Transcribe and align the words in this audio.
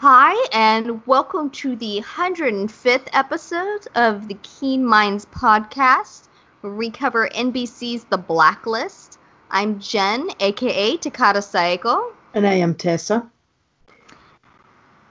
Hi, 0.00 0.34
and 0.52 1.06
welcome 1.06 1.48
to 1.52 1.74
the 1.74 2.02
105th 2.02 3.08
episode 3.14 3.88
of 3.94 4.28
the 4.28 4.36
Keen 4.42 4.84
Minds 4.84 5.24
podcast, 5.24 6.28
where 6.60 6.74
we 6.74 6.90
cover 6.90 7.30
NBC's 7.30 8.04
The 8.04 8.18
Blacklist. 8.18 9.18
I'm 9.50 9.80
Jen, 9.80 10.28
aka 10.38 10.98
Takata 10.98 11.38
Saeko. 11.38 12.12
And 12.34 12.46
I 12.46 12.52
am 12.52 12.74
Tessa. 12.74 13.26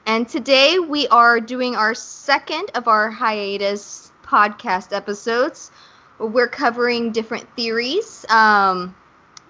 And 0.06 0.30
today 0.30 0.78
we 0.78 1.08
are 1.08 1.40
doing 1.40 1.76
our 1.76 1.96
second 1.96 2.70
of 2.76 2.88
our 2.88 3.10
hiatus 3.10 4.12
podcast 4.24 4.96
episodes. 4.96 5.72
We're 6.20 6.48
covering 6.48 7.12
different 7.12 7.48
theories. 7.56 8.24
Um, 8.30 8.96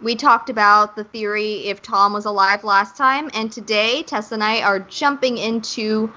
we 0.02 0.16
talked 0.16 0.50
about 0.50 0.96
the 0.96 1.04
theory 1.04 1.66
if 1.68 1.82
Tom 1.82 2.14
was 2.14 2.26
alive 2.26 2.64
last 2.64 2.98
time, 2.98 3.30
and 3.34 3.52
today 3.52 4.04
Tessa 4.04 4.34
and 4.34 4.44
I 4.44 4.62
are 4.62 4.80
jumping 4.80 5.38
into 5.38 6.12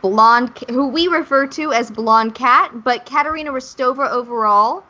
Blonde, 0.00 0.56
who 0.68 0.88
we 0.88 1.08
refer 1.08 1.46
to 1.48 1.72
as 1.72 1.90
Blonde 1.90 2.34
Cat, 2.34 2.82
but 2.82 3.06
Katarina 3.06 3.52
Rostova 3.52 4.10
overall, 4.10 4.84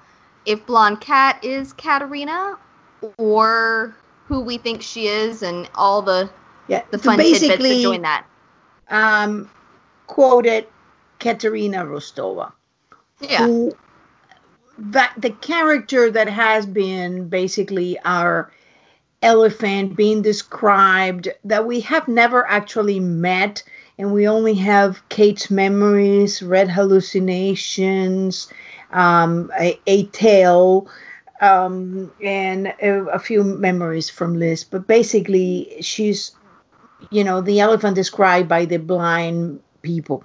if 0.46 0.64
Blonde 0.66 1.00
Cat 1.00 1.42
is 1.44 1.72
Katarina, 1.72 2.58
or 3.18 3.94
who 4.26 4.40
we 4.40 4.58
think 4.58 4.82
she 4.82 5.06
is, 5.06 5.42
and 5.42 5.68
all 5.74 6.02
the 6.02 6.30
yeah, 6.68 6.82
the 6.90 6.98
fun 6.98 7.18
tidbits 7.18 7.62
that 7.62 7.82
join 7.82 8.02
that. 8.02 8.26
Um, 8.88 9.50
quoted 10.06 10.66
Katarina 11.18 11.84
Rostova. 11.84 12.52
Yeah. 13.20 13.46
Who 13.46 13.76
that 14.90 15.14
the 15.16 15.30
character 15.30 16.10
that 16.10 16.28
has 16.28 16.66
been 16.66 17.28
basically 17.28 17.98
our 18.04 18.52
elephant 19.22 19.94
being 19.94 20.22
described 20.22 21.28
that 21.44 21.64
we 21.64 21.80
have 21.80 22.08
never 22.08 22.44
actually 22.48 22.98
met 22.98 23.62
and 23.96 24.12
we 24.12 24.26
only 24.26 24.54
have 24.54 25.08
Kate's 25.08 25.50
memories, 25.50 26.42
red 26.42 26.68
hallucinations, 26.68 28.48
um, 28.90 29.52
a, 29.60 29.78
a 29.86 30.06
tale, 30.06 30.88
um, 31.40 32.10
and 32.20 32.68
a, 32.82 33.04
a, 33.12 33.18
few 33.20 33.44
memories 33.44 34.10
from 34.10 34.36
Liz. 34.36 34.64
But 34.64 34.88
basically, 34.88 35.76
she's, 35.80 36.32
you 37.10 37.22
know, 37.22 37.40
the 37.40 37.60
elephant 37.60 37.94
described 37.94 38.48
by 38.48 38.64
the 38.64 38.78
blind 38.78 39.60
people 39.82 40.24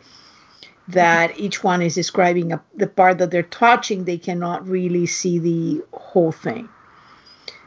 that 0.87 1.37
each 1.39 1.63
one 1.63 1.81
is 1.81 1.95
describing 1.95 2.53
a, 2.53 2.61
the 2.75 2.87
part 2.87 3.17
that 3.17 3.31
they're 3.31 3.43
touching, 3.43 4.05
they 4.05 4.17
cannot 4.17 4.67
really 4.67 5.05
see 5.05 5.39
the 5.39 5.83
whole 5.93 6.31
thing. 6.31 6.69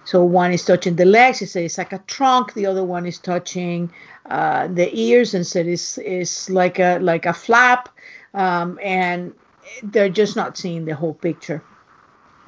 So 0.05 0.25
one 0.25 0.53
is 0.53 0.65
touching 0.65 0.97
the 0.97 1.05
legs, 1.05 1.43
it 1.43 1.55
it's 1.55 1.79
like 1.79 1.93
a 1.93 2.03
trunk. 2.07 2.55
The 2.55 2.67
other 2.67 2.83
one 2.83 3.07
is 3.07 3.19
touching 3.19 3.93
uh, 4.27 4.67
the 4.67 4.91
ears 4.99 5.35
and 5.35 5.47
said 5.47 5.67
it's, 5.67 5.99
it's 5.99 6.51
like 6.51 6.79
a 6.79 6.99
like 6.99 7.27
a 7.27 7.33
flap, 7.33 7.89
um, 8.35 8.79
and 8.83 9.35
they're 9.83 10.09
just 10.09 10.37
not 10.37 10.57
seeing 10.57 10.85
the 10.85 10.95
whole 10.95 11.15
picture. 11.15 11.63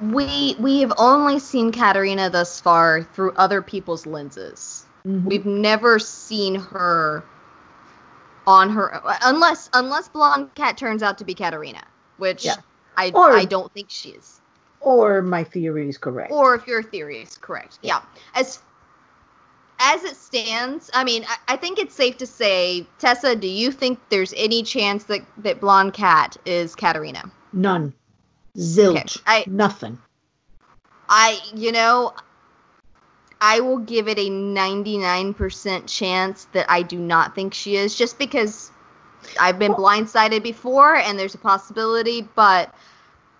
We 0.01 0.55
we 0.59 0.81
have 0.81 0.93
only 0.97 1.39
seen 1.39 1.71
Katarina 1.71 2.29
thus 2.29 2.59
far 2.59 3.03
through 3.03 3.33
other 3.37 3.61
people's 3.61 4.05
lenses. 4.05 4.85
Mm-hmm. 5.07 5.27
We've 5.27 5.45
never 5.45 5.99
seen 5.99 6.55
her 6.55 7.23
on 8.45 8.69
her 8.69 9.01
unless 9.23 9.69
unless 9.73 10.09
blonde 10.09 10.53
cat 10.55 10.77
turns 10.77 11.03
out 11.03 11.17
to 11.19 11.25
be 11.25 11.33
Katarina, 11.33 11.83
which 12.17 12.45
yeah. 12.45 12.55
I 12.97 13.11
or, 13.13 13.31
I 13.31 13.45
don't 13.45 13.71
think 13.73 13.89
she 13.89 14.09
is. 14.09 14.41
Or 14.81 15.21
my 15.21 15.43
theory 15.43 15.87
is 15.89 15.97
correct. 15.97 16.31
Or 16.31 16.55
if 16.55 16.67
your 16.67 16.83
theory 16.83 17.21
is 17.21 17.37
correct. 17.37 17.79
Yeah. 17.81 18.01
As 18.35 18.59
as 19.79 20.03
it 20.03 20.15
stands, 20.15 20.89
I 20.93 21.03
mean, 21.03 21.25
I, 21.27 21.53
I, 21.53 21.57
think 21.57 21.79
it's 21.79 21.95
safe 21.95 22.17
to 22.17 22.27
say, 22.27 22.87
Tessa, 22.99 23.35
do 23.35 23.47
you 23.47 23.71
think 23.71 23.99
there's 24.09 24.33
any 24.37 24.63
chance 24.63 25.05
that 25.05 25.21
that 25.39 25.59
blonde 25.59 25.93
cat 25.93 26.37
is 26.45 26.75
Katarina? 26.75 27.23
None. 27.51 27.93
Zilch. 28.57 29.17
Okay. 29.17 29.23
I, 29.25 29.43
Nothing. 29.47 29.97
I, 31.09 31.39
you 31.53 31.71
know, 31.71 32.13
I 33.45 33.59
will 33.59 33.79
give 33.79 34.07
it 34.07 34.17
a 34.17 34.29
99% 34.29 35.85
chance 35.85 36.45
that 36.53 36.65
I 36.69 36.81
do 36.81 36.97
not 36.97 37.35
think 37.35 37.53
she 37.53 37.75
is, 37.75 37.93
just 37.93 38.17
because 38.17 38.71
I've 39.37 39.59
been 39.59 39.73
blindsided 39.73 40.41
before 40.43 40.95
and 40.95 41.19
there's 41.19 41.35
a 41.35 41.39
possibility, 41.39 42.21
but 42.35 42.73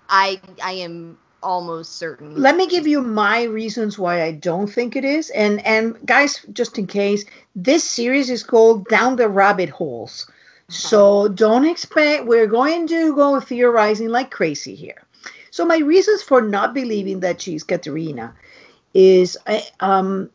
I 0.09 0.41
I 0.61 0.73
am 0.73 1.17
almost 1.41 1.93
certain. 1.93 2.35
Let 2.35 2.57
me 2.57 2.67
give 2.67 2.85
you 2.85 3.01
my 3.01 3.43
reasons 3.43 3.97
why 3.97 4.23
I 4.23 4.33
don't 4.33 4.67
think 4.67 4.97
it 4.97 5.05
is. 5.05 5.29
And 5.29 5.65
and 5.65 5.95
guys, 6.05 6.45
just 6.51 6.77
in 6.77 6.85
case, 6.85 7.23
this 7.55 7.89
series 7.89 8.29
is 8.29 8.43
called 8.43 8.89
Down 8.89 9.15
the 9.15 9.29
Rabbit 9.29 9.69
Holes. 9.69 10.29
So 10.67 11.29
don't 11.29 11.65
expect 11.65 12.25
we're 12.25 12.47
going 12.47 12.87
to 12.87 13.15
go 13.15 13.39
theorizing 13.39 14.09
like 14.09 14.31
crazy 14.31 14.75
here. 14.75 15.01
So 15.49 15.63
my 15.63 15.77
reasons 15.77 16.21
for 16.23 16.41
not 16.41 16.73
believing 16.73 17.21
that 17.21 17.41
she's 17.41 17.63
Katarina 17.63 18.35
is 18.93 19.37
um, 19.79 20.29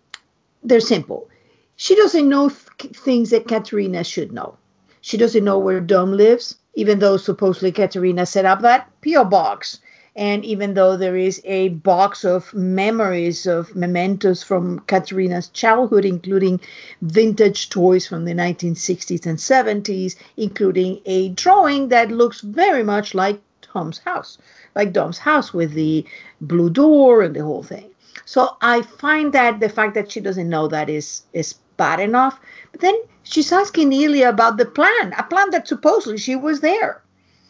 they're 0.62 0.80
simple. 0.80 1.28
She 1.76 1.94
doesn't 1.94 2.28
know 2.28 2.48
th- 2.48 2.96
things 2.96 3.30
that 3.30 3.46
Katarina 3.46 4.02
should 4.02 4.32
know. 4.32 4.56
She 5.00 5.16
doesn't 5.16 5.44
know 5.44 5.58
where 5.58 5.80
Dom 5.80 6.12
lives, 6.12 6.56
even 6.74 6.98
though 6.98 7.16
supposedly 7.16 7.72
Katarina 7.72 8.26
set 8.26 8.44
up 8.44 8.62
that 8.62 8.90
P.O. 9.00 9.24
box. 9.26 9.80
And 10.16 10.44
even 10.44 10.74
though 10.74 10.96
there 10.96 11.16
is 11.16 11.40
a 11.44 11.68
box 11.68 12.24
of 12.24 12.52
memories 12.52 13.46
of 13.46 13.76
mementos 13.76 14.42
from 14.42 14.80
Katarina's 14.80 15.48
childhood, 15.48 16.04
including 16.04 16.60
vintage 17.00 17.70
toys 17.70 18.08
from 18.08 18.24
the 18.24 18.34
1960s 18.34 19.24
and 19.24 19.38
70s, 19.38 20.16
including 20.36 21.00
a 21.06 21.28
drawing 21.28 21.88
that 21.90 22.10
looks 22.10 22.40
very 22.40 22.82
much 22.82 23.14
like 23.14 23.40
Tom's 23.62 23.98
house, 23.98 24.38
like 24.74 24.92
Dom's 24.92 25.18
house 25.18 25.54
with 25.54 25.72
the 25.74 26.04
blue 26.40 26.70
door 26.70 27.22
and 27.22 27.36
the 27.36 27.44
whole 27.44 27.62
thing. 27.62 27.90
So 28.24 28.56
I 28.60 28.82
find 28.82 29.32
that 29.32 29.60
the 29.60 29.68
fact 29.68 29.94
that 29.94 30.10
she 30.10 30.20
doesn't 30.20 30.48
know 30.48 30.68
that 30.68 30.90
is 30.90 31.22
is 31.32 31.54
bad 31.76 32.00
enough. 32.00 32.38
But 32.72 32.80
then 32.80 32.96
she's 33.22 33.52
asking 33.52 33.92
Ilya 33.92 34.28
about 34.28 34.56
the 34.56 34.66
plan, 34.66 35.14
a 35.16 35.22
plan 35.22 35.50
that 35.50 35.68
supposedly 35.68 36.18
she 36.18 36.36
was 36.36 36.60
there. 36.60 37.02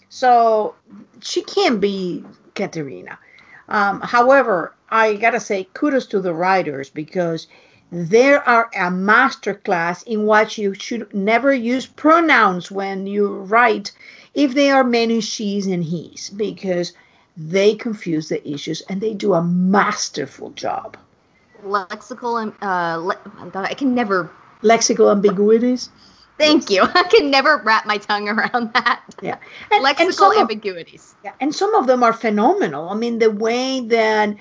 So 0.08 0.74
she 1.20 1.42
can't 1.42 1.80
be 1.80 2.24
Katarina. 2.54 3.18
Um, 3.68 4.00
however, 4.00 4.74
I 4.90 5.14
gotta 5.14 5.40
say 5.40 5.68
kudos 5.74 6.06
to 6.06 6.20
the 6.20 6.34
writers 6.34 6.88
because 6.88 7.46
they 7.90 8.34
are 8.34 8.70
a 8.74 8.90
masterclass 8.90 10.06
in 10.06 10.24
what 10.24 10.58
you 10.58 10.74
should 10.74 11.12
never 11.14 11.52
use 11.52 11.86
pronouns 11.86 12.70
when 12.70 13.06
you 13.06 13.28
write 13.28 13.92
if 14.34 14.54
they 14.54 14.70
are 14.70 14.84
many 14.84 15.20
she's 15.20 15.66
and 15.66 15.84
he's 15.84 16.30
because 16.30 16.92
they 17.38 17.76
confuse 17.76 18.28
the 18.28 18.46
issues 18.48 18.80
and 18.82 19.00
they 19.00 19.14
do 19.14 19.34
a 19.34 19.42
masterful 19.42 20.50
job. 20.50 20.96
Lexical 21.64 22.42
and 22.42 22.52
uh, 22.60 22.96
le- 22.98 23.52
I 23.54 23.74
can 23.74 23.94
never 23.94 24.30
lexical 24.62 25.10
ambiguities. 25.10 25.88
Thank 26.36 26.70
you. 26.70 26.82
I 26.94 27.04
can 27.04 27.30
never 27.30 27.58
wrap 27.58 27.86
my 27.86 27.98
tongue 27.98 28.28
around 28.28 28.72
that. 28.74 29.02
Yeah. 29.22 29.38
And, 29.70 29.84
lexical 29.84 30.30
and 30.32 30.40
ambiguities. 30.40 31.12
Of, 31.12 31.24
yeah, 31.24 31.32
and 31.40 31.54
some 31.54 31.74
of 31.74 31.86
them 31.86 32.02
are 32.02 32.12
phenomenal. 32.12 32.88
I 32.88 32.94
mean, 32.94 33.18
the 33.18 33.30
way 33.30 33.80
that 33.80 34.36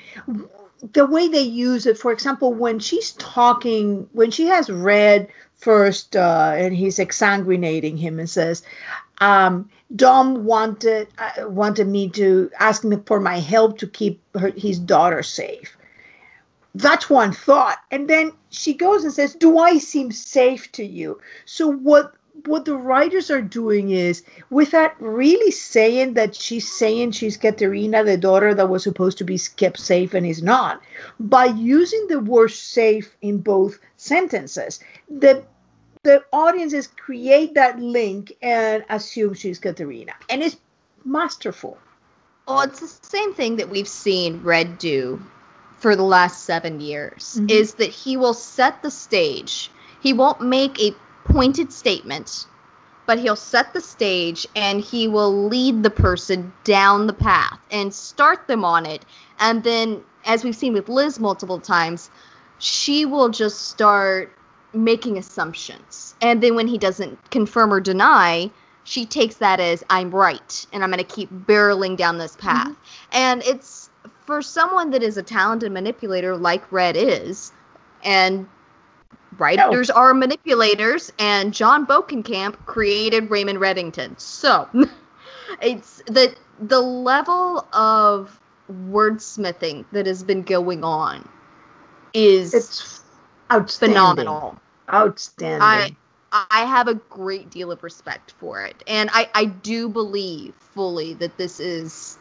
the 0.93 1.05
way 1.05 1.27
they 1.27 1.41
use 1.41 1.85
it, 1.85 1.97
for 1.97 2.11
example, 2.11 2.53
when 2.53 2.79
she's 2.79 3.13
talking, 3.13 4.09
when 4.13 4.31
she 4.31 4.47
has 4.47 4.69
read 4.69 5.27
first 5.55 6.15
uh, 6.15 6.53
and 6.55 6.75
he's 6.75 6.97
exsanguinating 6.97 7.97
him 7.97 8.19
and 8.19 8.29
says, 8.29 8.63
um, 9.19 9.69
Dom 9.95 10.45
wanted 10.45 11.07
uh, 11.17 11.47
wanted 11.47 11.87
me 11.87 12.09
to 12.09 12.51
ask 12.59 12.83
me 12.83 12.97
for 13.05 13.19
my 13.19 13.39
help 13.39 13.77
to 13.79 13.87
keep 13.87 14.21
her, 14.35 14.49
his 14.49 14.79
daughter 14.79 15.23
safe. 15.23 15.77
That's 16.75 17.09
one 17.09 17.31
thought, 17.31 17.79
and 17.89 18.07
then 18.07 18.33
she 18.49 18.73
goes 18.73 19.03
and 19.03 19.13
says, 19.13 19.33
"Do 19.33 19.57
I 19.57 19.77
seem 19.77 20.11
safe 20.11 20.71
to 20.73 20.83
you?" 20.83 21.19
So 21.45 21.67
what 21.67 22.13
what 22.45 22.65
the 22.65 22.75
writers 22.75 23.31
are 23.31 23.41
doing 23.41 23.89
is, 23.89 24.23
without 24.49 25.01
really 25.01 25.51
saying 25.51 26.13
that 26.13 26.35
she's 26.35 26.71
saying 26.71 27.11
she's 27.11 27.37
Katarina, 27.37 28.03
the 28.03 28.17
daughter 28.17 28.53
that 28.53 28.69
was 28.69 28.83
supposed 28.83 29.17
to 29.17 29.23
be 29.23 29.39
kept 29.55 29.79
safe 29.79 30.13
and 30.13 30.25
is 30.25 30.43
not, 30.43 30.81
by 31.19 31.45
using 31.45 32.07
the 32.07 32.19
word 32.19 32.51
safe 32.51 33.15
in 33.21 33.39
both 33.39 33.79
sentences, 33.95 34.79
the 35.09 35.43
the 36.07 36.23
audiences 36.31 36.87
create 36.87 37.53
that 37.55 37.79
link 37.79 38.31
and 38.41 38.85
assume 38.89 39.33
she's 39.33 39.59
Katarina. 39.59 40.13
And 40.29 40.41
it's 40.41 40.55
masterful. 41.03 41.77
Well, 42.47 42.61
it's 42.61 42.79
the 42.79 42.87
same 42.87 43.33
thing 43.33 43.57
that 43.57 43.69
we've 43.69 43.89
seen 43.89 44.41
Red 44.41 44.77
do 44.77 45.21
for 45.79 45.97
the 45.97 46.03
last 46.03 46.45
seven 46.45 46.79
years 46.79 47.35
mm-hmm. 47.35 47.49
is 47.49 47.73
that 47.73 47.89
he 47.89 48.15
will 48.15 48.33
set 48.33 48.81
the 48.81 48.89
stage. 48.89 49.69
He 50.01 50.13
won't 50.13 50.39
make 50.39 50.79
a 50.79 50.95
pointed 51.25 51.73
statement, 51.73 52.47
but 53.05 53.19
he'll 53.19 53.35
set 53.35 53.73
the 53.73 53.81
stage 53.81 54.47
and 54.55 54.79
he 54.79 55.09
will 55.09 55.49
lead 55.49 55.83
the 55.83 55.89
person 55.89 56.53
down 56.63 57.07
the 57.07 57.13
path 57.13 57.59
and 57.69 57.93
start 57.93 58.47
them 58.47 58.63
on 58.63 58.85
it. 58.85 59.03
And 59.41 59.61
then, 59.61 60.05
as 60.23 60.45
we've 60.45 60.55
seen 60.55 60.71
with 60.71 60.87
Liz 60.87 61.19
multiple 61.19 61.59
times, 61.59 62.09
she 62.59 63.05
will 63.05 63.27
just 63.27 63.67
start 63.67 64.31
making 64.73 65.17
assumptions. 65.17 66.15
And 66.21 66.41
then 66.41 66.55
when 66.55 66.67
he 66.67 66.77
doesn't 66.77 67.31
confirm 67.31 67.73
or 67.73 67.79
deny, 67.79 68.51
she 68.83 69.05
takes 69.05 69.35
that 69.35 69.59
as 69.59 69.83
I'm 69.89 70.11
right 70.11 70.65
and 70.71 70.83
I'm 70.83 70.91
going 70.91 71.03
to 71.03 71.15
keep 71.15 71.29
barreling 71.31 71.97
down 71.97 72.17
this 72.17 72.35
path. 72.35 72.69
Mm-hmm. 72.69 73.11
And 73.11 73.43
it's 73.43 73.89
for 74.25 74.41
someone 74.41 74.91
that 74.91 75.03
is 75.03 75.17
a 75.17 75.23
talented 75.23 75.71
manipulator 75.71 76.35
like 76.35 76.71
Red 76.71 76.95
is, 76.97 77.51
and 78.03 78.47
writers 79.37 79.89
are 79.89 80.13
manipulators, 80.13 81.11
and 81.17 81.53
Jon 81.53 81.85
Bokenkamp 81.85 82.65
created 82.65 83.29
Raymond 83.29 83.59
Reddington. 83.59 84.19
So 84.19 84.67
it's 85.61 86.01
the 86.07 86.35
the 86.59 86.81
level 86.81 87.67
of 87.73 88.39
wordsmithing 88.71 89.85
that 89.91 90.05
has 90.05 90.23
been 90.23 90.43
going 90.43 90.83
on 90.83 91.27
is 92.13 92.53
it's 92.53 93.03
outstanding. 93.51 93.95
phenomenal. 93.95 94.59
Outstanding. 94.91 95.61
I 95.61 95.95
I 96.31 96.65
have 96.65 96.87
a 96.87 96.95
great 96.95 97.49
deal 97.49 97.71
of 97.71 97.83
respect 97.83 98.33
for 98.39 98.61
it. 98.63 98.83
And 98.87 99.09
I, 99.13 99.29
I 99.33 99.45
do 99.45 99.89
believe 99.89 100.53
fully 100.55 101.13
that 101.15 101.37
this 101.37 101.59
is 101.59 102.17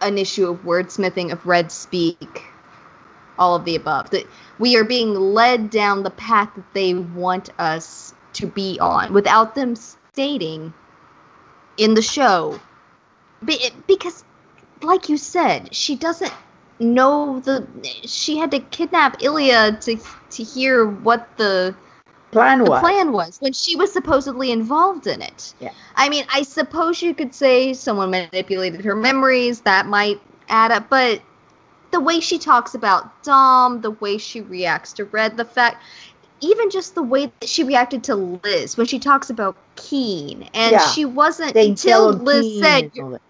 an 0.00 0.16
issue 0.16 0.48
of 0.48 0.62
wordsmithing, 0.62 1.32
of 1.32 1.44
red 1.44 1.72
speak, 1.72 2.44
all 3.38 3.56
of 3.56 3.64
the 3.64 3.76
above. 3.76 4.10
That 4.10 4.26
we 4.58 4.76
are 4.76 4.84
being 4.84 5.14
led 5.14 5.70
down 5.70 6.02
the 6.02 6.10
path 6.10 6.50
that 6.54 6.72
they 6.72 6.94
want 6.94 7.50
us 7.58 8.14
to 8.34 8.46
be 8.46 8.78
on 8.80 9.12
without 9.12 9.54
them 9.54 9.74
stating 9.76 10.72
in 11.76 11.94
the 11.94 12.02
show. 12.02 12.60
Because, 13.86 14.24
like 14.82 15.08
you 15.08 15.16
said, 15.16 15.74
she 15.74 15.96
doesn't 15.96 16.32
know 16.80 17.40
the. 17.40 17.66
She 18.06 18.38
had 18.38 18.50
to 18.52 18.58
kidnap 18.58 19.22
Ilya 19.22 19.78
to 19.82 19.96
to 20.30 20.42
hear 20.42 20.86
what 20.86 21.28
the 21.36 21.74
plan 22.32 22.64
the 22.64 22.70
was. 22.70 22.80
plan 22.80 23.12
was 23.12 23.38
when 23.40 23.52
she 23.52 23.76
was 23.76 23.92
supposedly 23.92 24.50
involved 24.50 25.06
in 25.06 25.22
it. 25.22 25.54
Yeah. 25.60 25.72
I 25.96 26.08
mean, 26.08 26.24
I 26.32 26.42
suppose 26.42 27.02
you 27.02 27.14
could 27.14 27.34
say 27.34 27.72
someone 27.72 28.10
manipulated 28.10 28.84
her 28.84 28.96
memories. 28.96 29.60
That 29.60 29.86
might 29.86 30.20
add 30.48 30.70
up, 30.70 30.88
but 30.88 31.20
the 31.90 32.00
way 32.00 32.20
she 32.20 32.38
talks 32.38 32.74
about 32.74 33.22
Dom, 33.22 33.80
the 33.80 33.90
way 33.90 34.18
she 34.18 34.40
reacts 34.40 34.92
to 34.94 35.04
Red, 35.06 35.36
the 35.36 35.44
fact, 35.44 35.82
even 36.40 36.70
just 36.70 36.94
the 36.94 37.02
way 37.02 37.26
that 37.40 37.48
she 37.48 37.64
reacted 37.64 38.04
to 38.04 38.14
Liz 38.14 38.76
when 38.76 38.86
she 38.86 38.98
talks 38.98 39.30
about 39.30 39.56
Keen, 39.76 40.48
and 40.54 40.72
yeah. 40.72 40.86
she 40.90 41.04
wasn't 41.04 41.54
they 41.54 41.70
until 41.70 42.12
Liz 42.12 42.44
Keen 42.44 42.62
said, 42.62 43.20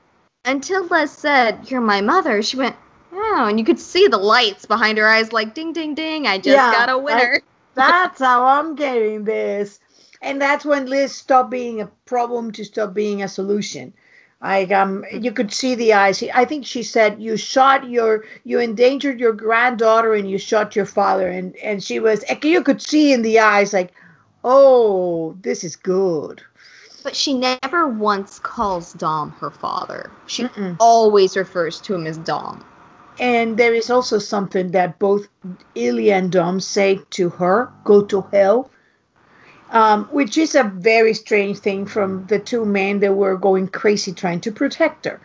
until 0.45 0.87
Liz 0.87 1.11
said, 1.11 1.71
"You're 1.71 1.81
my 1.81 2.01
mother." 2.01 2.43
She 2.43 2.57
went, 2.57 2.77
"Oh," 3.13 3.47
and 3.49 3.59
you 3.59 3.65
could 3.65 3.81
see 3.81 4.09
the 4.09 4.19
lights 4.19 4.67
behind 4.67 4.99
her 4.99 5.09
eyes, 5.09 5.33
like 5.33 5.55
ding, 5.55 5.73
ding, 5.73 5.95
ding. 5.95 6.27
I 6.27 6.39
just 6.39 6.47
yeah, 6.47 6.71
got 6.71 6.89
a 6.91 6.99
winner. 6.99 7.41
That's 7.75 8.19
how 8.21 8.45
I'm 8.45 8.75
getting 8.75 9.25
this. 9.25 9.79
And 10.23 10.41
that's 10.41 10.65
when 10.67 10.87
Liz 10.87 11.15
stopped 11.15 11.51
being 11.51 11.81
a 11.81 11.87
problem 12.05 12.53
to 12.53 12.65
stop 12.65 12.93
being 12.93 13.23
a 13.23 13.29
solution. 13.29 13.95
Like 14.43 14.71
um, 14.73 15.05
you 15.13 15.33
could 15.33 15.53
see 15.53 15.75
the 15.75 15.95
eyes. 15.95 16.23
I 16.35 16.45
think 16.45 16.67
she 16.67 16.83
said 16.83 17.23
you 17.23 17.37
shot 17.37 17.89
your, 17.89 18.25
you 18.45 18.59
endangered 18.59 19.21
your 19.21 19.33
granddaughter 19.33 20.15
and 20.15 20.31
you 20.31 20.39
shot 20.39 20.77
your 20.77 20.87
father, 20.87 21.29
and 21.29 21.57
and 21.57 21.83
she 21.83 22.01
was. 22.01 22.25
You 22.43 22.63
could 22.63 22.83
see 22.83 23.13
in 23.13 23.23
the 23.23 23.39
eyes 23.41 23.73
like, 23.73 23.93
oh, 24.45 25.37
this 25.43 25.65
is 25.65 25.77
good. 25.77 26.43
But 27.03 27.17
she 27.17 27.35
never 27.35 27.89
once 27.89 28.39
calls 28.39 28.93
Dom 28.93 29.31
her 29.33 29.51
father. 29.51 30.11
She 30.27 30.45
Mm-mm. 30.45 30.77
always 30.79 31.37
refers 31.37 31.81
to 31.83 31.95
him 31.95 32.07
as 32.07 32.19
Dom. 32.19 32.65
And 33.21 33.59
there 33.59 33.75
is 33.75 33.91
also 33.91 34.19
something 34.19 34.71
that 34.71 34.99
both 34.99 35.29
Ilya 35.75 36.15
and 36.15 36.33
Dom 36.33 36.59
say 36.59 37.01
to 37.11 37.29
her, 37.29 37.71
go 37.85 38.03
to 38.05 38.23
hell, 38.33 38.71
um, 39.71 40.07
which 40.07 40.39
is 40.39 40.55
a 40.55 40.65
very 40.65 41.13
strange 41.13 41.59
thing 41.59 41.85
from 41.85 42.27
the 42.29 42.39
two 42.39 42.65
men 42.65 43.01
that 43.01 43.13
were 43.13 43.37
going 43.37 43.69
crazy 43.69 44.13
trying 44.13 44.41
to 44.41 44.51
protect 44.51 45.05
her. 45.05 45.21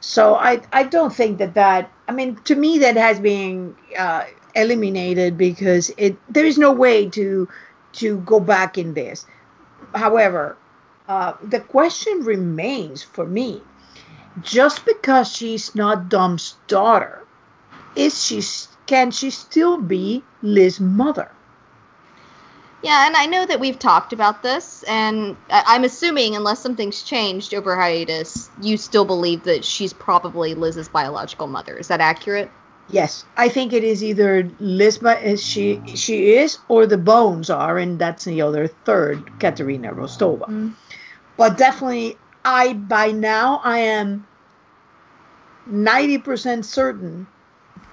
So 0.00 0.34
I, 0.34 0.60
I 0.70 0.82
don't 0.82 1.14
think 1.14 1.38
that 1.38 1.54
that, 1.54 1.90
I 2.06 2.12
mean, 2.12 2.36
to 2.44 2.54
me, 2.54 2.78
that 2.80 2.96
has 2.96 3.18
been 3.18 3.74
uh, 3.98 4.24
eliminated 4.54 5.38
because 5.38 5.90
it 5.96 6.16
there 6.28 6.44
is 6.44 6.58
no 6.58 6.72
way 6.72 7.08
to 7.08 7.48
to 7.92 8.18
go 8.18 8.38
back 8.38 8.76
in 8.76 8.92
this. 8.92 9.24
However, 9.94 10.58
uh, 11.08 11.34
the 11.42 11.60
question 11.60 12.20
remains 12.20 13.02
for 13.02 13.26
me 13.26 13.62
just 14.42 14.84
because 14.84 15.34
she's 15.34 15.74
not 15.74 16.08
Dom's 16.08 16.56
daughter 16.66 17.24
is 17.96 18.22
she 18.22 18.42
can 18.86 19.10
she 19.10 19.30
still 19.30 19.78
be 19.78 20.22
Liz's 20.42 20.80
mother? 20.80 21.30
Yeah, 22.82 23.06
and 23.06 23.14
I 23.14 23.26
know 23.26 23.44
that 23.44 23.60
we've 23.60 23.78
talked 23.78 24.12
about 24.14 24.42
this, 24.42 24.82
and 24.84 25.36
I'm 25.50 25.84
assuming, 25.84 26.34
unless 26.34 26.60
something's 26.60 27.02
changed 27.02 27.52
over 27.52 27.76
hiatus, 27.76 28.48
you 28.62 28.78
still 28.78 29.04
believe 29.04 29.44
that 29.44 29.66
she's 29.66 29.92
probably 29.92 30.54
Liz's 30.54 30.88
biological 30.88 31.46
mother. 31.46 31.76
Is 31.76 31.88
that 31.88 32.00
accurate? 32.00 32.50
Yes, 32.88 33.24
I 33.36 33.48
think 33.48 33.72
it 33.72 33.84
is 33.84 34.02
either 34.02 34.50
Liz, 34.58 34.98
she 35.36 35.80
she 35.94 36.32
is, 36.32 36.58
or 36.68 36.86
the 36.86 36.98
bones 36.98 37.50
are, 37.50 37.78
and 37.78 37.98
that's 37.98 38.24
the 38.24 38.42
other 38.42 38.66
third, 38.66 39.38
Katarina 39.38 39.92
Rostova. 39.92 40.46
Mm. 40.46 40.72
But 41.36 41.56
definitely, 41.56 42.16
I 42.44 42.72
by 42.72 43.12
now 43.12 43.60
I 43.62 43.78
am 43.78 44.26
ninety 45.66 46.18
percent 46.18 46.66
certain 46.66 47.28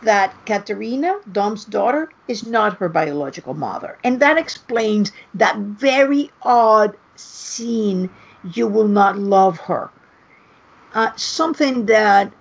that 0.01 0.33
Katarina, 0.45 1.19
Dom's 1.31 1.65
daughter, 1.65 2.09
is 2.27 2.45
not 2.45 2.77
her 2.77 2.89
biological 2.89 3.53
mother. 3.53 3.97
And 4.03 4.19
that 4.19 4.37
explains 4.37 5.11
that 5.33 5.57
very 5.57 6.31
odd 6.41 6.95
scene, 7.15 8.09
You 8.53 8.67
Will 8.67 8.87
Not 8.87 9.17
Love 9.17 9.57
Her. 9.59 9.89
Uh, 10.93 11.11
something 11.15 11.87
that 11.87 12.31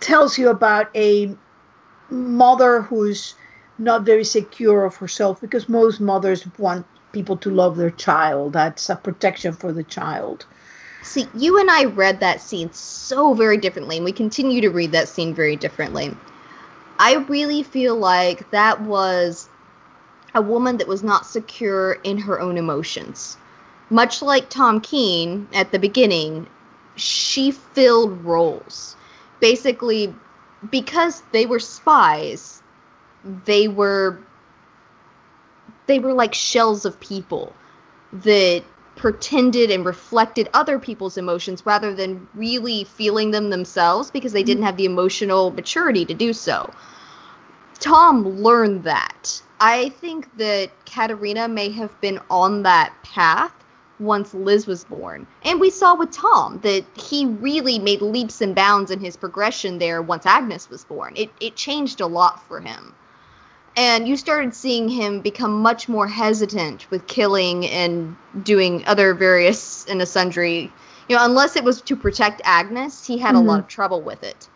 tells 0.00 0.38
you 0.38 0.48
about 0.48 0.94
a 0.96 1.34
mother 2.10 2.82
who's 2.82 3.34
not 3.78 4.02
very 4.02 4.24
secure 4.24 4.84
of 4.84 4.96
herself 4.96 5.40
because 5.40 5.68
most 5.68 6.00
mothers 6.00 6.44
want 6.58 6.86
people 7.12 7.36
to 7.38 7.50
love 7.50 7.76
their 7.76 7.90
child. 7.90 8.52
That's 8.52 8.90
a 8.90 8.96
protection 8.96 9.52
for 9.52 9.72
the 9.72 9.84
child. 9.84 10.44
See, 11.02 11.26
you 11.34 11.58
and 11.58 11.70
I 11.70 11.84
read 11.84 12.20
that 12.20 12.42
scene 12.42 12.72
so 12.72 13.32
very 13.32 13.56
differently, 13.56 13.96
and 13.96 14.04
we 14.04 14.12
continue 14.12 14.60
to 14.60 14.70
read 14.70 14.92
that 14.92 15.08
scene 15.08 15.34
very 15.34 15.56
differently. 15.56 16.14
I 17.00 17.14
really 17.14 17.62
feel 17.62 17.96
like 17.96 18.50
that 18.50 18.82
was 18.82 19.48
a 20.34 20.42
woman 20.42 20.76
that 20.76 20.86
was 20.86 21.02
not 21.02 21.24
secure 21.24 21.92
in 21.92 22.18
her 22.18 22.38
own 22.38 22.58
emotions. 22.58 23.38
Much 23.88 24.20
like 24.20 24.50
Tom 24.50 24.82
Keen 24.82 25.48
at 25.54 25.72
the 25.72 25.78
beginning, 25.78 26.46
she 26.96 27.52
filled 27.52 28.22
roles. 28.22 28.96
Basically, 29.40 30.14
because 30.70 31.22
they 31.32 31.46
were 31.46 31.58
spies, 31.58 32.62
they 33.24 33.66
were 33.66 34.18
they 35.86 36.00
were 36.00 36.12
like 36.12 36.34
shells 36.34 36.84
of 36.84 37.00
people 37.00 37.54
that 38.12 38.62
pretended 39.00 39.70
and 39.70 39.86
reflected 39.86 40.50
other 40.52 40.78
people's 40.78 41.16
emotions 41.16 41.64
rather 41.64 41.94
than 41.94 42.28
really 42.34 42.84
feeling 42.84 43.30
them 43.30 43.48
themselves 43.48 44.10
because 44.10 44.30
they 44.30 44.42
didn't 44.42 44.58
mm-hmm. 44.58 44.66
have 44.66 44.76
the 44.76 44.84
emotional 44.84 45.50
maturity 45.52 46.04
to 46.04 46.12
do 46.12 46.34
so. 46.34 46.70
Tom 47.78 48.28
learned 48.42 48.84
that. 48.84 49.40
I 49.58 49.88
think 49.88 50.36
that 50.36 50.70
Katarina 50.84 51.48
may 51.48 51.70
have 51.70 51.98
been 52.02 52.20
on 52.28 52.62
that 52.64 52.92
path 53.02 53.54
once 53.98 54.34
Liz 54.34 54.66
was 54.66 54.84
born. 54.84 55.26
And 55.44 55.58
we 55.58 55.70
saw 55.70 55.94
with 55.94 56.10
Tom 56.10 56.60
that 56.62 56.84
he 56.94 57.24
really 57.24 57.78
made 57.78 58.02
leaps 58.02 58.42
and 58.42 58.54
bounds 58.54 58.90
in 58.90 59.00
his 59.00 59.16
progression 59.16 59.78
there 59.78 60.02
once 60.02 60.26
Agnes 60.26 60.68
was 60.68 60.84
born. 60.84 61.14
It 61.16 61.30
it 61.40 61.56
changed 61.56 62.02
a 62.02 62.06
lot 62.06 62.46
for 62.46 62.60
him 62.60 62.94
and 63.76 64.08
you 64.08 64.16
started 64.16 64.54
seeing 64.54 64.88
him 64.88 65.20
become 65.20 65.62
much 65.62 65.88
more 65.88 66.08
hesitant 66.08 66.90
with 66.90 67.06
killing 67.06 67.66
and 67.66 68.16
doing 68.42 68.84
other 68.86 69.14
various 69.14 69.86
and 69.86 70.02
a 70.02 70.06
sundry 70.06 70.72
you 71.08 71.16
know 71.16 71.24
unless 71.24 71.56
it 71.56 71.64
was 71.64 71.80
to 71.80 71.96
protect 71.96 72.40
agnes 72.44 73.06
he 73.06 73.18
had 73.18 73.34
mm-hmm. 73.34 73.48
a 73.48 73.50
lot 73.50 73.60
of 73.60 73.68
trouble 73.68 74.00
with 74.00 74.22
it 74.22 74.48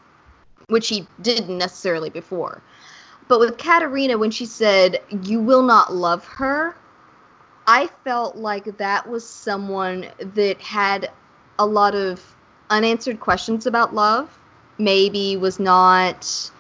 which 0.69 0.89
he 0.89 1.07
didn't 1.21 1.57
necessarily 1.57 2.11
before 2.11 2.63
but 3.29 3.39
with 3.39 3.57
katarina 3.59 4.19
when 4.19 4.31
she 4.31 4.47
said 4.47 5.01
you 5.23 5.41
will 5.41 5.63
not 5.63 5.93
love 5.93 6.25
her 6.27 6.75
i 7.67 7.89
felt 8.05 8.37
like 8.37 8.79
that 8.79 9.09
was 9.09 9.27
someone 9.27 10.07
that 10.19 10.61
had 10.61 11.11
a 11.59 11.67
lot 11.67 11.95
of 11.95 12.35
unanswered 12.71 13.21
questions 13.21 13.67
about 13.67 13.95
love 13.95 14.39
maybe 14.79 15.37
was 15.37 15.61
not 15.61 16.51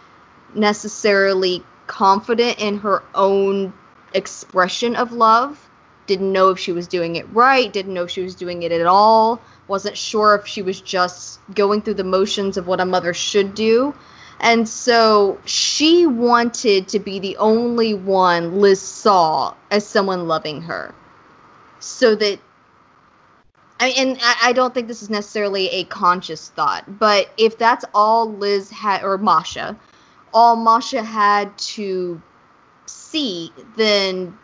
necessarily 0.54 1.64
confident 1.86 2.58
in 2.58 2.78
her 2.78 3.02
own 3.14 3.72
expression 4.12 4.96
of 4.96 5.12
love. 5.12 5.68
Didn't 6.06 6.32
know 6.32 6.50
if 6.50 6.58
she 6.58 6.72
was 6.72 6.86
doing 6.86 7.16
it 7.16 7.26
right, 7.32 7.72
didn't 7.72 7.94
know 7.94 8.04
if 8.04 8.10
she 8.10 8.22
was 8.22 8.34
doing 8.34 8.62
it 8.62 8.72
at 8.72 8.86
all, 8.86 9.40
wasn't 9.68 9.96
sure 9.96 10.34
if 10.34 10.46
she 10.46 10.60
was 10.60 10.80
just 10.80 11.40
going 11.54 11.80
through 11.80 11.94
the 11.94 12.04
motions 12.04 12.56
of 12.56 12.66
what 12.66 12.80
a 12.80 12.84
mother 12.84 13.14
should 13.14 13.54
do. 13.54 13.94
And 14.40 14.68
so 14.68 15.40
she 15.46 16.06
wanted 16.06 16.88
to 16.88 16.98
be 16.98 17.18
the 17.18 17.36
only 17.38 17.94
one 17.94 18.60
Liz 18.60 18.80
saw 18.80 19.54
as 19.70 19.86
someone 19.86 20.28
loving 20.28 20.62
her. 20.62 20.94
So 21.80 22.14
that 22.14 22.38
I 23.80 23.88
and 23.88 24.18
I 24.42 24.52
don't 24.52 24.72
think 24.72 24.88
this 24.88 25.02
is 25.02 25.10
necessarily 25.10 25.68
a 25.68 25.84
conscious 25.84 26.48
thought, 26.50 26.98
but 26.98 27.30
if 27.36 27.58
that's 27.58 27.84
all 27.94 28.32
Liz 28.32 28.70
had 28.70 29.02
or 29.02 29.18
Masha, 29.18 29.76
all 30.34 30.56
Masha 30.56 31.02
had 31.02 31.56
to 31.56 32.20
see, 32.86 33.52
then 33.76 34.36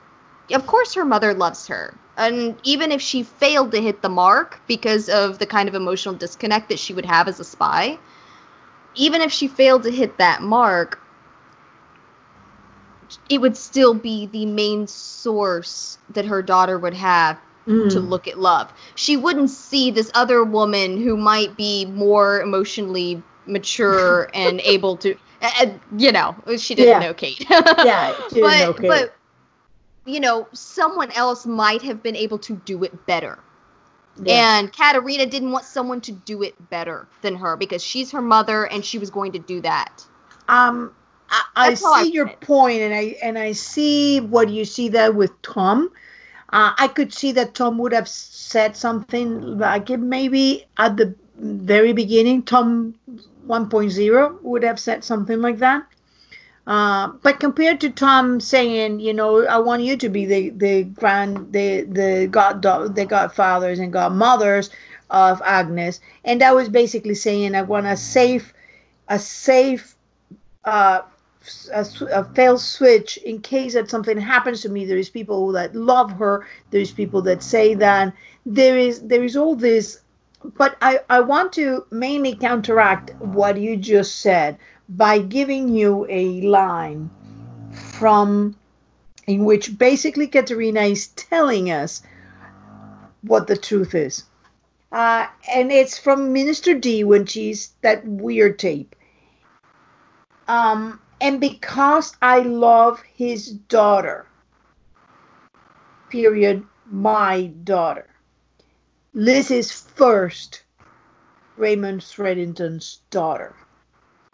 of 0.53 0.67
course 0.67 0.95
her 0.95 1.05
mother 1.05 1.35
loves 1.35 1.67
her. 1.67 1.95
And 2.17 2.57
even 2.63 2.93
if 2.93 3.03
she 3.03 3.23
failed 3.23 3.73
to 3.73 3.81
hit 3.81 4.03
the 4.03 4.09
mark 4.09 4.61
because 4.67 5.09
of 5.09 5.39
the 5.39 5.47
kind 5.47 5.69
of 5.69 5.75
emotional 5.75 6.15
disconnect 6.15 6.69
that 6.69 6.79
she 6.79 6.95
would 6.95 7.07
have 7.07 7.29
as 7.29 7.41
a 7.41 7.45
spy, 7.45 7.99
even 8.95 9.21
if 9.21 9.33
she 9.33 9.49
failed 9.49 9.83
to 9.85 9.91
hit 9.91 10.19
that 10.19 10.43
mark, 10.43 11.01
it 13.29 13.41
would 13.41 13.57
still 13.57 13.95
be 13.95 14.27
the 14.27 14.47
main 14.47 14.87
source 14.87 15.99
that 16.11 16.25
her 16.27 16.43
daughter 16.43 16.79
would 16.79 16.95
have 16.95 17.39
mm. 17.67 17.91
to 17.91 18.01
look 18.01 18.29
at 18.29 18.39
love. 18.39 18.73
She 18.95 19.17
wouldn't 19.17 19.51
see 19.51 19.91
this 19.91 20.11
other 20.15 20.45
woman 20.45 21.03
who 21.03 21.17
might 21.17 21.57
be 21.57 21.87
more 21.87 22.41
emotionally 22.41 23.23
mature 23.47 24.31
and 24.35 24.61
able 24.61 24.97
to 24.99 25.17
uh, 25.43 25.67
you 25.97 26.13
know, 26.13 26.37
she 26.57 26.75
didn't 26.75 27.01
yeah. 27.01 27.09
know 27.09 27.15
Kate. 27.15 27.45
yeah, 27.51 28.15
she 28.29 28.37
didn't 28.37 28.51
but, 28.51 28.59
know 28.59 28.73
Kate. 28.73 28.89
But 28.89 29.15
you 30.05 30.21
know, 30.21 30.49
someone 30.53 31.11
else 31.13 31.47
might 31.47 31.83
have 31.83 32.03
been 32.03 32.17
able 32.17 32.39
to 32.41 32.57
do 32.65 32.83
it 32.85 33.07
better. 33.07 33.39
Yeah. 34.23 34.59
And 34.59 34.73
Katarina 34.73 35.27
didn't 35.27 35.53
want 35.53 35.65
someone 35.65 36.01
to 36.03 36.13
do 36.13 36.43
it 36.43 36.71
better 36.71 37.09
than 37.23 37.37
her 37.37 37.57
because 37.57 37.83
she's 37.83 38.11
her 38.11 38.21
mother 38.21 38.65
and 38.65 38.85
she 38.85 38.99
was 38.99 39.11
going 39.11 39.33
to 39.33 39.39
do 39.39 39.61
that. 39.63 40.05
Um, 40.49 40.93
I, 41.31 41.45
I 41.55 41.75
see 41.75 42.13
your 42.13 42.29
point, 42.29 42.81
and 42.81 42.93
I 42.93 43.17
and 43.23 43.39
I 43.39 43.53
see 43.53 44.21
what 44.21 44.49
you 44.51 44.65
see 44.65 44.89
there 44.89 45.13
with 45.13 45.41
Tom. 45.43 45.91
Uh, 46.53 46.73
I 46.77 46.89
could 46.89 47.15
see 47.15 47.33
that 47.33 47.55
Tom 47.55 47.79
would 47.79 47.93
have 47.93 48.09
said 48.09 48.77
something 48.77 49.59
like 49.59 49.91
it 49.91 50.01
maybe 50.01 50.67
at 50.77 50.97
the 50.97 51.15
very 51.37 51.93
beginning. 51.93 52.43
Tom 52.43 52.97
1.0 53.51 54.43
would 54.43 54.63
have 54.63 54.79
said 54.79 55.03
something 55.05 55.41
like 55.41 55.59
that. 55.59 55.85
Uh, 56.67 57.09
but 57.23 57.41
compared 57.41 57.81
to 57.81 57.91
Tom 57.91 58.39
saying, 58.39 59.01
you 59.01 59.13
know, 59.13 59.45
I 59.45 59.59
want 59.59 59.83
you 59.83 59.97
to 59.97 60.09
be 60.09 60.25
the 60.25 60.51
the 60.51 60.85
grand 60.85 61.53
the 61.53 61.83
the 61.83 62.29
god 62.31 62.63
the 62.95 63.07
godfathers 63.07 63.81
and 63.81 63.93
godmothers 63.93 64.71
of 65.09 65.43
Agnes, 65.45 66.01
and 66.25 66.41
that 66.41 66.55
was 66.55 66.69
basically 66.69 67.15
saying 67.15 67.55
I 67.57 67.63
want 67.63 67.87
a 67.87 67.97
safe 67.97 68.53
a 69.09 69.19
safe 69.19 69.97
uh, 70.65 71.01
a, 71.73 71.87
a 72.13 72.25
fail 72.35 72.59
switch 72.59 73.17
in 73.17 73.41
case 73.41 73.75
that 73.75 73.91
something 73.91 74.19
happens 74.19 74.61
to 74.63 74.69
me. 74.69 74.85
There 74.85 74.99
is 74.99 75.09
people 75.09 75.53
that 75.53 75.75
love 75.75 76.13
her. 76.13 76.47
There 76.71 76.81
is 76.81 76.93
people 76.93 77.23
that 77.23 77.43
say 77.43 77.75
that 77.75 78.15
there 78.47 78.79
is 78.79 79.01
there 79.01 79.25
is 79.25 79.37
all 79.37 79.57
this 79.57 80.01
but 80.45 80.77
I, 80.81 81.01
I 81.09 81.21
want 81.21 81.53
to 81.55 81.87
mainly 81.91 82.35
counteract 82.35 83.15
what 83.21 83.59
you 83.59 83.77
just 83.77 84.21
said 84.21 84.59
by 84.89 85.19
giving 85.19 85.69
you 85.69 86.07
a 86.09 86.41
line 86.43 87.11
from 87.73 88.57
in 89.27 89.45
which 89.45 89.79
basically 89.79 90.27
Katarina 90.27 90.83
is 90.83 91.09
telling 91.09 91.71
us 91.71 92.03
what 93.23 93.47
the 93.47 93.57
truth 93.57 93.95
is. 93.95 94.25
Uh, 94.91 95.27
and 95.53 95.71
it's 95.71 95.99
from 95.99 96.33
Minister 96.33 96.75
D 96.75 97.05
when 97.05 97.27
she's 97.27 97.75
that 97.83 98.05
weird 98.05 98.59
tape. 98.59 98.97
Um, 100.49 101.01
and 101.21 101.41
because 101.41 102.17
I 102.21 102.41
love 102.41 103.01
his 103.15 103.53
daughter, 103.53 104.27
period, 106.09 106.65
my 106.91 107.47
daughter. 107.63 108.10
Liz 109.13 109.51
is 109.51 109.73
first 109.73 110.63
Raymond 111.57 112.01
Reddington's 112.17 113.01
daughter 113.11 113.55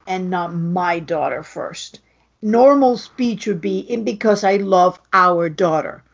and 0.06 0.30
not 0.30 0.54
my 0.54 0.98
daughter 0.98 1.42
first. 1.42 2.00
Normal 2.42 2.98
speech 2.98 3.46
would 3.46 3.60
be 3.60 3.78
in 3.78 4.04
because 4.04 4.44
I 4.44 4.56
love 4.56 5.00
our 5.12 5.48
daughter. 5.48 6.04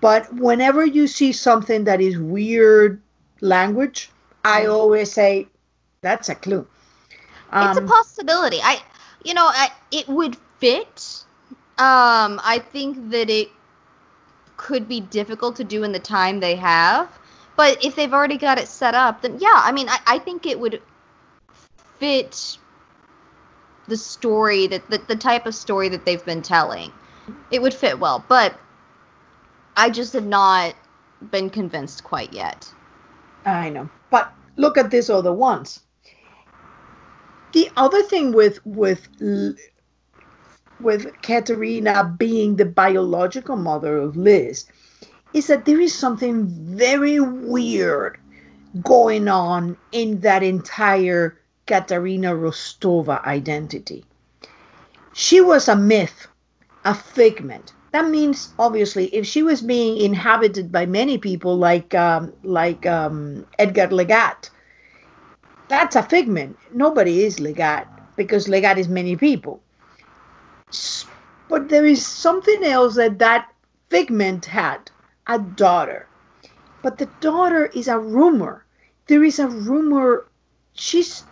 But 0.00 0.32
whenever 0.34 0.84
you 0.84 1.06
see 1.06 1.32
something 1.32 1.84
that 1.84 2.00
is 2.00 2.18
weird 2.18 3.00
language, 3.40 4.10
I 4.44 4.66
always 4.66 5.10
say 5.10 5.48
that's 6.00 6.28
a 6.28 6.34
clue. 6.34 6.66
Um, 7.50 7.68
it's 7.68 7.78
a 7.78 7.82
um, 7.82 7.88
possibility. 7.88 8.58
I, 8.62 8.80
you 9.24 9.34
know, 9.34 9.46
I, 9.46 9.70
it 9.90 10.08
would 10.08 10.36
fit. 10.58 11.24
Um, 11.78 12.40
I 12.44 12.62
think 12.70 13.10
that 13.10 13.30
it 13.30 13.48
could 14.56 14.88
be 14.88 15.00
difficult 15.00 15.56
to 15.56 15.64
do 15.64 15.84
in 15.84 15.92
the 15.92 15.98
time 15.98 16.40
they 16.40 16.56
have. 16.56 17.08
But 17.58 17.84
if 17.84 17.96
they've 17.96 18.14
already 18.14 18.36
got 18.36 18.58
it 18.58 18.68
set 18.68 18.94
up, 18.94 19.22
then 19.22 19.38
yeah, 19.40 19.48
I 19.52 19.72
mean, 19.72 19.88
I, 19.88 19.98
I 20.06 20.18
think 20.20 20.46
it 20.46 20.60
would 20.60 20.80
fit 21.98 22.56
the 23.88 23.96
story 23.96 24.68
that 24.68 24.88
the, 24.88 24.98
the 24.98 25.16
type 25.16 25.44
of 25.44 25.56
story 25.56 25.88
that 25.88 26.04
they've 26.04 26.24
been 26.24 26.40
telling. 26.40 26.92
It 27.50 27.60
would 27.60 27.74
fit 27.74 27.98
well, 27.98 28.24
but 28.28 28.56
I 29.76 29.90
just 29.90 30.12
have 30.12 30.24
not 30.24 30.76
been 31.32 31.50
convinced 31.50 32.04
quite 32.04 32.32
yet. 32.32 32.72
I 33.44 33.70
know, 33.70 33.90
but 34.08 34.32
look 34.54 34.78
at 34.78 34.92
this 34.92 35.10
other 35.10 35.32
ones. 35.32 35.80
The 37.54 37.72
other 37.76 38.02
thing 38.04 38.30
with 38.30 38.64
with 38.64 39.08
with 40.78 41.20
Katarina 41.22 42.14
being 42.16 42.54
the 42.54 42.66
biological 42.66 43.56
mother 43.56 43.98
of 43.98 44.16
Liz 44.16 44.66
is 45.32 45.46
that 45.48 45.64
there 45.64 45.80
is 45.80 45.94
something 45.94 46.46
very 46.46 47.20
weird 47.20 48.18
going 48.82 49.28
on 49.28 49.76
in 49.92 50.20
that 50.20 50.42
entire 50.42 51.38
Katarina 51.66 52.34
Rostova 52.34 53.24
identity. 53.24 54.04
She 55.12 55.40
was 55.40 55.68
a 55.68 55.76
myth, 55.76 56.26
a 56.84 56.94
figment. 56.94 57.72
That 57.92 58.08
means, 58.08 58.52
obviously, 58.58 59.06
if 59.06 59.26
she 59.26 59.42
was 59.42 59.62
being 59.62 59.98
inhabited 59.98 60.70
by 60.70 60.86
many 60.86 61.18
people 61.18 61.56
like 61.56 61.94
um, 61.94 62.32
like 62.42 62.86
um, 62.86 63.46
Edgar 63.58 63.88
Legat, 63.88 64.50
that's 65.68 65.96
a 65.96 66.02
figment. 66.02 66.58
Nobody 66.72 67.24
is 67.24 67.38
Legat 67.38 67.86
because 68.16 68.46
Legat 68.46 68.76
is 68.78 68.88
many 68.88 69.16
people. 69.16 69.60
But 71.48 71.68
there 71.70 71.86
is 71.86 72.04
something 72.06 72.62
else 72.64 72.96
that 72.96 73.18
that 73.18 73.48
figment 73.88 74.44
had 74.44 74.90
a 75.28 75.38
daughter. 75.38 76.06
But 76.82 76.98
the 76.98 77.06
daughter 77.20 77.66
is 77.66 77.88
a 77.88 77.98
rumor. 77.98 78.64
There 79.06 79.22
is 79.22 79.38
a 79.38 79.48
rumor. 79.48 80.26
She's, 80.74 81.24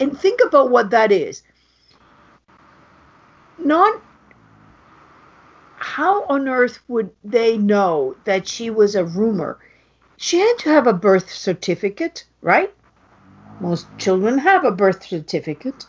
and 0.00 0.18
think 0.18 0.40
about 0.44 0.70
what 0.70 0.90
that 0.90 1.12
is. 1.12 1.42
Not 3.58 4.00
how 5.76 6.24
on 6.24 6.48
earth 6.48 6.80
would 6.88 7.10
they 7.24 7.56
know 7.56 8.16
that 8.24 8.48
she 8.48 8.70
was 8.70 8.94
a 8.94 9.04
rumor? 9.04 9.58
She 10.16 10.38
had 10.38 10.58
to 10.60 10.70
have 10.70 10.86
a 10.86 10.92
birth 10.92 11.30
certificate, 11.30 12.24
right? 12.40 12.72
Most 13.60 13.86
children 13.98 14.38
have 14.38 14.64
a 14.64 14.70
birth 14.70 15.06
certificate. 15.06 15.86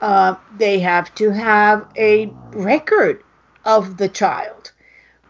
Uh, 0.00 0.34
they 0.56 0.80
have 0.80 1.14
to 1.14 1.30
have 1.30 1.86
a 1.96 2.26
record 2.52 3.22
of 3.64 3.96
the 3.96 4.08
child. 4.08 4.72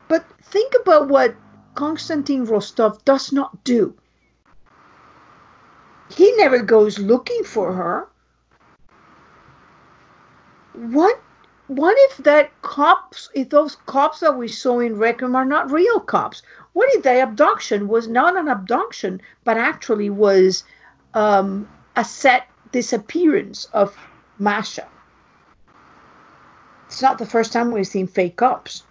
But 0.09 0.25
think 0.43 0.73
about 0.81 1.09
what 1.09 1.35
Konstantin 1.75 2.45
Rostov 2.45 3.05
does 3.05 3.33
not 3.33 3.65
do. 3.65 3.95
He 6.11 6.33
never 6.37 6.59
goes 6.63 6.99
looking 6.99 7.45
for 7.45 7.73
her. 7.73 8.09
What 10.75 11.21
what 11.69 11.97
if 12.11 12.19
that 12.19 12.51
cops, 12.61 13.31
if 13.35 13.49
those 13.49 13.77
cops 13.87 14.21
that 14.21 14.37
we 14.37 14.49
saw 14.49 14.81
in 14.81 14.99
Requiem 14.99 15.35
are 15.35 15.45
not 15.45 15.71
real 15.71 16.01
cops? 16.01 16.43
What 16.75 16.95
if 16.95 17.03
the 17.03 17.23
abduction 17.23 17.89
was 17.89 18.09
not 18.09 18.37
an 18.37 18.49
abduction, 18.49 19.23
but 19.45 19.57
actually 19.57 20.11
was 20.11 20.65
um, 21.15 21.69
a 21.97 22.05
set 22.05 22.47
disappearance 22.73 23.67
of 23.73 23.97
Masha? 24.39 24.87
It's 26.89 27.01
not 27.01 27.19
the 27.19 27.27
first 27.27 27.53
time 27.53 27.71
we've 27.71 27.87
seen 27.87 28.07
fake 28.07 28.37
cops. 28.37 28.83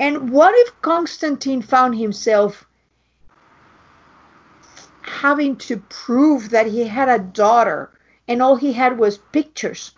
And 0.00 0.30
what 0.30 0.54
if 0.56 0.80
Constantine 0.80 1.60
found 1.60 1.94
himself 1.94 2.66
having 5.02 5.56
to 5.56 5.76
prove 5.90 6.48
that 6.50 6.66
he 6.66 6.84
had 6.84 7.10
a 7.10 7.18
daughter 7.18 7.90
and 8.26 8.40
all 8.40 8.56
he 8.56 8.72
had 8.72 8.98
was 8.98 9.18
pictures? 9.18 9.92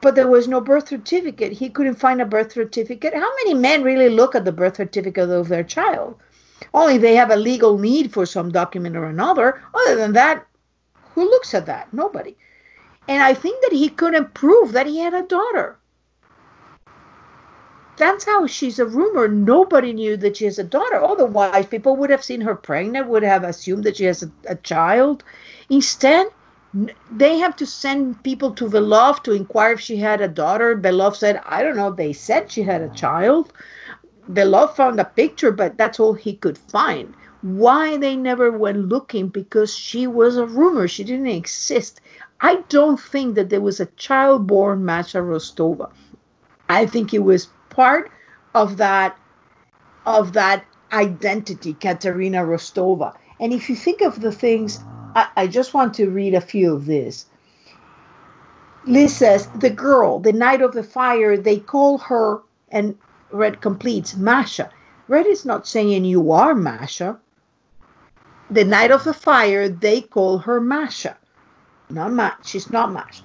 But 0.00 0.14
there 0.14 0.28
was 0.28 0.48
no 0.48 0.62
birth 0.62 0.88
certificate. 0.88 1.52
He 1.52 1.68
couldn't 1.68 1.96
find 1.96 2.22
a 2.22 2.26
birth 2.26 2.52
certificate. 2.52 3.12
How 3.12 3.30
many 3.44 3.52
men 3.52 3.82
really 3.82 4.08
look 4.08 4.34
at 4.34 4.46
the 4.46 4.52
birth 4.52 4.76
certificate 4.76 5.28
of 5.28 5.48
their 5.48 5.62
child? 5.62 6.16
Only 6.72 6.96
they 6.96 7.14
have 7.14 7.30
a 7.30 7.36
legal 7.36 7.76
need 7.76 8.14
for 8.14 8.24
some 8.24 8.50
document 8.50 8.96
or 8.96 9.04
another. 9.04 9.60
Other 9.74 9.96
than 9.96 10.14
that, 10.14 10.46
who 11.14 11.24
looks 11.24 11.52
at 11.52 11.66
that? 11.66 11.92
Nobody. 11.92 12.34
And 13.08 13.22
I 13.22 13.34
think 13.34 13.60
that 13.62 13.72
he 13.72 13.90
couldn't 13.90 14.32
prove 14.32 14.72
that 14.72 14.86
he 14.86 15.00
had 15.00 15.12
a 15.12 15.22
daughter. 15.22 15.76
That's 17.96 18.24
how 18.24 18.46
she's 18.46 18.78
a 18.78 18.86
rumor. 18.86 19.28
Nobody 19.28 19.92
knew 19.92 20.16
that 20.16 20.36
she 20.36 20.44
has 20.46 20.58
a 20.58 20.64
daughter. 20.64 21.02
Otherwise, 21.02 21.66
people 21.66 21.96
would 21.96 22.10
have 22.10 22.24
seen 22.24 22.40
her 22.40 22.54
pregnant, 22.54 23.08
would 23.08 23.22
have 23.22 23.44
assumed 23.44 23.84
that 23.84 23.96
she 23.96 24.04
has 24.04 24.22
a, 24.22 24.30
a 24.48 24.56
child. 24.56 25.22
Instead, 25.70 26.26
they 27.12 27.38
have 27.38 27.54
to 27.56 27.66
send 27.66 28.22
people 28.24 28.50
to 28.52 28.68
Belov 28.68 29.22
to 29.22 29.32
inquire 29.32 29.72
if 29.74 29.80
she 29.80 29.96
had 29.96 30.20
a 30.20 30.28
daughter. 30.28 30.76
Belov 30.76 31.14
said, 31.14 31.40
I 31.46 31.62
don't 31.62 31.76
know. 31.76 31.92
They 31.92 32.12
said 32.12 32.50
she 32.50 32.62
had 32.62 32.82
a 32.82 32.88
child. 32.88 33.52
Belov 34.28 34.74
found 34.74 34.98
a 34.98 35.04
picture, 35.04 35.52
but 35.52 35.76
that's 35.76 36.00
all 36.00 36.14
he 36.14 36.34
could 36.34 36.58
find. 36.58 37.14
Why 37.42 37.96
they 37.98 38.16
never 38.16 38.50
went 38.50 38.88
looking? 38.88 39.28
Because 39.28 39.76
she 39.76 40.06
was 40.06 40.36
a 40.36 40.46
rumor. 40.46 40.88
She 40.88 41.04
didn't 41.04 41.26
exist. 41.26 42.00
I 42.40 42.56
don't 42.68 42.98
think 42.98 43.36
that 43.36 43.50
there 43.50 43.60
was 43.60 43.78
a 43.80 43.86
child 43.86 44.46
born 44.46 44.84
Masha 44.84 45.18
Rostova. 45.18 45.90
I 46.68 46.86
think 46.86 47.14
it 47.14 47.22
was 47.22 47.48
part 47.74 48.10
of 48.54 48.76
that 48.78 49.18
of 50.06 50.32
that 50.34 50.64
identity, 50.92 51.74
Katarina 51.74 52.38
Rostova. 52.38 53.16
And 53.40 53.52
if 53.52 53.68
you 53.68 53.76
think 53.76 54.00
of 54.00 54.20
the 54.20 54.32
things 54.32 54.80
I, 55.14 55.28
I 55.36 55.46
just 55.46 55.74
want 55.74 55.94
to 55.94 56.10
read 56.10 56.34
a 56.34 56.40
few 56.40 56.74
of 56.74 56.86
this. 56.86 57.26
Liz 58.86 59.16
says, 59.16 59.48
the 59.58 59.70
girl, 59.70 60.18
the 60.18 60.32
night 60.32 60.60
of 60.60 60.72
the 60.72 60.82
fire, 60.82 61.36
they 61.36 61.58
call 61.58 61.98
her, 61.98 62.42
and 62.70 62.98
Red 63.30 63.60
completes, 63.60 64.14
Masha. 64.14 64.70
Red 65.08 65.26
is 65.26 65.44
not 65.44 65.66
saying 65.66 66.04
you 66.04 66.32
are 66.32 66.54
Masha. 66.54 67.18
The 68.50 68.64
night 68.64 68.90
of 68.90 69.04
the 69.04 69.14
fire, 69.14 69.68
they 69.68 70.02
call 70.02 70.38
her 70.38 70.60
Masha. 70.60 71.16
Not 71.88 72.12
Ma- 72.12 72.36
she's 72.44 72.70
not 72.70 72.92
Masha. 72.92 73.22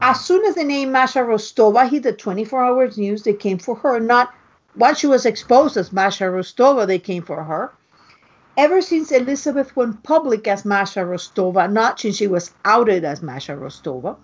As 0.00 0.24
soon 0.24 0.44
as 0.44 0.54
the 0.54 0.64
name 0.64 0.92
Masha 0.92 1.20
Rostova 1.20 1.88
hit 1.88 2.02
the 2.02 2.12
24 2.12 2.64
hours 2.64 2.98
news, 2.98 3.22
they 3.22 3.34
came 3.34 3.58
for 3.58 3.76
her. 3.76 3.98
Not 3.98 4.32
once 4.76 4.98
she 4.98 5.06
was 5.06 5.26
exposed 5.26 5.76
as 5.76 5.92
Masha 5.92 6.24
Rostova, 6.24 6.86
they 6.86 6.98
came 6.98 7.22
for 7.22 7.44
her 7.44 7.72
ever 8.56 8.80
since 8.80 9.12
Elizabeth 9.12 9.76
went 9.76 10.02
public 10.02 10.48
as 10.48 10.64
Masha 10.64 11.00
Rostova, 11.00 11.70
not 11.70 12.00
since 12.00 12.16
she 12.16 12.26
was 12.26 12.52
outed 12.64 13.04
as 13.04 13.22
Masha 13.22 13.52
Rostova. 13.52 14.16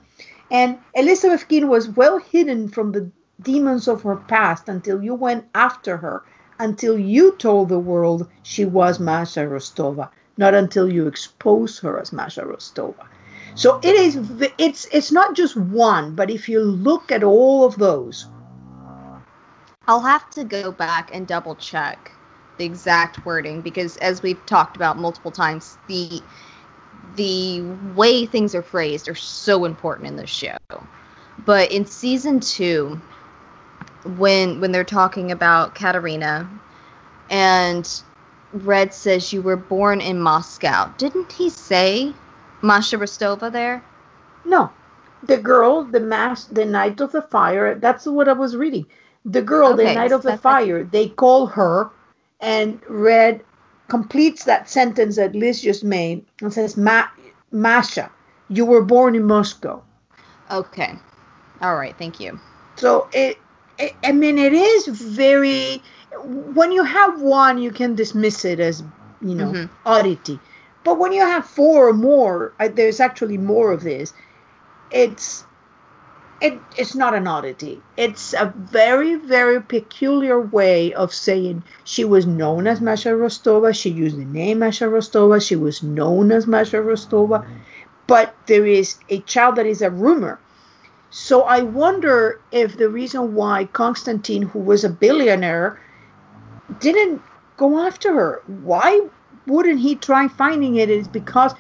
And 0.51 0.79
Elizabeth 0.95 1.47
Keen 1.49 1.69
was 1.69 1.89
well 1.89 2.19
hidden 2.19 2.69
from 2.69 2.93
the 2.93 3.11
demons 3.41 3.89
of 3.89 4.03
her 4.03 4.17
past 4.17 4.69
until 4.69 5.03
you 5.03 5.15
went 5.15 5.45
after 5.55 5.99
her, 5.99 6.23
until 6.59 6.99
you 6.99 7.33
told 7.33 7.69
the 7.69 7.79
world 7.79 8.29
she 8.43 8.65
was 8.65 8.99
Masha 8.99 9.41
Rostova, 9.41 10.09
not 10.37 10.55
until 10.55 10.91
you 10.91 11.07
exposed 11.07 11.81
her 11.81 12.01
as 12.01 12.13
Masha 12.13 12.43
Rostova. 12.43 13.07
So 13.55 13.81
it 13.83 13.95
is 13.95 14.17
it's 14.59 14.87
it's 14.93 15.13
not 15.13 15.37
just 15.37 15.57
one, 15.57 16.15
but 16.15 16.31
if 16.31 16.49
you 16.49 16.61
look 16.63 17.13
at 17.13 17.23
all 17.23 17.65
of 17.65 17.77
those, 17.79 18.27
I'll 19.87 20.01
have 20.01 20.29
to 20.31 20.45
go 20.45 20.73
back 20.73 21.11
and 21.13 21.27
double 21.27 21.57
check 21.57 22.13
the 22.59 22.65
exact 22.65 23.25
wording 23.25 23.63
because 23.63 23.97
as 23.99 24.23
we've 24.23 24.45
talked 24.47 24.77
about 24.77 24.99
multiple 24.99 25.33
times 25.33 25.79
the 25.89 26.23
the 27.15 27.61
way 27.63 28.27
things 28.27 28.55
are 28.55 28.63
phrased 28.63 29.09
are 29.09 29.15
so 29.15 29.65
important 29.65 30.09
in 30.09 30.17
this 30.17 30.31
show. 30.31 30.57
But 31.45 31.73
in 31.73 31.87
season 31.87 32.41
2 32.41 33.01
when 34.05 34.61
when 34.61 34.73
they're 34.73 34.85
talking 34.85 35.31
about 35.33 35.75
Katarina 35.75 36.49
and 37.29 38.03
Red 38.53 38.95
says 38.95 39.33
you 39.33 39.43
were 39.43 39.57
born 39.57 40.01
in 40.01 40.21
Moscow. 40.21 40.95
Didn't 40.99 41.33
he 41.33 41.51
say 41.51 42.15
Masha 42.63 42.97
Rostova 42.97 43.51
there 43.51 43.85
no 44.45 44.71
the 45.23 45.37
girl 45.37 45.85
the 45.85 46.01
mass 46.01 46.45
the 46.45 46.65
night 46.65 47.01
of 47.01 47.13
the 47.13 47.23
fire 47.23 47.75
that's 47.75 48.07
what 48.07 48.29
I 48.29 48.33
was 48.33 48.57
reading 48.57 48.87
the 49.25 49.43
girl 49.43 49.73
okay, 49.73 49.87
the 49.87 49.95
night 49.95 50.13
of 50.13 50.23
the 50.23 50.37
fire 50.37 50.83
they 50.85 51.09
call 51.09 51.47
her 51.47 51.91
and 52.41 52.81
Red 52.89 53.43
completes 53.93 54.45
that 54.45 54.71
sentence 54.71 55.17
that 55.17 55.35
Liz 55.35 55.61
just 55.61 55.85
made 55.85 56.25
and 56.41 56.53
says, 56.53 56.77
Ma- 56.77 57.09
Masha, 57.51 58.11
you 58.49 58.65
were 58.65 58.83
born 58.83 59.15
in 59.15 59.25
Moscow. 59.25 59.83
Okay. 60.51 60.95
All 61.61 61.77
right. 61.77 61.97
Thank 61.99 62.19
you. 62.19 62.41
So 62.77 63.09
it, 63.13 63.39
it, 63.79 63.95
I 64.03 64.13
mean, 64.13 64.39
it 64.39 64.55
is 64.55 64.87
very, 64.87 65.83
when 66.25 66.73
you 66.73 66.83
have 66.83 67.21
one, 67.21 67.59
you 67.59 67.71
can 67.71 67.95
dismiss 67.95 68.47
it 68.47 68.61
as, 68.61 68.83
you 69.21 69.35
know, 69.35 69.53
mm-hmm. 69.53 69.73
oddity. 69.87 70.41
But 70.85 70.99
when 70.99 71.13
you 71.13 71.21
have 71.21 71.47
four 71.47 71.89
or 71.89 71.93
more, 71.93 72.53
uh, 72.59 72.69
there's 72.69 73.01
actually 73.01 73.39
more 73.39 73.73
of 73.73 73.83
this. 73.83 74.13
It's 74.91 75.45
it, 76.43 76.59
it's 76.77 76.97
not 76.97 77.15
an 77.15 77.29
oddity. 77.29 77.81
It's 77.97 78.33
a 78.33 78.53
very, 78.57 79.15
very 79.15 79.63
peculiar 79.63 80.41
way 80.41 80.93
of 80.93 81.15
saying 81.15 81.63
she 81.85 82.05
was 82.05 82.27
known 82.27 82.67
as 82.67 82.81
Masha 82.81 83.11
Rostova. 83.11 83.73
She 83.73 83.91
used 83.91 84.19
the 84.19 84.25
name 84.25 84.59
Masha 84.59 84.87
Rostova. 84.87 85.41
She 85.41 85.55
was 85.55 85.85
known 85.85 86.33
as 86.33 86.49
Masha 86.49 86.79
Rostova. 86.79 87.47
But 88.09 88.35
there 88.47 88.67
is 88.67 88.97
a 89.09 89.21
child 89.21 89.55
that 89.57 89.67
is 89.67 89.83
a 89.83 89.91
rumor. 89.91 90.41
So 91.11 91.43
I 91.43 91.61
wonder 91.61 92.41
if 92.51 92.77
the 92.77 92.89
reason 92.89 93.37
why 93.37 93.67
Constantine, 93.67 94.43
who 94.43 94.59
was 94.59 94.83
a 94.83 94.91
billionaire, 94.91 95.79
didn't 96.81 97.23
go 97.57 97.79
after 97.87 98.13
her. 98.13 98.43
Why 98.47 99.03
wouldn't 99.47 99.81
he 99.81 99.95
try 99.95 100.29
finding 100.29 100.77
it? 100.77 100.91
Is 100.91 101.09
because 101.09 101.55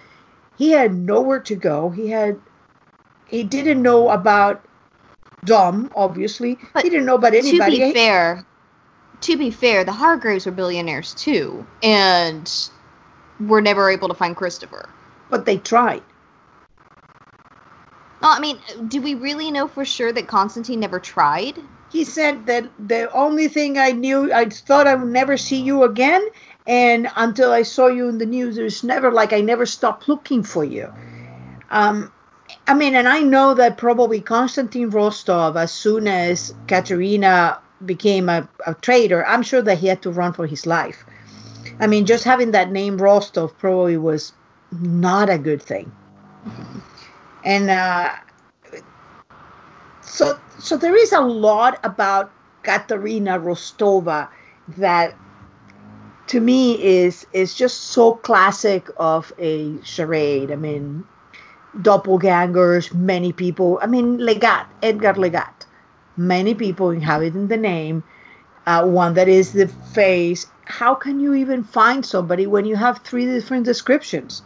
he 0.56 0.70
had 0.70 0.94
nowhere 0.94 1.40
to 1.40 1.54
go. 1.56 1.90
He 1.90 2.08
had 2.08 2.38
he 3.26 3.42
didn't 3.42 3.82
know 3.82 4.10
about 4.10 4.64
Dom, 5.44 5.90
obviously. 5.94 6.58
But 6.74 6.84
he 6.84 6.90
didn't 6.90 7.06
know 7.06 7.16
about 7.16 7.34
anybody. 7.34 7.78
To 7.78 7.86
be 7.86 7.92
fair, 7.92 8.46
to 9.22 9.36
be 9.36 9.50
fair, 9.50 9.84
the 9.84 9.92
Hargreaves 9.92 10.46
were 10.46 10.52
billionaires 10.52 11.14
too, 11.14 11.66
and 11.82 12.50
were 13.40 13.60
never 13.60 13.90
able 13.90 14.08
to 14.08 14.14
find 14.14 14.36
Christopher. 14.36 14.88
But 15.30 15.46
they 15.46 15.56
tried. 15.56 16.02
Well, 18.20 18.30
I 18.30 18.38
mean, 18.38 18.60
do 18.86 19.02
we 19.02 19.14
really 19.14 19.50
know 19.50 19.66
for 19.66 19.84
sure 19.84 20.12
that 20.12 20.28
Constantine 20.28 20.78
never 20.78 21.00
tried? 21.00 21.58
He 21.90 22.04
said 22.04 22.46
that 22.46 22.70
the 22.78 23.10
only 23.12 23.48
thing 23.48 23.78
I 23.78 23.90
knew, 23.90 24.32
I 24.32 24.48
thought 24.48 24.86
I 24.86 24.94
would 24.94 25.12
never 25.12 25.36
see 25.36 25.60
you 25.60 25.82
again, 25.82 26.26
and 26.66 27.08
until 27.16 27.52
I 27.52 27.62
saw 27.62 27.88
you 27.88 28.08
in 28.08 28.18
the 28.18 28.26
news, 28.26 28.56
there's 28.56 28.84
never 28.84 29.10
like 29.10 29.32
I 29.32 29.40
never 29.40 29.66
stopped 29.66 30.08
looking 30.08 30.42
for 30.42 30.64
you. 30.64 30.92
Um, 31.70 32.12
I 32.66 32.74
mean, 32.74 32.94
and 32.94 33.08
I 33.08 33.20
know 33.20 33.54
that 33.54 33.78
probably 33.78 34.20
Konstantin 34.20 34.90
Rostov, 34.90 35.56
as 35.56 35.72
soon 35.72 36.06
as 36.06 36.54
Katarina 36.68 37.58
became 37.84 38.28
a, 38.28 38.48
a 38.66 38.74
traitor, 38.74 39.26
I'm 39.26 39.42
sure 39.42 39.62
that 39.62 39.78
he 39.78 39.88
had 39.88 40.02
to 40.02 40.10
run 40.10 40.32
for 40.32 40.46
his 40.46 40.66
life. 40.66 41.04
I 41.80 41.86
mean, 41.86 42.06
just 42.06 42.24
having 42.24 42.52
that 42.52 42.70
name 42.70 42.98
Rostov 42.98 43.56
probably 43.58 43.96
was 43.96 44.32
not 44.70 45.28
a 45.28 45.38
good 45.38 45.62
thing. 45.62 45.90
And 47.44 47.70
uh, 47.70 48.10
so, 50.00 50.38
so 50.58 50.76
there 50.76 50.94
is 50.94 51.12
a 51.12 51.20
lot 51.20 51.80
about 51.82 52.30
Katarina 52.62 53.40
Rostova 53.40 54.28
that 54.76 55.16
to 56.32 56.40
me 56.40 56.82
is 56.82 57.26
is 57.34 57.54
just 57.54 57.92
so 57.92 58.14
classic 58.14 58.88
of 58.96 59.34
a 59.38 59.76
charade. 59.84 60.50
I 60.50 60.56
mean, 60.56 61.04
doppelgangers, 61.76 62.94
many 62.94 63.32
people. 63.32 63.78
I 63.82 63.86
mean, 63.86 64.16
Legat, 64.16 64.64
Edgar 64.82 65.12
Legat. 65.12 65.66
Many 66.16 66.54
people 66.54 66.88
inhabiting 66.88 67.48
the 67.48 67.58
name. 67.58 68.02
Uh, 68.66 68.86
one 68.86 69.12
that 69.12 69.28
is 69.28 69.52
the 69.52 69.68
face. 69.92 70.46
How 70.64 70.94
can 70.94 71.20
you 71.20 71.34
even 71.34 71.64
find 71.64 72.06
somebody 72.06 72.46
when 72.46 72.64
you 72.64 72.76
have 72.76 73.02
three 73.04 73.26
different 73.26 73.66
descriptions? 73.66 74.40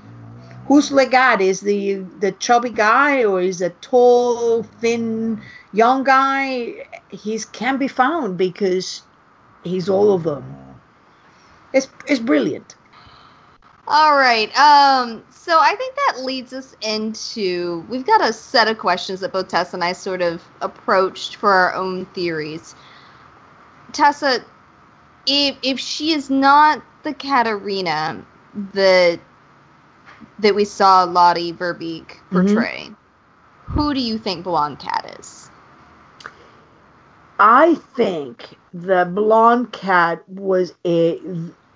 Who's 0.67 0.91
Legat? 0.91 1.41
Is 1.41 1.61
the 1.61 2.03
the 2.19 2.33
chubby 2.33 2.71
guy 2.71 3.23
or 3.23 3.41
is 3.41 3.63
a 3.63 3.71
tall, 3.71 4.65
thin, 4.81 5.41
young 5.73 6.03
guy? 6.03 6.89
He 7.11 7.39
can 7.53 7.77
be 7.77 7.87
found 7.87 8.37
because 8.37 9.03
he's 9.63 9.89
all 9.89 10.13
of 10.13 10.25
them. 10.25 10.66
It's 11.73 11.89
it's 12.07 12.21
brilliant. 12.21 12.75
All 13.89 14.17
right. 14.17 14.49
Um, 14.59 15.23
so 15.31 15.59
I 15.61 15.77
think 15.77 15.95
that 15.95 16.25
leads 16.25 16.53
us 16.53 16.75
into 16.81 17.85
we've 17.89 18.07
got 18.07 18.27
a 18.27 18.33
set 18.33 18.69
of 18.69 18.79
questions 18.79 19.21
that 19.21 19.33
both 19.33 19.49
Tessa 19.49 19.77
and 19.77 19.85
I 19.85 19.93
sort 19.93 20.23
of 20.23 20.43
approached 20.61 21.37
for 21.37 21.53
our 21.53 21.75
own 21.75 22.07
theories. 22.07 22.75
Tessa, 23.93 24.45
if 25.27 25.57
if 25.63 25.79
she 25.79 26.13
is 26.13 26.31
not 26.31 26.83
the 27.05 27.15
Katarina 27.15 28.25
that 28.73 29.21
that 30.41 30.55
we 30.55 30.65
saw 30.65 31.05
Lottie 31.05 31.53
Verbeek 31.53 32.07
mm-hmm. 32.07 32.47
portray, 32.47 32.89
mm-hmm. 32.89 33.73
who 33.73 33.95
do 33.95 34.01
you 34.01 34.19
think 34.19 34.45
Blonde 34.45 34.81
Cat 34.81 35.17
is? 35.21 35.51
I 37.39 37.75
think 37.75 38.57
the 38.73 39.05
Blonde 39.05 39.73
Cat 39.73 40.23
was 40.29 40.73
a 40.87 41.21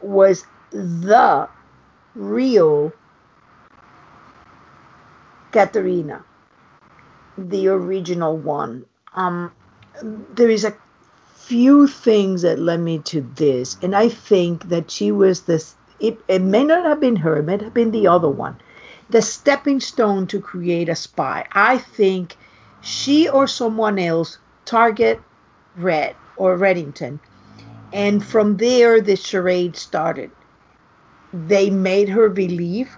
was 0.00 0.46
the 0.70 1.48
real 2.14 2.92
Katarina. 5.52 6.24
the 7.36 7.68
original 7.68 8.36
one. 8.36 8.84
Um, 9.14 9.52
there 10.02 10.50
is 10.50 10.64
a 10.64 10.74
few 11.34 11.86
things 11.86 12.42
that 12.42 12.58
led 12.58 12.80
me 12.80 12.98
to 13.00 13.20
this, 13.36 13.76
and 13.82 13.94
I 13.96 14.08
think 14.08 14.68
that 14.68 14.90
she 14.90 15.12
was 15.12 15.42
this. 15.42 15.74
It, 15.98 16.18
it 16.28 16.40
may 16.42 16.64
not 16.64 16.84
have 16.84 17.00
been 17.00 17.16
her; 17.16 17.36
it 17.38 17.44
may 17.44 17.58
have 17.58 17.74
been 17.74 17.90
the 17.90 18.06
other 18.06 18.28
one, 18.28 18.56
the 19.10 19.20
stepping 19.22 19.80
stone 19.80 20.26
to 20.28 20.40
create 20.40 20.88
a 20.88 20.94
spy. 20.96 21.46
I 21.52 21.78
think 21.78 22.36
she 22.80 23.28
or 23.28 23.46
someone 23.46 23.98
else 23.98 24.38
target 24.64 25.20
Red 25.82 26.14
or 26.36 26.56
Reddington, 26.56 27.20
and 27.92 28.24
from 28.24 28.56
there 28.56 29.00
the 29.00 29.16
charade 29.16 29.76
started. 29.76 30.30
They 31.32 31.70
made 31.70 32.08
her 32.08 32.28
believe 32.28 32.96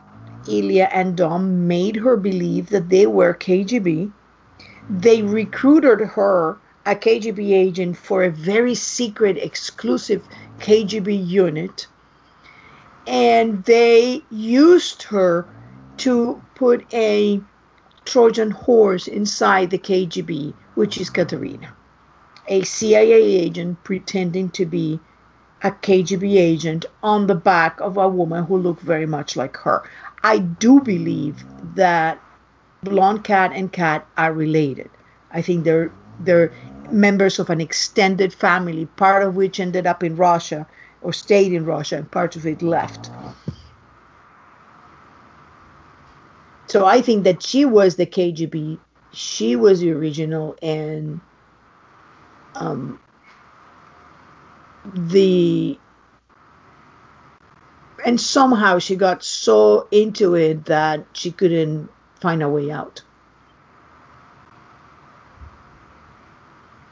Ilya 0.48 0.88
and 0.92 1.16
Dom 1.16 1.68
made 1.68 1.96
her 1.96 2.16
believe 2.16 2.70
that 2.70 2.88
they 2.88 3.06
were 3.06 3.34
KGB. 3.34 4.10
They 4.90 5.22
recruited 5.22 6.00
her, 6.00 6.56
a 6.84 6.96
KGB 6.96 7.52
agent, 7.52 7.96
for 7.96 8.24
a 8.24 8.30
very 8.30 8.74
secret, 8.74 9.36
exclusive 9.38 10.26
KGB 10.58 11.26
unit. 11.26 11.86
And 13.06 13.62
they 13.64 14.22
used 14.30 15.04
her 15.04 15.46
to 15.98 16.42
put 16.56 16.84
a 16.92 17.40
Trojan 18.04 18.50
horse 18.50 19.06
inside 19.06 19.70
the 19.70 19.78
KGB, 19.78 20.54
which 20.74 21.00
is 21.00 21.08
Katarina, 21.08 21.72
a 22.52 22.62
CIA 22.64 23.22
agent 23.46 23.82
pretending 23.82 24.50
to 24.50 24.66
be 24.66 25.00
a 25.62 25.70
KGB 25.70 26.36
agent 26.36 26.84
on 27.02 27.26
the 27.26 27.34
back 27.34 27.80
of 27.80 27.96
a 27.96 28.06
woman 28.06 28.44
who 28.44 28.58
looked 28.58 28.82
very 28.82 29.06
much 29.06 29.36
like 29.36 29.56
her. 29.56 29.82
I 30.22 30.36
do 30.38 30.78
believe 30.80 31.44
that 31.76 32.20
Blonde 32.82 33.24
Cat 33.24 33.52
and 33.54 33.72
Cat 33.72 34.06
are 34.18 34.34
related. 34.34 34.90
I 35.30 35.40
think 35.40 35.64
they're 35.64 35.90
they're 36.20 36.52
members 36.90 37.38
of 37.38 37.48
an 37.48 37.60
extended 37.60 38.34
family, 38.34 38.84
part 38.84 39.22
of 39.22 39.34
which 39.34 39.58
ended 39.58 39.86
up 39.86 40.04
in 40.04 40.14
Russia 40.16 40.66
or 41.00 41.14
stayed 41.14 41.54
in 41.54 41.64
Russia, 41.64 41.96
and 41.96 42.10
part 42.10 42.36
of 42.36 42.46
it 42.46 42.60
left. 42.60 43.10
So 46.66 46.84
I 46.84 47.00
think 47.00 47.24
that 47.24 47.42
she 47.42 47.64
was 47.64 47.96
the 47.96 48.06
KGB, 48.06 48.78
she 49.12 49.56
was 49.56 49.80
the 49.80 49.92
original, 49.92 50.54
and 50.60 51.20
um, 52.54 52.98
the 54.94 55.78
and 58.04 58.20
somehow 58.20 58.78
she 58.78 58.96
got 58.96 59.22
so 59.22 59.86
into 59.90 60.34
it 60.34 60.64
that 60.66 61.04
she 61.12 61.30
couldn't 61.30 61.88
find 62.20 62.42
a 62.42 62.48
way 62.48 62.70
out. 62.70 63.02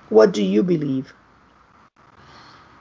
What 0.09 0.33
do 0.33 0.43
you 0.43 0.63
believe? 0.63 1.13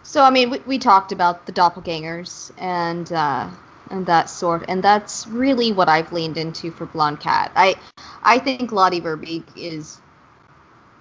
So 0.03 0.23
I 0.23 0.31
mean, 0.31 0.49
we, 0.49 0.59
we 0.65 0.79
talked 0.79 1.11
about 1.11 1.45
the 1.45 1.51
doppelgangers 1.51 2.51
and 2.57 3.11
uh, 3.11 3.47
and 3.91 4.05
that 4.07 4.29
sort, 4.29 4.65
and 4.67 4.83
that's 4.83 5.27
really 5.27 5.71
what 5.71 5.87
I've 5.87 6.11
leaned 6.11 6.37
into 6.37 6.71
for 6.71 6.85
Blonde 6.87 7.19
Cat. 7.19 7.51
I 7.55 7.75
I 8.23 8.39
think 8.39 8.71
Lottie 8.71 9.01
Verbeek 9.01 9.43
is 9.55 9.99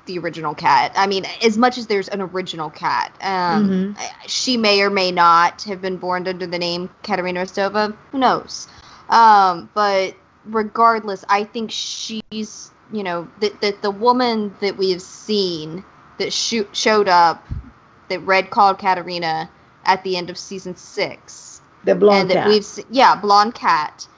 the 0.09 0.19
original 0.19 0.55
cat. 0.55 0.91
I 0.97 1.07
mean, 1.07 1.25
as 1.45 1.57
much 1.57 1.79
as 1.79 1.87
there's 1.87 2.09
an 2.09 2.21
original 2.21 2.71
cat, 2.71 3.13
um, 3.21 3.95
mm-hmm. 3.95 4.03
she 4.27 4.57
may 4.57 4.83
or 4.83 4.91
may 4.91 5.13
not 5.13 5.63
have 5.63 5.81
been 5.81 5.99
born 5.99 6.27
under 6.27 6.47
the 6.47 6.59
name 6.59 6.91
Katarina 7.05 7.43
Rostova. 7.43 7.97
Who 8.11 8.19
knows? 8.19 8.67
Um, 9.09 9.71
but 9.75 10.17
regardless, 10.45 11.25
I 11.29 11.45
think 11.45 11.71
she's, 11.71 12.73
you 12.93 13.05
know, 13.05 13.29
that 13.41 13.61
the, 13.61 13.77
the 13.81 13.93
woman 13.93 14.55
that 14.61 14.77
we 14.77 14.91
have 14.91 15.03
seen 15.03 15.85
that 16.19 16.33
shoot, 16.33 16.69
showed 16.75 17.09
up, 17.09 17.47
that 18.09 18.19
Red 18.21 18.51
called 18.51 18.79
Katarina 18.79 19.49
at 19.85 20.03
the 20.03 20.17
end 20.17 20.31
of 20.31 20.39
season 20.39 20.75
six. 20.75 21.61
The 21.85 21.95
blonde 21.95 22.31
cat. 22.31 22.49
We've, 22.49 22.67
yeah, 22.91 23.15
blonde 23.15 23.55
cat 23.55 24.09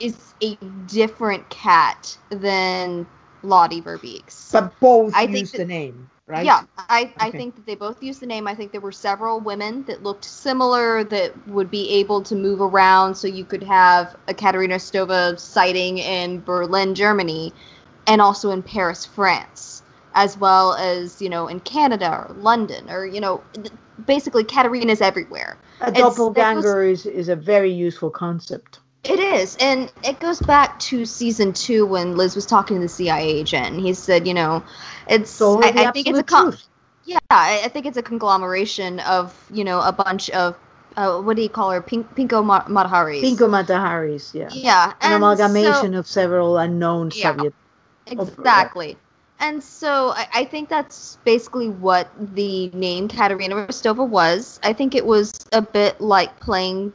is 0.00 0.34
a 0.40 0.56
different 0.86 1.48
cat 1.50 2.16
than 2.30 3.06
Lottie 3.42 3.80
Verbeeks. 3.80 4.52
But 4.52 4.78
both 4.80 5.14
I 5.14 5.22
use 5.22 5.52
the 5.52 5.64
name, 5.64 6.10
right? 6.26 6.44
Yeah, 6.44 6.64
I, 6.76 7.02
okay. 7.02 7.14
I 7.18 7.30
think 7.30 7.56
that 7.56 7.66
they 7.66 7.74
both 7.74 8.02
use 8.02 8.18
the 8.18 8.26
name. 8.26 8.46
I 8.46 8.54
think 8.54 8.72
there 8.72 8.80
were 8.80 8.92
several 8.92 9.40
women 9.40 9.84
that 9.84 10.02
looked 10.02 10.24
similar 10.24 11.04
that 11.04 11.48
would 11.48 11.70
be 11.70 11.88
able 11.90 12.22
to 12.22 12.34
move 12.34 12.60
around 12.60 13.14
so 13.14 13.26
you 13.28 13.44
could 13.44 13.62
have 13.62 14.16
a 14.28 14.34
Katarina 14.34 14.76
Stova 14.76 15.38
sighting 15.38 15.98
in 15.98 16.40
Berlin, 16.40 16.94
Germany, 16.94 17.52
and 18.06 18.20
also 18.20 18.50
in 18.50 18.62
Paris, 18.62 19.04
France, 19.04 19.82
as 20.14 20.36
well 20.38 20.74
as, 20.74 21.20
you 21.20 21.28
know, 21.28 21.46
in 21.48 21.60
Canada 21.60 22.10
or 22.28 22.34
London 22.34 22.90
or, 22.90 23.06
you 23.06 23.20
know, 23.20 23.42
basically 24.06 24.44
Katarina's 24.44 25.00
everywhere. 25.00 25.58
A 25.80 25.92
doppelganger 25.92 26.82
is, 26.82 27.06
is 27.06 27.28
a 27.28 27.36
very 27.36 27.70
useful 27.70 28.10
concept. 28.10 28.80
It 29.04 29.20
is, 29.20 29.56
and 29.60 29.92
it 30.04 30.20
goes 30.20 30.40
back 30.40 30.78
to 30.80 31.06
season 31.06 31.52
two 31.52 31.86
when 31.86 32.16
Liz 32.16 32.34
was 32.34 32.46
talking 32.46 32.76
to 32.76 32.82
the 32.82 32.88
CIA 32.88 33.26
agent. 33.26 33.80
He 33.80 33.94
said, 33.94 34.26
you 34.26 34.34
know, 34.34 34.64
it's. 35.08 35.30
So 35.30 35.62
I, 35.62 35.68
I 35.68 35.90
think 35.92 36.08
it's 36.08 36.18
a 36.18 36.22
con- 36.22 36.56
yeah, 37.04 37.18
I, 37.30 37.68
think 37.68 37.86
it's 37.86 37.96
a 37.96 38.02
conglomeration 38.02 39.00
of 39.00 39.34
you 39.52 39.64
know 39.64 39.80
a 39.80 39.92
bunch 39.92 40.30
of 40.30 40.58
uh, 40.96 41.20
what 41.20 41.36
do 41.36 41.42
you 41.42 41.48
call 41.48 41.70
her? 41.70 41.80
Pink, 41.80 42.14
Pinko 42.14 42.42
Mataharis. 42.44 43.22
Pinko 43.22 43.48
Mataharis, 43.48 44.34
yeah. 44.34 44.48
Yeah, 44.52 44.92
an 45.00 45.12
amalgamation 45.12 45.92
so, 45.92 45.98
of 45.98 46.06
several 46.06 46.58
unknown 46.58 47.12
yeah, 47.14 47.36
Soviet. 47.36 47.54
Exactly. 48.06 48.96
And 49.40 49.62
so 49.62 50.10
I, 50.10 50.26
I, 50.34 50.44
think 50.44 50.68
that's 50.68 51.18
basically 51.24 51.68
what 51.68 52.10
the 52.34 52.70
name 52.70 53.06
Katarina 53.06 53.54
Rostova 53.54 54.06
was. 54.08 54.58
I 54.64 54.72
think 54.72 54.96
it 54.96 55.06
was 55.06 55.32
a 55.52 55.62
bit 55.62 56.00
like 56.00 56.40
playing, 56.40 56.92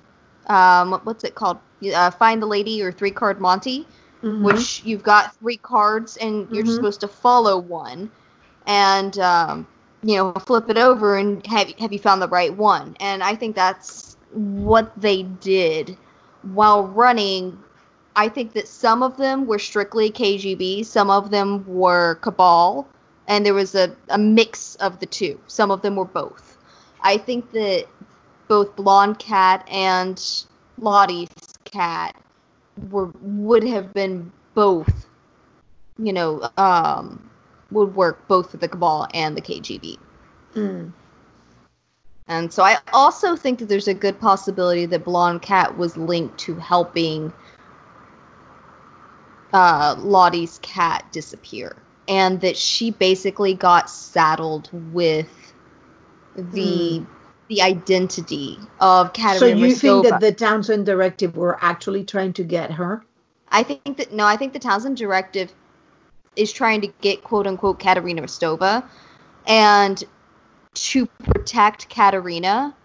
um, 0.47 0.99
what's 1.03 1.23
it 1.23 1.36
called? 1.36 1.60
uh, 1.91 2.12
Find 2.12 2.41
the 2.41 2.45
Lady 2.45 2.82
or 2.82 2.91
Three 2.91 3.12
Card 3.12 3.41
Monte, 3.41 3.88
mm-hmm. 4.21 4.43
which 4.43 4.84
you've 4.86 5.03
got 5.03 5.36
three 5.38 5.58
cards 5.58 6.17
and 6.17 6.49
you're 6.51 6.63
mm-hmm. 6.63 6.75
supposed 6.75 7.01
to 7.01 7.08
follow 7.08 7.58
one, 7.58 8.12
and 8.67 9.17
um, 9.19 9.67
you 10.03 10.15
know 10.15 10.34
flip 10.34 10.69
it 10.69 10.77
over 10.77 11.17
and 11.17 11.45
have 11.47 11.71
have 11.79 11.91
you 11.91 11.99
found 11.99 12.21
the 12.21 12.27
right 12.27 12.56
one? 12.56 12.95
And 12.99 13.23
I 13.23 13.36
think 13.36 13.56
that's 13.56 14.17
what 14.32 14.91
they 14.99 15.23
did 15.23 15.97
while 16.43 16.88
running. 16.88 17.58
I 18.15 18.29
think 18.29 18.53
that 18.53 18.67
some 18.67 19.01
of 19.01 19.17
them 19.17 19.47
were 19.47 19.58
strictly 19.58 20.12
KGB, 20.12 20.86
some 20.86 21.10
of 21.10 21.32
them 21.32 21.65
were 21.67 22.15
Cabal, 22.21 22.88
and 23.27 23.43
there 23.43 23.56
was 23.56 23.73
a, 23.73 23.95
a 24.10 24.19
mix 24.19 24.75
of 24.75 24.99
the 24.99 25.08
two. 25.08 25.39
Some 25.47 25.71
of 25.71 25.82
them 25.82 25.95
were 25.95 26.06
both. 26.06 26.58
I 27.01 27.17
think 27.17 27.51
that 27.53 27.88
both 28.47 28.75
Blonde 28.75 29.19
Cat 29.19 29.67
and 29.71 30.21
Lottie's 30.77 31.29
cat 31.65 32.15
were 32.89 33.12
would 33.21 33.63
have 33.63 33.93
been 33.93 34.32
both, 34.53 35.08
you 35.97 36.13
know, 36.13 36.49
um, 36.58 37.29
would 37.71 37.95
work 37.95 38.27
both 38.27 38.51
for 38.51 38.58
the 38.58 38.67
Cabal 38.67 39.08
and 39.13 39.36
the 39.36 39.41
KGB. 39.41 39.97
Mm. 40.56 40.91
And 42.27 42.53
so 42.53 42.63
I 42.63 42.77
also 42.93 43.36
think 43.36 43.60
that 43.60 43.67
there's 43.67 43.88
a 43.88 43.93
good 43.93 44.19
possibility 44.19 44.86
that 44.86 45.03
Blonde 45.03 45.41
Cat 45.41 45.77
was 45.77 45.97
linked 45.97 46.38
to 46.39 46.56
helping 46.56 47.34
uh, 49.51 49.95
Lottie's 49.99 50.58
cat 50.62 51.06
disappear, 51.12 51.75
and 52.08 52.39
that 52.41 52.58
she 52.58 52.91
basically 52.91 53.53
got 53.53 53.89
saddled 53.89 54.69
with 54.93 55.53
the 56.36 56.99
mm 56.99 57.06
the 57.47 57.62
identity 57.62 58.58
of 58.79 59.13
Katarina 59.13 59.39
So 59.39 59.45
you 59.47 59.75
think 59.75 60.08
that 60.08 60.21
the 60.21 60.32
Townsend 60.32 60.86
Directive 60.86 61.36
were 61.36 61.58
actually 61.62 62.03
trying 62.03 62.34
to 62.34 62.43
get 62.43 62.71
her? 62.71 63.03
I 63.49 63.63
think 63.63 63.97
that 63.97 64.12
no, 64.12 64.25
I 64.25 64.36
think 64.38 64.53
the 64.53 64.60
Townsend 64.60 64.97
Directive 64.97 65.51
is 66.36 66.51
trying 66.51 66.82
to 66.82 66.88
get 67.01 67.23
quote 67.23 67.47
unquote 67.47 67.79
Katarina 67.79 68.23
Rostova, 68.23 68.84
and 69.45 70.03
to 70.73 71.06
protect 71.06 71.89
Katarina, 71.89 72.75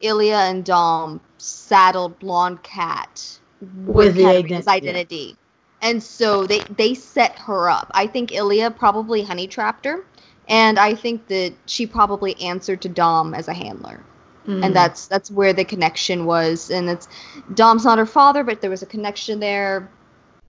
Ilya 0.00 0.36
and 0.36 0.64
Dom 0.64 1.20
saddled 1.38 2.18
Blonde 2.18 2.62
Cat 2.62 3.38
with, 3.60 4.16
with 4.16 4.16
Katarina's 4.16 4.68
identity. 4.68 5.36
Yeah. 5.82 5.88
And 5.88 6.02
so 6.02 6.46
they 6.46 6.60
they 6.60 6.92
set 6.94 7.38
her 7.38 7.70
up. 7.70 7.90
I 7.94 8.06
think 8.06 8.32
Ilya 8.32 8.72
probably 8.72 9.22
honey 9.22 9.46
trapped 9.46 9.86
her 9.86 10.04
and 10.50 10.80
I 10.80 10.96
think 10.96 11.28
that 11.28 11.54
she 11.66 11.86
probably 11.86 12.38
answered 12.42 12.82
to 12.82 12.88
Dom 12.88 13.34
as 13.34 13.46
a 13.46 13.54
handler. 13.54 14.02
Mm. 14.46 14.64
And 14.64 14.76
that's 14.76 15.06
that's 15.06 15.30
where 15.30 15.52
the 15.52 15.64
connection 15.64 16.26
was. 16.26 16.70
And 16.70 16.90
it's 16.90 17.08
Dom's 17.54 17.84
not 17.84 17.98
her 17.98 18.06
father, 18.06 18.42
but 18.42 18.60
there 18.60 18.70
was 18.70 18.82
a 18.82 18.86
connection 18.86 19.38
there. 19.38 19.88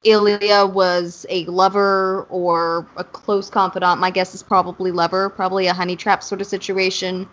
Ilya 0.04 0.66
was 0.66 1.28
a 1.30 1.46
lover 1.46 2.26
or 2.32 2.88
a 2.98 3.04
close 3.04 3.52
confidant. 3.52 4.00
My 4.00 4.10
guess 4.10 4.34
is 4.34 4.42
probably 4.42 4.90
lover, 4.92 5.30
probably 5.30 5.68
a 5.68 5.74
honey 5.74 5.96
trap 5.96 6.24
sort 6.24 6.42
of 6.42 6.48
situation, 6.48 7.30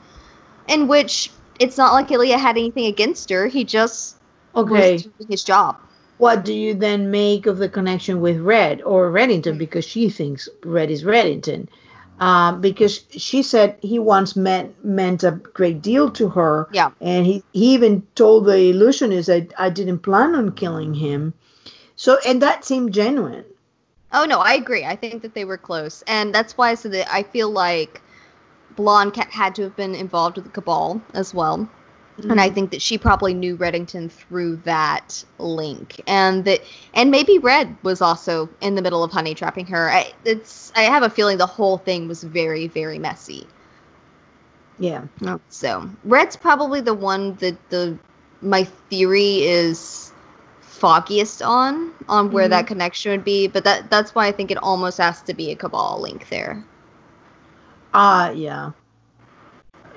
in 0.69 0.89
which 0.89 1.31
it's 1.59 1.79
not 1.79 1.95
like 1.95 2.11
Ilya 2.11 2.37
had 2.37 2.59
anything 2.59 2.85
against 2.85 3.31
her. 3.31 3.47
He 3.47 3.65
just 3.65 4.17
okay. 4.55 4.93
was 4.93 5.03
doing 5.05 5.31
his 5.31 5.43
job. 5.43 5.79
what 6.19 6.45
do 6.45 6.53
you 6.53 6.75
then 6.75 7.11
make 7.11 7.47
of 7.47 7.57
the 7.57 7.69
connection 7.71 8.21
with 8.21 8.39
Red 8.39 8.83
or 8.83 9.11
Reddington 9.11 9.57
because 9.57 9.87
she 9.87 10.11
thinks 10.11 10.51
Red 10.63 10.91
is 10.91 11.05
Reddington? 11.05 11.69
Um, 12.21 12.61
because 12.61 13.05
she 13.11 13.43
said 13.43 13.79
he 13.81 13.99
once 13.99 14.35
meant 14.35 14.85
meant 14.85 15.23
a 15.23 15.33
great 15.33 15.83
deal 15.83 16.11
to 16.13 16.29
her. 16.31 16.69
Yeah. 16.73 16.91
And 17.01 17.25
he, 17.27 17.45
he 17.53 17.75
even 17.75 18.07
told 18.15 18.47
the 18.47 18.71
illusionist 18.71 19.29
that 19.29 19.53
I 19.59 19.71
didn't 19.71 20.01
plan 20.01 20.35
on 20.35 20.53
killing 20.53 20.95
him. 20.95 21.35
So 21.97 22.19
and 22.27 22.43
that 22.43 22.65
seemed 22.65 22.93
genuine. 22.93 23.45
Oh 24.13 24.25
no, 24.25 24.39
I 24.39 24.55
agree. 24.55 24.85
I 24.85 24.97
think 24.97 25.23
that 25.23 25.35
they 25.35 25.45
were 25.45 25.59
close, 25.59 26.03
and 26.07 26.35
that's 26.35 26.57
why 26.57 26.71
I 26.71 26.75
said 26.75 26.93
that 26.93 27.13
I 27.13 27.23
feel 27.23 27.51
like 27.51 28.01
Blonde 28.75 29.13
Cat 29.13 29.31
had 29.31 29.55
to 29.57 29.63
have 29.63 29.77
been 29.77 29.95
involved 29.95 30.37
with 30.37 30.45
the 30.47 30.51
Cabal 30.51 31.03
as 31.13 31.35
well. 31.35 31.69
And 32.19 32.41
I 32.41 32.51
think 32.51 32.73
that 32.73 32.83
she 32.83 32.99
probably 32.99 33.33
knew 33.33 33.57
Reddington 33.57 34.11
through 34.11 34.57
that 34.65 35.23
link, 35.39 36.01
and 36.07 36.45
that, 36.47 36.63
and 36.95 37.11
maybe 37.11 37.39
Red 37.39 37.77
was 37.85 38.03
also 38.03 38.49
in 38.61 38.75
the 38.75 38.83
middle 38.83 39.05
of 39.05 39.13
honey 39.13 39.35
trapping 39.35 39.67
her. 39.67 39.89
I, 39.91 40.13
it's, 40.25 40.73
I 40.75 40.83
have 40.83 41.05
a 41.05 41.11
feeling 41.11 41.39
the 41.39 41.47
whole 41.47 41.79
thing 41.79 42.09
was 42.09 42.25
very, 42.25 42.67
very 42.67 42.99
messy. 42.99 43.47
Yeah. 44.79 45.05
So 45.49 45.89
Red's 46.05 46.37
probably 46.37 46.81
the 46.81 46.95
one 46.95 47.35
that 47.37 47.57
the 47.71 47.99
my 48.41 48.65
theory 48.65 49.43
is 49.43 50.13
foggiest 50.61 51.43
on 51.43 51.93
on 52.09 52.31
where 52.31 52.49
that 52.49 52.67
connection 52.69 53.11
would 53.11 53.25
be, 53.25 53.49
but 53.49 53.65
that 53.65 53.91
that's 53.91 54.15
why 54.15 54.27
I 54.27 54.33
think 54.33 54.51
it 54.51 54.59
almost 54.59 54.99
has 54.99 55.23
to 55.23 55.35
be 55.35 55.51
a 55.51 55.57
Cabal 55.57 56.01
link 56.01 56.29
there. 56.29 56.65
Ah, 57.93 58.31
yeah. 58.31 58.73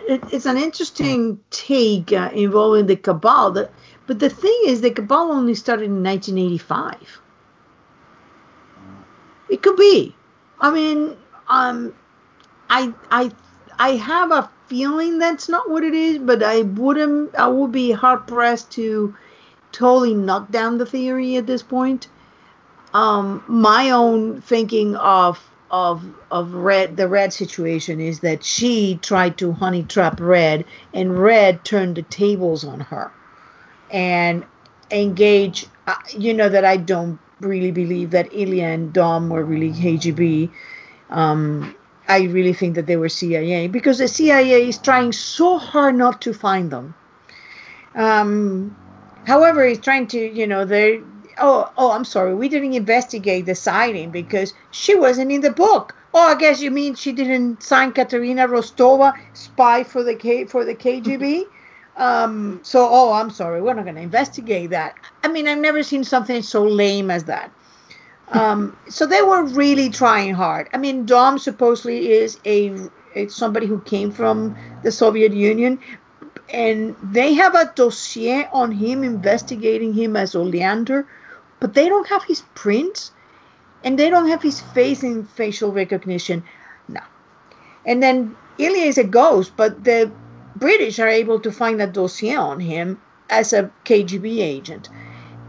It, 0.07 0.21
it's 0.31 0.45
an 0.45 0.57
interesting 0.57 1.39
take 1.49 2.11
uh, 2.11 2.31
involving 2.33 2.87
the 2.87 2.95
cabal. 2.95 3.69
But 4.07 4.19
the 4.19 4.29
thing 4.29 4.61
is, 4.65 4.81
the 4.81 4.91
cabal 4.91 5.31
only 5.31 5.55
started 5.55 5.85
in 5.85 6.03
1985. 6.03 7.21
It 9.49 9.61
could 9.61 9.75
be. 9.75 10.15
I 10.59 10.71
mean, 10.71 11.17
um, 11.47 11.93
I 12.69 12.93
I 13.09 13.31
I 13.77 13.91
have 13.97 14.31
a 14.31 14.49
feeling 14.67 15.19
that's 15.19 15.49
not 15.49 15.69
what 15.69 15.83
it 15.83 15.93
is, 15.93 16.17
but 16.19 16.41
I 16.41 16.61
wouldn't. 16.61 17.35
I 17.35 17.47
would 17.47 17.71
be 17.71 17.91
hard 17.91 18.27
pressed 18.27 18.71
to 18.71 19.15
totally 19.71 20.13
knock 20.13 20.51
down 20.51 20.77
the 20.77 20.85
theory 20.85 21.35
at 21.35 21.47
this 21.47 21.63
point. 21.63 22.07
Um, 22.93 23.43
my 23.47 23.91
own 23.91 24.41
thinking 24.41 24.95
of 24.95 25.39
of 25.71 26.03
of 26.29 26.53
red 26.53 26.97
the 26.97 27.07
red 27.07 27.31
situation 27.31 28.01
is 28.01 28.19
that 28.19 28.43
she 28.43 28.99
tried 29.01 29.37
to 29.37 29.53
honey 29.53 29.83
trap 29.83 30.19
red 30.19 30.65
and 30.93 31.17
red 31.17 31.63
turned 31.63 31.95
the 31.95 32.01
tables 32.03 32.65
on 32.65 32.81
her 32.81 33.11
and 33.89 34.45
engage 34.91 35.65
uh, 35.87 35.95
you 36.17 36.33
know 36.33 36.49
that 36.49 36.65
i 36.65 36.75
don't 36.75 37.17
really 37.39 37.71
believe 37.71 38.11
that 38.11 38.33
ilya 38.33 38.65
and 38.65 38.91
dom 38.91 39.29
were 39.29 39.45
really 39.45 39.71
kgb 39.71 40.51
um, 41.09 41.73
i 42.09 42.23
really 42.23 42.53
think 42.53 42.75
that 42.75 42.85
they 42.85 42.97
were 42.97 43.09
cia 43.09 43.67
because 43.67 43.97
the 43.97 44.07
cia 44.07 44.67
is 44.67 44.77
trying 44.77 45.11
so 45.13 45.57
hard 45.57 45.95
not 45.95 46.21
to 46.21 46.33
find 46.33 46.69
them. 46.69 46.93
Um, 47.95 48.75
however 49.25 49.65
he's 49.65 49.79
trying 49.79 50.07
to 50.07 50.19
you 50.19 50.47
know 50.47 50.65
they 50.65 51.01
oh, 51.37 51.71
oh, 51.77 51.91
I'm 51.91 52.05
sorry, 52.05 52.33
we 52.33 52.49
didn't 52.49 52.73
investigate 52.73 53.45
the 53.45 53.55
signing 53.55 54.11
because 54.11 54.53
she 54.71 54.95
wasn't 54.95 55.31
in 55.31 55.41
the 55.41 55.51
book. 55.51 55.95
Oh, 56.13 56.27
I 56.27 56.35
guess 56.35 56.61
you 56.61 56.71
mean 56.71 56.95
she 56.95 57.11
didn't 57.11 57.63
sign 57.63 57.93
Katarina 57.93 58.47
Rostova, 58.47 59.13
spy 59.33 59.83
for 59.83 60.03
the 60.03 60.15
K 60.15 60.45
for 60.45 60.65
the 60.65 60.75
KGB. 60.75 61.43
um, 61.97 62.59
so, 62.63 62.87
oh, 62.89 63.13
I'm 63.13 63.29
sorry, 63.29 63.61
we're 63.61 63.73
not 63.73 63.83
going 63.85 63.95
to 63.95 64.01
investigate 64.01 64.71
that. 64.71 64.95
I 65.23 65.27
mean, 65.27 65.47
I've 65.47 65.59
never 65.59 65.83
seen 65.83 66.03
something 66.03 66.41
so 66.41 66.65
lame 66.65 67.11
as 67.11 67.25
that. 67.25 67.51
Um, 68.29 68.77
so 68.87 69.05
they 69.05 69.21
were 69.21 69.43
really 69.43 69.89
trying 69.89 70.33
hard. 70.33 70.69
I 70.73 70.77
mean, 70.77 71.05
Dom 71.05 71.37
supposedly 71.37 72.11
is 72.11 72.39
a 72.45 72.73
it's 73.13 73.35
somebody 73.35 73.67
who 73.67 73.81
came 73.81 74.09
from 74.09 74.55
the 74.83 74.91
Soviet 74.91 75.33
Union, 75.33 75.79
and 76.49 76.95
they 77.03 77.33
have 77.33 77.55
a 77.55 77.71
dossier 77.75 78.47
on 78.53 78.71
him 78.71 79.03
investigating 79.03 79.93
him 79.93 80.15
as 80.15 80.33
Oleander 80.33 81.05
but 81.61 81.75
they 81.75 81.87
don't 81.87 82.07
have 82.07 82.23
his 82.23 82.41
prints 82.55 83.11
and 83.83 83.97
they 83.97 84.09
don't 84.09 84.27
have 84.27 84.41
his 84.41 84.59
face 84.59 85.03
in 85.03 85.23
facial 85.25 85.71
recognition. 85.71 86.43
No. 86.89 87.01
And 87.85 88.03
then 88.03 88.35
Ilya 88.57 88.85
is 88.85 88.97
a 88.97 89.03
ghost, 89.03 89.53
but 89.55 89.83
the 89.83 90.11
British 90.55 90.99
are 90.99 91.07
able 91.07 91.39
to 91.39 91.51
find 91.51 91.81
a 91.81 91.87
dossier 91.87 92.35
on 92.35 92.59
him 92.59 92.99
as 93.29 93.53
a 93.53 93.71
KGB 93.85 94.39
agent. 94.39 94.89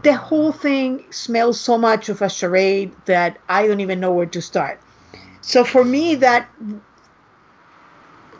The 0.03 0.13
whole 0.13 0.51
thing 0.51 1.03
smells 1.11 1.59
so 1.59 1.77
much 1.77 2.09
of 2.09 2.21
a 2.21 2.29
charade 2.29 2.93
that 3.05 3.39
I 3.49 3.67
don't 3.67 3.81
even 3.81 3.99
know 3.99 4.13
where 4.13 4.25
to 4.27 4.41
start. 4.41 4.79
So 5.41 5.63
for 5.63 5.83
me, 5.83 6.15
that 6.15 6.47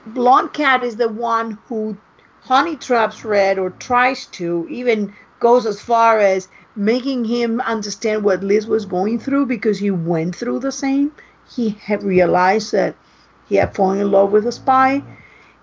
Blonde 0.05 0.53
Cat 0.53 0.83
is 0.83 0.95
the 0.95 1.09
one 1.09 1.57
who 1.67 1.97
honey 2.41 2.75
traps 2.75 3.25
Red 3.25 3.57
or 3.57 3.71
tries 3.71 4.27
to, 4.27 4.67
even 4.69 5.13
goes 5.39 5.65
as 5.65 5.81
far 5.81 6.19
as 6.19 6.47
making 6.75 7.25
him 7.25 7.61
understand 7.61 8.23
what 8.23 8.43
Liz 8.43 8.67
was 8.67 8.85
going 8.85 9.19
through 9.19 9.45
because 9.45 9.79
he 9.79 9.91
went 9.91 10.35
through 10.35 10.59
the 10.59 10.71
same. 10.71 11.11
He 11.49 11.69
had 11.69 12.03
realized 12.03 12.71
that 12.71 12.95
he 13.47 13.55
had 13.55 13.75
fallen 13.75 13.99
in 13.99 14.11
love 14.11 14.31
with 14.31 14.47
a 14.47 14.51
spy. 14.51 15.03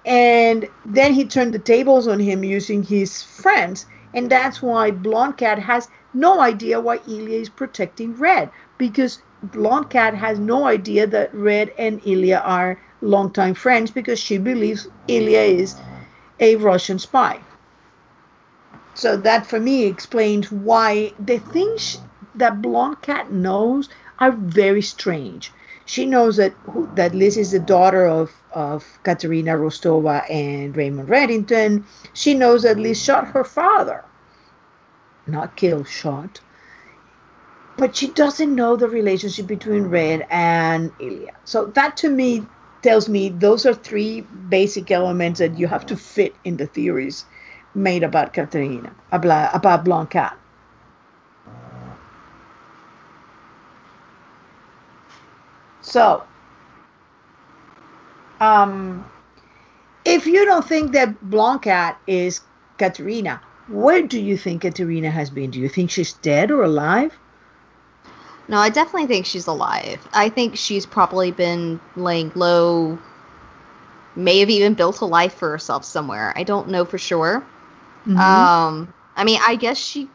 And 0.04 0.68
then 0.86 1.12
he 1.12 1.24
turned 1.24 1.52
the 1.52 1.58
tables 1.58 2.08
on 2.08 2.20
him 2.20 2.44
using 2.44 2.82
his 2.82 3.22
friends. 3.22 3.86
And 4.14 4.30
that's 4.30 4.62
why 4.62 4.90
Blonde 4.90 5.36
Cat 5.36 5.58
has 5.58 5.88
no 6.14 6.40
idea 6.40 6.80
why 6.80 7.00
Ilya 7.06 7.38
is 7.38 7.48
protecting 7.48 8.14
Red. 8.16 8.50
Because 8.78 9.22
Blonde 9.42 9.90
Cat 9.90 10.14
has 10.14 10.38
no 10.38 10.64
idea 10.64 11.06
that 11.06 11.34
Red 11.34 11.72
and 11.78 12.00
Ilya 12.04 12.42
are 12.44 12.80
longtime 13.02 13.54
friends 13.54 13.90
because 13.90 14.18
she 14.18 14.38
believes 14.38 14.88
Ilya 15.08 15.40
is 15.40 15.76
a 16.38 16.56
Russian 16.56 16.98
spy. 16.98 17.40
So 19.00 19.16
that 19.16 19.46
for 19.46 19.58
me 19.58 19.86
explains 19.86 20.52
why 20.52 21.14
the 21.18 21.38
things 21.38 21.96
that 22.34 22.60
Blonde 22.60 23.00
Cat 23.00 23.32
knows 23.32 23.88
are 24.18 24.30
very 24.30 24.82
strange. 24.82 25.52
She 25.86 26.04
knows 26.04 26.36
that 26.36 26.52
that 26.96 27.14
Liz 27.14 27.38
is 27.38 27.52
the 27.52 27.60
daughter 27.60 28.04
of 28.04 28.30
of 28.52 28.84
Katarina 29.02 29.56
Rostova 29.56 30.30
and 30.30 30.76
Raymond 30.76 31.08
Reddington. 31.08 31.84
She 32.12 32.34
knows 32.34 32.64
that 32.64 32.78
Liz 32.78 33.02
shot 33.02 33.28
her 33.28 33.42
father. 33.42 34.04
Not 35.26 35.56
killed, 35.56 35.88
shot. 35.88 36.40
But 37.78 37.96
she 37.96 38.08
doesn't 38.08 38.54
know 38.54 38.76
the 38.76 38.88
relationship 38.90 39.46
between 39.46 39.84
Red 39.84 40.26
and 40.28 40.92
Ilya. 41.00 41.32
So 41.46 41.64
that 41.74 41.96
to 42.02 42.10
me 42.10 42.44
tells 42.82 43.08
me 43.08 43.30
those 43.30 43.64
are 43.64 43.72
three 43.72 44.20
basic 44.20 44.90
elements 44.90 45.38
that 45.38 45.58
you 45.58 45.68
have 45.68 45.86
to 45.86 45.96
fit 45.96 46.34
in 46.44 46.58
the 46.58 46.66
theories 46.66 47.24
made 47.74 48.02
about 48.02 48.32
Katarina, 48.32 48.92
about, 49.12 49.84
Blonde 49.84 50.10
So, 55.82 56.22
um, 58.40 59.04
if 60.04 60.26
you 60.26 60.44
don't 60.44 60.66
think 60.66 60.92
that 60.92 61.20
Blonde 61.30 61.62
Cat 61.62 61.98
is 62.06 62.40
Katarina, 62.78 63.40
where 63.68 64.02
do 64.02 64.20
you 64.20 64.36
think 64.36 64.62
Katarina 64.62 65.10
has 65.10 65.30
been? 65.30 65.50
Do 65.50 65.60
you 65.60 65.68
think 65.68 65.90
she's 65.90 66.12
dead 66.14 66.50
or 66.50 66.62
alive? 66.62 67.16
No, 68.48 68.58
I 68.58 68.68
definitely 68.68 69.06
think 69.06 69.26
she's 69.26 69.46
alive. 69.46 70.06
I 70.12 70.28
think 70.28 70.56
she's 70.56 70.84
probably 70.84 71.30
been 71.30 71.78
laying 71.96 72.32
low, 72.34 72.98
may 74.16 74.40
have 74.40 74.50
even 74.50 74.74
built 74.74 75.00
a 75.00 75.04
life 75.04 75.34
for 75.34 75.50
herself 75.50 75.84
somewhere. 75.84 76.32
I 76.34 76.42
don't 76.42 76.68
know 76.68 76.84
for 76.84 76.98
sure. 76.98 77.44
Mm-hmm. 78.06 78.18
Um, 78.18 78.94
I 79.16 79.24
mean, 79.24 79.40
I 79.46 79.56
guess 79.56 79.78
she, 79.78 80.08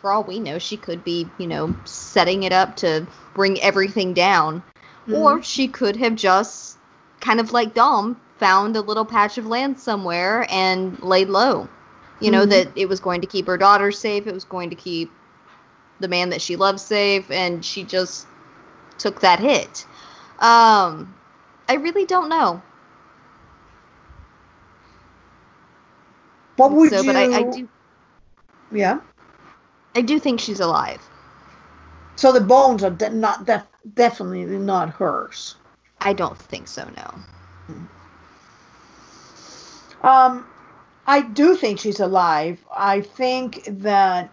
for 0.00 0.10
all 0.10 0.24
we 0.24 0.40
know, 0.40 0.58
she 0.58 0.76
could 0.76 1.04
be, 1.04 1.28
you 1.38 1.46
know, 1.46 1.74
setting 1.84 2.42
it 2.42 2.52
up 2.52 2.76
to 2.76 3.06
bring 3.34 3.60
everything 3.60 4.14
down. 4.14 4.62
Mm-hmm. 5.02 5.14
Or 5.14 5.42
she 5.42 5.68
could 5.68 5.96
have 5.96 6.14
just, 6.14 6.78
kind 7.20 7.40
of 7.40 7.52
like 7.52 7.74
Dom, 7.74 8.20
found 8.38 8.76
a 8.76 8.80
little 8.80 9.04
patch 9.04 9.38
of 9.38 9.46
land 9.46 9.78
somewhere 9.78 10.46
and 10.50 11.00
laid 11.02 11.28
low. 11.28 11.68
You 12.20 12.30
know, 12.30 12.42
mm-hmm. 12.42 12.50
that 12.50 12.68
it 12.76 12.86
was 12.86 13.00
going 13.00 13.22
to 13.22 13.26
keep 13.26 13.46
her 13.46 13.56
daughter 13.56 13.92
safe, 13.92 14.26
it 14.26 14.34
was 14.34 14.44
going 14.44 14.70
to 14.70 14.76
keep 14.76 15.10
the 16.00 16.08
man 16.08 16.30
that 16.30 16.42
she 16.42 16.56
loves 16.56 16.82
safe, 16.82 17.30
and 17.30 17.64
she 17.64 17.84
just 17.84 18.26
took 18.98 19.20
that 19.20 19.38
hit. 19.38 19.86
Um, 20.38 21.14
I 21.68 21.74
really 21.78 22.04
don't 22.04 22.28
know. 22.28 22.62
What 26.60 26.72
would 26.72 26.90
so, 26.90 27.00
you? 27.00 27.06
But 27.06 27.16
I, 27.16 27.38
I 27.38 27.42
do. 27.44 27.68
Yeah. 28.70 29.00
I 29.94 30.02
do 30.02 30.18
think 30.18 30.40
she's 30.40 30.60
alive. 30.60 31.00
So 32.16 32.32
the 32.32 32.40
bones 32.40 32.84
are 32.84 32.90
de- 32.90 33.08
not 33.08 33.46
def- 33.46 33.66
definitely 33.94 34.44
not 34.44 34.90
hers. 34.90 35.54
I 36.02 36.12
don't 36.12 36.36
think 36.36 36.68
so. 36.68 36.86
No. 36.96 37.78
Um, 40.08 40.46
I 41.06 41.22
do 41.22 41.56
think 41.56 41.80
she's 41.80 41.98
alive. 41.98 42.62
I 42.76 43.00
think 43.00 43.64
that 43.64 44.30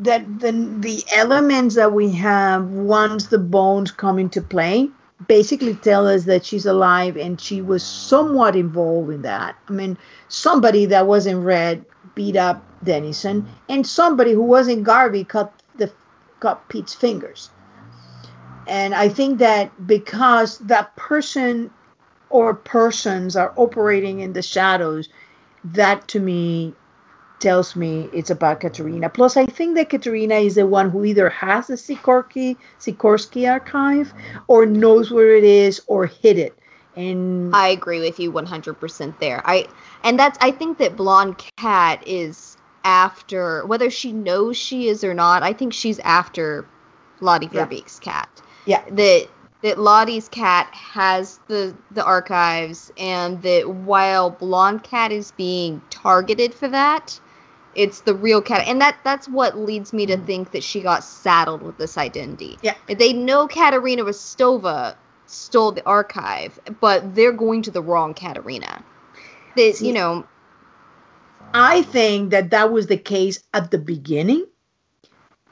that 0.00 0.40
the 0.40 0.52
the 0.80 1.04
elements 1.14 1.76
that 1.76 1.92
we 1.92 2.10
have 2.12 2.68
once 2.70 3.26
the 3.26 3.38
bones 3.38 3.92
come 3.92 4.18
into 4.18 4.42
play 4.42 4.90
basically 5.26 5.74
tell 5.74 6.06
us 6.06 6.24
that 6.24 6.44
she's 6.44 6.66
alive 6.66 7.16
and 7.16 7.40
she 7.40 7.60
was 7.60 7.82
somewhat 7.82 8.56
involved 8.56 9.10
in 9.10 9.22
that. 9.22 9.56
I 9.68 9.72
mean, 9.72 9.98
somebody 10.28 10.86
that 10.86 11.06
wasn't 11.06 11.44
red 11.44 11.84
beat 12.14 12.36
up 12.36 12.64
Dennison, 12.82 13.46
and 13.68 13.86
somebody 13.86 14.32
who 14.32 14.42
wasn't 14.42 14.84
Garvey 14.84 15.24
cut 15.24 15.52
the 15.76 15.92
cut 16.40 16.68
Pete's 16.68 16.94
fingers. 16.94 17.50
And 18.66 18.94
I 18.94 19.08
think 19.08 19.38
that 19.38 19.86
because 19.86 20.58
that 20.60 20.94
person 20.96 21.70
or 22.30 22.54
persons 22.54 23.36
are 23.36 23.52
operating 23.56 24.20
in 24.20 24.32
the 24.32 24.42
shadows, 24.42 25.08
that 25.64 26.08
to 26.08 26.20
me 26.20 26.74
tells 27.40 27.74
me 27.74 28.08
it's 28.12 28.30
about 28.30 28.60
Katarina. 28.60 29.08
Plus, 29.08 29.36
I 29.36 29.46
think 29.46 29.74
that 29.76 29.88
Katarina 29.90 30.36
is 30.36 30.54
the 30.56 30.66
one 30.66 30.90
who 30.90 31.04
either 31.04 31.28
has 31.30 31.66
the 31.68 31.74
Sikorsky 31.74 32.56
Sikorsky 32.78 33.50
archive 33.50 34.12
or 34.46 34.66
knows 34.66 35.10
where 35.10 35.34
it 35.34 35.44
is 35.44 35.80
or 35.86 36.06
hid 36.06 36.38
it. 36.38 36.56
And 36.96 37.54
I 37.54 37.68
agree 37.68 38.00
with 38.00 38.18
you 38.20 38.32
100% 38.32 39.18
there. 39.20 39.42
I 39.44 39.66
and 40.04 40.18
that's 40.18 40.38
I 40.40 40.50
think 40.50 40.78
that 40.78 40.96
Blonde 40.96 41.38
Cat 41.56 42.02
is 42.06 42.56
after 42.84 43.64
whether 43.66 43.90
she 43.90 44.12
knows 44.12 44.56
she 44.56 44.88
is 44.88 45.04
or 45.04 45.14
not. 45.14 45.42
I 45.42 45.52
think 45.52 45.72
she's 45.72 45.98
after 46.00 46.66
Lottie 47.20 47.48
Yeah. 47.52 47.66
Verbeek's 47.66 47.98
cat. 48.00 48.28
yeah, 48.66 48.82
that 48.90 49.28
that 49.62 49.78
Lottie's 49.78 50.28
cat 50.28 50.68
has 50.74 51.38
the 51.46 51.74
the 51.90 52.02
archives 52.04 52.90
and 52.98 53.40
that 53.42 53.68
while 53.68 54.30
Blonde 54.30 54.82
Cat 54.82 55.12
is 55.12 55.30
being 55.32 55.80
targeted 55.90 56.54
for 56.54 56.68
that, 56.68 57.20
it's 57.80 58.00
the 58.00 58.14
real 58.14 58.42
cat 58.42 58.66
and 58.66 58.80
that 58.80 58.98
that's 59.04 59.26
what 59.26 59.56
leads 59.56 59.92
me 59.92 60.04
to 60.06 60.16
mm-hmm. 60.16 60.26
think 60.26 60.50
that 60.52 60.62
she 60.62 60.80
got 60.80 61.02
saddled 61.02 61.62
with 61.62 61.78
this 61.78 61.96
identity. 61.96 62.58
Yeah. 62.62 62.74
They 62.86 63.12
know 63.12 63.48
Katarina 63.48 64.04
Rostova 64.04 64.96
stole 65.26 65.72
the 65.72 65.84
archive, 65.86 66.58
but 66.80 67.14
they're 67.14 67.32
going 67.32 67.62
to 67.62 67.70
the 67.70 67.82
wrong 67.82 68.14
Katarina. 68.14 68.84
See- 69.56 69.86
you 69.86 69.92
know, 69.92 70.26
I 71.52 71.82
think 71.82 72.30
that 72.30 72.50
that 72.50 72.70
was 72.70 72.86
the 72.86 72.96
case 72.96 73.42
at 73.52 73.70
the 73.70 73.78
beginning, 73.78 74.46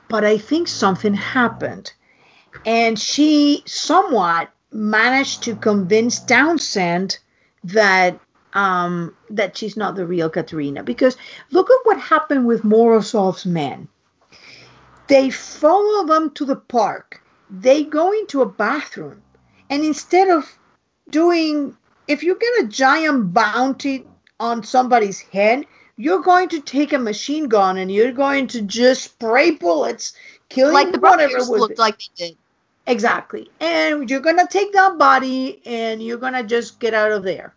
but 0.08 0.24
I 0.24 0.38
think 0.38 0.68
something 0.68 1.14
happened. 1.14 1.92
And 2.64 2.98
she 2.98 3.62
somewhat 3.66 4.50
managed 4.70 5.42
to 5.44 5.56
convince 5.56 6.20
Townsend 6.20 7.18
that 7.64 8.20
um, 8.58 9.14
that 9.30 9.56
she's 9.56 9.76
not 9.76 9.94
the 9.94 10.04
real 10.04 10.28
Katarina. 10.28 10.82
Because 10.82 11.16
look 11.52 11.70
at 11.70 11.78
what 11.84 12.00
happened 12.00 12.44
with 12.46 12.62
Morozov's 12.62 13.46
men. 13.46 13.86
They 15.06 15.30
follow 15.30 16.06
them 16.06 16.30
to 16.32 16.44
the 16.44 16.56
park. 16.56 17.22
They 17.48 17.84
go 17.84 18.12
into 18.12 18.42
a 18.42 18.46
bathroom. 18.46 19.22
And 19.70 19.84
instead 19.84 20.28
of 20.28 20.58
doing, 21.08 21.76
if 22.08 22.22
you 22.24 22.36
get 22.36 22.64
a 22.64 22.68
giant 22.68 23.32
bounty 23.32 24.04
on 24.40 24.64
somebody's 24.64 25.20
head, 25.20 25.64
you're 25.96 26.22
going 26.22 26.48
to 26.48 26.60
take 26.60 26.92
a 26.92 26.98
machine 26.98 27.48
gun 27.48 27.78
and 27.78 27.90
you're 27.90 28.12
going 28.12 28.48
to 28.48 28.62
just 28.62 29.04
spray 29.04 29.52
bullets, 29.52 30.14
killing 30.48 30.74
like 30.74 30.92
the 30.92 30.98
whatever 30.98 31.38
looked 31.38 31.78
like 31.78 31.98
they 31.98 32.26
did. 32.26 32.36
Exactly. 32.86 33.50
And 33.60 34.10
you're 34.10 34.20
going 34.20 34.38
to 34.38 34.48
take 34.50 34.72
that 34.72 34.98
body 34.98 35.60
and 35.64 36.02
you're 36.02 36.18
going 36.18 36.32
to 36.32 36.42
just 36.42 36.80
get 36.80 36.94
out 36.94 37.12
of 37.12 37.22
there. 37.22 37.54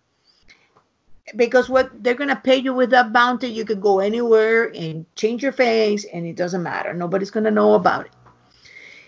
Because 1.36 1.70
what 1.70 2.04
they're 2.04 2.14
going 2.14 2.30
to 2.30 2.36
pay 2.36 2.58
you 2.58 2.74
with 2.74 2.90
that 2.92 3.14
bounty, 3.14 3.48
you 3.48 3.66
can 3.66 3.80
go 3.80 4.00
anywhere 4.00 4.72
and 4.76 5.06
change 5.16 5.44
your 5.44 5.52
face 5.52 6.06
and 6.06 6.26
it 6.26 6.36
doesn't 6.36 6.64
matter. 6.64 6.94
Nobody's 6.94 7.32
going 7.32 7.46
to 7.46 7.52
know 7.52 7.74
about 7.74 8.06
it. 8.06 8.12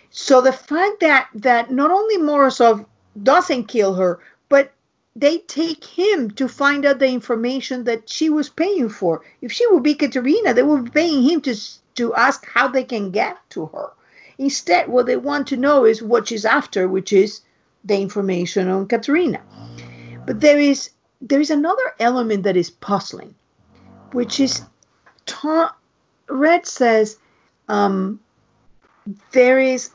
So 0.09 0.41
the 0.41 0.53
fact 0.53 0.99
that 0.99 1.27
that 1.35 1.71
not 1.71 1.91
only 1.91 2.17
Morozov 2.17 2.85
doesn't 3.21 3.65
kill 3.65 3.95
her, 3.95 4.19
but 4.47 4.71
they 5.15 5.39
take 5.39 5.83
him 5.83 6.31
to 6.31 6.47
find 6.47 6.85
out 6.85 6.99
the 6.99 7.07
information 7.07 7.83
that 7.85 8.09
she 8.09 8.29
was 8.29 8.49
paying 8.49 8.89
for. 8.89 9.21
If 9.41 9.51
she 9.51 9.65
would 9.67 9.83
be 9.83 9.95
Katarina, 9.95 10.53
they 10.53 10.63
would 10.63 10.85
be 10.85 10.91
paying 10.91 11.23
him 11.23 11.41
to 11.41 11.55
to 11.95 12.13
ask 12.15 12.45
how 12.47 12.67
they 12.67 12.83
can 12.83 13.11
get 13.11 13.37
to 13.51 13.67
her. 13.67 13.91
Instead, 14.37 14.87
what 14.87 15.05
they 15.05 15.17
want 15.17 15.47
to 15.47 15.57
know 15.57 15.85
is 15.85 16.01
what 16.01 16.27
she's 16.27 16.45
after, 16.45 16.87
which 16.87 17.13
is 17.13 17.41
the 17.83 17.99
information 17.99 18.67
on 18.67 18.87
Katarina. 18.87 19.41
But 20.25 20.41
there 20.41 20.59
is 20.59 20.89
there 21.23 21.39
is 21.39 21.49
another 21.49 21.93
element 21.99 22.43
that 22.43 22.57
is 22.57 22.69
puzzling, 22.69 23.33
which 24.11 24.39
is 24.39 24.61
Red 26.29 26.65
says 26.65 27.17
um, 27.69 28.19
there 29.31 29.59
is 29.59 29.91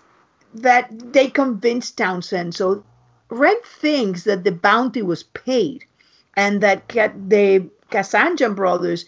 that 0.55 0.89
they 1.13 1.29
convinced 1.29 1.99
Townsend. 1.99 2.55
So 2.55 2.83
Red 3.29 3.63
thinks 3.63 4.25
that 4.25 4.45
the 4.45 4.53
bounty 4.53 5.03
was 5.03 5.23
paid, 5.23 5.85
and 6.35 6.63
that 6.63 6.89
the 6.89 7.69
Kazanjian 7.91 8.57
brothers 8.57 9.05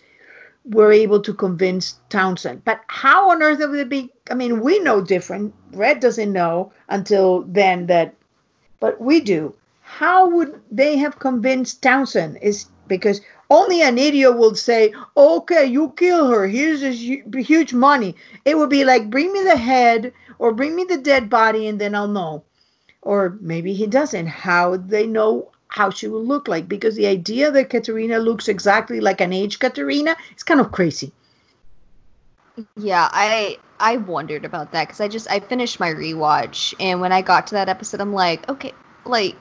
were 0.64 0.92
able 0.92 1.22
to 1.22 1.32
convince 1.32 1.98
Townsend. 2.10 2.64
But 2.64 2.82
how 2.86 3.30
on 3.30 3.42
earth 3.42 3.60
would 3.60 3.78
it 3.78 3.88
be? 3.88 4.12
I 4.30 4.34
mean, 4.34 4.60
we 4.60 4.78
know 4.80 5.00
different. 5.00 5.54
Red 5.72 6.00
doesn't 6.00 6.32
know 6.32 6.72
until 6.88 7.42
then 7.42 7.86
that, 7.86 8.14
but 8.78 9.00
we 9.00 9.20
do. 9.20 9.54
How 9.98 10.28
would 10.28 10.60
they 10.70 10.96
have 10.98 11.18
convinced 11.18 11.82
Townsend? 11.82 12.38
Is 12.40 12.66
because 12.86 13.20
only 13.50 13.82
an 13.82 13.98
idiot 13.98 14.38
will 14.38 14.54
say, 14.54 14.94
"Okay, 15.16 15.66
you 15.66 15.92
kill 15.96 16.28
her. 16.28 16.46
Here's 16.46 16.80
this 16.80 16.98
huge 16.98 17.74
money." 17.74 18.14
It 18.44 18.56
would 18.56 18.70
be 18.70 18.84
like, 18.84 19.10
"Bring 19.10 19.32
me 19.32 19.42
the 19.42 19.56
head 19.56 20.12
or 20.38 20.52
bring 20.52 20.74
me 20.76 20.84
the 20.84 20.96
dead 20.96 21.28
body, 21.28 21.66
and 21.66 21.80
then 21.80 21.94
I'll 21.94 22.08
know." 22.08 22.44
Or 23.02 23.36
maybe 23.40 23.74
he 23.74 23.86
doesn't. 23.86 24.26
How 24.26 24.76
they 24.76 25.06
know 25.06 25.50
how 25.68 25.90
she 25.90 26.08
will 26.08 26.24
look 26.24 26.48
like? 26.48 26.68
Because 26.68 26.94
the 26.96 27.06
idea 27.06 27.50
that 27.50 27.70
Katarina 27.70 28.18
looks 28.18 28.48
exactly 28.48 29.00
like 29.00 29.20
an 29.20 29.32
aged 29.32 29.60
Katarina 29.60 30.16
is 30.36 30.42
kind 30.42 30.60
of 30.60 30.72
crazy. 30.72 31.12
Yeah, 32.76 33.08
I 33.12 33.58
I 33.78 33.96
wondered 33.96 34.44
about 34.44 34.72
that 34.72 34.86
because 34.86 35.00
I 35.00 35.08
just 35.08 35.30
I 35.30 35.40
finished 35.40 35.80
my 35.80 35.90
rewatch 35.90 36.74
and 36.78 37.00
when 37.00 37.12
I 37.12 37.22
got 37.22 37.48
to 37.48 37.54
that 37.54 37.68
episode, 37.68 38.00
I'm 38.00 38.12
like, 38.12 38.48
okay, 38.48 38.72
like 39.04 39.36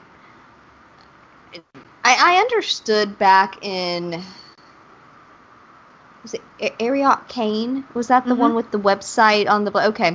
I 2.04 2.16
I 2.18 2.40
understood 2.40 3.18
back 3.18 3.64
in 3.64 4.22
was 6.22 6.34
it 6.34 6.74
Ariot 6.80 7.28
Kane? 7.28 7.84
Was 7.94 8.08
that 8.08 8.26
the 8.26 8.34
Mhm. 8.34 8.38
one 8.38 8.54
with 8.54 8.70
the 8.70 8.78
website 8.78 9.48
on 9.48 9.64
the 9.64 9.86
okay? 9.88 10.10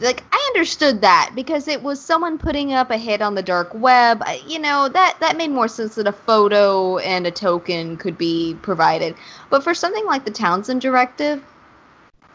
Like 0.00 0.22
I 0.32 0.52
understood 0.54 1.00
that 1.02 1.32
because 1.34 1.66
it 1.68 1.82
was 1.82 2.00
someone 2.00 2.38
putting 2.38 2.72
up 2.72 2.90
a 2.90 2.96
hit 2.96 3.20
on 3.20 3.34
the 3.34 3.42
dark 3.42 3.70
web. 3.74 4.22
You 4.46 4.60
know 4.60 4.88
that 4.88 5.16
that 5.20 5.36
made 5.36 5.50
more 5.50 5.68
sense 5.68 5.96
that 5.96 6.06
a 6.06 6.12
photo 6.12 6.98
and 6.98 7.26
a 7.26 7.30
token 7.30 7.96
could 7.96 8.16
be 8.16 8.56
provided. 8.62 9.16
But 9.50 9.64
for 9.64 9.74
something 9.74 10.06
like 10.06 10.24
the 10.24 10.30
Townsend 10.30 10.80
Directive, 10.80 11.42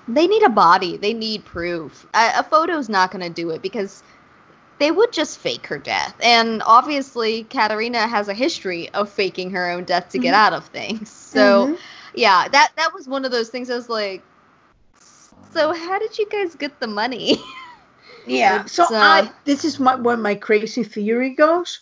they 0.08 0.28
need 0.28 0.44
a 0.44 0.50
body. 0.50 0.98
They 0.98 1.14
need 1.14 1.46
proof. 1.46 2.06
A, 2.14 2.40
a 2.40 2.44
photo's 2.44 2.90
not 2.90 3.12
going 3.12 3.24
to 3.24 3.30
do 3.30 3.50
it 3.52 3.62
because 3.62 4.04
they 4.80 4.92
would 4.92 5.12
just 5.14 5.38
fake 5.40 5.68
her 5.68 5.78
death. 5.78 6.16
And 6.22 6.62
obviously, 6.66 7.44
Katarina 7.44 8.08
has 8.08 8.28
a 8.28 8.34
history 8.34 8.90
of 8.94 9.10
faking 9.10 9.52
her 9.52 9.70
own 9.72 9.84
death 9.86 10.10
to 10.10 10.20
get 10.20 10.34
Mhm. 10.34 10.38
out 10.38 10.54
of 10.54 10.66
things. 10.68 11.10
So, 11.12 11.72
Mhm. 11.72 11.80
yeah, 12.16 12.48
that 12.48 12.72
that 12.78 12.94
was 12.94 13.08
one 13.08 13.26
of 13.26 13.32
those 13.32 13.50
things. 13.50 13.70
I 13.70 13.76
was 13.76 13.90
like, 13.90 14.24
so 15.54 15.74
how 15.74 16.00
did 16.00 16.18
you 16.18 16.28
guys 16.30 16.56
get 16.56 16.80
the 16.80 16.88
money? 16.88 17.38
Yeah. 18.26 18.66
So 18.66 18.84
uh, 18.84 18.88
I 19.02 19.32
this 19.46 19.64
is 19.66 19.80
my 19.80 19.96
where 19.96 20.18
my 20.18 20.36
crazy 20.36 20.84
theory 20.84 21.32
goes. 21.32 21.80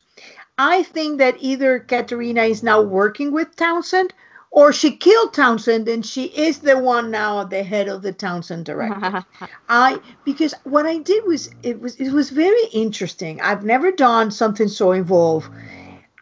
I 0.58 0.84
think 0.84 1.18
that 1.20 1.38
either 1.40 1.80
Katarina 1.80 2.44
is 2.44 2.64
now 2.64 2.82
working 2.82 3.32
with 3.32 3.56
Townsend 3.56 4.14
or 4.54 4.72
she 4.72 4.96
killed 4.96 5.34
Townsend 5.34 5.88
and 5.88 6.06
she 6.06 6.26
is 6.26 6.60
the 6.60 6.78
one 6.78 7.10
now 7.10 7.42
at 7.42 7.50
the 7.50 7.64
head 7.64 7.88
of 7.88 8.04
the 8.04 8.14
Townsend 8.14 8.66
director. 8.66 9.26
I 9.68 10.00
because 10.26 10.54
what 10.64 10.86
I 10.86 11.00
did 11.00 11.26
was 11.26 11.50
it 11.64 11.82
was 11.82 11.96
it 11.96 12.12
was 12.12 12.30
very 12.30 12.66
interesting. 12.72 13.42
I've 13.42 13.66
never 13.66 13.92
done 13.92 14.30
something 14.30 14.68
so 14.68 14.92
involved. 14.92 15.50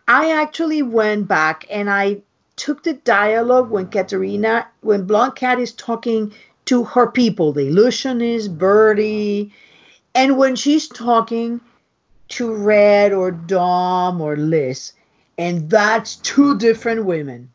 I 0.08 0.32
actually 0.32 0.82
went 0.82 1.28
back 1.28 1.66
and 1.70 1.90
I 1.90 2.22
took 2.56 2.84
the 2.84 2.94
dialogue 2.94 3.70
when 3.70 3.88
Katarina 3.88 4.66
when 4.80 5.06
Blonde 5.06 5.36
Cat 5.36 5.60
is 5.60 5.74
talking 5.74 6.34
to 6.66 6.86
her 6.86 7.08
people, 7.08 7.52
the 7.52 7.68
illusionist, 7.68 8.58
Birdie, 8.58 9.54
and 10.16 10.38
when 10.38 10.56
she's 10.56 10.88
talking 10.88 11.60
to 12.30 12.54
Red 12.54 13.12
or 13.12 13.32
Dom 13.32 14.22
or 14.22 14.38
Liz, 14.38 14.94
and 15.38 15.70
that's 15.70 16.16
two 16.16 16.58
different 16.58 17.04
women. 17.04 17.51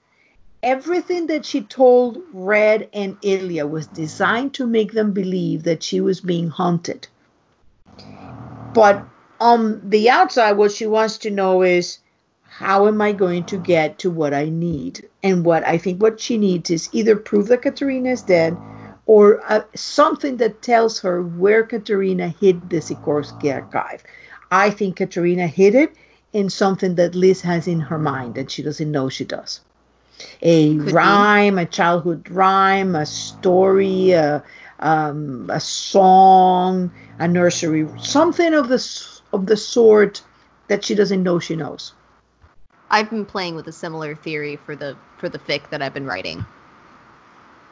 Everything 0.67 1.29
that 1.29 1.47
she 1.47 1.61
told 1.61 2.19
Red 2.33 2.89
and 2.93 3.17
Ilya 3.23 3.69
was 3.69 3.87
designed 3.87 4.53
to 4.55 4.67
make 4.67 4.91
them 4.91 5.13
believe 5.13 5.63
that 5.63 5.85
she 5.85 6.01
was 6.01 6.21
being 6.21 6.49
haunted. 6.49 7.07
But 8.75 9.05
on 9.39 9.89
the 9.89 10.11
outside, 10.11 10.55
what 10.55 10.73
she 10.73 10.87
wants 10.87 11.19
to 11.19 11.31
know 11.31 11.63
is 11.63 11.99
how 12.43 12.89
am 12.89 13.01
I 13.01 13.13
going 13.13 13.45
to 13.45 13.59
get 13.59 14.01
to 14.01 14.11
what 14.11 14.35
I 14.35 14.49
need? 14.49 15.09
And 15.23 15.45
what 15.45 15.65
I 15.65 15.79
think 15.79 16.03
what 16.03 16.19
she 16.19 16.37
needs 16.37 16.69
is 16.71 16.89
either 16.93 17.15
prove 17.15 17.47
that 17.47 17.63
Katarina 17.63 18.11
is 18.11 18.23
dead 18.23 18.57
or 19.07 19.41
uh, 19.49 19.61
something 19.77 20.39
that 20.39 20.63
tells 20.63 20.99
her 20.99 21.23
where 21.23 21.63
Katarina 21.63 22.27
hid 22.41 22.71
the 22.71 22.79
Sikorsky 22.79 23.55
archive. 23.55 24.03
I 24.51 24.71
think 24.71 24.97
Katarina 24.97 25.47
hid 25.47 25.77
it 25.77 25.93
in 26.33 26.51
something 26.51 26.97
that 26.97 27.15
Liz 27.15 27.43
has 27.43 27.69
in 27.69 27.79
her 27.79 27.99
mind 28.01 28.35
that 28.35 28.51
she 28.51 28.65
doesn't 28.65 28.91
know 28.91 29.09
she 29.09 29.25
does. 29.25 29.61
A 30.43 30.77
Could 30.77 30.93
rhyme, 30.93 31.57
be. 31.57 31.63
a 31.63 31.67
childhood 31.67 32.31
rhyme, 32.31 32.95
a 32.95 33.07
story, 33.07 34.13
a, 34.13 34.43
um, 34.79 35.51
a 35.53 35.61
song, 35.61 36.91
a 37.19 37.29
nursery, 37.29 37.89
something 37.99 38.55
of 38.55 38.69
the 38.69 39.07
of 39.33 39.47
the 39.47 39.57
sort 39.57 40.23
that 40.69 40.85
she 40.85 40.95
doesn't 40.95 41.23
know 41.23 41.39
she 41.39 41.57
knows. 41.57 41.93
I've 42.91 43.11
been 43.11 43.25
playing 43.25 43.57
with 43.57 43.67
a 43.67 43.73
similar 43.73 44.15
theory 44.15 44.57
for 44.57 44.77
the 44.77 44.97
for 45.19 45.29
the 45.29 45.39
fic 45.39 45.71
that 45.71 45.83
I've 45.83 45.95
been 45.95 46.07
writing. 46.07 46.45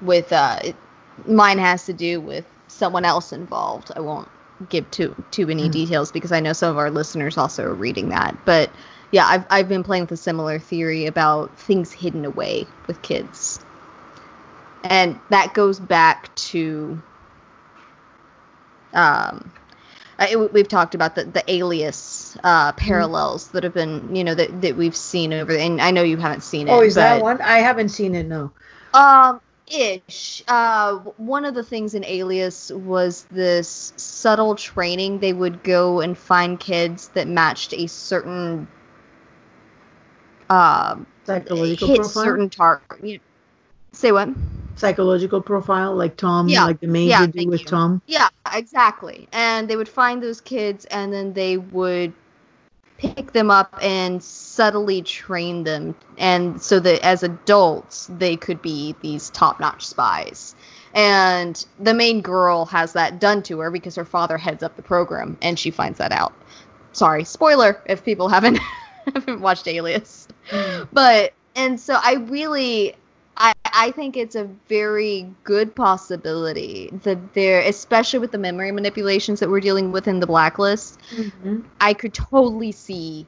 With 0.01 0.33
uh, 0.33 0.59
it, 0.65 0.77
mine 1.27 1.59
has 1.59 1.87
to 1.87 1.93
do 1.93 2.21
with 2.21 2.45
someone 2.69 3.05
else 3.05 3.33
involved. 3.33 3.93
I 3.95 4.01
won't 4.01 4.29
give 4.69 4.91
too 4.91 5.15
too 5.31 5.47
many 5.47 5.69
mm. 5.69 5.73
details 5.73 6.11
because 6.11 6.33
I 6.33 6.41
know 6.41 6.53
some 6.53 6.71
of 6.71 6.79
our 6.79 6.91
listeners 6.91 7.39
also 7.39 7.65
are 7.65 7.75
reading 7.75 8.09
that. 8.11 8.37
But 8.45 8.71
yeah, 9.15 9.27
I've 9.29 9.47
I've 9.49 9.69
been 9.69 9.85
playing 9.85 10.03
with 10.03 10.11
a 10.11 10.17
similar 10.17 10.59
theory 10.59 11.07
about 11.07 11.57
things 11.57 11.93
hidden 11.93 12.25
away 12.25 12.67
with 12.89 13.01
kids, 13.01 13.65
and 14.83 15.21
that 15.31 15.55
goes 15.55 15.79
back 15.79 16.35
to 16.35 17.01
um 18.93 19.53
I, 20.19 20.35
we've 20.35 20.67
talked 20.67 20.97
about 20.97 21.15
the, 21.15 21.27
the 21.27 21.45
alias 21.47 22.37
uh, 22.43 22.73
mm-hmm. 22.73 22.79
parallels 22.79 23.49
that 23.51 23.63
have 23.63 23.75
been, 23.75 24.15
you 24.17 24.25
know, 24.25 24.35
that, 24.35 24.63
that 24.63 24.77
we've 24.77 24.97
seen 24.97 25.33
over, 25.33 25.57
and 25.57 25.81
I 25.81 25.93
know 25.93 26.03
you 26.03 26.17
haven't 26.17 26.43
seen 26.43 26.67
it. 26.67 26.73
Oh, 26.73 26.81
is 26.81 26.95
but, 26.95 27.01
that 27.01 27.23
one? 27.23 27.41
I 27.41 27.59
haven't 27.59 27.91
seen 27.91 28.17
it. 28.17 28.27
No. 28.27 28.51
Um, 28.95 29.41
ish. 29.69 30.43
Uh, 30.49 30.97
one 31.19 31.45
of 31.45 31.55
the 31.55 31.63
things 31.63 31.95
in 31.95 32.05
Alias 32.05 32.73
was 32.73 33.27
this 33.31 33.93
subtle 33.97 34.57
training. 34.57 35.21
They 35.21 35.33
would 35.33 35.63
go 35.63 36.01
and 36.01 36.19
find 36.19 36.59
kids 36.59 37.09
that 37.15 37.29
matched 37.29 37.75
a 37.75 37.87
certain 37.87 38.67
uh, 40.51 40.97
psychological 41.25 41.89
hit 41.89 41.97
profile? 41.97 42.25
certain 42.25 42.51
target. 42.51 43.21
Say 43.93 44.13
what? 44.13 44.29
Psychological 44.77 45.41
profile, 45.41 45.95
like 45.95 46.17
Tom, 46.17 46.49
yeah. 46.49 46.65
like 46.65 46.81
the 46.81 46.89
main 46.89 47.09
yeah, 47.09 47.27
do 47.27 47.49
with 47.49 47.61
you. 47.61 47.67
Tom. 47.67 48.03
Yeah, 48.07 48.29
exactly. 48.53 49.29
And 49.33 49.69
they 49.69 49.77
would 49.77 49.89
find 49.89 50.23
those 50.23 50.41
kids, 50.41 50.85
and 50.87 51.13
then 51.13 51.33
they 51.33 51.57
would 51.59 52.13
pick 52.99 53.33
them 53.33 53.51
up 53.51 53.77
and 53.83 54.23
subtly 54.23 55.03
train 55.03 55.65
them 55.65 55.95
and 56.17 56.63
so 56.63 56.79
that 56.79 57.05
as 57.05 57.23
adults 57.23 58.09
they 58.19 58.37
could 58.37 58.63
be 58.63 58.95
these 59.03 59.31
top-notch 59.31 59.85
spies 59.85 60.55
and 60.95 61.67
the 61.81 61.93
main 61.93 62.21
girl 62.21 62.65
has 62.65 62.93
that 62.93 63.19
done 63.19 63.43
to 63.43 63.59
her 63.59 63.71
because 63.71 63.97
her 63.97 64.05
father 64.05 64.39
heads 64.39 64.63
up 64.63 64.77
the 64.77 64.83
program 64.83 65.37
and 65.43 65.59
she 65.59 65.71
finds 65.73 65.99
that 65.99 66.13
out 66.13 66.33
sorry 66.93 67.25
spoiler 67.25 67.83
if 67.87 68.05
people 68.05 68.29
haven't 68.29 68.59
haven't 69.15 69.41
watched 69.41 69.67
alias 69.69 70.29
mm. 70.51 70.89
but 70.93 71.33
and 71.57 71.79
so 71.79 71.99
i 72.03 72.15
really 72.15 72.95
I, 73.37 73.53
I 73.65 73.91
think 73.91 74.17
it's 74.17 74.37
a 74.37 74.45
very 74.69 75.29
good 75.43 75.75
possibility 75.75 76.91
that 77.03 77.35
there, 77.35 77.61
especially 77.61 78.21
with 78.21 78.31
the 78.31 78.39
memory 78.39 78.71
manipulations 78.71 79.41
that 79.41 79.51
we're 79.51 79.61
dealing 79.61 79.91
with 79.91 80.07
in 80.07 80.21
the 80.21 80.27
blacklist, 80.27 81.01
mm-hmm. 81.11 81.63
I 81.81 81.95
could 81.95 82.15
totally 82.15 82.71
see 82.71 83.27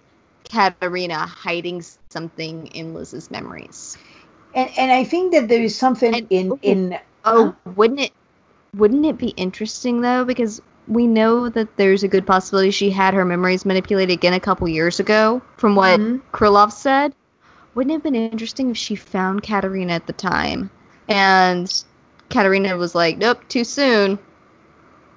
Katarina 0.49 1.27
hiding 1.27 1.85
something 2.09 2.69
in 2.69 2.95
Liz's 2.95 3.31
memories. 3.31 3.99
And 4.55 4.71
and 4.79 4.93
I 4.93 5.05
think 5.05 5.33
that 5.33 5.49
there 5.49 5.63
is 5.63 5.77
something 5.77 6.15
and, 6.15 6.27
in 6.31 6.59
in 6.63 6.99
oh, 7.25 7.49
uh, 7.67 7.71
wouldn't 7.73 8.01
it 8.01 8.13
wouldn't 8.75 9.05
it 9.05 9.19
be 9.19 9.29
interesting 9.31 10.01
though 10.01 10.25
because 10.25 10.63
we 10.89 11.07
know 11.07 11.49
that 11.49 11.77
there's 11.77 12.03
a 12.03 12.09
good 12.09 12.27
possibility 12.27 12.71
she 12.71 12.91
had 12.91 13.15
her 13.15 13.25
memories 13.25 13.65
manipulated 13.65 14.13
again 14.13 14.33
a 14.33 14.41
couple 14.41 14.69
years 14.69 15.01
ago 15.01 15.43
from 15.57 15.75
what 15.75 15.99
mm-hmm. 15.99 16.37
Krylov 16.37 16.73
said 16.73 17.15
wouldn't 17.75 17.91
it 17.91 17.95
have 17.95 18.03
been 18.03 18.15
interesting 18.15 18.71
if 18.71 18.77
she 18.77 18.95
found 18.97 19.43
Katarina 19.43 19.93
at 19.93 20.07
the 20.07 20.13
time 20.13 20.71
and 21.09 21.85
Katarina 22.29 22.77
was 22.77 22.95
like, 22.95 23.19
nope, 23.19 23.47
too 23.49 23.65
soon. 23.65 24.19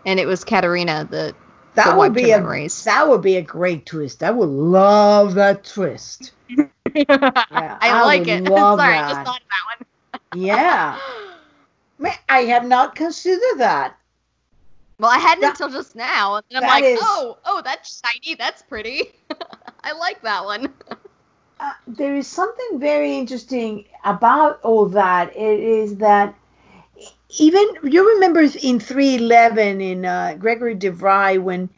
And 0.05 0.19
it 0.19 0.27
was 0.27 0.43
Katarina 0.43 1.07
that 1.11 1.35
that 1.75 1.97
would 1.97 2.13
be 2.13 2.31
a 2.31 2.37
memories. 2.37 2.83
that 2.83 3.07
would 3.07 3.21
be 3.21 3.37
a 3.37 3.41
great 3.41 3.85
twist. 3.85 4.23
I 4.23 4.31
would 4.31 4.49
love 4.49 5.35
that 5.35 5.63
twist. 5.63 6.31
yeah, 6.49 6.65
I, 7.05 7.77
I 7.81 8.01
like 8.03 8.27
it. 8.27 8.47
Sorry, 8.47 8.77
that. 8.77 9.05
I 9.05 9.09
just 9.09 9.25
thought 9.25 9.41
of 9.41 9.47
that 9.49 10.23
one. 10.33 10.41
yeah. 10.41 10.99
Man, 11.99 12.13
I 12.29 12.39
have 12.43 12.65
not 12.65 12.95
considered 12.95 13.57
that. 13.57 13.97
Well, 14.99 15.09
I 15.09 15.17
hadn't 15.17 15.41
that, 15.41 15.59
until 15.59 15.69
just 15.69 15.95
now, 15.95 16.35
and 16.35 16.45
I'm 16.53 16.63
like, 16.63 16.83
is, 16.83 16.99
oh, 17.01 17.37
oh, 17.45 17.61
that's 17.63 18.01
shiny. 18.01 18.35
That's 18.35 18.61
pretty. 18.63 19.13
I 19.83 19.93
like 19.93 20.21
that 20.23 20.43
one. 20.43 20.73
Uh, 21.59 21.71
there 21.87 22.15
is 22.15 22.27
something 22.27 22.79
very 22.79 23.17
interesting 23.17 23.85
about 24.03 24.61
all 24.61 24.87
that. 24.87 25.35
It 25.37 25.59
is 25.59 25.97
that 25.97 26.35
even 27.37 27.65
you 27.83 28.13
remember 28.15 28.41
in 28.41 28.79
311 28.79 29.81
in 29.81 30.05
uh, 30.05 30.35
Gregory 30.37 30.75
DeVry 30.75 31.41
when 31.41 31.69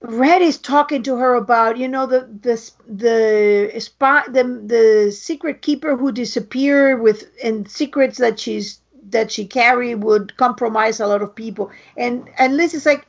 Red 0.00 0.42
is 0.42 0.58
talking 0.58 1.02
to 1.04 1.16
her 1.16 1.34
about 1.34 1.76
you 1.76 1.88
know 1.88 2.06
the 2.06 2.28
the 2.40 2.70
the 2.88 3.80
spot 3.80 4.32
the 4.32 4.44
the 4.44 5.12
secret 5.12 5.62
keeper 5.62 5.96
who 5.96 6.12
disappeared 6.12 7.00
with 7.00 7.30
and 7.42 7.68
secrets 7.70 8.18
that 8.18 8.38
she's 8.38 8.80
that 9.10 9.30
she 9.30 9.46
carried 9.46 9.96
would 9.96 10.36
compromise 10.36 11.00
a 11.00 11.06
lot 11.06 11.22
of 11.22 11.34
people 11.34 11.70
and 11.96 12.28
and 12.38 12.56
Liz 12.56 12.74
is 12.74 12.86
like 12.86 13.06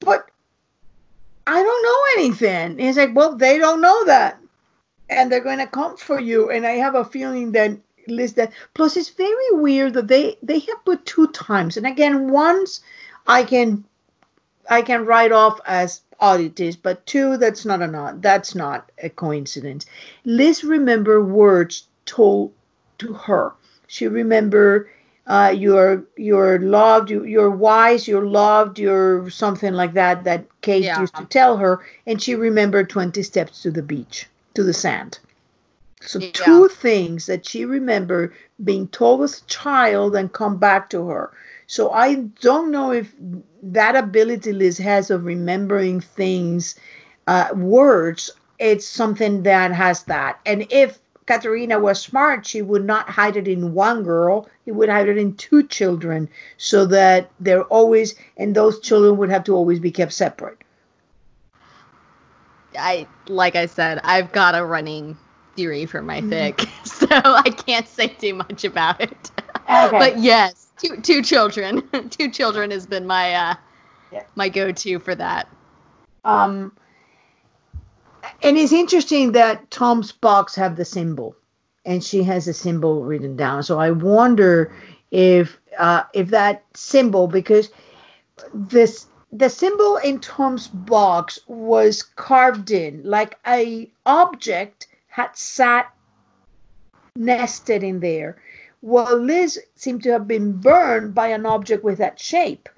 but 0.00 0.28
I 1.46 1.62
don't 1.62 1.82
know 1.82 2.22
anything. 2.22 2.70
And 2.72 2.80
he's 2.80 2.96
like, 2.96 3.14
well, 3.14 3.36
they 3.36 3.58
don't 3.58 3.80
know 3.80 4.04
that. 4.04 4.38
And 5.10 5.30
they're 5.30 5.40
going 5.40 5.58
to 5.58 5.66
come 5.66 5.96
for 5.96 6.20
you. 6.20 6.50
And 6.50 6.66
I 6.66 6.72
have 6.72 6.94
a 6.94 7.04
feeling 7.04 7.52
that 7.52 7.78
Liz 8.08 8.34
that 8.34 8.52
plus 8.74 8.96
it's 8.96 9.10
very 9.10 9.52
weird 9.52 9.94
that 9.94 10.08
they 10.08 10.36
they 10.42 10.58
have 10.58 10.84
put 10.84 11.06
two 11.06 11.28
times 11.28 11.76
and 11.76 11.86
again 11.86 12.32
once 12.32 12.80
i 13.28 13.44
can 13.44 13.84
i 14.68 14.82
can 14.82 15.06
write 15.06 15.30
off 15.30 15.60
as 15.66 16.00
oddities 16.18 16.74
but 16.74 17.06
two 17.06 17.36
that's 17.36 17.64
not 17.64 17.80
a 17.80 17.86
not. 17.86 18.20
that's 18.20 18.56
not 18.56 18.90
a 18.98 19.08
coincidence 19.08 19.86
liz 20.24 20.64
remember 20.64 21.22
words 21.22 21.86
told 22.04 22.52
to 22.98 23.12
her 23.12 23.52
she 23.92 24.08
remember 24.08 24.90
uh, 25.26 25.54
you're 25.54 26.02
you're 26.16 26.58
loved, 26.58 27.10
you, 27.10 27.24
you're 27.24 27.50
wise, 27.50 28.08
you're 28.08 28.26
loved, 28.26 28.78
you're 28.78 29.28
something 29.28 29.74
like 29.74 29.92
that 29.92 30.24
that 30.24 30.46
Kate 30.62 30.82
yeah. 30.82 30.98
used 30.98 31.14
to 31.16 31.26
tell 31.26 31.58
her, 31.58 31.84
and 32.06 32.20
she 32.20 32.34
remembered 32.34 32.88
20 32.88 33.22
steps 33.22 33.62
to 33.62 33.70
the 33.70 33.82
beach, 33.82 34.26
to 34.54 34.62
the 34.62 34.72
sand. 34.72 35.18
So 36.00 36.20
yeah. 36.20 36.30
two 36.32 36.68
things 36.68 37.26
that 37.26 37.46
she 37.46 37.66
remembered 37.66 38.32
being 38.64 38.88
told 38.88 39.22
as 39.24 39.42
a 39.42 39.44
child 39.44 40.16
and 40.16 40.32
come 40.32 40.56
back 40.56 40.88
to 40.90 41.06
her. 41.08 41.30
So 41.66 41.90
I 41.90 42.14
don't 42.40 42.70
know 42.70 42.92
if 42.92 43.14
that 43.62 43.94
ability 43.94 44.54
Liz 44.54 44.78
has 44.78 45.10
of 45.10 45.26
remembering 45.26 46.00
things, 46.00 46.76
uh, 47.26 47.50
words, 47.54 48.30
it's 48.58 48.86
something 48.86 49.42
that 49.42 49.72
has 49.72 50.04
that. 50.04 50.40
And 50.46 50.66
if 50.70 50.98
Katerina 51.26 51.78
was 51.78 52.00
smart, 52.00 52.46
she 52.46 52.62
would 52.62 52.84
not 52.84 53.08
hide 53.08 53.36
it 53.36 53.46
in 53.46 53.74
one 53.74 54.02
girl. 54.02 54.48
He 54.64 54.72
would 54.72 54.88
hide 54.88 55.08
it 55.08 55.18
in 55.18 55.34
two 55.34 55.66
children 55.66 56.28
so 56.56 56.84
that 56.86 57.30
they're 57.38 57.64
always, 57.64 58.14
and 58.36 58.54
those 58.54 58.80
children 58.80 59.16
would 59.18 59.30
have 59.30 59.44
to 59.44 59.54
always 59.54 59.78
be 59.78 59.90
kept 59.90 60.12
separate. 60.12 60.58
I, 62.78 63.06
like 63.28 63.54
I 63.54 63.66
said, 63.66 64.00
I've 64.02 64.32
got 64.32 64.54
a 64.54 64.64
running 64.64 65.16
theory 65.54 65.86
for 65.86 66.02
my 66.02 66.20
mm-hmm. 66.20 66.32
fic, 66.32 66.86
so 66.86 67.06
I 67.10 67.50
can't 67.50 67.86
say 67.86 68.08
too 68.08 68.34
much 68.34 68.64
about 68.64 69.00
it. 69.00 69.30
Okay. 69.56 69.98
but 69.98 70.18
yes, 70.18 70.68
two 70.78 71.00
two 71.00 71.22
children. 71.22 71.88
two 72.10 72.30
children 72.30 72.70
has 72.70 72.86
been 72.86 73.06
my 73.06 73.34
uh, 73.34 73.54
yeah. 74.10 74.24
my 74.34 74.48
go-to 74.48 74.98
for 74.98 75.14
that. 75.14 75.48
Um, 76.24 76.72
and 78.42 78.58
it's 78.58 78.72
interesting 78.72 79.32
that 79.32 79.70
Tom's 79.70 80.12
box 80.12 80.54
have 80.56 80.76
the 80.76 80.84
symbol, 80.84 81.36
and 81.84 82.02
she 82.02 82.22
has 82.24 82.48
a 82.48 82.54
symbol 82.54 83.04
written 83.04 83.36
down. 83.36 83.62
So 83.62 83.78
I 83.78 83.90
wonder 83.90 84.74
if 85.10 85.58
uh, 85.78 86.04
if 86.12 86.28
that 86.28 86.64
symbol 86.74 87.28
because 87.28 87.70
this 88.52 89.06
the 89.32 89.48
symbol 89.48 89.96
in 89.96 90.20
Tom's 90.20 90.68
box 90.68 91.38
was 91.46 92.02
carved 92.02 92.70
in 92.70 93.02
like 93.04 93.38
a 93.46 93.90
object 94.04 94.88
had 95.08 95.36
sat 95.36 95.92
nested 97.16 97.82
in 97.82 98.00
there. 98.00 98.40
Well, 98.82 99.16
Liz 99.16 99.60
seemed 99.76 100.02
to 100.02 100.10
have 100.10 100.26
been 100.26 100.52
burned 100.52 101.14
by 101.14 101.28
an 101.28 101.46
object 101.46 101.84
with 101.84 101.98
that 101.98 102.18
shape. 102.18 102.68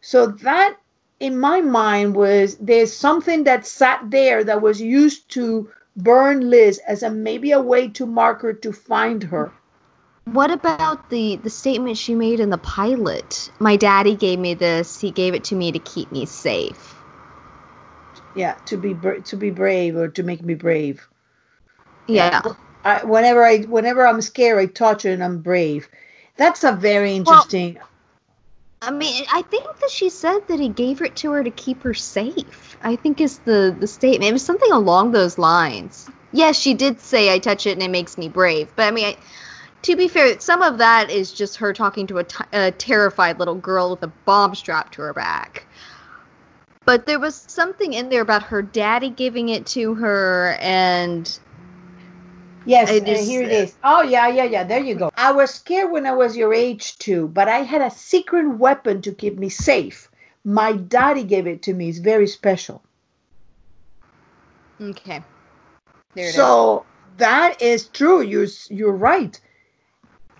So 0.00 0.26
that 0.26 0.76
in 1.22 1.38
my 1.38 1.60
mind 1.60 2.16
was 2.16 2.56
there's 2.56 2.92
something 2.92 3.44
that 3.44 3.64
sat 3.64 4.10
there 4.10 4.42
that 4.42 4.60
was 4.60 4.80
used 4.80 5.30
to 5.30 5.70
burn 5.96 6.50
Liz 6.50 6.80
as 6.88 7.04
a 7.04 7.10
maybe 7.10 7.52
a 7.52 7.60
way 7.60 7.88
to 7.90 8.06
mark 8.06 8.42
her 8.42 8.52
to 8.52 8.72
find 8.72 9.22
her. 9.22 9.52
what 10.24 10.50
about 10.50 11.10
the 11.10 11.36
the 11.36 11.50
statement 11.50 11.96
she 11.96 12.14
made 12.14 12.40
in 12.40 12.50
the 12.50 12.58
pilot? 12.58 13.50
My 13.60 13.76
daddy 13.76 14.16
gave 14.16 14.40
me 14.40 14.54
this. 14.54 15.00
He 15.00 15.12
gave 15.12 15.34
it 15.34 15.44
to 15.44 15.54
me 15.54 15.70
to 15.72 15.78
keep 15.78 16.10
me 16.10 16.26
safe. 16.26 16.96
Yeah, 18.34 18.56
to 18.66 18.76
be 18.76 18.92
bra- 18.94 19.20
to 19.26 19.36
be 19.36 19.50
brave 19.50 19.96
or 19.96 20.08
to 20.08 20.22
make 20.24 20.42
me 20.42 20.54
brave. 20.54 21.06
Yeah. 22.08 22.42
I, 22.84 23.04
whenever 23.04 23.44
I 23.44 23.58
whenever 23.58 24.06
I'm 24.06 24.20
scared, 24.20 24.58
I 24.58 24.66
touch 24.66 25.04
it 25.04 25.12
and 25.12 25.22
I'm 25.22 25.38
brave. 25.38 25.88
That's 26.36 26.64
a 26.64 26.72
very 26.72 27.14
interesting. 27.14 27.78
I 28.82 28.90
mean, 28.90 29.24
I 29.32 29.42
think 29.42 29.64
that 29.78 29.90
she 29.90 30.10
said 30.10 30.48
that 30.48 30.58
he 30.58 30.68
gave 30.68 31.02
it 31.02 31.14
to 31.16 31.30
her 31.30 31.44
to 31.44 31.50
keep 31.52 31.84
her 31.84 31.94
safe. 31.94 32.76
I 32.82 32.96
think 32.96 33.20
is 33.20 33.38
the 33.38 33.74
the 33.78 33.86
statement. 33.86 34.28
It 34.28 34.32
was 34.32 34.44
something 34.44 34.72
along 34.72 35.12
those 35.12 35.38
lines. 35.38 36.10
Yes, 36.32 36.58
she 36.58 36.74
did 36.74 37.00
say 37.00 37.32
I 37.32 37.38
touch 37.38 37.64
it 37.66 37.72
and 37.72 37.82
it 37.82 37.90
makes 37.90 38.18
me 38.18 38.28
brave. 38.28 38.72
But 38.74 38.88
I 38.88 38.90
mean, 38.90 39.04
I, 39.06 39.16
to 39.82 39.94
be 39.94 40.08
fair, 40.08 40.40
some 40.40 40.62
of 40.62 40.78
that 40.78 41.10
is 41.10 41.30
just 41.32 41.58
her 41.58 41.72
talking 41.72 42.08
to 42.08 42.18
a, 42.18 42.24
t- 42.24 42.44
a 42.52 42.72
terrified 42.72 43.38
little 43.38 43.54
girl 43.54 43.90
with 43.90 44.02
a 44.02 44.12
bomb 44.24 44.56
strapped 44.56 44.94
to 44.94 45.02
her 45.02 45.12
back. 45.12 45.66
But 46.84 47.06
there 47.06 47.20
was 47.20 47.36
something 47.36 47.92
in 47.92 48.08
there 48.08 48.22
about 48.22 48.42
her 48.44 48.62
daddy 48.62 49.10
giving 49.10 49.48
it 49.48 49.66
to 49.66 49.94
her 49.94 50.56
and 50.60 51.38
Yes, 52.64 52.90
It 52.90 53.02
uh, 53.02 53.06
and 53.06 53.18
here 53.18 53.42
it 53.42 53.52
uh, 53.52 53.64
is. 53.64 53.74
Oh 53.82 54.02
yeah, 54.02 54.28
yeah, 54.28 54.44
yeah. 54.44 54.64
There 54.64 54.82
you 54.82 54.94
go. 54.94 55.10
I 55.16 55.32
was 55.32 55.52
scared 55.52 55.90
when 55.90 56.06
I 56.06 56.12
was 56.12 56.36
your 56.36 56.54
age 56.54 56.98
too, 56.98 57.28
but 57.28 57.48
I 57.48 57.58
had 57.58 57.82
a 57.82 57.90
secret 57.90 58.48
weapon 58.48 59.02
to 59.02 59.12
keep 59.12 59.38
me 59.38 59.48
safe. 59.48 60.08
My 60.44 60.72
daddy 60.72 61.24
gave 61.24 61.46
it 61.46 61.62
to 61.62 61.74
me. 61.74 61.88
It's 61.88 61.98
very 61.98 62.26
special. 62.26 62.82
okay. 64.80 65.22
There 66.14 66.24
it 66.24 66.28
is. 66.28 66.34
so 66.34 66.84
that 67.18 67.62
is 67.62 67.88
true. 67.88 68.20
You're 68.22 68.48
you're 68.68 68.92
right. 68.96 69.38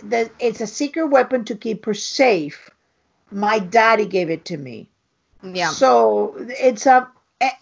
That 0.04 0.32
it's 0.40 0.60
a 0.60 0.66
secret 0.66 1.06
weapon 1.06 1.44
to 1.46 1.54
keep 1.56 1.86
her 1.86 1.94
safe. 1.94 2.70
My 3.30 3.58
daddy 3.58 4.06
gave 4.06 4.30
it 4.30 4.44
to 4.46 4.56
me. 4.56 4.88
Yeah. 5.42 5.70
So 5.70 6.34
it's 6.38 6.86
a- 6.86 7.08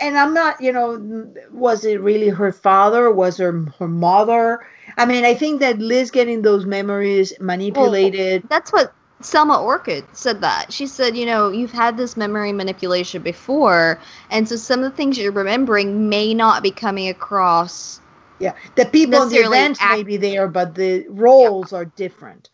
and 0.01 0.19
I'm 0.19 0.35
not, 0.35 0.61
you 0.61 0.73
know, 0.73 1.33
was 1.53 1.85
it 1.85 2.01
really 2.01 2.29
her 2.29 2.53
father? 2.53 3.11
Was 3.11 3.37
her 3.39 3.53
her 3.79 3.89
mother? 3.89 4.61
I 4.97 5.07
mean, 5.07 5.25
I 5.25 5.35
think 5.35 5.61
that 5.61 5.79
Liz 5.79 6.11
getting 6.11 6.43
those 6.43 6.67
memories 6.67 7.33
manipulated. 7.41 8.43
That's 8.49 8.73
what 8.73 8.93
Selma 9.23 9.61
Orchard 9.63 10.05
said 10.13 10.41
that. 10.41 10.73
She 10.73 10.87
said, 10.87 11.17
you 11.17 11.27
know, 11.27 11.51
you've 11.51 11.73
had 11.73 11.97
this 11.97 12.17
memory 12.17 12.53
manipulation 12.53 13.23
before, 13.23 14.01
and 14.31 14.49
so 14.49 14.57
some 14.57 14.83
of 14.83 14.91
the 14.91 14.97
things 14.97 15.19
you're 15.19 15.33
remembering 15.33 16.09
may 16.09 16.35
not 16.35 16.63
be 16.63 16.71
coming 16.71 17.09
across. 17.09 18.01
yeah, 18.39 18.55
the 18.77 18.87
people, 18.87 19.23
in 19.23 19.29
the 19.29 19.37
events 19.37 19.81
act- 19.81 19.99
may 19.99 20.03
be 20.03 20.17
there, 20.17 20.49
but 20.49 20.75
the 20.75 21.07
roles 21.09 21.73
are 21.73 21.85
different. 21.85 22.51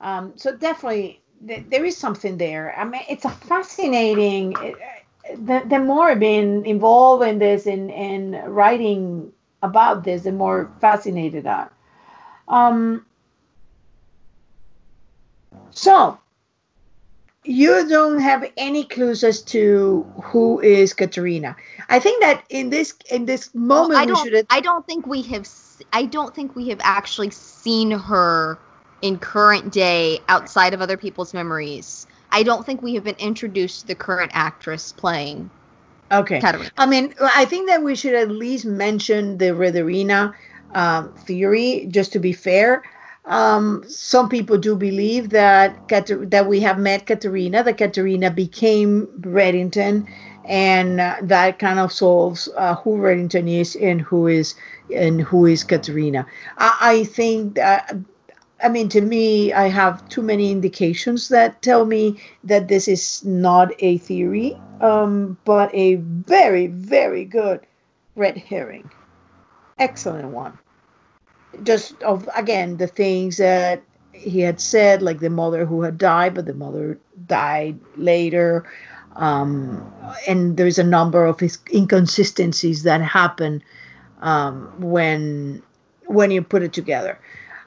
Um, 0.00 0.32
so 0.36 0.54
definitely, 0.56 1.20
th- 1.46 1.64
there 1.68 1.84
is 1.84 1.96
something 1.96 2.36
there. 2.36 2.74
I 2.76 2.84
mean, 2.84 3.02
it's 3.08 3.24
a 3.24 3.30
fascinating. 3.30 4.54
The, 5.36 5.62
the 5.66 5.78
more 5.78 6.10
I've 6.10 6.20
been 6.20 6.64
involved 6.64 7.24
in 7.24 7.38
this 7.38 7.66
and 7.66 7.90
in, 7.90 8.34
in 8.34 8.50
writing 8.50 9.32
about 9.62 10.04
this, 10.04 10.22
the 10.22 10.32
more 10.32 10.70
fascinated 10.80 11.46
I. 11.46 11.68
am. 12.48 12.54
Um, 12.54 13.06
so 15.70 16.18
you 17.44 17.88
don't 17.88 18.20
have 18.20 18.50
any 18.56 18.84
clues 18.84 19.24
as 19.24 19.42
to 19.42 20.02
who 20.22 20.60
is 20.60 20.92
Katarina. 20.92 21.56
I 21.88 21.98
think 21.98 22.22
that 22.22 22.44
in 22.50 22.70
this 22.70 22.94
in 23.10 23.24
this 23.24 23.54
moment 23.54 24.00
I 24.00 24.06
don't. 24.06 24.46
I 24.50 24.60
don't 24.60 24.86
think 24.86 25.06
we 25.06 25.22
have. 25.22 25.48
I 25.92 26.04
don't 26.04 26.34
think 26.34 26.54
we 26.54 26.68
have 26.68 26.80
actually 26.82 27.30
seen 27.30 27.90
her 27.90 28.58
in 29.00 29.18
current 29.18 29.72
day 29.72 30.20
outside 30.28 30.74
of 30.74 30.82
other 30.82 30.96
people's 30.96 31.32
memories. 31.32 32.06
I 32.30 32.42
don't 32.42 32.64
think 32.64 32.82
we 32.82 32.94
have 32.94 33.04
been 33.04 33.16
introduced 33.18 33.82
to 33.82 33.86
the 33.88 33.94
current 33.94 34.32
actress 34.34 34.92
playing 34.92 35.50
okay. 36.10 36.40
Katarina. 36.40 36.70
I 36.76 36.86
mean, 36.86 37.14
I 37.20 37.44
think 37.44 37.68
that 37.68 37.82
we 37.82 37.94
should 37.94 38.14
at 38.14 38.30
least 38.30 38.64
mention 38.64 39.38
the 39.38 39.46
Redderina 39.46 40.34
um, 40.74 41.12
theory, 41.14 41.86
just 41.90 42.12
to 42.12 42.18
be 42.18 42.32
fair. 42.32 42.82
Um, 43.24 43.84
some 43.86 44.28
people 44.28 44.56
do 44.56 44.74
believe 44.74 45.30
that 45.30 45.88
Kater- 45.88 46.24
that 46.26 46.46
we 46.46 46.60
have 46.60 46.78
met 46.78 47.06
Katarina, 47.06 47.62
that 47.62 47.76
Katarina 47.76 48.30
became 48.30 49.06
Reddington, 49.20 50.06
and 50.46 51.00
uh, 51.00 51.16
that 51.22 51.58
kind 51.58 51.78
of 51.78 51.92
solves 51.92 52.48
uh, 52.56 52.74
who 52.76 52.96
Reddington 52.96 53.48
is 53.60 53.76
and 53.76 54.00
who 54.00 54.28
is 54.28 54.54
and 54.94 55.20
who 55.20 55.44
is 55.44 55.62
Katarina. 55.64 56.26
I, 56.56 56.76
I 56.80 57.04
think 57.04 57.54
that. 57.56 57.96
I 58.62 58.68
mean, 58.68 58.88
to 58.90 59.00
me, 59.00 59.52
I 59.52 59.68
have 59.68 60.08
too 60.08 60.22
many 60.22 60.50
indications 60.50 61.28
that 61.28 61.62
tell 61.62 61.84
me 61.86 62.20
that 62.44 62.68
this 62.68 62.88
is 62.88 63.24
not 63.24 63.72
a 63.78 63.98
theory, 63.98 64.58
um, 64.80 65.38
but 65.44 65.72
a 65.74 65.96
very, 65.96 66.66
very 66.66 67.24
good 67.24 67.60
red 68.16 68.36
herring. 68.36 68.90
Excellent 69.78 70.28
one. 70.28 70.58
Just 71.62 72.02
of 72.02 72.28
again 72.36 72.76
the 72.76 72.88
things 72.88 73.36
that 73.36 73.82
he 74.12 74.40
had 74.40 74.60
said, 74.60 75.02
like 75.02 75.20
the 75.20 75.30
mother 75.30 75.64
who 75.64 75.82
had 75.82 75.96
died, 75.96 76.34
but 76.34 76.46
the 76.46 76.54
mother 76.54 76.98
died 77.26 77.78
later. 77.96 78.68
Um, 79.14 79.84
and 80.26 80.56
there's 80.56 80.78
a 80.78 80.84
number 80.84 81.24
of 81.24 81.40
his 81.40 81.58
inconsistencies 81.72 82.82
that 82.82 83.00
happen 83.02 83.62
um, 84.20 84.72
when 84.78 85.62
when 86.06 86.30
you 86.30 86.42
put 86.42 86.62
it 86.62 86.72
together. 86.72 87.18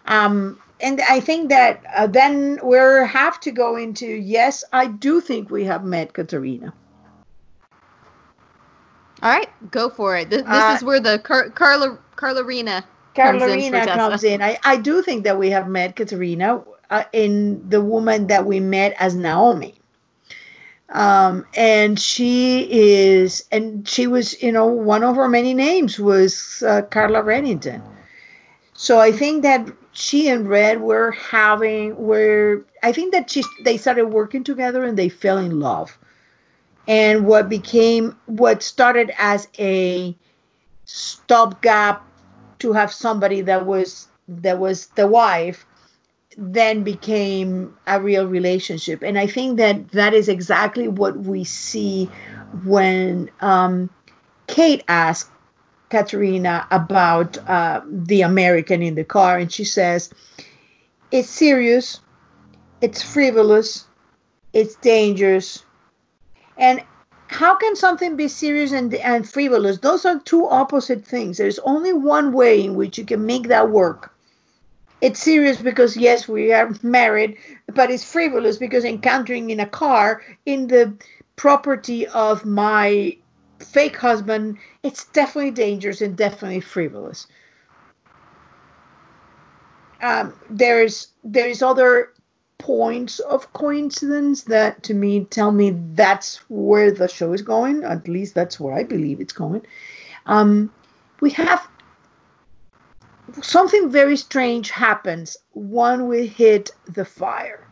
Um, 0.05 0.59
and 0.81 1.01
I 1.09 1.19
think 1.19 1.49
that 1.49 1.83
uh, 1.95 2.07
then 2.07 2.59
we 2.63 2.77
have 2.77 3.39
to 3.41 3.51
go 3.51 3.75
into 3.77 4.05
yes, 4.05 4.63
I 4.73 4.87
do 4.87 5.21
think 5.21 5.49
we 5.49 5.63
have 5.65 5.83
met 5.83 6.13
Katarina. 6.13 6.73
All 9.23 9.29
right, 9.31 9.49
go 9.69 9.89
for 9.89 10.17
it. 10.17 10.29
This, 10.29 10.41
this 10.41 10.49
Uh, 10.51 10.73
is 10.77 10.83
where 10.83 10.99
the 10.99 11.19
Car- 11.19 11.49
Carla 11.51 11.97
Carlarina 12.15 12.83
comes 13.15 13.43
in 13.43 13.47
for 13.47 13.47
Carolina 13.47 13.85
Tessa. 13.85 13.97
comes 13.97 14.23
in. 14.23 14.41
I, 14.41 14.57
I 14.63 14.77
do 14.77 15.01
think 15.03 15.23
that 15.25 15.37
we 15.37 15.51
have 15.51 15.67
met 15.67 15.95
Katarina 15.95 16.63
uh, 16.89 17.03
in 17.13 17.69
the 17.69 17.81
woman 17.81 18.27
that 18.27 18.45
we 18.45 18.59
met 18.59 18.95
as 18.99 19.15
Naomi. 19.15 19.75
Um, 20.89 21.45
and 21.55 21.97
she 21.97 22.67
is, 22.69 23.45
and 23.51 23.87
she 23.87 24.07
was, 24.07 24.41
you 24.43 24.51
know, 24.51 24.65
one 24.65 25.03
of 25.03 25.15
her 25.15 25.29
many 25.29 25.53
names 25.53 25.97
was 25.99 26.63
uh, 26.67 26.81
Carla 26.81 27.21
Reddington. 27.21 27.81
So 28.73 28.99
I 28.99 29.11
think 29.11 29.43
that 29.43 29.69
she 29.93 30.29
and 30.29 30.47
Red 30.49 30.81
were 30.81 31.11
having, 31.11 31.95
were, 31.97 32.65
I 32.83 32.91
think 32.91 33.13
that 33.13 33.29
she, 33.29 33.43
they 33.63 33.77
started 33.77 34.07
working 34.07 34.43
together 34.43 34.83
and 34.83 34.97
they 34.97 35.09
fell 35.09 35.37
in 35.37 35.59
love. 35.59 35.97
And 36.87 37.25
what 37.25 37.49
became, 37.49 38.17
what 38.25 38.63
started 38.63 39.11
as 39.17 39.47
a 39.59 40.15
stopgap 40.85 42.05
to 42.59 42.73
have 42.73 42.91
somebody 42.91 43.41
that 43.41 43.65
was 43.65 44.07
that 44.27 44.59
was 44.59 44.87
the 44.87 45.07
wife 45.07 45.65
then 46.37 46.83
became 46.83 47.75
a 47.87 47.99
real 48.01 48.27
relationship 48.27 49.01
and 49.03 49.17
i 49.17 49.27
think 49.27 49.57
that 49.57 49.91
that 49.91 50.13
is 50.13 50.29
exactly 50.29 50.87
what 50.87 51.17
we 51.17 51.43
see 51.43 52.05
when 52.63 53.29
um, 53.41 53.89
kate 54.47 54.83
asked 54.87 55.29
katarina 55.91 56.65
about 56.71 57.37
uh, 57.49 57.81
the 57.85 58.21
american 58.21 58.81
in 58.81 58.95
the 58.95 59.03
car 59.03 59.37
and 59.37 59.51
she 59.51 59.63
says 59.63 60.11
it's 61.11 61.29
serious 61.29 61.99
it's 62.81 63.03
frivolous 63.03 63.85
it's 64.53 64.75
dangerous 64.75 65.63
and 66.57 66.81
how 67.31 67.55
can 67.55 67.77
something 67.77 68.17
be 68.17 68.27
serious 68.27 68.73
and, 68.73 68.93
and 68.93 69.27
frivolous? 69.27 69.79
Those 69.79 70.05
are 70.05 70.19
two 70.19 70.47
opposite 70.47 71.05
things. 71.05 71.37
There's 71.37 71.59
only 71.59 71.93
one 71.93 72.33
way 72.33 72.61
in 72.61 72.75
which 72.75 72.97
you 72.97 73.05
can 73.05 73.25
make 73.25 73.47
that 73.47 73.69
work. 73.69 74.13
It's 74.99 75.21
serious 75.21 75.57
because, 75.57 75.95
yes, 75.95 76.27
we 76.27 76.51
are 76.51 76.71
married, 76.83 77.37
but 77.73 77.89
it's 77.89 78.03
frivolous 78.03 78.57
because 78.57 78.83
encountering 78.83 79.49
in 79.49 79.61
a 79.61 79.65
car 79.65 80.21
in 80.45 80.67
the 80.67 80.93
property 81.37 82.05
of 82.07 82.45
my 82.45 83.17
fake 83.61 83.97
husband, 83.97 84.57
it's 84.83 85.05
definitely 85.05 85.51
dangerous 85.51 86.01
and 86.01 86.15
definitely 86.15 86.61
frivolous. 86.61 87.27
Um, 90.01 90.33
there's 90.49 91.09
there's 91.23 91.61
other 91.61 92.13
points 92.57 93.19
of 93.19 93.51
coincidence 93.53 94.43
that 94.43 94.83
to 94.83 94.93
me 94.93 95.25
tell 95.25 95.51
me 95.51 95.75
that's 95.93 96.37
where 96.49 96.91
the 96.91 97.07
show 97.07 97.33
is 97.33 97.41
going. 97.41 97.83
At 97.83 98.07
least 98.07 98.35
that's 98.35 98.59
where 98.59 98.73
I 98.73 98.83
believe 98.83 99.19
it's 99.19 99.33
going. 99.33 99.65
Um, 100.25 100.71
we 101.21 101.31
have 101.31 101.67
something 103.41 103.89
very 103.89 104.17
strange 104.17 104.71
happens 104.71 105.37
when 105.53 106.07
we 106.07 106.27
hit 106.27 106.71
the 106.85 107.05
fire. 107.05 107.67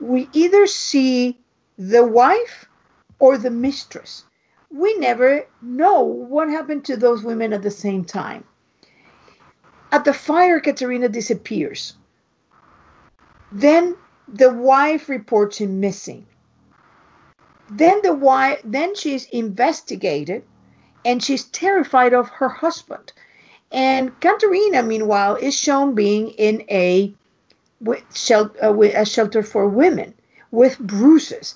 We 0.00 0.28
either 0.32 0.66
see 0.66 1.38
the 1.76 2.04
wife 2.04 2.66
or 3.18 3.38
the 3.38 3.50
mistress. 3.50 4.24
We 4.70 4.98
never 4.98 5.46
know 5.62 6.02
what 6.02 6.48
happened 6.48 6.84
to 6.86 6.96
those 6.96 7.22
women 7.22 7.52
at 7.52 7.62
the 7.62 7.70
same 7.70 8.04
time. 8.04 8.44
At 9.90 10.04
the 10.04 10.12
fire, 10.12 10.60
Katarina 10.60 11.08
disappears 11.08 11.94
Then 13.50 13.96
the 14.28 14.52
wife 14.52 15.08
reports 15.08 15.58
him 15.58 15.80
missing. 15.80 16.26
Then 17.70 18.00
the 18.02 18.12
wife 18.12 18.60
then 18.64 18.94
she's 18.94 19.26
investigated 19.26 20.44
and 21.04 21.22
she's 21.22 21.44
terrified 21.44 22.12
of 22.12 22.28
her 22.28 22.48
husband. 22.48 23.12
And 23.70 24.18
Katarina, 24.20 24.82
meanwhile, 24.82 25.36
is 25.36 25.54
shown 25.54 25.94
being 25.94 26.28
in 26.30 26.64
a, 26.70 27.14
uh, 27.86 28.80
a 28.80 29.06
shelter 29.06 29.42
for 29.42 29.68
women 29.68 30.14
with 30.50 30.78
bruises. 30.78 31.54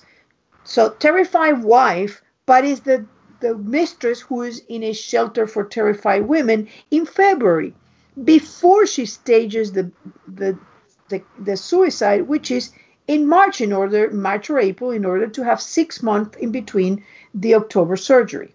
So 0.63 0.89
terrified 0.89 1.63
wife, 1.63 2.21
but 2.45 2.65
is 2.65 2.81
the 2.81 3.05
the 3.39 3.55
mistress 3.57 4.21
who 4.21 4.41
is 4.41 4.63
in 4.69 4.83
a 4.83 4.93
shelter 4.93 5.45
for 5.45 5.65
terrified 5.65 6.27
women 6.27 6.69
in 6.91 7.05
February, 7.05 7.73
before 8.23 8.85
she 8.85 9.05
stages 9.05 9.71
the 9.71 9.91
the 10.27 10.57
the, 11.09 11.21
the 11.37 11.57
suicide, 11.57 12.27
which 12.27 12.49
is 12.49 12.71
in 13.07 13.27
March 13.27 13.59
in 13.59 13.73
order 13.73 14.09
March 14.11 14.49
or 14.49 14.59
April 14.59 14.91
in 14.91 15.05
order 15.05 15.27
to 15.27 15.43
have 15.43 15.61
six 15.61 16.01
months 16.01 16.37
in 16.37 16.51
between 16.51 17.03
the 17.33 17.55
October 17.55 17.97
surgery. 17.97 18.53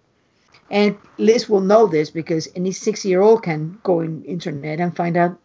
And 0.71 0.97
Liz 1.17 1.49
will 1.49 1.61
know 1.61 1.87
this 1.87 2.09
because 2.09 2.47
any 2.55 2.71
six-year-old 2.71 3.43
can 3.43 3.79
go 3.83 4.01
in 4.01 4.23
internet 4.23 4.79
and 4.79 4.95
find 4.95 5.17
out 5.17 5.37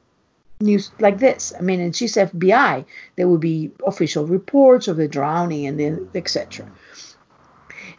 news 0.60 0.90
like 0.98 1.18
this. 1.18 1.52
I 1.58 1.62
mean, 1.62 1.80
and 1.80 1.96
she's 1.96 2.16
FBI. 2.16 2.84
There 3.16 3.28
will 3.28 3.38
be 3.38 3.70
official 3.86 4.26
reports 4.26 4.88
of 4.88 4.96
the 4.96 5.08
drowning 5.08 5.66
and 5.66 5.78
then 5.80 6.08
etc. 6.14 6.70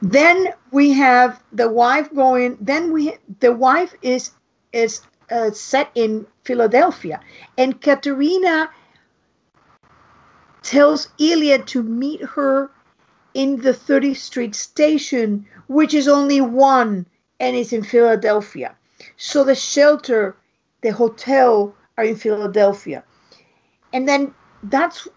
Then 0.02 0.54
we 0.72 0.92
have 0.92 1.42
the 1.52 1.70
wife 1.70 2.14
going. 2.14 2.58
Then 2.60 2.92
we 2.92 3.18
the 3.40 3.54
wife 3.54 3.94
is 4.02 4.32
is 4.72 5.02
uh, 5.32 5.52
set 5.52 5.90
in 5.96 6.28
Philadelphia, 6.44 7.20
and 7.58 7.82
Katarina 7.82 8.70
tells 10.62 11.10
Ilya 11.20 11.60
to 11.60 11.84
meet 11.84 12.22
her 12.22 12.72
in 13.36 13.62
the 13.62 13.72
30th 13.74 14.18
Street 14.18 14.56
station, 14.56 15.46
which 15.68 15.94
is 15.94 16.08
only 16.08 16.42
one 16.42 17.06
and 17.40 17.56
it's 17.56 17.74
in 17.74 17.84
Philadelphia. 17.84 18.76
So 19.18 19.44
the 19.44 19.56
shelter, 19.56 20.36
the 20.82 20.90
hotel 20.90 21.76
are 21.98 22.04
in 22.04 22.16
Philadelphia. 22.16 23.04
And 23.94 24.08
then 24.08 24.34
that's 24.64 25.08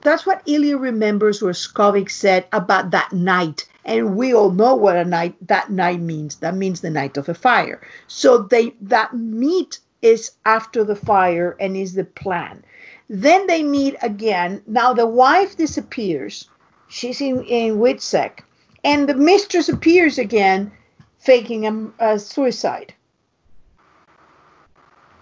that's 0.00 0.26
what 0.26 0.42
Ilya 0.46 0.76
remembers 0.76 1.42
where 1.42 1.52
Skovic 1.52 2.10
said 2.10 2.46
about 2.52 2.90
that 2.90 3.12
night. 3.12 3.68
And 3.86 4.16
we 4.16 4.34
all 4.34 4.50
know 4.50 4.74
what 4.74 4.96
a 4.96 5.04
night 5.04 5.36
that 5.46 5.70
night 5.70 6.00
means. 6.00 6.36
That 6.36 6.56
means 6.56 6.80
the 6.80 6.90
night 6.90 7.16
of 7.16 7.28
a 7.28 7.34
fire. 7.34 7.80
So 8.08 8.38
they 8.38 8.74
that 8.82 9.14
meet 9.14 9.78
is 10.02 10.32
after 10.44 10.84
the 10.84 10.96
fire 10.96 11.56
and 11.60 11.76
is 11.76 11.94
the 11.94 12.04
plan. 12.04 12.64
Then 13.08 13.46
they 13.46 13.62
meet 13.62 13.94
again. 14.02 14.62
Now 14.66 14.92
the 14.92 15.06
wife 15.06 15.56
disappears. 15.56 16.50
She's 16.88 17.20
in, 17.20 17.44
in 17.44 17.78
Witsec. 17.78 18.40
And 18.82 19.08
the 19.08 19.14
mistress 19.14 19.68
appears 19.68 20.18
again, 20.18 20.72
faking 21.18 21.66
a, 21.66 22.14
a 22.14 22.18
suicide. 22.18 22.92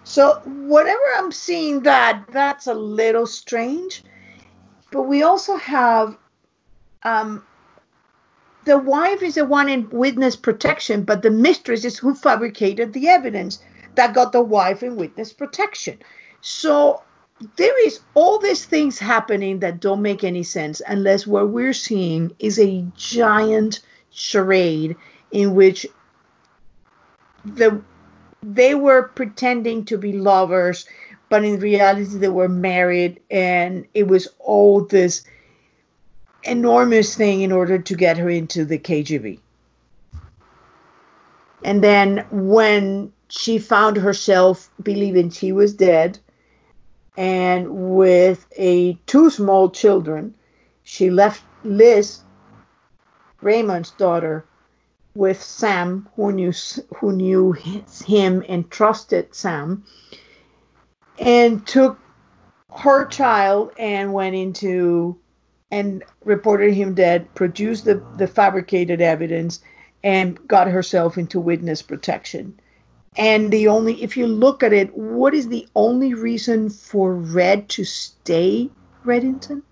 So 0.03 0.41
whatever 0.45 1.03
I'm 1.17 1.31
seeing 1.31 1.81
that, 1.83 2.25
that's 2.31 2.67
a 2.67 2.73
little 2.73 3.27
strange. 3.27 4.03
But 4.91 5.03
we 5.03 5.23
also 5.23 5.55
have 5.55 6.17
um, 7.03 7.43
the 8.65 8.77
wife 8.77 9.21
is 9.21 9.35
the 9.35 9.45
one 9.45 9.69
in 9.69 9.89
witness 9.89 10.35
protection, 10.35 11.03
but 11.03 11.21
the 11.21 11.31
mistress 11.31 11.85
is 11.85 11.97
who 11.97 12.13
fabricated 12.13 12.93
the 12.93 13.07
evidence 13.07 13.59
that 13.95 14.13
got 14.13 14.31
the 14.31 14.41
wife 14.41 14.83
in 14.83 14.95
witness 14.95 15.31
protection. 15.31 15.99
So 16.41 17.01
there 17.57 17.85
is 17.85 17.99
all 18.13 18.39
these 18.39 18.65
things 18.65 18.99
happening 18.99 19.59
that 19.59 19.79
don't 19.79 20.01
make 20.01 20.23
any 20.23 20.43
sense 20.43 20.81
unless 20.87 21.27
what 21.27 21.49
we're 21.49 21.73
seeing 21.73 22.31
is 22.39 22.59
a 22.59 22.85
giant 22.95 23.81
charade 24.09 24.95
in 25.31 25.53
which 25.53 25.85
the 27.43 27.81
they 28.41 28.73
were 28.75 29.03
pretending 29.09 29.83
to 29.85 29.97
be 29.97 30.13
lovers 30.13 30.87
but 31.29 31.43
in 31.43 31.59
reality 31.59 32.17
they 32.17 32.29
were 32.29 32.47
married 32.47 33.19
and 33.29 33.85
it 33.93 34.07
was 34.07 34.27
all 34.39 34.85
this 34.85 35.23
enormous 36.45 37.15
thing 37.15 37.41
in 37.41 37.51
order 37.51 37.79
to 37.79 37.95
get 37.95 38.17
her 38.17 38.29
into 38.29 38.65
the 38.65 38.77
KGB 38.77 39.39
and 41.63 41.83
then 41.83 42.25
when 42.31 43.11
she 43.27 43.57
found 43.57 43.97
herself 43.97 44.69
believing 44.81 45.31
she 45.31 45.51
was 45.51 45.73
dead 45.73 46.19
and 47.17 47.95
with 47.95 48.45
a 48.57 48.93
two 49.07 49.29
small 49.29 49.69
children, 49.69 50.35
she 50.83 51.09
left 51.09 51.43
Liz, 51.63 52.19
Raymond's 53.41 53.91
daughter, 53.91 54.45
with 55.15 55.41
Sam, 55.41 56.07
who 56.15 56.33
knew 56.33 56.51
who 56.97 57.13
knew 57.13 57.53
him 57.53 58.43
and 58.49 58.69
trusted 58.69 59.33
Sam, 59.33 59.85
and 61.17 61.65
took 61.65 61.97
her 62.77 63.05
child 63.05 63.71
and 63.79 64.13
went 64.13 64.35
into 64.35 65.17
and 65.75 66.05
reported 66.23 66.73
him 66.73 66.93
dead, 66.93 67.27
produced 67.35 67.83
the, 67.83 68.01
the 68.15 68.27
fabricated 68.27 69.01
evidence, 69.01 69.59
and 70.05 70.47
got 70.47 70.69
herself 70.69 71.17
into 71.17 71.37
witness 71.37 71.81
protection. 71.81 72.57
And 73.17 73.51
the 73.51 73.67
only, 73.67 74.01
if 74.01 74.15
you 74.15 74.25
look 74.25 74.63
at 74.63 74.71
it, 74.71 74.95
what 74.95 75.33
is 75.33 75.49
the 75.49 75.67
only 75.75 76.13
reason 76.13 76.69
for 76.69 77.13
Red 77.13 77.67
to 77.69 77.83
stay 77.83 78.69
Reddington? 79.05 79.63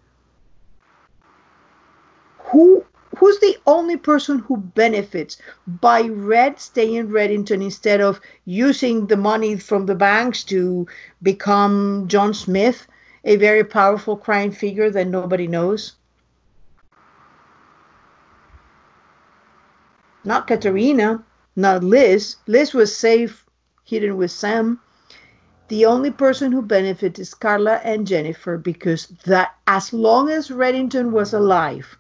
Who 2.52 2.86
who's 3.18 3.40
the 3.40 3.56
only 3.66 3.96
person 3.96 4.40
who 4.40 4.58
benefits 4.58 5.38
by 5.68 6.02
Red 6.02 6.60
staying 6.60 7.08
Reddington 7.08 7.64
instead 7.64 8.02
of 8.02 8.20
using 8.44 9.08
the 9.08 9.18
money 9.18 9.56
from 9.56 9.86
the 9.86 9.96
banks 9.96 10.44
to 10.46 10.86
become 11.22 12.06
John 12.08 12.34
Smith, 12.34 12.88
a 13.24 13.36
very 13.38 13.64
powerful 13.64 14.18
crime 14.18 14.52
figure 14.52 14.90
that 14.90 15.08
nobody 15.08 15.48
knows? 15.48 15.94
Not 20.24 20.48
Katarina. 20.48 21.24
not 21.56 21.84
Liz, 21.84 22.38
Liz 22.48 22.74
was 22.74 22.96
safe 22.96 23.46
hidden 23.84 24.18
with 24.18 24.32
Sam. 24.32 24.80
The 25.68 25.86
only 25.86 26.12
person 26.12 26.52
who 26.52 26.62
benefits 26.62 27.20
is 27.20 27.34
Carla 27.34 27.82
and 27.84 28.08
Jennifer 28.08 28.58
because 28.58 29.08
that 29.26 29.56
as 29.68 29.94
long 29.94 30.30
as 30.30 30.50
Reddington 30.50 31.12
was 31.12 31.34
alive, 31.34 31.98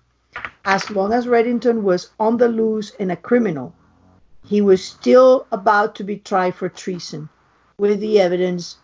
as 0.65 0.89
long 0.89 1.13
as 1.13 1.27
Reddington 1.27 1.81
was 1.81 2.11
on 2.19 2.37
the 2.37 2.47
loose 2.47 2.93
and 2.99 3.11
a 3.11 3.15
criminal, 3.15 3.73
he 4.45 4.61
was 4.61 4.83
still 4.83 5.47
about 5.51 5.95
to 5.95 6.03
be 6.03 6.17
tried 6.17 6.55
for 6.55 6.69
treason 6.69 7.29
with 7.77 7.99
the 7.99 8.19
evidence 8.19 8.77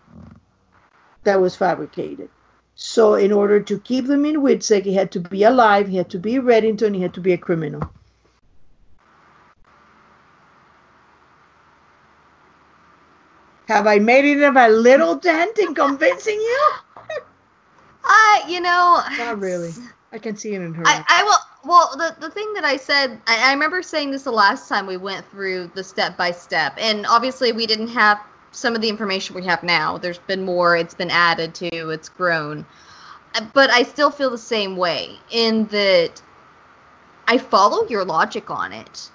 that 1.29 1.39
was 1.39 1.55
fabricated. 1.55 2.29
So, 2.73 3.13
in 3.13 3.31
order 3.31 3.59
to 3.59 3.79
keep 3.79 4.07
them 4.07 4.25
in 4.25 4.37
Witsec, 4.37 4.83
he 4.83 4.95
had 4.95 5.11
to 5.11 5.19
be 5.19 5.43
alive, 5.43 5.87
he 5.87 5.97
had 5.97 6.09
to 6.11 6.17
be 6.17 6.37
a 6.37 6.41
Reddington, 6.41 6.95
he 6.95 7.01
had 7.01 7.13
to 7.13 7.21
be 7.21 7.33
a 7.33 7.37
criminal. 7.37 7.83
Have 13.67 13.85
I 13.85 13.99
made 13.99 14.25
it 14.25 14.41
a 14.41 14.67
little 14.69 15.15
dent 15.15 15.59
in 15.59 15.75
convincing 15.75 16.39
you? 16.39 16.69
I, 18.03 18.43
you 18.47 18.61
know. 18.61 19.03
Not 19.17 19.39
really. 19.39 19.71
I 20.11 20.17
can 20.17 20.35
see 20.35 20.55
it 20.55 20.61
in 20.61 20.73
her. 20.73 20.83
I, 20.87 21.03
I 21.07 21.23
will. 21.23 21.37
Well, 21.69 21.95
the, 21.97 22.15
the 22.19 22.31
thing 22.31 22.53
that 22.55 22.63
I 22.63 22.77
said, 22.77 23.21
I, 23.27 23.49
I 23.49 23.53
remember 23.53 23.83
saying 23.83 24.09
this 24.09 24.23
the 24.23 24.31
last 24.31 24.67
time 24.67 24.87
we 24.87 24.97
went 24.97 25.29
through 25.29 25.69
the 25.75 25.83
step 25.83 26.17
by 26.17 26.31
step, 26.31 26.73
and 26.79 27.05
obviously 27.05 27.51
we 27.51 27.67
didn't 27.67 27.89
have 27.89 28.19
some 28.51 28.75
of 28.75 28.81
the 28.81 28.89
information 28.89 29.35
we 29.35 29.45
have 29.45 29.63
now. 29.63 29.97
There's 29.97 30.19
been 30.19 30.43
more, 30.43 30.75
it's 30.75 30.93
been 30.93 31.11
added 31.11 31.53
to, 31.55 31.89
it's 31.89 32.09
grown. 32.09 32.65
Uh, 33.35 33.45
but 33.53 33.69
I 33.69 33.83
still 33.83 34.11
feel 34.11 34.29
the 34.29 34.37
same 34.37 34.75
way 34.75 35.17
in 35.31 35.65
that 35.67 36.21
I 37.27 37.37
follow 37.37 37.87
your 37.87 38.05
logic 38.05 38.49
on 38.49 38.73
it. 38.73 39.11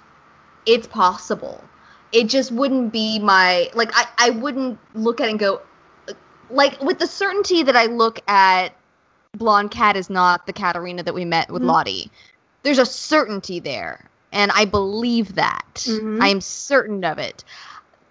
It's 0.65 0.87
possible 0.87 1.63
it 2.15 2.29
just 2.29 2.51
wouldn't 2.51 2.93
be 2.93 3.19
my 3.19 3.69
like 3.73 3.91
I, 3.93 4.07
I 4.17 4.29
wouldn't 4.31 4.79
look 4.93 5.19
at 5.19 5.27
it 5.27 5.31
and 5.31 5.39
go 5.39 5.61
like 6.49 6.81
with 6.81 6.97
the 6.97 7.07
certainty 7.07 7.61
that 7.63 7.75
I 7.75 7.87
look 7.87 8.21
at 8.29 8.69
Blonde 9.33 9.71
Cat 9.71 9.97
is 9.97 10.09
not 10.09 10.47
the 10.47 10.53
Katarina 10.53 11.03
that 11.03 11.13
we 11.13 11.25
met 11.25 11.51
with 11.51 11.61
mm-hmm. 11.61 11.71
Lottie. 11.71 12.11
There's 12.63 12.79
a 12.79 12.85
certainty 12.85 13.59
there. 13.59 14.09
And 14.31 14.51
I 14.53 14.65
believe 14.65 15.35
that. 15.35 15.75
Mm-hmm. 15.75 16.21
I 16.21 16.27
am 16.27 16.41
certain 16.41 17.03
of 17.05 17.19
it. 17.19 17.43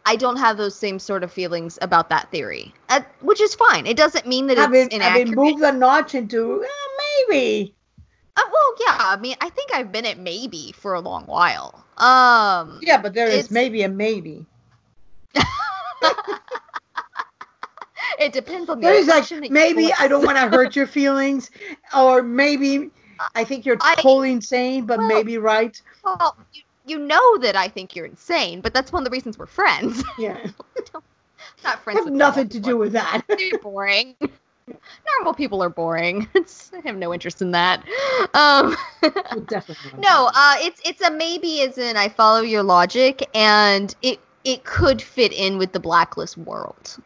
I 0.07 0.17
don't 0.17 0.37
have 0.37 0.57
those 0.57 0.75
same 0.75 0.99
sort 0.99 1.23
of 1.23 1.33
feelings 1.33 1.79
about 1.81 2.11
that 2.11 2.31
theory, 2.31 2.75
uh, 2.91 3.01
which 3.21 3.41
is 3.41 3.55
fine. 3.55 3.87
It 3.87 3.97
doesn't 3.97 4.27
mean 4.27 4.49
that 4.49 4.59
I 4.59 4.65
it's 4.65 4.71
mean, 4.73 4.89
inaccurate. 4.91 5.21
I 5.23 5.25
mean, 5.25 5.35
move 5.35 5.61
the 5.61 5.71
notch 5.73 6.15
into 6.15 6.63
eh, 6.63 6.67
maybe. 7.29 7.75
Uh, 8.37 8.43
well, 8.53 8.75
yeah. 8.81 8.97
I 9.01 9.17
mean, 9.17 9.37
I 9.41 9.49
think 9.49 9.73
I've 9.75 9.93
been 9.93 10.05
at 10.05 10.19
maybe 10.19 10.73
for 10.77 10.95
a 10.95 11.01
long 11.01 11.25
while. 11.25 11.85
Um. 11.97 12.81
Yeah, 12.83 13.01
but 13.01 13.15
there 13.15 13.29
is 13.29 13.51
maybe 13.51 13.83
a 13.83 13.89
maybe. 13.89 14.45
it 18.19 18.33
depends 18.33 18.69
on 18.69 18.81
the 18.81 18.87
There's 18.87 19.07
like 19.07 19.17
emotion 19.31 19.41
that 19.41 19.47
you 19.49 19.53
maybe. 19.55 19.93
I 19.99 20.09
don't 20.09 20.25
want 20.25 20.37
to 20.37 20.49
hurt 20.49 20.77
your 20.77 20.87
feelings, 20.99 21.51
or 21.97 22.23
maybe 22.23 22.91
I 23.35 23.45
think 23.45 23.65
you're 23.65 23.79
I- 23.81 23.95
totally 23.95 24.33
insane, 24.33 24.85
but 24.87 24.99
Well- 24.99 25.09
maybe 25.09 25.39
right. 25.39 25.81
Well, 26.05 26.37
you, 26.53 26.63
you 26.87 26.99
know 26.99 27.39
that 27.39 27.57
I 27.57 27.69
think 27.69 27.97
you're 27.97 28.07
insane, 28.07 28.61
but 28.61 28.75
that's 28.75 28.93
one 28.93 29.03
of 29.03 29.05
the 29.05 29.11
reasons 29.11 29.39
we're 29.39 29.47
friends. 29.47 30.03
Yeah, 30.19 30.47
Not 31.65 31.81
friends. 31.81 32.05
have 32.05 32.13
nothing 32.13 32.49
to 32.51 32.61
do 32.61 32.77
with 32.77 32.93
that. 32.93 33.23
They're 33.29 33.59
boring. 33.63 34.15
Normal 35.17 35.35
people 35.35 35.63
are 35.63 35.69
boring. 35.69 36.29
It's, 36.35 36.71
I 36.73 36.81
have 36.87 36.97
no 36.97 37.13
interest 37.13 37.43
in 37.43 37.51
that. 37.53 37.83
Um, 38.35 38.77
Definitely. 39.47 39.91
no, 39.99 40.31
uh, 40.35 40.55
it's 40.59 40.81
it's 40.85 41.01
a 41.03 41.11
maybe 41.11 41.63
as 41.63 41.79
in 41.79 41.97
I 41.97 42.09
follow 42.09 42.41
your 42.43 42.63
logic, 42.63 43.29
and 43.35 43.95
it 44.03 44.21
it 44.45 44.65
could 44.65 45.03
fit 45.03 45.33
in 45.33 45.59
with 45.59 45.73
the 45.73 45.81
blacklist 45.81 46.37
world, 46.39 46.97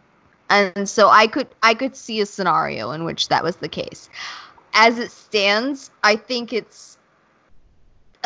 and 0.50 0.88
so 0.88 1.08
I 1.08 1.26
could 1.26 1.48
I 1.62 1.74
could 1.74 1.96
see 1.96 2.20
a 2.20 2.26
scenario 2.26 2.90
in 2.92 3.04
which 3.04 3.28
that 3.28 3.42
was 3.42 3.56
the 3.56 3.68
case. 3.68 4.08
As 4.74 4.98
it 4.98 5.10
stands, 5.10 5.90
I 6.04 6.14
think 6.16 6.52
it's 6.52 6.97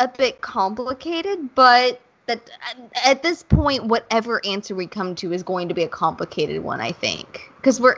a 0.03 0.07
bit 0.17 0.41
complicated, 0.41 1.53
but 1.55 1.99
that 2.25 2.49
at 3.05 3.21
this 3.23 3.43
point, 3.43 3.85
whatever 3.85 4.41
answer 4.45 4.75
we 4.75 4.87
come 4.87 5.15
to 5.15 5.33
is 5.33 5.43
going 5.43 5.67
to 5.67 5.73
be 5.73 5.83
a 5.83 5.89
complicated 5.89 6.63
one. 6.63 6.79
I 6.81 6.91
think 6.91 7.51
because 7.57 7.79
we're, 7.81 7.97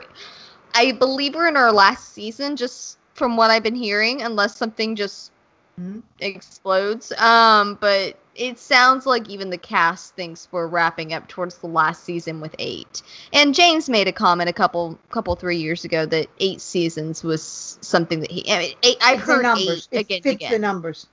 I 0.74 0.92
believe 0.92 1.34
we're 1.34 1.48
in 1.48 1.56
our 1.56 1.72
last 1.72 2.12
season, 2.12 2.56
just 2.56 2.98
from 3.14 3.36
what 3.36 3.50
I've 3.50 3.62
been 3.62 3.74
hearing, 3.74 4.22
unless 4.22 4.56
something 4.56 4.96
just 4.96 5.32
Mhm. 5.80 6.02
explodes. 6.20 7.12
Um, 7.12 7.76
but 7.80 8.16
it 8.34 8.58
sounds 8.58 9.04
like 9.04 9.28
even 9.28 9.50
the 9.50 9.58
cast 9.58 10.14
thinks 10.14 10.48
we're 10.50 10.66
wrapping 10.66 11.12
up 11.12 11.28
towards 11.28 11.58
the 11.58 11.66
last 11.66 12.02
season 12.04 12.40
with 12.40 12.54
eight. 12.58 13.02
And 13.34 13.54
James 13.54 13.88
made 13.88 14.08
a 14.08 14.12
comment 14.12 14.48
a 14.48 14.54
couple, 14.54 14.98
couple 15.10 15.36
three 15.36 15.58
years 15.58 15.84
ago 15.84 16.06
that 16.06 16.28
eight 16.40 16.62
seasons 16.62 17.22
was 17.22 17.78
something 17.82 18.20
that 18.20 18.30
he. 18.30 18.50
I 18.50 18.58
mean, 18.58 18.74
eight, 18.82 18.96
I've 19.02 19.20
heard 19.20 19.42
numbers. 19.42 19.88
eight 19.92 19.98
It 19.98 20.00
again 20.00 20.22
fits 20.22 20.34
again. 20.36 20.52
the 20.52 20.58
numbers. 20.58 21.06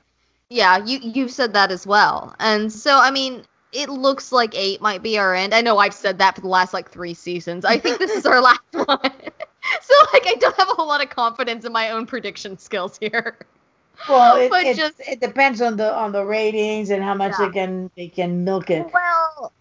Yeah, 0.53 0.77
you 0.85 0.99
you've 1.01 1.31
said 1.31 1.53
that 1.53 1.71
as 1.71 1.87
well. 1.87 2.35
And 2.39 2.71
so 2.71 2.99
I 2.99 3.09
mean, 3.09 3.43
it 3.71 3.89
looks 3.89 4.31
like 4.31 4.53
8 4.55 4.81
might 4.81 5.01
be 5.01 5.17
our 5.17 5.33
end. 5.33 5.51
I 5.51 5.61
know 5.61 5.79
I've 5.79 5.95
said 5.95 6.19
that 6.19 6.35
for 6.35 6.41
the 6.41 6.47
last 6.47 6.73
like 6.75 6.91
3 6.91 7.15
seasons. 7.15 7.65
I 7.65 7.79
think 7.79 7.97
this 7.97 8.11
is 8.11 8.27
our 8.27 8.39
last 8.49 8.61
one. 8.73 8.85
so 9.81 9.93
like 10.13 10.27
I 10.27 10.35
don't 10.39 10.55
have 10.57 10.69
a 10.69 10.73
whole 10.75 10.87
lot 10.87 11.03
of 11.03 11.09
confidence 11.09 11.65
in 11.65 11.71
my 11.71 11.89
own 11.89 12.05
prediction 12.05 12.55
skills 12.59 12.99
here. 12.99 13.35
Well, 14.07 14.35
it, 14.37 14.49
But 14.51 14.65
it, 14.65 14.77
just- 14.77 14.99
it 14.99 15.19
depends 15.21 15.59
on 15.59 15.75
the 15.75 15.91
on 15.91 16.11
the 16.11 16.23
ratings 16.23 16.91
and 16.91 17.01
how 17.01 17.15
much 17.15 17.33
Yeah. 17.39 17.47
they 17.47 17.51
can 17.51 17.89
they 17.97 18.07
can 18.09 18.43
milk 18.43 18.69
it. 18.69 18.85
Well, 18.93 19.51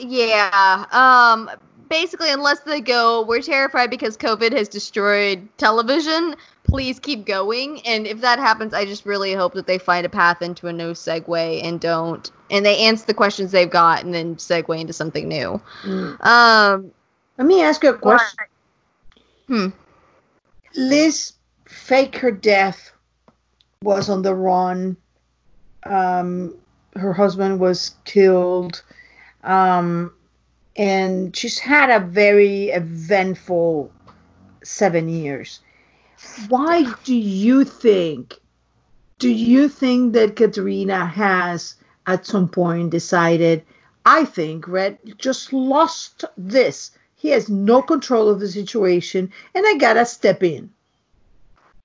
yeah. 0.00 0.84
Um 0.90 1.48
basically 1.92 2.30
unless 2.30 2.60
they 2.60 2.80
go 2.80 3.22
we're 3.22 3.42
terrified 3.42 3.90
because 3.90 4.16
COVID 4.16 4.52
has 4.52 4.66
destroyed 4.66 5.46
television, 5.58 6.34
please 6.64 6.98
keep 6.98 7.26
going. 7.26 7.80
And 7.86 8.06
if 8.06 8.22
that 8.22 8.38
happens, 8.38 8.72
I 8.72 8.86
just 8.86 9.04
really 9.04 9.34
hope 9.34 9.52
that 9.52 9.66
they 9.66 9.76
find 9.76 10.06
a 10.06 10.08
path 10.08 10.40
into 10.40 10.68
a 10.68 10.72
no 10.72 10.92
segue 10.92 11.62
and 11.62 11.78
don't 11.78 12.30
and 12.50 12.64
they 12.64 12.78
answer 12.78 13.04
the 13.04 13.14
questions 13.14 13.52
they've 13.52 13.68
got 13.68 14.04
and 14.04 14.14
then 14.14 14.36
segue 14.36 14.80
into 14.80 14.94
something 14.94 15.28
new. 15.28 15.60
Mm. 15.82 16.24
Um 16.24 16.90
Let 17.36 17.46
me 17.46 17.62
ask 17.62 17.82
you 17.82 17.90
a 17.90 17.98
question. 17.98 18.46
Hmm. 19.46 19.68
Liz 20.74 21.34
fake 21.66 22.16
her 22.16 22.30
death 22.30 22.90
was 23.82 24.08
on 24.08 24.22
the 24.22 24.34
run. 24.34 24.96
Um, 25.82 26.54
her 26.96 27.12
husband 27.12 27.60
was 27.60 27.96
killed. 28.04 28.82
Um, 29.42 30.14
and 30.76 31.36
she's 31.36 31.58
had 31.58 31.90
a 31.90 32.04
very 32.04 32.70
eventful 32.70 33.92
seven 34.64 35.08
years. 35.08 35.60
Why 36.48 36.92
do 37.04 37.14
you 37.14 37.64
think? 37.64 38.38
Do 39.18 39.28
you 39.28 39.68
think 39.68 40.14
that 40.14 40.36
Katarina 40.36 41.06
has 41.06 41.76
at 42.06 42.26
some 42.26 42.48
point 42.48 42.90
decided? 42.90 43.64
I 44.04 44.24
think 44.24 44.66
Red 44.66 44.98
just 45.18 45.52
lost 45.52 46.24
this. 46.36 46.90
He 47.16 47.28
has 47.28 47.48
no 47.48 47.82
control 47.82 48.28
of 48.28 48.40
the 48.40 48.48
situation, 48.48 49.32
and 49.54 49.64
I 49.66 49.76
gotta 49.76 50.04
step 50.04 50.42
in. 50.42 50.70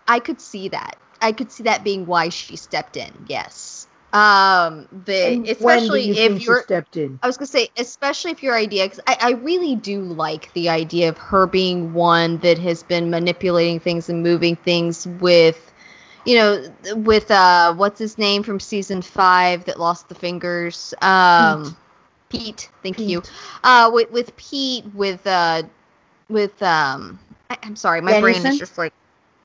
I 0.07 0.19
could 0.19 0.41
see 0.41 0.69
that. 0.69 0.97
I 1.21 1.31
could 1.31 1.51
see 1.51 1.63
that 1.63 1.83
being 1.83 2.05
why 2.05 2.29
she 2.29 2.55
stepped 2.55 2.97
in. 2.97 3.11
Yes. 3.27 3.88
Um 4.18 4.88
the 5.05 5.28
And 5.28 5.47
especially 5.47 6.01
you 6.03 6.15
if 6.15 6.41
you're 6.41 6.61
stepped 6.63 6.97
in. 6.97 7.20
I 7.22 7.28
was 7.28 7.38
gonna 7.38 7.47
say, 7.47 7.70
especially 7.78 8.32
if 8.32 8.43
your 8.43 8.55
idea, 8.55 8.86
because 8.86 8.99
I, 9.07 9.18
I 9.22 9.32
really 9.32 9.76
do 9.76 10.01
like 10.01 10.51
the 10.53 10.70
idea 10.70 11.09
of 11.09 11.18
her 11.18 11.45
being 11.47 11.93
one 11.93 12.38
that 12.39 12.57
has 12.59 12.84
been 12.84 13.09
manipulating 13.09 13.80
things 13.80 14.09
and 14.09 14.24
moving 14.24 14.55
things 14.55 15.05
with, 15.07 15.72
you 16.26 16.36
know, 16.36 16.63
with 16.95 17.30
uh, 17.32 17.74
what's 17.76 17.99
his 17.99 18.18
name 18.18 18.43
from 18.43 18.59
season 18.59 19.01
five 19.01 19.65
that 19.65 19.80
lost 19.80 20.09
the 20.09 20.15
fingers, 20.15 20.93
um, 21.01 21.76
Pete. 22.30 22.70
thank 22.84 22.99
you. 22.99 23.22
Uh, 23.63 23.89
with 23.93 24.11
with 24.11 24.36
Pete, 24.38 24.86
with 24.93 25.26
uh, 25.26 25.63
with 26.30 26.61
um, 26.61 27.20
I, 27.49 27.57
I'm 27.63 27.76
sorry, 27.76 28.01
my 28.01 28.13
brain 28.13 28.45
is 28.45 28.57
just 28.57 28.78
like 28.78 28.93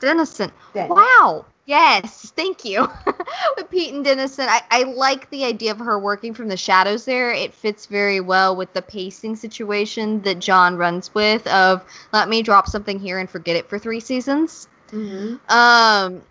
Dennison. 0.00 0.50
Den- 0.74 0.88
Wow. 0.88 1.46
Yes, 1.64 2.32
thank 2.34 2.64
you. 2.64 2.88
with 3.56 3.70
Pete 3.70 3.94
and 3.94 4.04
Dennison, 4.04 4.48
I, 4.48 4.62
I 4.70 4.82
like 4.82 5.30
the 5.30 5.44
idea 5.44 5.70
of 5.70 5.78
her 5.78 5.98
working 5.98 6.34
from 6.34 6.48
the 6.48 6.56
shadows 6.56 7.04
there. 7.04 7.30
It 7.30 7.54
fits 7.54 7.86
very 7.86 8.20
well 8.20 8.56
with 8.56 8.72
the 8.72 8.82
pacing 8.82 9.36
situation 9.36 10.22
that 10.22 10.40
Jon 10.40 10.76
runs 10.76 11.14
with 11.14 11.46
of 11.46 11.84
let 12.12 12.28
me 12.28 12.42
drop 12.42 12.68
something 12.68 12.98
here 12.98 13.18
and 13.18 13.30
forget 13.30 13.56
it 13.56 13.68
for 13.68 13.78
three 13.78 14.00
seasons. 14.00 14.68
Mhm. 14.90 15.38
Um 15.48 16.22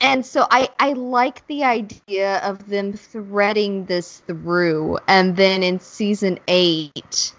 and 0.00 0.26
so 0.26 0.46
I 0.50 0.68
I 0.78 0.94
like 0.94 1.46
the 1.46 1.64
idea 1.64 2.38
of 2.38 2.68
them 2.68 2.94
threading 2.94 3.84
this 3.84 4.18
through 4.26 4.98
and 5.06 5.36
then 5.36 5.62
in 5.62 5.78
season 5.78 6.38
8 6.48 7.32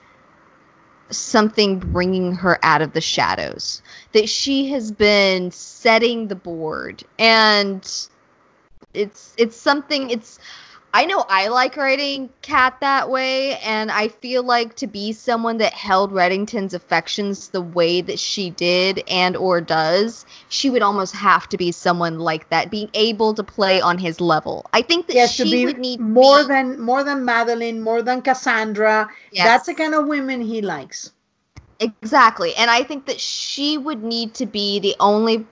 something 1.12 1.80
bringing 1.80 2.34
her 2.36 2.60
out 2.64 2.82
of 2.82 2.94
the 2.94 3.02
shadows 3.02 3.82
that 4.14 4.30
she 4.30 4.70
has 4.72 4.92
been 4.92 5.52
setting 5.52 6.28
the 6.28 6.36
board. 6.36 7.04
And 7.20 7.82
it's 8.94 9.34
it's 9.38 9.56
something 9.56 10.10
it's 10.10 10.40
I 10.94 11.06
know 11.06 11.24
I 11.30 11.48
like 11.48 11.78
writing 11.78 12.30
Cat 12.42 12.78
that 12.82 13.10
way, 13.10 13.58
and 13.60 13.90
I 13.90 14.10
feel 14.10 14.44
like 14.44 14.76
to 14.78 14.88
be 14.88 15.14
someone 15.14 15.58
that 15.60 15.74
held 15.74 16.12
Reddington's 16.12 16.74
affections 16.74 17.48
the 17.50 17.62
way 17.62 18.02
that 18.02 18.20
she 18.20 18.50
did 18.50 19.02
and 19.08 19.38
or 19.38 19.62
does, 19.62 20.26
she 20.50 20.70
would 20.70 20.82
almost 20.82 21.16
have 21.16 21.48
to 21.50 21.58
be 21.58 21.72
someone 21.72 22.20
like 22.20 22.50
that, 22.50 22.70
being 22.70 22.90
able 22.94 23.34
to 23.36 23.44
play 23.44 23.80
on 23.80 23.98
his 23.98 24.20
level. 24.20 24.66
I 24.74 24.82
think 24.82 25.08
that 25.08 25.16
Yes, 25.16 25.32
she 25.32 25.46
to 25.46 25.50
be 25.50 25.66
would 25.66 25.78
need 25.80 26.02
more 26.02 26.42
be- 26.42 26.48
than 26.50 26.80
more 26.82 27.04
than 27.04 27.24
Madeline, 27.24 27.80
more 27.82 28.02
than 28.02 28.22
Cassandra. 28.22 29.08
Yes. 29.32 29.46
That's 29.46 29.66
the 29.68 29.74
kind 29.74 29.96
of 29.96 30.08
women 30.08 30.42
he 30.42 30.62
likes. 30.62 31.12
Exactly. 31.80 32.54
And 32.56 32.70
I 32.70 32.84
think 32.84 33.06
that 33.06 33.20
she 33.20 33.78
would 33.78 34.04
need 34.04 34.34
to 34.36 34.46
be 34.46 34.80
the 34.80 34.96
only 35.00 35.46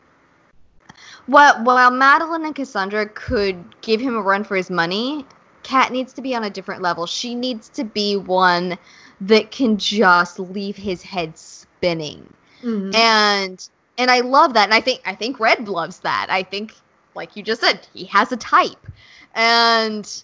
while 1.30 1.64
while 1.64 1.92
Madeline 1.92 2.46
and 2.46 2.56
Cassandra 2.56 3.08
could 3.08 3.64
give 3.82 4.02
him 4.02 4.16
a 4.16 4.22
run 4.22 4.44
for 4.44 4.56
his 4.56 4.70
money, 4.70 5.26
Kat 5.64 5.92
needs 5.92 6.14
to 6.14 6.22
be 6.22 6.34
on 6.36 6.44
a 6.44 6.50
different 6.50 6.82
level. 6.82 7.06
She 7.06 7.36
needs 7.36 7.70
to 7.70 7.84
be 7.84 8.16
one 8.16 8.78
that 9.22 9.52
can 9.52 9.78
just 9.78 10.40
leave 10.40 10.76
his 10.76 11.04
head 11.04 11.38
spinning. 11.38 12.34
Mhm. 12.64 12.96
And 12.96 13.70
and 13.98 14.10
I 14.10 14.22
love 14.22 14.54
that. 14.56 14.64
And 14.66 14.74
I 14.74 14.82
think 14.82 15.02
I 15.06 15.14
think 15.14 15.40
Red 15.40 15.68
loves 15.68 16.00
that. 16.00 16.28
I 16.30 16.44
think 16.44 16.74
like 17.16 17.36
you 17.36 17.44
just 17.44 17.62
said, 17.62 17.86
he 17.94 18.06
has 18.06 18.32
a 18.32 18.38
type. 18.38 18.88
And 19.36 20.24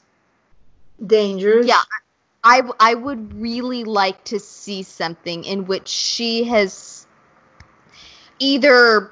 Dangerous. 1.06 1.68
yeah, 1.68 1.82
I 2.44 2.64
I 2.80 2.96
would 2.96 3.40
really 3.40 3.84
like 3.84 4.24
to 4.26 4.40
see 4.40 4.82
something 4.82 5.44
in 5.44 5.66
which 5.66 5.88
she 5.88 6.46
has 6.46 7.06
either 8.40 9.12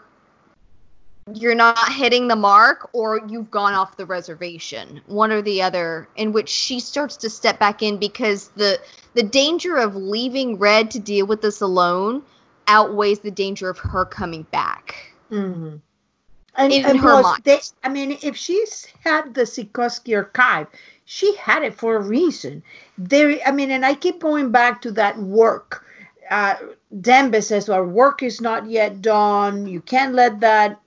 you're 1.33 1.55
not 1.55 1.91
hitting 1.93 2.27
the 2.27 2.35
mark 2.35 2.89
or 2.93 3.21
you've 3.27 3.49
gone 3.49 3.73
off 3.73 3.95
the 3.95 4.05
reservation 4.05 5.01
one 5.05 5.31
or 5.31 5.41
the 5.41 5.61
other 5.61 6.07
in 6.15 6.33
which 6.33 6.49
she 6.49 6.79
starts 6.79 7.15
to 7.17 7.29
step 7.29 7.59
back 7.59 7.81
in 7.81 7.97
because 7.97 8.49
the 8.49 8.79
the 9.13 9.23
danger 9.23 9.77
of 9.77 9.95
leaving 9.95 10.57
red 10.57 10.91
to 10.91 10.99
deal 10.99 11.25
with 11.25 11.41
this 11.41 11.61
alone 11.61 12.21
outweighs 12.67 13.19
the 13.19 13.31
danger 13.31 13.69
of 13.69 13.77
her 13.77 14.05
coming 14.05 14.43
back 14.51 15.13
Mhm. 15.31 15.81
And, 16.55 16.71
In 16.71 16.85
and 16.85 16.99
her 16.99 17.21
mind. 17.21 17.41
they, 17.43 17.59
I 17.83 17.89
mean, 17.89 18.17
if 18.21 18.37
she's 18.37 18.85
had 19.03 19.33
the 19.33 19.41
Sikorsky 19.41 20.15
archive, 20.15 20.67
she 21.05 21.35
had 21.35 21.63
it 21.63 21.73
for 21.73 21.95
a 21.95 21.99
reason. 22.01 22.61
There, 22.97 23.39
I 23.45 23.51
mean, 23.51 23.71
and 23.71 23.83
I 23.83 23.95
keep 23.95 24.19
going 24.21 24.51
back 24.51 24.81
to 24.83 24.91
that 24.91 25.17
work. 25.17 25.83
Uh, 26.29 26.55
Dembe 26.95 27.43
says 27.43 27.69
our 27.69 27.85
work 27.85 28.21
is 28.21 28.39
not 28.39 28.67
yet 28.69 29.01
done. 29.01 29.65
You 29.65 29.81
can't 29.81 30.13
let 30.13 30.41
that, 30.41 30.79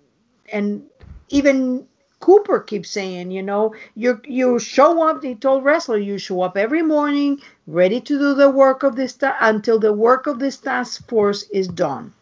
and 0.53 0.83
even 1.29 1.87
Cooper 2.21 2.61
keeps 2.61 2.91
saying, 2.91 3.31
you 3.31 3.43
know, 3.43 3.75
you 3.95 4.21
you 4.25 4.59
show 4.59 5.09
up. 5.09 5.23
He 5.23 5.35
told 5.35 5.65
Ressler, 5.65 6.03
you 6.03 6.19
show 6.19 6.41
up 6.43 6.57
every 6.57 6.83
morning, 6.83 7.41
ready 7.67 8.01
to 8.01 8.19
do 8.19 8.35
the 8.35 8.51
work 8.51 8.83
of 8.83 8.97
this 8.97 9.15
ta- 9.15 9.37
until 9.41 9.79
the 9.79 9.93
work 9.93 10.27
of 10.27 10.39
this 10.39 10.57
task 10.57 11.07
force 11.09 11.43
is 11.51 11.69
done. 11.69 12.13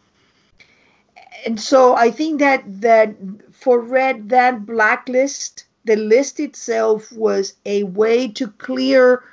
And 1.45 1.59
so 1.59 1.95
I 1.95 2.11
think 2.11 2.39
that 2.39 2.63
that 2.81 3.15
for 3.51 3.79
Red, 3.79 4.29
that 4.29 4.65
blacklist, 4.65 5.65
the 5.85 5.95
list 5.95 6.39
itself 6.39 7.11
was 7.11 7.53
a 7.65 7.83
way 7.83 8.27
to 8.29 8.47
clear 8.47 9.23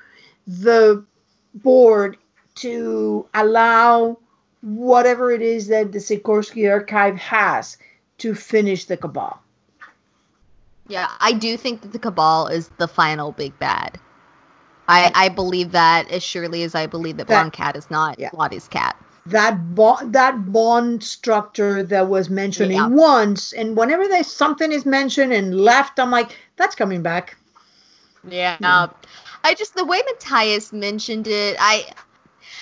the 0.46 1.04
board 1.54 2.16
to 2.56 3.26
allow 3.34 4.18
whatever 4.60 5.32
it 5.32 5.42
is 5.42 5.68
that 5.68 5.90
the 5.90 5.98
Sikorsky 5.98 6.70
archive 6.70 7.16
has 7.16 7.76
to 8.22 8.34
finish 8.34 8.84
the 8.86 8.96
cabal. 8.96 9.40
Yeah, 10.88 11.08
I 11.20 11.32
do 11.32 11.56
think 11.56 11.82
that 11.82 11.92
the 11.92 11.98
Cabal 11.98 12.48
is 12.48 12.68
the 12.78 12.88
final 12.88 13.32
big 13.32 13.56
bad. 13.58 13.98
I 14.88 15.10
I 15.14 15.28
believe 15.28 15.72
that 15.72 16.10
as 16.10 16.22
surely 16.24 16.64
as 16.64 16.74
I 16.74 16.86
believe 16.86 17.16
that, 17.18 17.28
That- 17.28 17.34
Blonde 17.34 17.52
Cat 17.52 17.76
is 17.76 17.88
not 17.90 18.18
yeah. 18.18 18.30
Lottie's 18.32 18.66
cat. 18.68 18.96
That 19.26 19.74
bond, 19.76 20.12
that 20.14 20.52
bond 20.52 21.04
structure 21.04 21.84
that 21.84 22.08
was 22.08 22.28
mentioned 22.28 22.72
Yeah. 22.72 22.88
once, 22.88 23.52
and 23.52 23.76
whenever 23.76 24.08
there's 24.08 24.26
something 24.26 24.72
is 24.72 24.84
mentioned 24.84 25.32
and 25.32 25.60
left, 25.60 26.00
I'm 26.00 26.10
like, 26.10 26.36
that's 26.56 26.74
coming 26.74 27.02
back. 27.02 27.36
Yeah. 28.28 28.56
Yeah. 28.60 28.88
I 29.44 29.54
just 29.54 29.76
the 29.76 29.84
way 29.84 30.02
Matthias 30.04 30.72
mentioned 30.72 31.28
it, 31.28 31.56
I 31.60 31.86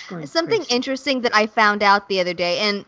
Going 0.09 0.27
something 0.27 0.59
crazy. 0.59 0.75
interesting 0.75 1.21
that 1.21 1.35
I 1.35 1.47
found 1.47 1.81
out 1.81 2.07
the 2.07 2.19
other 2.21 2.33
day, 2.35 2.59
and 2.59 2.85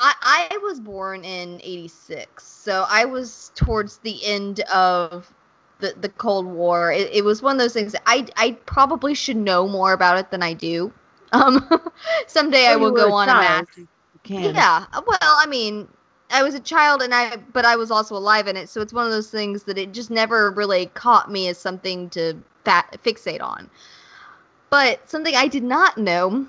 I 0.00 0.48
I 0.52 0.58
was 0.58 0.80
born 0.80 1.24
in 1.24 1.60
'86, 1.62 2.44
so 2.44 2.86
I 2.88 3.04
was 3.04 3.52
towards 3.54 3.98
the 3.98 4.24
end 4.24 4.60
of 4.72 5.32
the 5.80 5.94
the 6.00 6.08
Cold 6.08 6.46
War. 6.46 6.92
It, 6.92 7.10
it 7.12 7.24
was 7.24 7.42
one 7.42 7.56
of 7.56 7.60
those 7.60 7.72
things. 7.74 7.92
that 7.92 8.02
I 8.06 8.26
I 8.36 8.52
probably 8.66 9.14
should 9.14 9.36
know 9.36 9.68
more 9.68 9.92
about 9.92 10.18
it 10.18 10.30
than 10.30 10.42
I 10.42 10.52
do. 10.54 10.92
Um, 11.32 11.68
someday 12.28 12.66
I 12.68 12.76
will 12.76 12.92
go 12.92 13.10
on 13.12 13.28
a 13.28 13.34
mass. 13.34 13.66
Yeah. 14.36 14.84
Well, 14.94 15.18
I 15.20 15.46
mean, 15.46 15.88
I 16.30 16.42
was 16.42 16.54
a 16.54 16.60
child 16.60 17.02
and 17.02 17.12
I 17.14 17.36
but 17.52 17.64
I 17.64 17.76
was 17.76 17.90
also 17.90 18.16
alive 18.16 18.46
in 18.48 18.56
it, 18.56 18.68
so 18.68 18.80
it's 18.80 18.92
one 18.92 19.06
of 19.06 19.12
those 19.12 19.30
things 19.30 19.64
that 19.64 19.76
it 19.78 19.92
just 19.92 20.10
never 20.10 20.50
really 20.50 20.86
caught 20.86 21.30
me 21.30 21.48
as 21.48 21.58
something 21.58 22.08
to 22.10 22.34
fa- 22.64 22.84
fixate 23.04 23.42
on. 23.42 23.68
But 24.70 25.08
something 25.08 25.34
I 25.34 25.48
did 25.48 25.62
not 25.64 25.98
know 25.98 26.46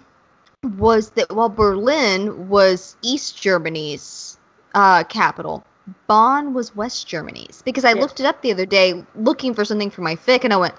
was 0.68 1.12
that 1.12 1.34
while 1.34 1.50
Berlin 1.50 2.50
was 2.50 2.96
East 3.02 3.42
Germany's 3.42 4.38
uh, 4.74 5.04
capital, 5.04 5.66
Bonn 6.08 6.54
was 6.54 6.76
West 6.76 7.08
Germany's. 7.08 7.62
Because 7.64 7.86
I 7.86 7.94
Yes. 7.94 8.02
looked 8.02 8.20
it 8.20 8.26
up 8.26 8.42
the 8.42 8.52
other 8.52 8.66
day 8.66 9.06
looking 9.16 9.54
for 9.54 9.66
something 9.66 9.90
for 9.90 10.02
my 10.02 10.16
fic 10.16 10.44
and 10.44 10.54
I 10.54 10.58
went, 10.58 10.76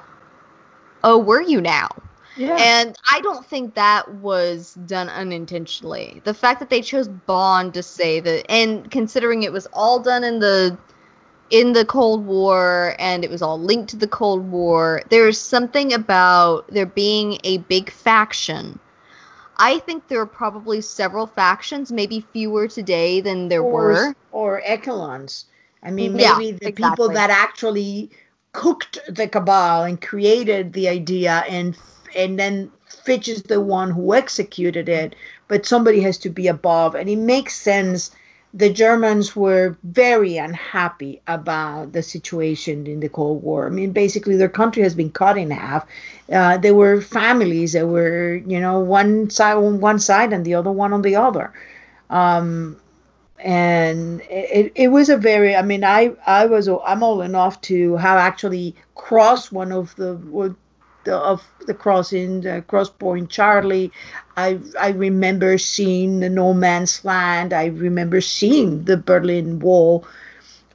"Oh, 1.02 1.18
were 1.18 1.40
you 1.40 1.60
now?" 1.60 1.88
Yeah. 2.36 2.56
And 2.58 2.96
I 3.10 3.20
don't 3.20 3.44
think 3.46 3.74
that 3.74 4.12
was 4.16 4.74
done 4.74 5.08
unintentionally. 5.08 6.20
The 6.24 6.34
fact 6.34 6.60
that 6.60 6.70
they 6.70 6.82
chose 6.82 7.08
Bond 7.08 7.74
to 7.74 7.82
say 7.82 8.20
that, 8.20 8.50
and 8.50 8.90
considering 8.90 9.42
it 9.42 9.52
was 9.52 9.66
all 9.72 10.00
done 10.00 10.24
in 10.24 10.38
the 10.40 10.76
in 11.50 11.72
the 11.72 11.84
Cold 11.84 12.26
War 12.26 12.94
and 12.98 13.24
it 13.24 13.30
was 13.30 13.42
all 13.42 13.58
linked 13.60 13.90
to 13.90 13.96
the 13.96 14.08
Cold 14.08 14.50
War, 14.50 15.02
there's 15.10 15.38
something 15.40 15.92
about 15.92 16.66
there 16.68 16.86
being 16.86 17.38
a 17.44 17.58
big 17.58 17.90
faction. 17.90 18.78
I 19.58 19.78
think 19.80 20.08
there 20.08 20.20
are 20.20 20.26
probably 20.26 20.80
several 20.80 21.26
factions, 21.26 21.90
maybe 21.90 22.20
fewer 22.32 22.68
today 22.68 23.20
than 23.20 23.48
there 23.48 23.62
or, 23.62 23.72
were. 23.72 24.14
or 24.30 24.62
echelons. 24.64 25.46
I 25.82 25.90
mean, 25.90 26.18
Yeah, 26.18 26.38
maybe 26.38 26.52
the 26.52 26.72
people 26.72 27.08
that 27.10 27.30
actually 27.30 28.10
cooked 28.52 28.98
the 29.08 29.28
cabal 29.28 29.84
and 29.84 30.00
created 30.00 30.72
the 30.72 30.88
idea, 30.88 31.44
and 31.48 31.76
and 32.16 32.38
then 32.38 32.70
Fitch 33.04 33.28
is 33.28 33.42
the 33.42 33.60
one 33.60 33.90
who 33.90 34.14
executed 34.14 34.88
it. 34.88 35.14
But 35.48 35.66
somebody 35.66 36.00
has 36.02 36.18
to 36.18 36.30
be 36.30 36.48
above, 36.48 36.94
and 36.94 37.08
it 37.08 37.16
makes 37.16 37.54
sense. 37.56 38.10
The 38.58 38.70
Germans 38.70 39.36
were 39.36 39.76
very 39.84 40.36
unhappy 40.36 41.22
about 41.26 41.92
the 41.92 42.02
situation 42.02 42.86
in 42.86 43.00
the 43.00 43.08
Cold 43.08 43.42
War. 43.42 43.66
I 43.66 43.70
mean, 43.70 43.92
basically, 43.92 44.36
their 44.36 44.48
country 44.48 44.82
has 44.82 44.94
been 44.94 45.10
cut 45.10 45.38
in 45.38 45.50
half. 45.50 45.86
Uh, 46.30 46.58
there 46.58 46.74
were 46.74 47.00
families 47.00 47.72
that 47.72 47.86
were, 47.86 48.34
you 48.46 48.60
know, 48.60 48.80
one 48.80 49.30
side 49.30 49.56
on 49.56 49.80
one 49.80 50.00
side 50.00 50.32
and 50.32 50.44
the 50.44 50.54
other 50.54 50.72
one 50.72 50.92
on 50.92 51.02
the 51.02 51.16
other. 51.16 51.52
Um, 52.10 52.76
and 53.40 54.20
it, 54.22 54.72
it 54.74 54.88
was 54.88 55.08
a 55.08 55.16
very 55.16 55.54
i 55.54 55.62
mean 55.62 55.84
i 55.84 56.10
i 56.26 56.44
was 56.44 56.68
i'm 56.68 57.02
old 57.02 57.22
enough 57.22 57.60
to 57.60 57.96
have 57.96 58.18
actually 58.18 58.74
crossed 58.96 59.52
one 59.52 59.70
of 59.70 59.94
the 59.96 60.10
of 61.06 61.46
the 61.66 61.74
crossing 61.74 62.40
the 62.40 62.62
cross 62.66 62.90
point 62.90 63.30
charlie 63.30 63.92
i 64.44 64.58
i 64.80 64.88
remember 64.90 65.58
seeing 65.58 66.20
the 66.20 66.28
no 66.30 66.52
man's 66.54 67.04
land. 67.04 67.52
I 67.52 67.66
remember 67.66 68.20
seeing 68.20 68.84
the 68.84 68.96
berlin 68.96 69.58
wall. 69.60 70.06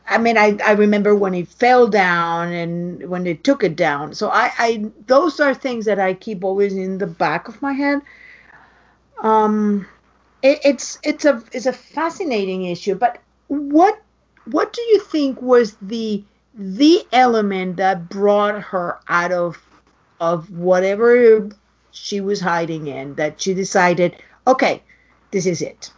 I 0.07 0.17
mean 0.17 0.37
i 0.37 0.57
i 0.65 0.73
remember 0.73 1.15
when 1.15 1.33
it 1.35 1.47
fell 1.47 1.87
down 1.87 2.51
and 2.53 3.09
when 3.09 3.23
they 3.23 3.35
took 3.35 3.63
it 3.63 3.75
down. 3.75 4.13
So 4.15 4.29
i 4.29 4.51
i 4.59 4.85
those 5.07 5.39
are 5.39 5.53
things 5.53 5.85
that 5.85 5.99
i 5.99 6.13
keep 6.13 6.43
always 6.43 6.73
in 6.73 6.97
the 6.99 7.07
back 7.07 7.47
of 7.47 7.61
my 7.61 7.73
head. 7.73 8.01
Um 9.21 9.87
it, 10.41 10.59
it's 10.65 10.99
it's 11.03 11.25
a 11.25 11.43
it's 11.51 11.65
a 11.65 11.73
fascinating 11.73 12.65
issue 12.65 12.95
but 12.95 13.19
what 13.47 14.01
what 14.45 14.73
do 14.73 14.81
you 14.81 14.99
think 14.99 15.41
was 15.41 15.75
the 15.81 16.23
the 16.55 17.03
element 17.11 17.77
that 17.77 18.09
brought 18.09 18.61
her 18.61 18.99
out 19.07 19.31
of 19.31 19.57
of 20.19 20.49
whatever 20.51 21.49
she 21.93 22.19
was 22.19 22.41
hiding 22.41 22.87
in 22.87 23.15
that 23.15 23.39
she 23.41 23.53
decided 23.53 24.15
okay 24.45 24.83
this 25.33 25.47
is 25.47 25.63
it. 25.63 25.91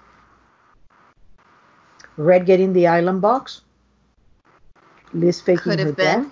Red 2.16 2.46
getting 2.46 2.72
the 2.72 2.88
island 2.88 3.22
box. 3.22 3.62
Liz 5.14 5.42
faking 5.42 5.64
Could 5.64 5.80
her 5.80 5.88
have 5.88 5.98
been. 5.98 6.24
death. 6.24 6.32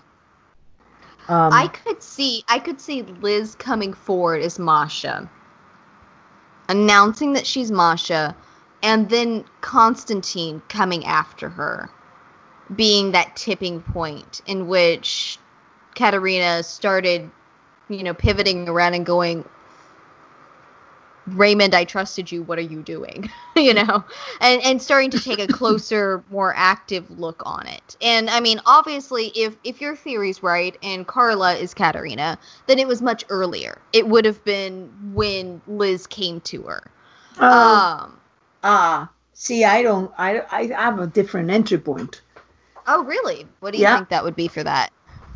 Um, 1.27 1.53
I 1.53 1.67
could 1.67 2.01
see 2.01 2.45
I 2.47 2.59
could 2.59 2.79
see 2.79 3.01
Liz 3.01 3.55
coming 3.55 3.93
forward 3.93 4.41
as 4.41 4.57
Masha, 4.57 5.29
announcing 6.69 7.33
that 7.33 7.45
she's 7.45 7.71
Masha, 7.71 8.35
and 8.81 9.09
then 9.09 9.43
Constantine 9.59 10.61
coming 10.69 11.05
after 11.05 11.49
her, 11.49 11.89
being 12.73 13.11
that 13.11 13.35
tipping 13.35 13.81
point 13.81 14.41
in 14.45 14.67
which 14.67 15.39
Katarina 15.95 16.63
started, 16.63 17.29
you 17.89 18.03
know, 18.03 18.13
pivoting 18.13 18.69
around 18.69 18.93
and 18.93 19.05
going, 19.05 19.43
Raymond, 21.27 21.73
I 21.75 21.85
trusted 21.85 22.31
you. 22.31 22.43
What 22.43 22.57
are 22.59 22.63
you 22.63 22.81
doing? 22.81 23.29
you 23.55 23.73
know, 23.73 24.03
and 24.41 24.61
and 24.63 24.81
starting 24.81 25.11
to 25.11 25.19
take 25.19 25.39
a 25.39 25.47
closer, 25.49 26.23
more 26.29 26.53
active 26.55 27.09
look 27.09 27.41
on 27.45 27.67
it. 27.67 27.95
And 28.01 28.29
I 28.29 28.39
mean, 28.39 28.59
obviously, 28.65 29.27
if 29.27 29.55
if 29.63 29.81
your 29.81 29.95
theory's 29.95 30.43
right 30.43 30.77
and 30.83 31.07
Carla 31.07 31.53
is 31.55 31.73
Katarina, 31.73 32.37
then 32.67 32.79
it 32.79 32.87
was 32.87 33.01
much 33.01 33.23
earlier. 33.29 33.81
It 33.93 34.07
would 34.07 34.25
have 34.25 34.43
been 34.43 34.91
when 35.13 35.61
Liz 35.67 36.07
came 36.07 36.41
to 36.41 36.63
her. 36.63 36.91
um, 37.39 37.87
Um. 38.03 38.19
ah 38.63 39.09
see 39.33 39.63
i 39.63 39.81
don't 39.81 40.11
i 40.17 40.41
i 40.51 40.65
have 40.67 40.99
a 40.99 41.07
different 41.07 41.49
entry 41.49 41.77
point 41.77 42.21
Oh, 42.87 43.03
really? 43.03 43.47
What 43.59 43.71
do 43.71 43.79
you 43.79 43.83
Yeah. 43.83 43.93
think 43.97 44.09
that 44.09 44.23
would 44.23 44.35
be 44.35 44.47
for 44.47 44.63
that? 44.63 44.89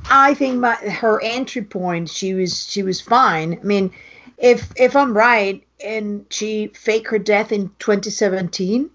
I 0.09 0.33
think 0.33 0.59
my 0.59 0.75
her 0.75 1.21
entry 1.21 1.63
point 1.63 2.09
she 2.09 2.33
was 2.33 2.65
she 2.69 2.83
was 2.83 3.01
fine. 3.01 3.59
I 3.61 3.63
mean, 3.63 3.91
if 4.37 4.71
if 4.75 4.95
I'm 4.95 5.15
right 5.15 5.63
and 5.83 6.25
she 6.29 6.67
faked 6.67 7.07
her 7.09 7.19
death 7.19 7.51
in 7.51 7.69
2017, 7.79 8.89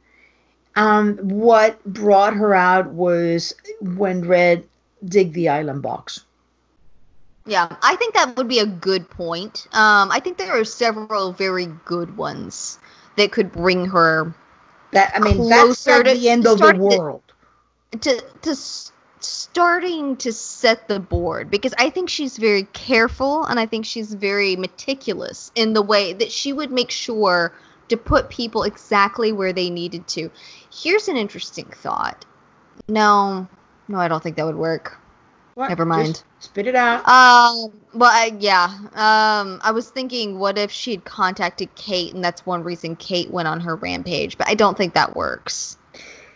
um, 0.77 1.17
what 1.19 1.83
brought 1.85 2.35
her 2.35 2.55
out 2.55 2.89
was 2.91 3.55
when 3.81 4.27
Red 4.27 4.65
dig 5.05 5.33
the 5.33 5.49
island 5.49 5.83
box. 5.83 6.25
Yeah, 7.45 7.75
I 7.83 7.97
think 7.97 8.15
that 8.15 8.37
would 8.37 8.47
be 8.49 8.61
a 8.61 8.67
good 8.67 9.11
point. 9.11 9.67
Um, 9.73 10.11
I 10.13 10.21
think 10.21 10.39
there 10.39 10.59
are 10.59 10.65
several 10.65 11.33
very 11.33 11.67
good 11.85 12.17
ones 12.17 12.79
that 13.17 13.33
could 13.33 13.51
bring 13.51 13.87
her 13.87 14.33
That 14.93 15.13
I 15.15 15.19
mean, 15.19 15.49
that's 15.49 15.83
Closer 15.85 16.05
to- 16.05 16.15
the 16.15 16.29
end 16.29 16.45
to 16.45 16.53
of 16.53 16.59
the 16.61 16.75
world. 16.77 17.23
to 18.01 18.21
to 18.43 18.51
s- 18.51 18.92
starting 19.25 20.17
to 20.17 20.33
set 20.33 20.89
the 20.89 21.01
board 21.01 21.51
because 21.51 21.75
I 21.79 21.91
think 21.91 22.09
she's 22.09 22.37
very 22.37 22.65
careful 22.65 23.45
and 23.45 23.59
I 23.59 23.67
think 23.67 23.85
she's 23.85 24.13
very 24.15 24.57
meticulous 24.57 25.51
in 25.55 25.73
the 25.73 25.83
way 25.83 26.13
that 26.13 26.33
she 26.33 26.53
would 26.53 26.71
make 26.71 26.91
sure 26.91 27.53
to 27.89 27.97
put 27.97 28.31
people 28.31 28.63
exactly 28.63 29.33
where 29.33 29.53
they 29.53 29.71
needed 29.71 30.07
to. 30.09 30.31
Here's 30.73 31.09
an 31.09 31.17
interesting 31.17 31.67
thought. 31.67 32.25
No, 32.89 33.47
no, 33.89 33.99
I 33.99 34.09
don't 34.09 34.23
think 34.23 34.37
that 34.37 34.47
would 34.47 34.57
work. 34.57 34.99
What? 35.55 35.69
Never 35.69 35.85
mind. 35.85 36.15
Just 36.15 36.25
spit 36.41 36.67
it 36.67 36.75
out. 36.75 37.07
Um, 37.07 37.73
well, 37.93 38.11
I, 38.11 38.35
yeah. 38.39 38.65
Um, 38.95 39.61
I 39.63 39.73
was 39.73 39.91
thinking, 39.91 40.39
what 40.39 40.57
if 40.57 40.71
she 40.71 40.93
had 40.93 41.05
contacted 41.05 41.75
Kate, 41.75 42.15
and 42.15 42.25
that's 42.25 42.47
one 42.47 42.63
reason 42.63 42.97
Kate 42.97 43.31
went 43.31 43.49
on 43.49 43.61
her 43.61 43.77
rampage, 43.77 44.39
but 44.39 44.49
I 44.49 44.55
don't 44.55 44.77
think 44.77 44.95
that 44.95 45.15
works. 45.15 45.77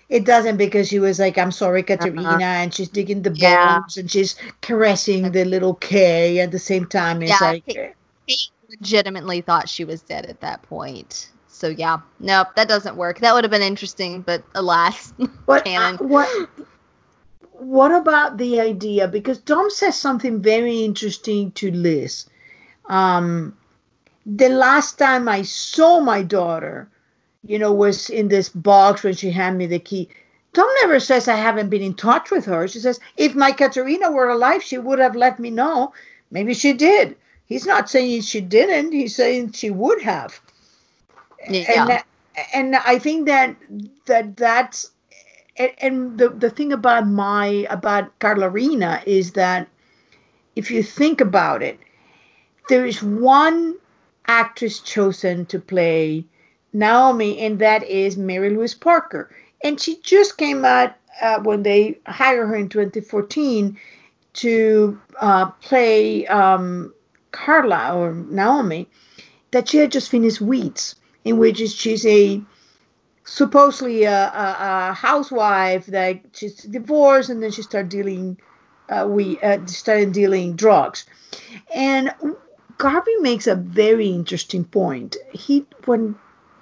It 0.08 0.24
doesn't 0.24 0.56
because 0.56 0.88
she 0.88 0.98
was 1.00 1.18
like, 1.18 1.36
I'm 1.36 1.50
sorry, 1.50 1.82
Katarina, 1.82 2.28
Uh-huh. 2.28 2.38
and 2.40 2.72
she's 2.72 2.88
digging 2.88 3.22
the 3.22 3.30
bones 3.30 3.40
Yeah. 3.40 3.80
and 3.96 4.10
she's 4.10 4.36
caressing 4.60 5.32
the 5.32 5.44
little 5.44 5.74
K 5.74 6.38
at 6.40 6.52
the 6.52 6.58
same 6.60 6.86
time. 6.86 7.22
It's 7.22 7.32
Yeah, 7.40 7.46
like, 7.50 7.66
Kate- 7.66 7.94
Kate 8.28 8.50
legitimately 8.70 9.40
thought 9.40 9.68
she 9.68 9.84
was 9.84 10.02
dead 10.02 10.26
at 10.26 10.40
that 10.42 10.62
point. 10.62 11.28
So 11.48 11.68
yeah, 11.68 11.98
nope, 12.20 12.48
that 12.56 12.68
doesn't 12.68 12.96
work. 12.96 13.20
That 13.20 13.34
would 13.34 13.42
have 13.44 13.50
been 13.50 13.62
interesting, 13.62 14.20
but 14.22 14.42
alas. 14.54 15.12
But 15.46 15.66
uh, 15.66 15.96
what 15.98 16.28
what 17.52 17.90
about 17.92 18.36
the 18.36 18.60
idea? 18.60 19.08
Because 19.08 19.38
Tom 19.40 19.70
says 19.70 19.98
something 19.98 20.42
very 20.42 20.82
interesting 20.84 21.50
to 21.52 21.70
Liz. 21.70 22.26
Um, 22.84 23.56
the 24.26 24.48
last 24.50 24.98
time 24.98 25.28
I 25.28 25.42
saw 25.42 26.00
my 26.00 26.22
daughter, 26.22 26.88
you 27.48 27.58
know, 27.58 27.72
was 27.72 28.10
in 28.10 28.28
this 28.28 28.48
box 28.48 29.02
when 29.02 29.14
she 29.14 29.30
handed 29.30 29.58
me 29.58 29.66
the 29.66 29.78
key. 29.78 30.08
Tom 30.54 30.68
never 30.82 31.00
says 31.00 31.28
I 31.28 31.36
haven't 31.36 31.70
been 31.70 31.82
in 31.82 31.94
touch 31.94 32.30
with 32.30 32.44
her. 32.46 32.68
She 32.68 32.78
says 32.80 33.00
if 33.16 33.34
my 33.34 33.52
Katarina 33.52 34.10
were 34.10 34.28
alive, 34.30 34.62
she 34.62 34.78
would 34.78 34.98
have 34.98 35.16
let 35.16 35.38
me 35.38 35.50
know. 35.50 35.92
Maybe 36.30 36.54
she 36.54 36.72
did. 36.72 37.16
He's 37.46 37.66
not 37.66 37.90
saying 37.90 38.22
she 38.22 38.40
didn't. 38.40 38.92
He's 38.92 39.14
saying 39.16 39.52
she 39.52 39.70
would 39.70 40.02
have 40.02 40.40
Yeah. 41.48 41.64
and 41.88 42.04
and 42.54 42.76
I 42.76 42.98
think 42.98 43.26
that 43.26 43.56
that 44.06 44.36
that's 44.36 44.90
and, 45.56 46.18
the 46.18 46.28
the 46.30 46.50
thing 46.50 46.72
about 46.72 47.06
my 47.08 47.66
about 47.70 48.18
Carlarina 48.20 49.02
is 49.06 49.32
that 49.32 49.68
if 50.56 50.70
you 50.70 50.82
think 50.82 51.20
about 51.20 51.62
it, 51.62 51.78
there 52.68 52.86
is 52.86 53.02
one 53.02 53.76
actress 54.26 54.80
chosen 54.80 55.46
to 55.46 55.58
play 55.58 56.24
Naomi, 56.76 57.38
and 57.38 57.58
that 57.58 57.82
is 57.84 58.16
Mary 58.16 58.50
Louise 58.50 58.74
Parker, 58.74 59.34
and 59.62 59.80
she 59.80 59.96
just 60.02 60.36
came 60.36 60.64
out 60.64 60.94
uh, 61.22 61.40
when 61.40 61.62
they 61.62 61.98
hired 62.06 62.48
her 62.48 62.56
in 62.56 62.68
2014 62.68 63.78
to 64.34 65.00
uh, 65.20 65.46
play 65.46 66.26
um, 66.26 66.92
Carla 67.32 67.96
or 67.96 68.12
Naomi, 68.12 68.88
that 69.50 69.68
she 69.68 69.78
had 69.78 69.90
just 69.90 70.10
finished 70.10 70.40
Weeds 70.40 70.96
in 71.24 71.38
which 71.38 71.58
she's 71.58 72.04
a 72.06 72.42
supposedly 73.24 74.04
a, 74.04 74.12
a, 74.12 74.56
a 74.90 74.92
housewife 74.92 75.86
that 75.86 76.20
she's 76.32 76.56
divorced 76.56 77.28
and 77.28 77.42
then 77.42 77.50
she 77.50 77.62
started 77.62 77.88
dealing 77.88 78.38
uh, 78.88 79.06
we 79.08 79.40
uh, 79.40 79.64
started 79.66 80.12
dealing 80.12 80.54
drugs. 80.54 81.06
And 81.74 82.12
garvey 82.78 83.16
makes 83.20 83.46
a 83.46 83.56
very 83.56 84.08
interesting 84.08 84.64
point. 84.64 85.16
He 85.32 85.66
when 85.86 86.16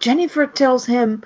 jennifer 0.04 0.46
tells 0.46 0.84
him 0.86 1.22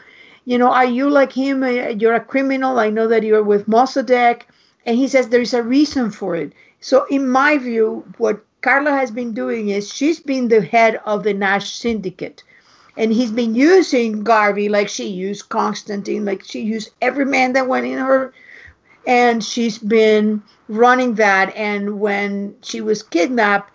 you 0.49 0.57
know 0.57 0.70
are 0.70 0.87
you 0.87 1.11
like 1.11 1.35
him? 1.35 1.62
Uh, 1.62 1.93
you're 2.01 2.14
a 2.14 2.24
criminal. 2.33 2.79
I 2.79 2.89
know 2.89 3.07
that 3.09 3.22
you're 3.22 3.43
with 3.43 3.66
mossadegh. 3.68 4.45
And 4.87 4.97
he 4.97 5.07
says 5.07 5.29
there's 5.29 5.53
a 5.53 5.62
reason 5.62 6.11
for 6.11 6.35
it. 6.37 6.55
So 6.81 7.05
in 7.11 7.29
my 7.29 7.59
view 7.59 8.03
what 8.16 8.43
carla 8.62 8.93
has 8.93 9.11
been 9.11 9.35
doing 9.35 9.68
is 9.68 9.93
she's 9.93 10.20
been 10.20 10.49
the 10.49 10.62
head 10.62 11.03
of 11.05 11.22
the 11.22 11.35
nash 11.35 11.72
syndicate. 11.72 12.43
And 12.97 13.12
he's 13.12 13.31
been 13.31 13.55
using 13.55 14.24
Garvey 14.24 14.70
like 14.70 14.89
she 14.89 15.07
used 15.07 15.51
Constantine, 15.51 16.24
like 16.24 16.43
she 16.43 16.62
used 16.62 16.93
every 17.03 17.26
man 17.26 17.53
that 17.53 17.68
went 17.68 17.85
in 17.87 17.99
her, 17.99 18.33
and 19.07 19.45
she's 19.45 19.76
been 19.79 20.43
running 20.68 21.14
that. 21.16 21.55
And 21.55 22.01
when 22.01 22.57
she 22.62 22.81
was 22.81 23.03
kidnapped, 23.03 23.70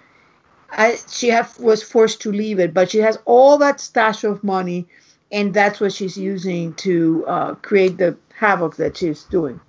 I, 0.75 0.97
she 1.07 1.29
have, 1.29 1.57
was 1.59 1.83
forced 1.83 2.21
to 2.21 2.31
leave 2.31 2.59
it, 2.59 2.73
but 2.73 2.91
she 2.91 2.99
has 2.99 3.17
all 3.25 3.57
that 3.59 3.79
stash 3.79 4.23
of 4.23 4.43
money, 4.43 4.87
and 5.31 5.53
that's 5.53 5.79
what 5.79 5.93
she's 5.93 6.17
using 6.17 6.73
to 6.75 7.25
uh, 7.27 7.55
create 7.55 7.97
the 7.97 8.17
havoc 8.35 8.75
that 8.77 8.97
she's 8.97 9.23
doing. 9.23 9.59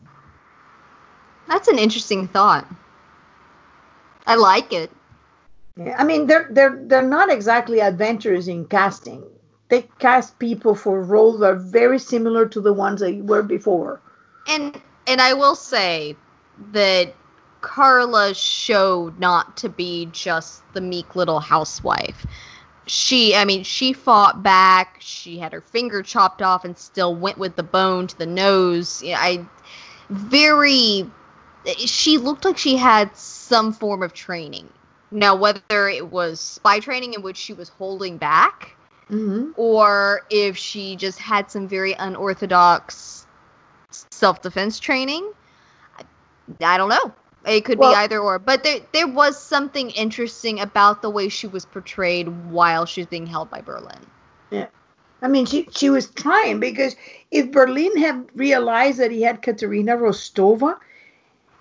That's 1.49 1.69
an 1.69 1.79
interesting 1.79 2.27
thought. 2.27 2.67
I 4.27 4.37
like 4.37 4.73
it. 4.73 4.91
Yeah, 5.77 5.97
I 5.99 6.05
mean, 6.05 6.27
they're 6.27 6.49
they're 6.51 6.81
they're 6.87 7.03
not 7.03 7.31
exactly 7.31 7.81
adventurous 7.81 8.47
in 8.47 8.65
casting. 8.67 9.25
They 9.69 9.83
cast 9.99 10.39
people 10.39 10.75
for 10.75 11.03
roles 11.03 11.41
that 11.41 11.47
are 11.47 11.57
very 11.57 11.99
similar 11.99 12.47
to 12.49 12.61
the 12.61 12.73
ones 12.73 13.01
they 13.01 13.21
were 13.21 13.43
before. 13.43 14.01
And 14.49 14.81
and 15.07 15.21
I 15.21 15.35
will 15.35 15.57
say 15.57 16.17
that 16.73 17.13
Carla 17.65 18.35
showed 18.35 19.19
not 19.19 19.57
to 19.57 19.71
be 19.71 20.07
just 20.13 20.63
the 20.75 20.81
meek 20.83 21.17
little 21.17 21.41
housewife. 21.41 22.27
She, 22.87 23.35
I 23.35 23.47
mean, 23.47 23.65
she 23.65 23.95
fought 23.95 24.43
back. 24.43 24.97
She 25.01 25.39
had 25.39 25.55
her 25.55 25.63
finger 25.63 26.03
chopped 26.03 26.43
off 26.43 26.67
and 26.67 26.77
still 26.77 27.17
went 27.17 27.39
with 27.39 27.57
the 27.57 27.63
bone 27.63 28.07
to 28.09 28.19
the 28.19 28.27
nose. 28.27 29.03
Yeah, 29.03 29.19
I 29.19 29.47
very. 30.11 31.11
She 31.79 32.19
looked 32.19 32.45
like 32.45 32.59
she 32.59 32.77
had 32.77 33.17
some 33.17 33.73
form 33.73 34.03
of 34.03 34.13
training. 34.13 34.69
Now, 35.11 35.35
whether 35.35 35.89
it 35.89 36.11
was 36.11 36.41
spy 36.41 36.81
training 36.81 37.15
in 37.15 37.23
which 37.23 37.39
she 37.39 37.55
was 37.55 37.71
holding 37.71 38.19
back, 38.19 38.77
Mm-hmm. 39.11 39.53
or 39.57 40.23
if 40.31 40.57
she 40.57 40.97
just 40.97 41.19
had 41.19 41.51
some 41.51 41.69
very 41.69 41.93
unorthodox 41.93 43.27
self-defense 44.11 44.81
training 44.81 45.31
I, 45.99 46.75
I 46.75 46.79
don't 46.79 46.89
know 46.89 47.15
it 47.47 47.65
could 47.65 47.79
Well- 47.79 47.93
be 47.93 47.97
either 47.97 48.19
or 48.21 48.39
but 48.39 48.63
there 48.65 48.81
there 48.93 49.07
was 49.09 49.41
something 49.41 49.91
interesting 49.91 50.61
about 50.61 51.03
the 51.03 51.11
way 51.11 51.29
she 51.29 51.47
was 51.47 51.65
portrayed 51.65 52.29
while 52.51 52.87
she 52.87 53.01
was 53.03 53.09
being 53.09 53.27
held 53.27 53.51
by 53.51 53.61
berlin 53.61 54.01
Yeah. 54.51 54.67
I 55.23 55.29
mean, 55.29 55.47
she 55.47 55.67
she 55.73 55.89
was 55.89 56.11
trying 56.11 56.61
because 56.61 56.97
if 57.31 57.51
Berlin 57.51 57.97
had 57.97 58.27
realized 58.35 58.99
that 58.99 59.11
he 59.11 59.23
had 59.23 59.41
Katarina 59.41 59.97
Rostova, 59.97 60.77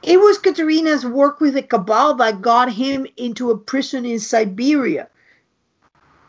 it 0.02 0.20
was 0.20 0.38
Katarina's 0.38 1.06
work 1.06 1.40
with 1.40 1.54
the 1.54 1.62
cabal 1.64 2.16
that 2.16 2.42
got 2.42 2.74
him 2.74 3.08
into 3.16 3.52
a 3.52 3.58
prison 3.58 4.06
in 4.06 4.20
Siberia. 4.20 5.08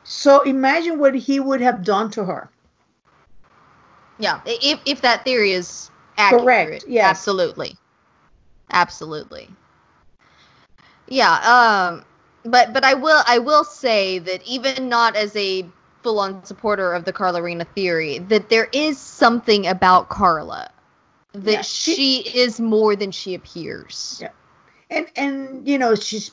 So 0.05 0.42
imagine 0.42 1.00
what 1.00 1.16
he 1.16 1.40
would 1.40 1.61
have 1.61 1.82
done 1.82 2.11
to 2.12 2.24
her. 2.24 2.50
yeah 4.18 4.40
if 4.46 4.78
if 4.86 5.00
that 5.02 5.24
theory 5.24 5.50
is 5.52 5.90
accurate 6.16 6.44
Correct, 6.44 6.84
yes. 6.86 7.05
absolutely 7.11 7.76
absolutely 8.71 9.49
yeah 11.09 11.91
um 11.93 12.05
but 12.51 12.73
but 12.73 12.85
i 12.85 12.95
will 12.95 13.23
i 13.27 13.39
will 13.39 13.65
say 13.65 14.19
that 14.19 14.43
even 14.47 14.89
not 14.89 15.17
as 15.17 15.35
a 15.37 15.67
full-on 16.03 16.45
supporter 16.45 16.93
of 16.93 17.05
the 17.05 17.12
carla 17.12 17.43
Rena 17.43 17.65
theory 17.65 18.19
that 18.19 18.49
there 18.49 18.69
is 18.73 18.99
something 18.99 19.67
about 19.67 20.09
carla 20.09 20.71
that 21.33 21.51
Yeah, 21.53 21.62
she, 21.62 21.95
she- 22.23 22.39
is 22.39 22.61
more 22.61 22.97
than 22.97 23.11
she 23.11 23.35
appears 23.35 24.19
Yeah. 24.23 24.31
and 24.91 25.07
and 25.17 25.69
you 25.69 25.79
know 25.79 25.95
she's 25.95 26.33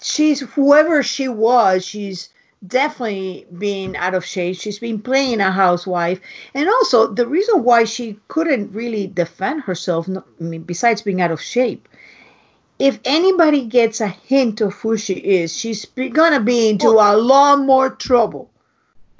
she's 0.00 0.40
whoever 0.40 1.02
she 1.02 1.28
was 1.28 1.84
she's 1.84 2.28
definitely 2.66 3.46
been 3.56 3.96
out 3.96 4.14
of 4.14 4.24
shape. 4.24 4.56
She's 4.56 4.78
been 4.78 5.00
playing 5.00 5.40
a 5.40 5.50
housewife. 5.50 6.20
And 6.54 6.68
also 6.68 7.12
the 7.12 7.26
reason 7.26 7.62
why 7.62 7.84
she 7.84 8.18
couldn't 8.28 8.72
really 8.72 9.06
defend 9.06 9.62
herself 9.62 10.08
I 10.08 10.22
mean, 10.42 10.62
besides 10.62 11.02
being 11.02 11.20
out 11.20 11.30
of 11.30 11.40
shape 11.40 11.88
if 12.78 12.98
anybody 13.04 13.64
gets 13.64 14.00
a 14.00 14.08
hint 14.08 14.60
of 14.60 14.74
who 14.74 14.96
she 14.96 15.14
is 15.14 15.56
she's 15.56 15.84
gonna 15.84 16.40
be 16.40 16.68
into 16.68 16.88
a 16.88 17.16
lot 17.16 17.60
more 17.60 17.90
trouble. 17.90 18.50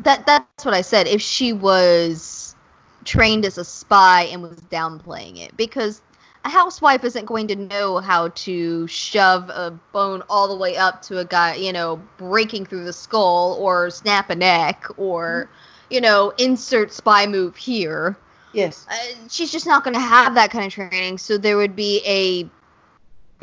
That 0.00 0.26
that's 0.26 0.64
what 0.64 0.74
i 0.74 0.82
said. 0.82 1.06
If 1.06 1.22
she 1.22 1.52
was 1.52 2.56
trained 3.04 3.44
as 3.44 3.58
a 3.58 3.64
spy 3.64 4.22
and 4.22 4.42
was 4.42 4.60
downplaying 4.62 5.38
it 5.38 5.56
because 5.56 6.00
a 6.44 6.48
housewife 6.50 7.04
isn't 7.04 7.24
going 7.24 7.48
to 7.48 7.56
know 7.56 7.98
how 7.98 8.28
to 8.28 8.86
shove 8.86 9.48
a 9.48 9.70
bone 9.92 10.22
all 10.28 10.46
the 10.46 10.56
way 10.56 10.76
up 10.76 11.00
to 11.02 11.18
a 11.18 11.24
guy, 11.24 11.54
you 11.54 11.72
know, 11.72 11.96
breaking 12.18 12.66
through 12.66 12.84
the 12.84 12.92
skull 12.92 13.56
or 13.60 13.88
snap 13.90 14.28
a 14.28 14.34
neck 14.34 14.84
or, 14.98 15.48
you 15.88 16.00
know, 16.00 16.32
insert 16.38 16.92
spy 16.92 17.26
move 17.26 17.56
here. 17.56 18.16
yes 18.52 18.86
Uh, 18.90 19.28
she's 19.30 19.50
just 19.50 19.66
not 19.66 19.84
going 19.84 19.94
to 19.94 20.00
have 20.00 20.34
that 20.34 20.50
kind 20.50 20.66
of 20.66 20.72
training, 20.72 21.16
so 21.16 21.38
there 21.38 21.56
would 21.56 21.74
be 21.74 22.02
a 22.04 22.48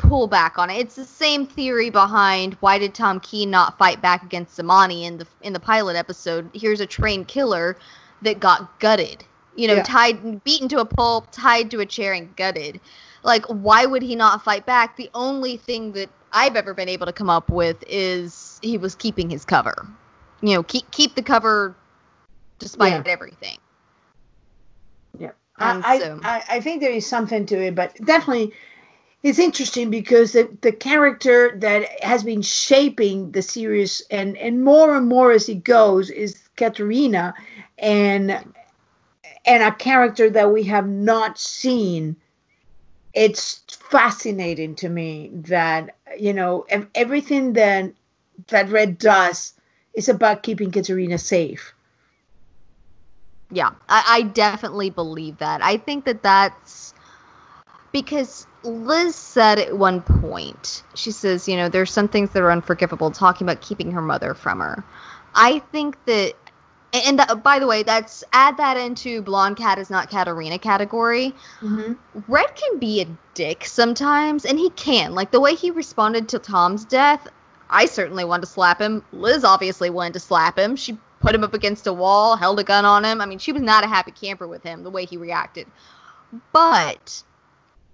pullback 0.00 0.58
on 0.58 0.70
it. 0.70 0.78
It's 0.78 0.94
the 0.94 1.04
same 1.04 1.46
theory 1.46 1.90
behind 1.90 2.54
why 2.60 2.78
did 2.78 2.94
Tom 2.94 3.18
Keen 3.20 3.50
not 3.50 3.78
fight 3.78 4.00
back 4.00 4.22
against 4.22 4.58
Zamani 4.58 5.04
in 5.04 5.18
the 5.18 5.26
in 5.42 5.52
the 5.52 5.60
pilot 5.60 5.96
episode? 5.96 6.50
Here's 6.54 6.80
a 6.80 6.86
trained 6.86 7.26
killer 7.26 7.76
that 8.22 8.38
got 8.38 8.78
gutted. 8.78 9.24
You 9.56 9.68
know, 9.68 9.76
Yeah. 9.76 9.82
tied 9.82 10.44
beaten 10.44 10.68
to 10.68 10.80
a 10.80 10.84
pulp, 10.84 11.28
tied 11.30 11.70
to 11.72 11.80
a 11.80 11.86
chair 11.86 12.12
and 12.12 12.34
gutted. 12.36 12.80
Like 13.22 13.44
why 13.46 13.86
would 13.86 14.02
he 14.02 14.16
not 14.16 14.42
fight 14.42 14.66
back? 14.66 14.96
The 14.96 15.10
only 15.14 15.56
thing 15.56 15.92
that 15.92 16.08
I've 16.32 16.56
ever 16.56 16.74
been 16.74 16.88
able 16.88 17.06
to 17.06 17.12
come 17.12 17.30
up 17.30 17.50
with 17.50 17.82
is 17.86 18.58
he 18.62 18.78
was 18.78 18.94
keeping 18.94 19.28
his 19.30 19.44
cover. 19.44 19.86
You 20.40 20.54
know, 20.56 20.62
keep 20.62 20.90
keep 20.90 21.14
the 21.14 21.22
cover 21.22 21.74
despite 22.58 22.92
Yeah. 23.06 23.12
everything. 23.12 23.58
Yeah, 25.18 25.32
I, 25.58 25.98
so- 25.98 26.20
I, 26.22 26.42
I 26.48 26.60
think 26.60 26.80
there 26.80 26.90
is 26.90 27.06
something 27.06 27.46
to 27.46 27.60
it, 27.62 27.74
but 27.74 27.94
definitely 28.04 28.52
it's 29.22 29.38
interesting 29.38 29.90
because 29.90 30.32
the, 30.32 30.48
the 30.62 30.72
character 30.72 31.56
that 31.58 32.02
has 32.02 32.24
been 32.24 32.42
shaping 32.42 33.30
the 33.30 33.42
series 33.42 34.02
and, 34.10 34.36
and 34.38 34.64
more 34.64 34.96
and 34.96 35.08
more 35.08 35.30
as 35.30 35.48
it 35.48 35.62
goes 35.62 36.10
is 36.10 36.48
Katarina. 36.56 37.34
And 37.78 38.42
and 39.44 39.62
a 39.62 39.72
character 39.72 40.30
that 40.30 40.52
we 40.52 40.64
have 40.64 40.88
not 40.88 41.38
seen 41.38 42.16
it's 43.14 43.62
fascinating 43.68 44.74
to 44.74 44.88
me 44.88 45.30
that 45.34 45.96
you 46.18 46.32
know 46.32 46.64
ev- 46.68 46.88
everything 46.94 47.52
that 47.54 47.92
that 48.48 48.68
red 48.70 48.98
does 48.98 49.54
is 49.94 50.08
about 50.08 50.42
keeping 50.42 50.70
katarina 50.70 51.18
safe 51.18 51.74
Yeah, 53.50 53.70
I, 53.88 54.04
I 54.08 54.22
definitely 54.22 54.90
believe 54.90 55.38
that. 55.38 55.62
I 55.62 55.76
think 55.76 56.04
that 56.06 56.22
that's 56.22 56.94
because 57.92 58.46
Liz 58.64 59.14
said 59.14 59.58
at 59.58 59.76
one 59.76 60.00
point, 60.02 60.82
she 60.94 61.10
says, 61.10 61.48
you 61.48 61.56
know, 61.56 61.68
there's 61.68 61.90
some 61.90 62.08
things 62.08 62.30
that 62.30 62.42
are 62.42 62.50
unforgivable, 62.50 63.10
talking 63.10 63.46
about 63.46 63.60
keeping 63.60 63.90
her 63.92 64.02
mother 64.02 64.34
from 64.34 64.60
her. 64.60 64.82
I 65.34 65.58
think 65.72 66.02
that, 66.06 66.34
and 66.92 67.18
that, 67.18 67.42
by 67.42 67.58
the 67.58 67.66
way, 67.66 67.82
that's 67.82 68.22
add 68.32 68.56
that 68.58 68.76
into 68.76 69.22
blonde 69.22 69.56
cat 69.56 69.78
is 69.78 69.90
not 69.90 70.10
Katarina 70.10 70.58
category. 70.58 71.34
mm-hmm. 71.60 71.94
Red 72.28 72.54
can 72.54 72.78
be 72.78 73.00
a 73.02 73.06
dick 73.34 73.64
sometimes, 73.64 74.44
and 74.44 74.58
he 74.58 74.70
can. 74.70 75.14
Like 75.14 75.30
the 75.30 75.40
way 75.40 75.54
he 75.54 75.70
responded 75.70 76.28
to 76.30 76.38
Tom's 76.38 76.84
death, 76.84 77.28
I 77.70 77.86
certainly 77.86 78.24
wanted 78.24 78.42
to 78.42 78.48
slap 78.48 78.80
him. 78.80 79.04
Liz 79.12 79.44
obviously 79.44 79.90
wanted 79.90 80.14
to 80.14 80.20
slap 80.20 80.58
him. 80.58 80.76
She 80.76 80.98
put 81.20 81.34
him 81.34 81.44
up 81.44 81.54
against 81.54 81.86
a 81.86 81.92
wall, 81.92 82.36
held 82.36 82.60
a 82.60 82.64
gun 82.64 82.84
on 82.84 83.04
him. 83.04 83.20
I 83.20 83.26
mean, 83.26 83.38
she 83.38 83.52
was 83.52 83.62
not 83.62 83.84
a 83.84 83.88
happy 83.88 84.10
camper 84.10 84.46
with 84.46 84.62
him, 84.62 84.82
the 84.82 84.90
way 84.90 85.06
he 85.06 85.16
reacted. 85.16 85.66
But 86.52 87.22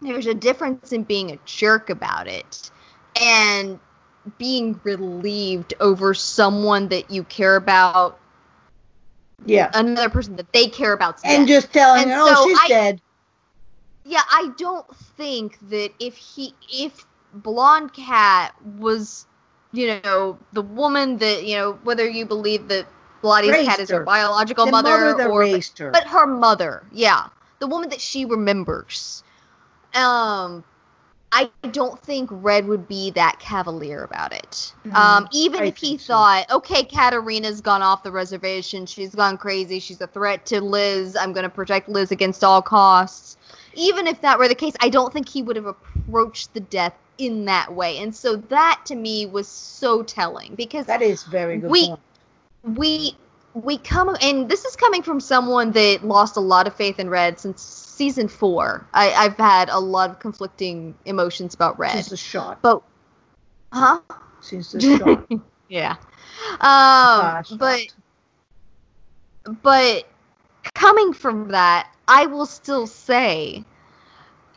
there's 0.00 0.26
a 0.26 0.34
difference 0.34 0.92
in 0.92 1.04
being 1.04 1.30
a 1.30 1.38
jerk 1.44 1.90
about 1.90 2.26
it 2.26 2.70
and 3.20 3.78
being 4.38 4.80
relieved 4.84 5.74
over 5.80 6.14
someone 6.14 6.88
that 6.88 7.10
you 7.10 7.24
care 7.24 7.56
about, 7.56 8.18
yeah 9.46 9.70
another 9.74 10.08
person 10.10 10.36
that 10.36 10.52
they 10.52 10.66
care 10.66 10.92
about. 10.92 11.20
and 11.24 11.46
just 11.48 11.72
telling 11.72 12.02
And 12.02 12.10
her 12.10 12.18
oh 12.20 12.34
so 12.34 12.48
she's 12.48 12.58
I- 12.60 12.68
dead 12.68 13.00
yeah, 14.08 14.22
I 14.30 14.50
don't 14.56 14.86
think 14.96 15.58
that 15.68 15.90
if 16.00 16.16
he 16.16 16.54
if 16.72 17.04
Blonde 17.34 17.92
Cat 17.92 18.54
was, 18.78 19.26
you 19.72 20.00
know, 20.02 20.38
the 20.54 20.62
woman 20.62 21.18
that 21.18 21.44
you 21.44 21.56
know, 21.56 21.72
whether 21.84 22.08
you 22.08 22.24
believe 22.24 22.68
that 22.68 22.86
Blottie's 23.20 23.52
cat 23.66 23.80
is 23.80 23.90
her 23.90 23.98
her. 23.98 24.04
biological 24.04 24.64
the 24.64 24.72
mother, 24.72 24.90
mother 25.12 25.28
or 25.28 25.46
her 25.46 25.60
but 25.92 26.04
her 26.06 26.26
mother, 26.26 26.86
yeah, 26.90 27.28
the 27.58 27.66
woman 27.66 27.90
that 27.90 28.00
she 28.00 28.24
remembers. 28.24 29.22
Um, 29.94 30.64
I 31.30 31.50
don't 31.72 32.00
think 32.02 32.30
Red 32.32 32.66
would 32.66 32.88
be 32.88 33.10
that 33.10 33.38
cavalier 33.38 34.02
about 34.02 34.32
it. 34.32 34.72
Mhm. 34.86 34.94
Um, 34.94 35.28
even 35.32 35.62
I 35.62 35.66
if 35.66 35.76
he 35.76 35.88
think 35.90 36.00
so. 36.00 36.14
thought, 36.14 36.50
okay, 36.50 36.82
Katarina's 36.84 37.60
gone 37.60 37.82
off 37.82 38.02
the 38.02 38.10
reservation, 38.10 38.86
she's 38.86 39.14
gone 39.14 39.36
crazy, 39.36 39.78
she's 39.78 40.00
a 40.00 40.06
threat 40.06 40.46
to 40.46 40.60
Liz, 40.60 41.16
I'm 41.16 41.32
going 41.32 41.44
to 41.44 41.50
protect 41.50 41.88
Liz 41.88 42.10
against 42.10 42.42
all 42.42 42.62
costs. 42.62 43.36
Even 43.74 44.06
if 44.06 44.20
that 44.22 44.38
were 44.38 44.48
the 44.48 44.54
case, 44.54 44.72
I 44.80 44.88
don't 44.88 45.12
think 45.12 45.28
he 45.28 45.42
would 45.42 45.56
have 45.56 45.66
approached 45.66 46.54
the 46.54 46.60
death 46.60 46.94
in 47.18 47.44
that 47.44 47.74
way. 47.74 47.98
And 47.98 48.14
so 48.14 48.36
that 48.36 48.80
to 48.86 48.94
me 48.94 49.26
was 49.26 49.46
so 49.48 50.02
telling 50.02 50.54
because 50.54 50.86
that 50.86 51.02
is 51.02 51.24
very 51.24 51.58
good 51.58 51.70
We- 51.70 51.88
point. 51.88 52.00
we 52.64 53.16
we 53.64 53.78
come 53.78 54.16
and 54.20 54.48
this 54.48 54.64
is 54.64 54.76
coming 54.76 55.02
from 55.02 55.20
someone 55.20 55.72
that 55.72 56.04
lost 56.04 56.36
a 56.36 56.40
lot 56.40 56.66
of 56.66 56.74
faith 56.74 56.98
in 56.98 57.08
red 57.08 57.38
since 57.38 57.62
season 57.62 58.28
four. 58.28 58.86
I, 58.94 59.12
i've 59.12 59.36
had 59.36 59.68
a 59.68 59.78
lot 59.78 60.10
of 60.10 60.18
conflicting 60.18 60.94
emotions 61.04 61.54
about 61.54 61.78
red. 61.78 61.92
Since 61.92 62.08
the 62.10 62.16
shot. 62.16 62.62
But 62.62 62.82
huh? 63.72 64.00
Since 64.40 64.72
the 64.72 64.80
shot. 64.98 65.28
Yeah. 65.68 65.96
Um 66.60 67.58
but 67.58 67.80
but 69.62 70.08
coming 70.74 71.12
from 71.12 71.48
that 71.48 71.90
i 72.06 72.26
will 72.26 72.46
still 72.46 72.86
say 72.86 73.64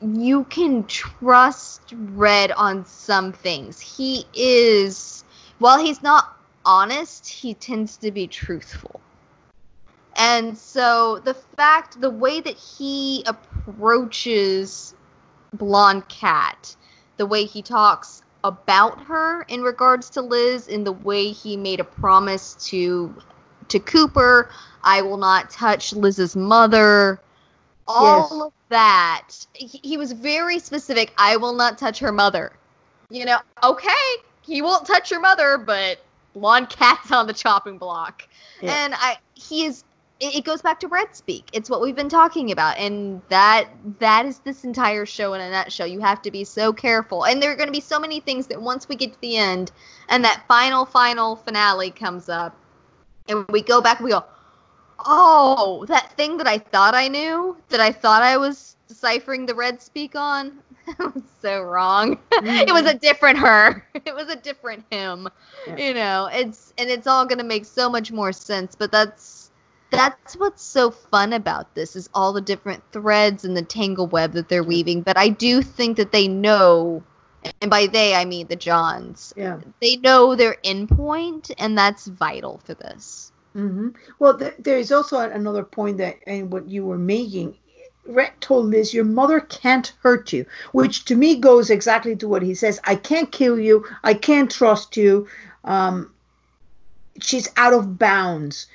you 0.01 0.43
can 0.45 0.83
trust 0.85 1.93
red 1.93 2.51
on 2.51 2.85
some 2.85 3.31
things. 3.31 3.79
He 3.79 4.25
is 4.33 5.23
while 5.59 5.79
he's 5.83 6.01
not 6.01 6.37
honest 6.65 7.27
he 7.27 7.53
tends 7.53 7.97
to 7.97 8.11
be 8.11 8.27
truthful 8.27 8.99
and 10.17 10.57
so 10.57 11.19
the 11.19 11.33
fact 11.33 11.99
the 12.01 12.09
way 12.09 12.39
that 12.41 12.55
he 12.57 13.23
approaches 13.25 14.93
blonde 15.53 16.07
cat 16.07 16.75
the 17.17 17.25
way 17.25 17.45
he 17.45 17.61
talks 17.61 18.21
about 18.43 18.99
her 19.01 19.43
in 19.43 19.61
regards 19.61 20.09
to 20.11 20.21
Liz 20.21 20.67
in 20.67 20.83
the 20.83 20.91
way 20.91 21.31
he 21.31 21.55
made 21.55 21.79
a 21.79 21.83
promise 21.83 22.55
to 22.69 23.13
to 23.67 23.79
Cooper, 23.79 24.49
I 24.83 25.01
will 25.01 25.17
not 25.17 25.49
touch 25.49 25.93
Liz's 25.93 26.35
mother. 26.35 27.19
All 27.87 28.41
Yes. 28.41 28.47
of 28.47 28.53
that. 28.69 29.29
He, 29.53 29.79
he 29.83 29.97
was 29.97 30.11
very 30.11 30.59
specific. 30.59 31.13
I 31.17 31.37
will 31.37 31.53
not 31.53 31.77
touch 31.77 31.99
her 31.99 32.11
mother. 32.11 32.51
You 33.09 33.25
know, 33.25 33.37
okay, 33.63 33.89
he 34.41 34.61
won't 34.61 34.85
touch 34.85 35.11
your 35.11 35.19
mother, 35.21 35.57
but 35.57 35.99
blonde 36.33 36.69
cat's 36.69 37.11
on 37.11 37.27
the 37.27 37.33
chopping 37.33 37.77
block. 37.77 38.27
Yeah. 38.61 38.85
And 38.85 38.93
I 38.95 39.17
he 39.33 39.65
is 39.65 39.83
it, 40.21 40.35
it 40.35 40.43
goes 40.45 40.61
back 40.61 40.79
to 40.79 40.87
red 40.87 41.13
speak 41.15 41.49
it's 41.51 41.69
what 41.69 41.81
we've 41.81 41.95
been 41.95 42.07
talking 42.07 42.51
about 42.51 42.77
and 42.77 43.21
that 43.29 43.67
that 43.99 44.25
is 44.25 44.39
this 44.39 44.63
entire 44.63 45.05
show 45.05 45.33
in 45.33 45.41
a 45.41 45.49
nutshell 45.49 45.87
you 45.87 45.99
have 45.99 46.21
to 46.21 46.31
be 46.31 46.43
so 46.43 46.71
careful 46.71 47.25
and 47.25 47.41
there 47.41 47.51
are 47.51 47.55
going 47.55 47.67
to 47.67 47.73
be 47.73 47.81
so 47.81 47.99
many 47.99 48.19
things 48.19 48.47
that 48.47 48.61
once 48.61 48.87
we 48.87 48.95
get 48.95 49.11
to 49.11 49.21
the 49.21 49.35
end 49.35 49.71
and 50.07 50.23
that 50.23 50.43
final 50.47 50.85
final 50.85 51.35
finale 51.35 51.91
comes 51.91 52.29
up 52.29 52.55
and 53.27 53.45
we 53.49 53.61
go 53.61 53.81
back 53.81 53.99
and 53.99 54.05
we 54.05 54.11
go 54.11 54.23
oh 55.05 55.83
that 55.87 56.11
thing 56.13 56.37
that 56.37 56.47
i 56.47 56.57
thought 56.57 56.93
i 56.93 57.07
knew 57.07 57.57
that 57.69 57.79
i 57.79 57.91
thought 57.91 58.21
i 58.21 58.37
was 58.37 58.75
deciphering 58.87 59.47
the 59.47 59.55
red 59.55 59.81
speak 59.81 60.15
on 60.15 60.59
so 61.41 61.61
wrong. 61.61 62.17
It 62.43 62.73
was 62.73 62.85
a 62.85 62.93
different 62.97 63.39
her. 63.39 63.85
It 64.05 64.15
was 64.15 64.29
a 64.29 64.35
different 64.35 64.85
him 64.91 65.27
Yeah. 65.67 65.77
you 65.77 65.93
know? 65.93 66.29
It's 66.31 66.73
and 66.77 66.89
it's 66.89 67.07
all 67.07 67.25
going 67.25 67.37
to 67.39 67.43
make 67.43 67.65
so 67.65 67.89
much 67.89 68.11
more 68.11 68.31
sense 68.31 68.75
but 68.75 68.91
that's 68.91 69.51
that's 69.91 70.35
what's 70.37 70.63
so 70.63 70.89
fun 70.91 71.33
about 71.33 71.75
this 71.75 71.95
is 71.97 72.09
all 72.13 72.31
the 72.33 72.41
different 72.41 72.81
threads 72.93 73.43
and 73.43 73.57
the 73.57 73.61
tangle 73.61 74.07
web 74.07 74.31
that 74.33 74.47
they're 74.49 74.63
weaving. 74.63 75.01
But 75.01 75.17
i 75.17 75.29
do 75.29 75.61
think 75.61 75.97
that 75.97 76.11
they 76.11 76.27
know 76.27 77.03
and 77.61 77.69
by 77.71 77.87
they 77.87 78.13
i 78.15 78.25
mean 78.25 78.47
the 78.47 78.55
johns. 78.55 79.33
Yeah. 79.35 79.59
They 79.81 79.97
know 79.97 80.35
their 80.35 80.55
endpoint 80.63 81.51
and 81.57 81.77
that's 81.77 82.05
vital 82.07 82.59
for 82.63 82.73
this. 82.75 83.31
Hmm 83.53 83.89
Well, 84.19 84.37
th- 84.37 84.55
there 84.59 84.77
is 84.79 84.91
also 84.91 85.19
another 85.19 85.63
point 85.63 85.97
that, 85.97 86.15
and 86.25 86.51
what 86.53 86.69
you 86.69 86.85
were 86.85 86.97
making. 86.97 87.57
Red 88.05 88.31
told 88.41 88.65
Liz, 88.67 88.93
"Your 88.93 89.05
mother 89.05 89.39
can't 89.39 89.93
hurt 90.01 90.33
you," 90.33 90.45
which 90.71 91.05
to 91.05 91.15
me 91.15 91.37
goes 91.37 91.69
exactly 91.69 92.15
to 92.17 92.27
what 92.27 92.41
he 92.41 92.55
says. 92.55 92.79
I 92.83 92.95
can't 92.95 93.31
kill 93.31 93.59
you. 93.59 93.85
I 94.03 94.13
can't 94.15 94.49
trust 94.49 94.97
you. 94.97 95.27
Um, 95.63 96.13
she's 97.21 97.49
out 97.57 97.73
of 97.73 97.99
bounds. 97.99 98.67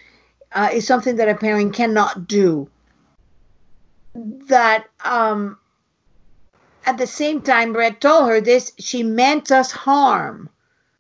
Uh, 0.53 0.69
it's 0.73 0.87
something 0.87 1.17
that 1.17 1.29
a 1.29 1.35
parent 1.35 1.75
cannot 1.75 2.29
do. 2.29 2.69
That 4.15 4.87
um, 5.05 5.59
at 6.87 6.97
the 6.97 7.07
same 7.07 7.43
time, 7.43 7.77
Red 7.77 8.01
told 8.01 8.29
her 8.29 8.41
this. 8.41 8.73
She 8.79 9.03
meant 9.03 9.51
us 9.51 9.73
harm. 9.73 10.49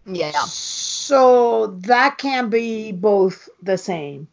yeah 0.05 0.33
So 0.33 1.69
that 1.87 2.19
can 2.19 2.51
be 2.51 2.93
both 2.93 3.49
the 3.63 3.79
same. 3.79 4.29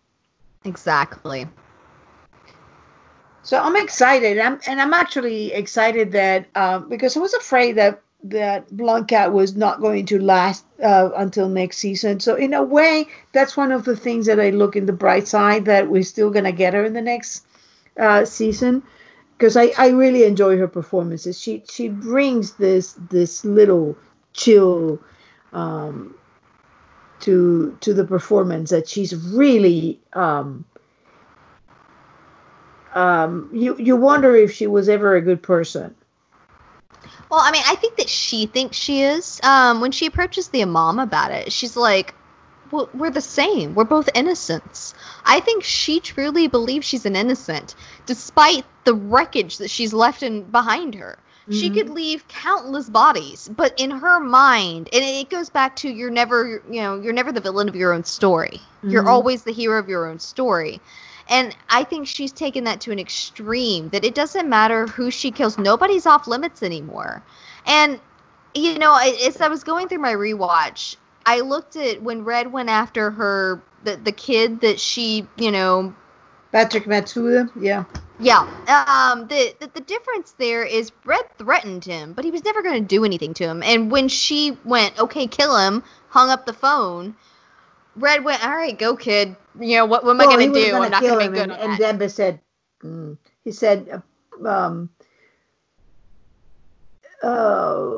exactly 0.66 1.48
So 3.44 3.62
I'm 3.62 3.76
excited. 3.76 4.40
I'm 4.40 4.60
and 4.68 4.82
I'm 4.82 4.94
actually 4.94 5.52
excited 5.54 6.14
that 6.14 6.48
um, 6.56 6.90
because 6.90 7.16
I 7.18 7.20
was 7.20 7.34
afraid 7.34 7.74
that 7.74 8.02
that 8.26 8.76
Blonde 8.76 9.10
Cat 9.10 9.34
was 9.34 9.56
not 9.56 9.82
going 9.82 10.06
to 10.08 10.20
last 10.20 10.66
uh, 10.82 11.10
until 11.18 11.50
next 11.50 11.78
season. 11.78 12.22
So 12.22 12.36
in 12.36 12.54
a 12.54 12.64
way, 12.64 13.08
that's 13.34 13.58
one 13.58 13.74
of 13.74 13.84
the 13.84 13.98
things 13.98 14.28
that 14.28 14.40
I 14.40 14.52
look 14.52 14.78
in 14.78 14.86
the 14.86 14.94
bright 14.94 15.28
side 15.28 15.66
that 15.66 15.90
we're 15.90 16.04
still 16.04 16.30
gonna 16.32 16.54
get 16.54 16.74
her 16.74 16.86
in 16.86 16.94
the 16.94 17.02
next 17.02 17.46
uh, 18.00 18.24
season 18.24 18.82
because 19.38 19.58
I, 19.58 19.74
I 19.78 19.90
really 19.90 20.24
enjoy 20.24 20.58
her 20.58 20.70
performances. 20.70 21.40
She 21.40 21.64
she 21.70 21.90
brings 21.90 22.54
this 22.54 22.94
this 23.10 23.44
little 23.44 23.98
chill 24.32 25.02
um, 25.52 26.16
to 27.22 27.78
to 27.82 27.94
the 27.94 28.06
performance 28.06 28.70
that 28.70 28.88
she's 28.88 29.14
really 29.14 30.00
um, 30.14 30.64
um, 32.96 33.50
you 33.54 33.76
you 33.78 33.96
wonder 33.96 34.36
if 34.36 34.54
she 34.54 34.68
was 34.68 34.90
ever 34.90 35.16
a 35.16 35.22
good 35.22 35.42
person. 35.42 35.96
Well, 37.30 37.42
I 37.42 37.52
mean, 37.52 37.64
I 37.66 37.76
think 37.76 37.98
that 37.98 38.10
she 38.10 38.46
thinks 38.46 38.78
she 38.78 39.02
is. 39.02 39.40
Um, 39.44 39.82
when 39.82 39.92
she 39.92 40.06
approaches 40.06 40.50
the 40.50 40.62
imam 40.62 41.00
about 41.00 41.32
it, 41.32 41.52
she's 41.52 41.76
like, 41.76 42.14
well, 42.72 42.90
"We're 42.94 43.10
the 43.12 43.22
same. 43.22 43.74
We're 43.76 43.84
both 43.86 44.10
innocents." 44.14 44.94
I 45.26 45.40
think 45.40 45.64
she 45.64 46.00
truly 46.00 46.48
believes 46.48 46.86
she's 46.86 47.06
an 47.06 47.16
innocent, 47.16 47.76
despite 48.06 48.66
the 48.84 48.94
wreckage 48.94 49.58
that 49.58 49.70
she's 49.70 49.94
left 49.94 50.24
in 50.24 50.44
behind 50.44 50.96
her. 50.96 51.18
She 51.50 51.70
Mhm. 51.70 51.74
could 51.74 51.90
leave 51.90 52.28
countless 52.28 52.90
bodies, 52.90 53.50
but 53.50 53.74
in 53.78 53.92
her 53.92 54.20
mind, 54.20 54.90
and 54.94 55.04
it 55.04 55.30
goes 55.30 55.50
back 55.50 55.76
to 55.78 55.90
you're 55.90 56.10
never, 56.10 56.62
you 56.70 56.82
know, 56.82 57.00
you're 57.02 57.14
never 57.14 57.32
the 57.32 57.42
villain 57.42 57.68
of 57.68 57.76
your 57.76 57.94
own 57.94 58.04
story. 58.06 58.62
You're 58.82 59.04
Mhm. 59.04 59.08
always 59.08 59.44
the 59.44 59.52
hero 59.52 59.80
of 59.80 59.90
your 59.90 60.06
own 60.08 60.20
story. 60.20 60.80
And 61.30 61.56
I 61.70 61.84
think 61.84 62.08
she's 62.08 62.32
taken 62.32 62.66
that 62.66 62.82
to 62.82 62.92
an 62.92 63.00
extreme 63.00 63.90
that 63.90 64.04
it 64.04 64.14
doesn't 64.16 64.48
matter 64.50 64.88
who 64.88 65.10
she 65.10 65.32
kills, 65.32 65.58
nobody's 65.58 66.06
off 66.06 66.28
limits 66.28 66.64
anymore. 66.64 67.24
And 67.66 68.00
you 68.54 68.78
know, 68.78 68.96
as 68.96 69.42
I 69.42 69.48
was 69.48 69.64
going 69.64 69.88
through 69.88 70.00
my 70.00 70.14
rewatch, 70.14 70.96
I 71.26 71.40
looked 71.40 71.76
at 71.76 72.02
when 72.02 72.24
Red 72.24 72.52
went 72.52 72.70
after 72.70 73.12
her 73.12 73.62
the 73.84 73.96
the 73.96 74.12
kid 74.12 74.62
that 74.62 74.80
she, 74.80 75.28
you 75.38 75.52
know, 75.52 75.94
Patrick 76.52 76.86
Matsuda, 76.86 77.50
yeah. 77.60 77.86
Yeah. 78.20 78.42
Um 78.68 79.28
the, 79.28 79.56
the 79.60 79.72
the 79.74 79.82
difference 79.82 80.36
there 80.38 80.64
is 80.64 80.92
Red 81.06 81.26
threatened 81.38 81.84
him, 81.86 82.14
but 82.14 82.26
he 82.26 82.32
was 82.32 82.44
never 82.44 82.62
going 82.62 82.82
to 82.82 82.88
do 82.88 83.06
anything 83.06 83.34
to 83.36 83.46
him. 83.46 83.64
And 83.64 83.90
when 83.90 84.08
she 84.08 84.58
went, 84.64 85.00
"Okay, 85.00 85.26
kill 85.28 85.58
him," 85.58 85.84
hung 86.10 86.30
up 86.30 86.46
the 86.46 86.54
phone, 86.54 87.16
Red 87.96 88.24
went, 88.24 88.46
"All 88.46 88.56
right, 88.56 88.78
go 88.78 88.96
kid. 88.96 89.36
You 89.60 89.78
know, 89.78 89.86
what, 89.86 90.04
what 90.04 90.12
am 90.12 90.18
well, 90.18 90.30
I 90.30 90.36
going 90.36 90.54
to 90.54 90.60
do? 90.60 90.76
I'm 90.76 90.92
not 90.92 91.02
going 91.02 91.20
to 91.20 91.32
be 91.32 91.38
good 91.38 91.52
and, 91.52 91.80
and 91.80 92.00
Dembe 92.00 92.10
said 92.10 92.40
mm, 92.82 93.18
he 93.44 93.52
said 93.52 94.02
um 94.46 94.90
uh 97.22 97.92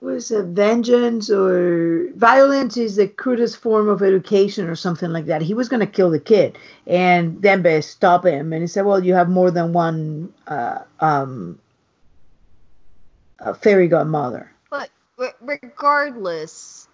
was 0.00 0.30
it 0.30 0.44
vengeance 0.46 1.30
or 1.30 2.10
violence 2.14 2.76
is 2.76 2.96
the 2.96 3.08
crudest 3.08 3.56
form 3.56 3.88
of 3.88 4.02
education 4.02 4.68
or 4.68 4.76
something 4.76 5.10
like 5.10 5.26
that. 5.26 5.40
He 5.40 5.54
was 5.54 5.68
going 5.68 5.80
to 5.80 5.86
kill 5.86 6.10
the 6.10 6.20
kid, 6.20 6.58
and 6.86 7.38
Dembe 7.40 7.82
stopped 7.82 8.26
him, 8.26 8.52
and 8.52 8.62
he 8.62 8.66
said, 8.66 8.84
"Well, 8.84 9.02
you 9.02 9.14
have 9.14 9.28
more 9.28 9.50
than 9.50 9.72
one 9.72 10.32
uh, 10.46 10.80
um, 11.00 11.58
fairy 13.62 13.88
godmother." 13.88 14.52
But 14.70 14.90
regardless, 15.40 16.85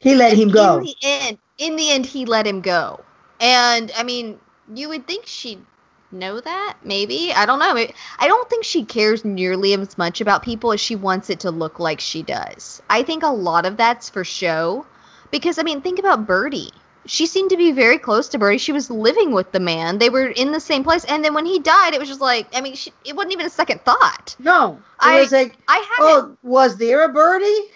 he 0.00 0.14
let 0.14 0.36
him 0.36 0.48
go. 0.48 0.78
In 0.78 0.84
the 0.84 0.96
end, 1.02 1.38
in 1.58 1.76
the 1.76 1.90
end, 1.90 2.06
he 2.06 2.26
let 2.26 2.46
him 2.46 2.60
go, 2.60 3.00
and 3.40 3.92
I 3.96 4.02
mean, 4.02 4.40
you 4.74 4.88
would 4.88 5.06
think 5.06 5.26
she'd 5.26 5.64
know 6.12 6.40
that 6.40 6.78
maybe. 6.82 7.32
I 7.32 7.46
don't 7.46 7.58
know. 7.58 7.86
I 8.18 8.26
don't 8.26 8.50
think 8.50 8.64
she 8.64 8.84
cares 8.84 9.24
nearly 9.24 9.74
as 9.74 9.96
much 9.98 10.20
about 10.20 10.42
people 10.42 10.72
as 10.72 10.80
she 10.80 10.96
wants 10.96 11.30
it 11.30 11.40
to 11.40 11.50
look 11.50 11.78
like 11.78 12.00
she 12.00 12.22
does. 12.22 12.82
I 12.90 13.02
think 13.02 13.22
a 13.22 13.28
lot 13.28 13.66
of 13.66 13.76
that's 13.76 14.08
for 14.08 14.24
show. 14.24 14.86
Because 15.30 15.58
i 15.58 15.62
mean 15.62 15.80
think 15.80 15.98
about 15.98 16.26
birdie. 16.26 16.72
She 17.06 17.26
seemed 17.26 17.50
to 17.50 17.56
be 17.56 17.72
very 17.72 17.98
close 17.98 18.28
to 18.30 18.38
birdie. 18.38 18.58
She 18.58 18.72
was 18.72 18.90
living 18.90 19.32
with 19.32 19.52
the 19.52 19.60
man. 19.60 19.98
They 19.98 20.10
were 20.10 20.26
in 20.26 20.52
the 20.52 20.60
same 20.60 20.82
place. 20.82 21.04
And 21.04 21.24
then 21.24 21.34
when 21.34 21.46
he 21.46 21.58
died 21.60 21.94
it 21.94 22.00
was 22.00 22.08
just 22.08 22.20
like 22.20 22.48
i 22.54 22.60
mean 22.60 22.74
she, 22.74 22.92
it 23.04 23.14
wasn't 23.14 23.34
even 23.34 23.46
a 23.46 23.50
second 23.50 23.80
thought. 23.82 24.34
No. 24.38 24.74
It 24.74 24.80
I, 24.98 25.20
was 25.20 25.32
like 25.32 25.56
i 25.68 25.76
had 25.76 25.96
oh 26.00 26.36
was 26.42 26.76
there 26.76 27.04
a 27.04 27.12
birdie 27.12 27.70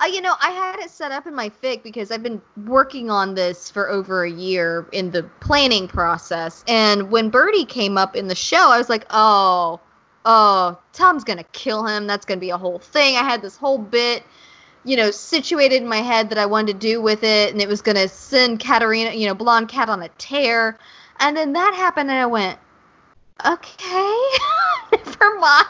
uh, 0.00 0.06
you 0.06 0.20
know, 0.20 0.34
I 0.40 0.50
had 0.50 0.78
it 0.80 0.90
set 0.90 1.12
up 1.12 1.26
in 1.26 1.34
my 1.34 1.50
fic 1.50 1.82
because 1.82 2.10
I've 2.10 2.22
been 2.22 2.40
working 2.66 3.10
on 3.10 3.34
this 3.34 3.70
for 3.70 3.88
over 3.90 4.24
a 4.24 4.30
year 4.30 4.86
in 4.92 5.10
the 5.10 5.24
planning 5.40 5.88
process. 5.88 6.64
And 6.66 7.10
when 7.10 7.28
Birdie 7.28 7.66
came 7.66 7.98
up 7.98 8.16
in 8.16 8.26
the 8.26 8.34
show, 8.34 8.70
I 8.70 8.78
was 8.78 8.88
like, 8.88 9.04
oh, 9.10 9.80
oh, 10.24 10.78
Tom's 10.92 11.24
going 11.24 11.38
to 11.38 11.44
kill 11.52 11.86
him. 11.86 12.06
That's 12.06 12.24
going 12.24 12.38
to 12.38 12.40
be 12.40 12.50
a 12.50 12.58
whole 12.58 12.78
thing. 12.78 13.16
I 13.16 13.22
had 13.22 13.42
this 13.42 13.56
whole 13.56 13.78
bit, 13.78 14.22
you 14.84 14.96
know, 14.96 15.10
situated 15.10 15.82
in 15.82 15.88
my 15.88 15.98
head 15.98 16.30
that 16.30 16.38
I 16.38 16.46
wanted 16.46 16.72
to 16.72 16.78
do 16.78 17.02
with 17.02 17.22
it. 17.22 17.52
And 17.52 17.60
it 17.60 17.68
was 17.68 17.82
going 17.82 17.96
to 17.96 18.08
send 18.08 18.60
Katarina, 18.60 19.12
you 19.12 19.26
know, 19.26 19.34
Blonde 19.34 19.68
Cat 19.68 19.90
on 19.90 20.02
a 20.02 20.08
tear. 20.16 20.78
And 21.18 21.36
then 21.36 21.52
that 21.52 21.74
happened, 21.74 22.10
and 22.10 22.18
I 22.18 22.24
went, 22.24 22.58
okay, 23.44 24.16
never 25.20 25.38
mind. 25.38 25.66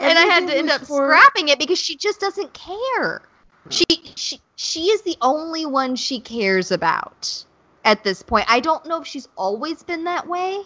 and 0.00 0.18
I 0.18 0.26
had 0.28 0.46
to 0.48 0.56
end 0.56 0.70
up 0.70 0.82
for... 0.82 1.04
scrapping 1.04 1.48
it 1.48 1.58
because 1.58 1.78
she 1.78 1.96
just 1.96 2.20
doesn't 2.20 2.52
care. 2.52 3.22
She 3.70 3.84
she 4.16 4.40
she 4.56 4.86
is 4.86 5.02
the 5.02 5.16
only 5.22 5.66
one 5.66 5.96
she 5.96 6.20
cares 6.20 6.72
about 6.72 7.44
at 7.84 8.04
this 8.04 8.22
point. 8.22 8.46
I 8.48 8.60
don't 8.60 8.84
know 8.86 9.00
if 9.00 9.06
she's 9.06 9.28
always 9.36 9.82
been 9.82 10.04
that 10.04 10.26
way, 10.26 10.60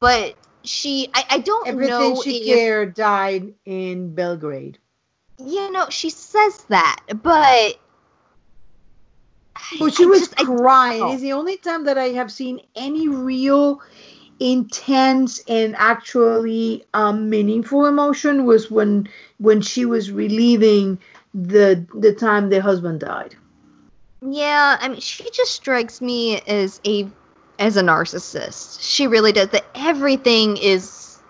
but 0.00 0.34
she 0.64 1.08
I, 1.14 1.24
I 1.30 1.38
don't 1.38 1.68
Everything 1.68 1.90
know. 1.90 2.12
Everything 2.12 2.22
she 2.22 2.50
if, 2.50 2.56
cared 2.56 2.94
died 2.94 3.54
in 3.64 4.14
Belgrade. 4.14 4.78
You 5.38 5.70
know, 5.70 5.88
she 5.90 6.08
says 6.08 6.64
that, 6.70 7.02
but 7.08 7.78
well, 9.78 9.90
she 9.90 10.04
I 10.04 10.06
was 10.06 10.28
just, 10.28 10.36
crying. 10.36 11.08
It's 11.10 11.22
the 11.22 11.32
only 11.34 11.58
time 11.58 11.84
that 11.84 11.98
I 11.98 12.08
have 12.08 12.32
seen 12.32 12.60
any 12.74 13.08
real 13.08 13.82
intense 14.40 15.40
and 15.48 15.74
actually 15.76 16.84
um, 16.94 17.28
meaningful 17.30 17.86
emotion 17.86 18.44
was 18.44 18.70
when 18.70 19.08
when 19.38 19.60
she 19.60 19.84
was 19.84 20.10
relieving 20.10 20.98
the 21.34 21.86
the 21.94 22.12
time 22.12 22.48
the 22.48 22.60
husband 22.60 23.00
died. 23.00 23.34
Yeah, 24.22 24.76
I 24.80 24.88
mean, 24.88 25.00
she 25.00 25.28
just 25.30 25.52
strikes 25.52 26.00
me 26.00 26.40
as 26.40 26.80
a 26.86 27.12
as 27.58 27.76
a 27.76 27.82
narcissist. 27.82 28.78
She 28.80 29.06
really 29.06 29.32
does. 29.32 29.48
That 29.50 29.66
everything 29.74 30.56
is, 30.56 31.22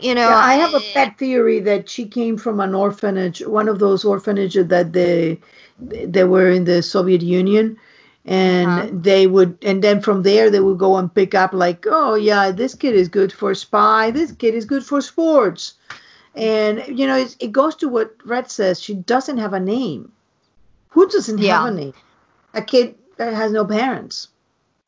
you 0.00 0.14
know. 0.14 0.28
Yeah, 0.28 0.38
I 0.40 0.54
have 0.54 0.74
a 0.74 0.80
pet 0.80 1.18
theory 1.18 1.60
that 1.60 1.88
she 1.88 2.06
came 2.06 2.36
from 2.36 2.60
an 2.60 2.74
orphanage, 2.74 3.40
one 3.46 3.68
of 3.68 3.78
those 3.78 4.04
orphanages 4.04 4.66
that 4.68 4.92
they 4.92 5.40
they 5.78 6.24
were 6.24 6.50
in 6.50 6.64
the 6.64 6.82
Soviet 6.82 7.22
Union, 7.22 7.78
and 8.26 8.68
uh-huh. 8.68 8.88
they 8.92 9.28
would 9.28 9.56
and 9.62 9.82
then 9.82 10.00
from 10.00 10.22
there 10.24 10.50
they 10.50 10.58
would 10.58 10.78
go 10.78 10.96
and 10.96 11.14
pick 11.14 11.34
up 11.34 11.52
like 11.52 11.86
oh 11.88 12.16
yeah 12.16 12.50
this 12.50 12.74
kid 12.74 12.94
is 12.94 13.08
good 13.08 13.32
for 13.32 13.54
spy. 13.54 14.10
This 14.10 14.32
kid 14.32 14.54
is 14.54 14.64
good 14.64 14.84
for 14.84 15.00
sports. 15.00 15.74
And 16.34 16.84
you 16.86 17.06
know 17.06 17.16
it 17.16 17.52
goes 17.52 17.76
to 17.76 17.88
what 17.88 18.14
red 18.24 18.50
says 18.50 18.82
she 18.82 18.94
doesn't 18.94 19.38
have 19.38 19.52
a 19.52 19.60
name. 19.60 20.12
Who 20.88 21.08
doesn't 21.08 21.38
yeah. 21.38 21.62
have 21.62 21.72
a 21.72 21.76
name? 21.76 21.94
A 22.54 22.62
kid 22.62 22.96
that 23.16 23.32
has 23.32 23.52
no 23.52 23.64
parents. 23.64 24.28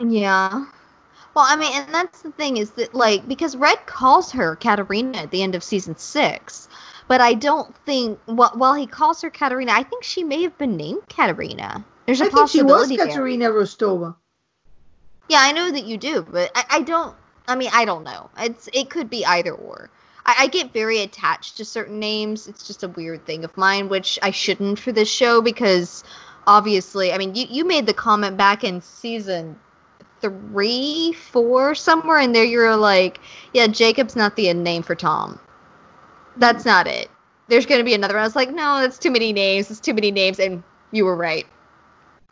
Yeah. 0.01 0.66
Well 1.35 1.44
i 1.47 1.55
mean 1.55 1.70
and 1.73 1.94
that's 1.94 2.23
the 2.23 2.32
thing 2.32 2.56
is 2.56 2.73
that 2.73 2.93
like 2.93 3.28
because 3.28 3.55
red 3.55 3.86
calls 3.86 4.32
her 4.32 4.56
katarina 4.56 5.19
at 5.19 5.31
the 5.31 5.43
end 5.44 5.55
of 5.55 5.62
season 5.62 5.97
six 5.97 6.69
but 7.06 7.20
i 7.20 7.32
don't 7.32 7.77
think 7.86 8.19
well, 8.27 8.51
while 8.55 8.74
he 8.74 8.89
calls 8.89 9.23
her 9.23 9.31
katarina 9.31 9.70
i 9.70 9.85
think 9.85 10.02
she 10.02 10.24
may 10.24 10.43
have 10.43 10.59
been 10.59 10.77
named 10.77 11.02
katarina 11.09 11.85
there's 12.09 12.22
a 12.22 12.24
I 12.24 12.28
possibility 12.30 12.97
think 12.97 13.01
she 13.02 13.06
was 13.06 13.14
Katarina 13.16 13.51
Rostova. 13.51 14.16
Yeah, 15.28 15.40
I 15.43 15.52
know 15.52 15.70
that 15.70 15.85
you 15.85 15.98
do, 15.98 16.22
but 16.22 16.51
I, 16.55 16.64
I, 16.70 16.80
don't. 16.80 17.14
I 17.47 17.55
mean, 17.55 17.68
I 17.70 17.85
don't 17.85 18.02
know. 18.02 18.30
It's 18.39 18.66
it 18.72 18.89
could 18.89 19.10
be 19.10 19.26
either 19.26 19.52
or. 19.52 19.90
I, 20.24 20.36
I 20.39 20.47
get 20.47 20.72
very 20.72 21.02
attached 21.02 21.59
to 21.59 21.66
certain 21.66 21.98
names. 21.98 22.48
It's 22.48 22.66
just 22.66 22.82
a 22.82 22.89
weird 22.89 23.26
thing 23.26 23.44
of 23.44 23.55
mine, 23.59 23.90
which 23.90 24.18
I 24.22 24.30
shouldn't 24.30 24.78
for 24.78 24.90
this 24.90 25.10
show 25.10 25.43
because 25.43 26.02
obviously, 26.47 27.12
I 27.12 27.18
mean, 27.18 27.35
you 27.35 27.44
you 27.51 27.66
made 27.66 27.85
the 27.85 27.93
comment 27.93 28.39
back 28.39 28.64
in 28.64 28.80
season 28.80 29.60
three, 30.22 31.12
four, 31.12 31.74
somewhere 31.74 32.20
in 32.20 32.32
there. 32.32 32.43
You're 32.43 32.74
like, 32.74 33.20
yeah, 33.52 33.66
Jacob's 33.66 34.16
not 34.16 34.35
the 34.35 34.55
name 34.55 34.82
for 34.82 34.94
Tom. 34.94 35.39
That's 36.39 36.64
not 36.64 36.86
it. 36.86 37.10
There's 37.48 37.66
going 37.66 37.80
to 37.80 37.85
be 37.85 37.93
another. 37.93 38.16
I 38.16 38.22
was 38.22 38.35
like, 38.35 38.48
no, 38.48 38.80
that's 38.80 38.98
too 38.98 39.10
many 39.10 39.35
names. 39.35 39.70
It's 39.70 39.78
too 39.78 39.93
many 39.93 40.10
names, 40.10 40.39
and 40.39 40.62
you 40.90 41.05
were 41.05 41.14
right 41.14 41.47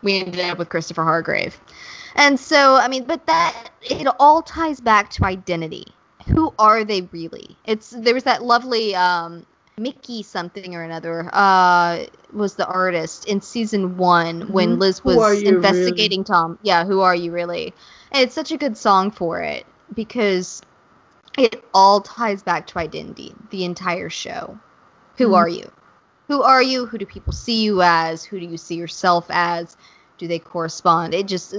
we 0.02 0.20
ended 0.20 0.40
up 0.40 0.58
with 0.58 0.68
Christopher 0.68 1.04
Hargrave. 1.04 1.60
And 2.14 2.40
so, 2.40 2.76
I 2.76 2.88
mean, 2.88 3.04
but 3.04 3.26
that 3.26 3.70
it 3.82 4.06
all 4.18 4.42
ties 4.42 4.80
back 4.80 5.10
to 5.10 5.24
identity. 5.24 5.86
Who 6.28 6.52
are 6.58 6.84
they 6.84 7.02
really? 7.02 7.56
It's 7.66 7.90
there 7.90 8.14
was 8.14 8.24
that 8.24 8.42
lovely 8.42 8.94
um, 8.94 9.46
Mikky 9.78 10.22
something 10.22 10.74
or 10.74 10.82
another 10.82 11.28
uh, 11.32 12.04
was 12.32 12.54
the 12.54 12.66
artist 12.66 13.26
in 13.26 13.40
season 13.40 13.96
one 13.96 14.42
mm-hmm. 14.42 14.52
when 14.52 14.78
Liz 14.78 15.04
was 15.04 15.42
investigating 15.42 16.20
really? 16.20 16.24
Tom. 16.24 16.58
Yeah, 16.62 16.84
who 16.84 17.00
are 17.00 17.14
you 17.14 17.30
really? 17.30 17.74
And 18.10 18.22
it's 18.22 18.34
such 18.34 18.50
a 18.50 18.56
good 18.56 18.76
song 18.76 19.10
for 19.10 19.42
it 19.42 19.66
because 19.94 20.62
it 21.36 21.62
all 21.74 22.00
ties 22.00 22.42
back 22.42 22.66
to 22.68 22.78
identity. 22.78 23.34
The 23.50 23.64
entire 23.64 24.10
show. 24.10 24.58
Who 25.18 25.26
mm-hmm. 25.26 25.34
are 25.34 25.48
you? 25.48 25.70
Who 26.28 26.42
are 26.42 26.62
you? 26.62 26.86
Who 26.86 26.98
do 26.98 27.06
people 27.06 27.32
see 27.32 27.62
you 27.62 27.82
as? 27.82 28.24
Who 28.24 28.40
do 28.40 28.46
you 28.46 28.56
see 28.56 28.74
yourself 28.74 29.26
as? 29.30 29.76
Do 30.18 30.26
they 30.26 30.38
correspond? 30.38 31.14
It 31.14 31.26
just 31.28 31.54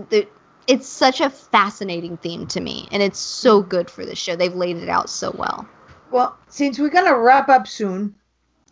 it's 0.68 0.88
such 0.88 1.22
a 1.22 1.30
fascinating 1.30 2.18
theme 2.18 2.48
to 2.48 2.60
me, 2.60 2.88
and 2.91 3.02
it's 3.02 3.19
so 3.19 3.61
good 3.61 3.89
for 3.89 4.06
this 4.06 4.19
show. 4.19 4.35
They've 4.35 4.53
laid 4.53 4.77
it 4.77 4.89
out 4.89 5.10
so 5.10 5.31
well. 5.38 5.68
Well, 6.11 6.38
since 6.49 6.80
we're 6.80 6.89
gonna 6.89 7.18
wrap 7.18 7.48
up 7.49 7.68
soon, 7.68 8.15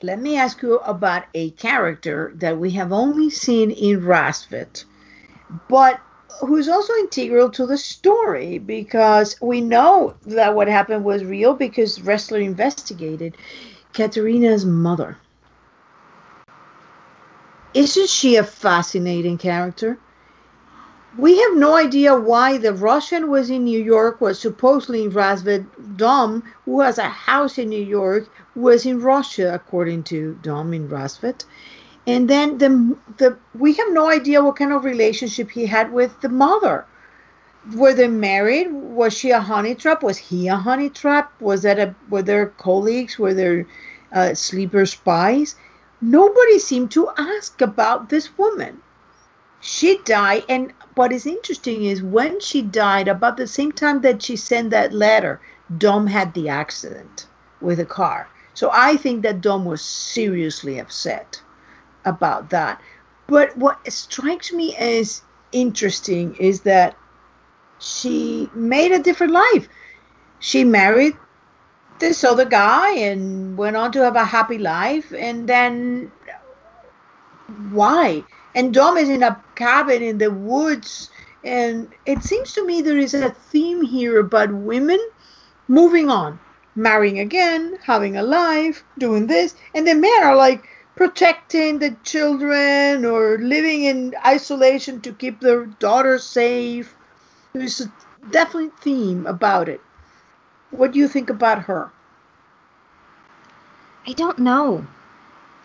let 0.02 0.20
me 0.20 0.38
ask 0.38 0.62
you 0.62 0.80
about 0.80 1.24
a 1.34 1.52
character 1.52 2.34
that 2.36 2.58
we 2.58 2.72
have 2.72 2.92
only 2.92 3.30
seen 3.30 3.72
in 3.72 4.02
Rassvet, 4.02 4.84
but 5.70 6.02
who's 6.42 6.68
also 6.68 6.94
integral 6.96 7.50
to 7.52 7.66
the 7.66 7.78
story 7.78 8.58
because 8.58 9.40
we 9.42 9.62
know 9.62 10.16
that 10.26 10.54
what 10.54 10.68
happened 10.68 11.06
was 11.06 11.24
real 11.24 11.54
because 11.54 12.00
Ressler 12.00 12.44
investigated 12.44 13.38
Katarina's 13.94 14.66
mother. 14.66 15.18
Isn't 17.76 18.10
she 18.10 18.38
a 18.38 18.44
fascinating 18.44 19.38
character? 19.38 20.00
We 21.18 21.40
have 21.42 21.56
no 21.58 21.76
idea 21.76 22.16
why 22.16 22.58
the 22.58 22.74
Russian 22.74 23.30
was 23.30 23.50
in 23.50 23.66
New 23.66 23.82
York, 23.82 24.22
was 24.22 24.40
supposedly 24.40 25.04
in 25.04 25.12
Rassvet. 25.12 25.66
Dom, 25.98 26.44
who 26.66 26.82
has 26.82 26.98
a 26.98 27.10
house 27.10 27.58
in 27.58 27.70
New 27.70 27.84
York, 27.84 28.30
was 28.56 28.86
in 28.86 29.02
Russia, 29.02 29.54
according 29.54 30.04
to 30.06 30.40
Dom 30.42 30.74
in 30.74 30.90
Rassvet. 30.90 31.46
And 32.08 32.30
then 32.30 32.58
the, 32.60 32.98
the 33.18 33.38
we 33.54 33.74
have 33.74 33.92
no 33.92 34.10
idea 34.10 34.44
what 34.44 34.58
kind 34.58 34.74
of 34.74 34.86
relationship 34.86 35.52
he 35.52 35.66
had 35.68 35.92
with 35.94 36.22
the 36.22 36.30
mother. 36.30 36.86
were 37.76 37.94
they 37.94 38.08
married? 38.08 38.72
Was 38.72 39.14
she 39.14 39.32
a 39.32 39.42
honey 39.42 39.76
trap? 39.76 40.04
Was 40.04 40.18
he 40.18 40.48
a 40.48 40.56
honey 40.56 40.90
trap? 40.90 41.34
Was 41.42 41.64
that 41.64 41.80
a 41.80 41.96
were 42.10 42.22
there 42.24 42.48
colleagues? 42.48 43.20
Were 43.20 43.34
there 43.34 43.68
uh, 44.14 44.34
sleeper 44.34 44.86
spies? 44.86 45.56
Nobody 46.02 46.60
seemed 46.60 46.92
to 46.92 47.10
ask 47.18 47.62
about 47.62 48.10
this 48.10 48.38
woman. 48.38 48.82
She 49.62 49.98
died, 50.00 50.44
and 50.48 50.74
what 50.96 51.12
is 51.12 51.26
interesting 51.26 51.86
is 51.86 52.04
when 52.04 52.40
she 52.40 52.62
died, 52.62 53.08
about 53.08 53.38
the 53.38 53.48
same 53.48 53.72
time 53.72 54.02
that 54.02 54.22
she 54.22 54.36
sent 54.36 54.70
that 54.70 54.94
letter, 54.94 55.42
Dom 55.78 56.08
had 56.08 56.34
the 56.34 56.50
accident 56.50 57.28
with 57.62 57.80
a 57.80 57.86
car. 57.86 58.28
So 58.54 58.70
I 58.72 58.98
think 58.98 59.24
that 59.24 59.42
Dom 59.42 59.66
was 59.66 59.82
seriously 59.82 60.80
upset 60.80 61.42
about 62.06 62.50
that. 62.52 62.82
But 63.28 63.58
what 63.58 63.92
strikes 63.92 64.54
me 64.54 64.76
as 64.76 65.24
interesting 65.52 66.36
is 66.36 66.62
that 66.62 66.96
she 67.80 68.50
made 68.54 68.92
a 68.92 69.00
different 69.00 69.34
life. 69.34 69.68
She 70.40 70.64
married 70.64 71.18
this 72.00 72.24
other 72.24 72.46
guy 72.46 72.96
and 72.96 73.58
went 73.58 73.76
on 73.76 73.92
to 73.94 74.04
have 74.04 74.16
a 74.16 74.26
happy 74.26 74.58
life. 74.58 75.12
And 75.14 75.48
then 75.48 76.12
why? 77.72 78.24
And 78.54 78.74
Dom 78.74 78.98
is 78.98 79.10
in 79.10 79.24
a 79.24 79.42
cabin 79.56 80.02
in 80.02 80.18
the 80.18 80.32
woods. 80.32 81.10
And 81.44 81.90
it 82.06 82.24
seems 82.24 82.54
to 82.54 82.66
me 82.66 82.82
there 82.82 82.98
is 82.98 83.14
a 83.14 83.30
theme 83.30 83.84
here 83.84 84.20
about 84.20 84.52
women 84.52 85.00
moving 85.68 86.10
on, 86.10 86.40
marrying 86.76 87.20
again, 87.20 87.78
having 87.84 88.18
a 88.18 88.24
life, 88.24 88.84
doing 88.98 89.28
this. 89.28 89.56
And 89.74 89.88
the 89.88 89.96
men 89.96 90.24
are 90.24 90.36
like 90.36 90.68
protecting 90.96 91.80
the 91.80 91.96
children 92.04 93.06
or 93.06 93.38
living 93.38 93.84
in 93.84 94.16
isolation 94.26 95.02
to 95.02 95.12
keep 95.14 95.40
their 95.40 95.66
daughters 95.66 96.24
safe. 96.24 96.96
There's 97.54 97.82
a 97.82 97.92
definite 98.32 98.78
theme 98.80 99.28
about 99.28 99.70
it. 99.70 99.82
What 100.78 100.92
do 100.92 101.00
you 101.00 101.08
think 101.08 101.30
about 101.30 101.64
her? 101.64 101.92
I 104.08 104.14
don't 104.14 104.40
know. 104.40 104.86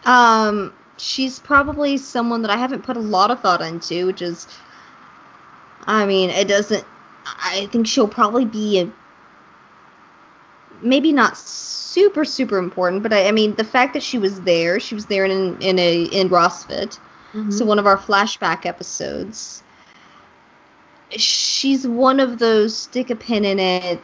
Um, 0.05 0.73
she's 0.97 1.39
probably 1.39 1.99
someone 1.99 2.43
that 2.43 2.51
I 2.51 2.57
haven't 2.57 2.83
put 2.83 2.97
a 2.97 3.01
lot 3.01 3.31
of 3.31 3.41
thought 3.41 3.61
into, 3.61 4.07
which 4.07 4.23
is, 4.23 4.47
I 5.87 6.07
mean, 6.07 6.31
it 6.31 6.49
doesn't. 6.49 6.85
I 7.27 7.69
think 7.71 7.87
she'll 7.87 8.09
probably 8.09 8.45
be 8.45 8.81
a, 8.81 8.93
maybe 10.83 11.13
not 11.13 11.37
super 11.37 12.25
super 12.25 12.59
important, 12.59 13.03
but 13.03 13.13
I, 13.13 13.29
I 13.29 13.33
mean 13.33 13.55
the 13.57 13.65
fact 13.65 13.93
that 13.93 14.03
she 14.03 14.19
was 14.19 14.41
there, 14.43 14.81
she 14.81 14.95
was 14.95 15.07
there 15.07 15.25
in 15.25 15.61
in 15.61 15.79
a 15.79 16.05
in 16.05 16.31
Rassvet, 16.31 16.99
mm-hmm. 17.33 17.51
so 17.51 17.65
one 17.65 17.79
of 17.79 17.87
our 17.87 17.99
flashback 17.99 18.65
episodes. 18.65 19.63
She's 21.11 21.87
one 21.87 22.21
of 22.21 22.39
those 22.39 22.77
stick 22.77 23.11
a 23.11 23.17
pin 23.17 23.45
in 23.45 23.59
it 23.59 24.01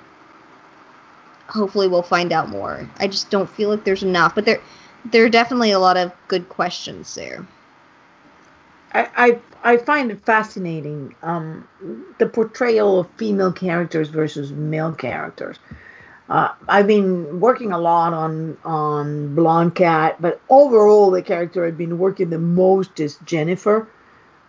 hopefully 1.56 1.88
we'll 1.88 2.02
find 2.02 2.32
out 2.32 2.48
more. 2.48 2.88
I 2.98 3.08
just 3.08 3.30
don't 3.30 3.50
feel 3.50 3.70
like 3.70 3.84
there's 3.84 4.02
enough, 4.02 4.34
but 4.34 4.44
there 4.44 4.60
there 5.04 5.24
are 5.24 5.28
definitely 5.28 5.72
a 5.72 5.78
lot 5.78 5.96
of 5.96 6.12
good 6.28 6.48
questions 6.48 7.14
there. 7.14 7.46
I 8.92 9.08
I, 9.16 9.72
I 9.72 9.76
find 9.78 10.10
it 10.10 10.24
fascinating 10.24 11.14
um, 11.22 11.66
the 12.18 12.26
portrayal 12.26 13.00
of 13.00 13.10
female 13.16 13.52
characters 13.52 14.08
versus 14.08 14.52
male 14.52 14.92
characters. 14.92 15.58
Uh, 16.28 16.48
I've 16.68 16.88
been 16.88 17.40
working 17.40 17.72
a 17.72 17.78
lot 17.78 18.12
on 18.12 18.56
on 18.64 19.34
Blonde 19.34 19.74
Cat, 19.74 20.20
but 20.20 20.40
overall 20.48 21.10
the 21.10 21.22
character 21.22 21.64
I've 21.64 21.78
been 21.78 21.98
working 21.98 22.30
the 22.30 22.38
most 22.38 23.00
is 23.00 23.16
Jennifer 23.24 23.88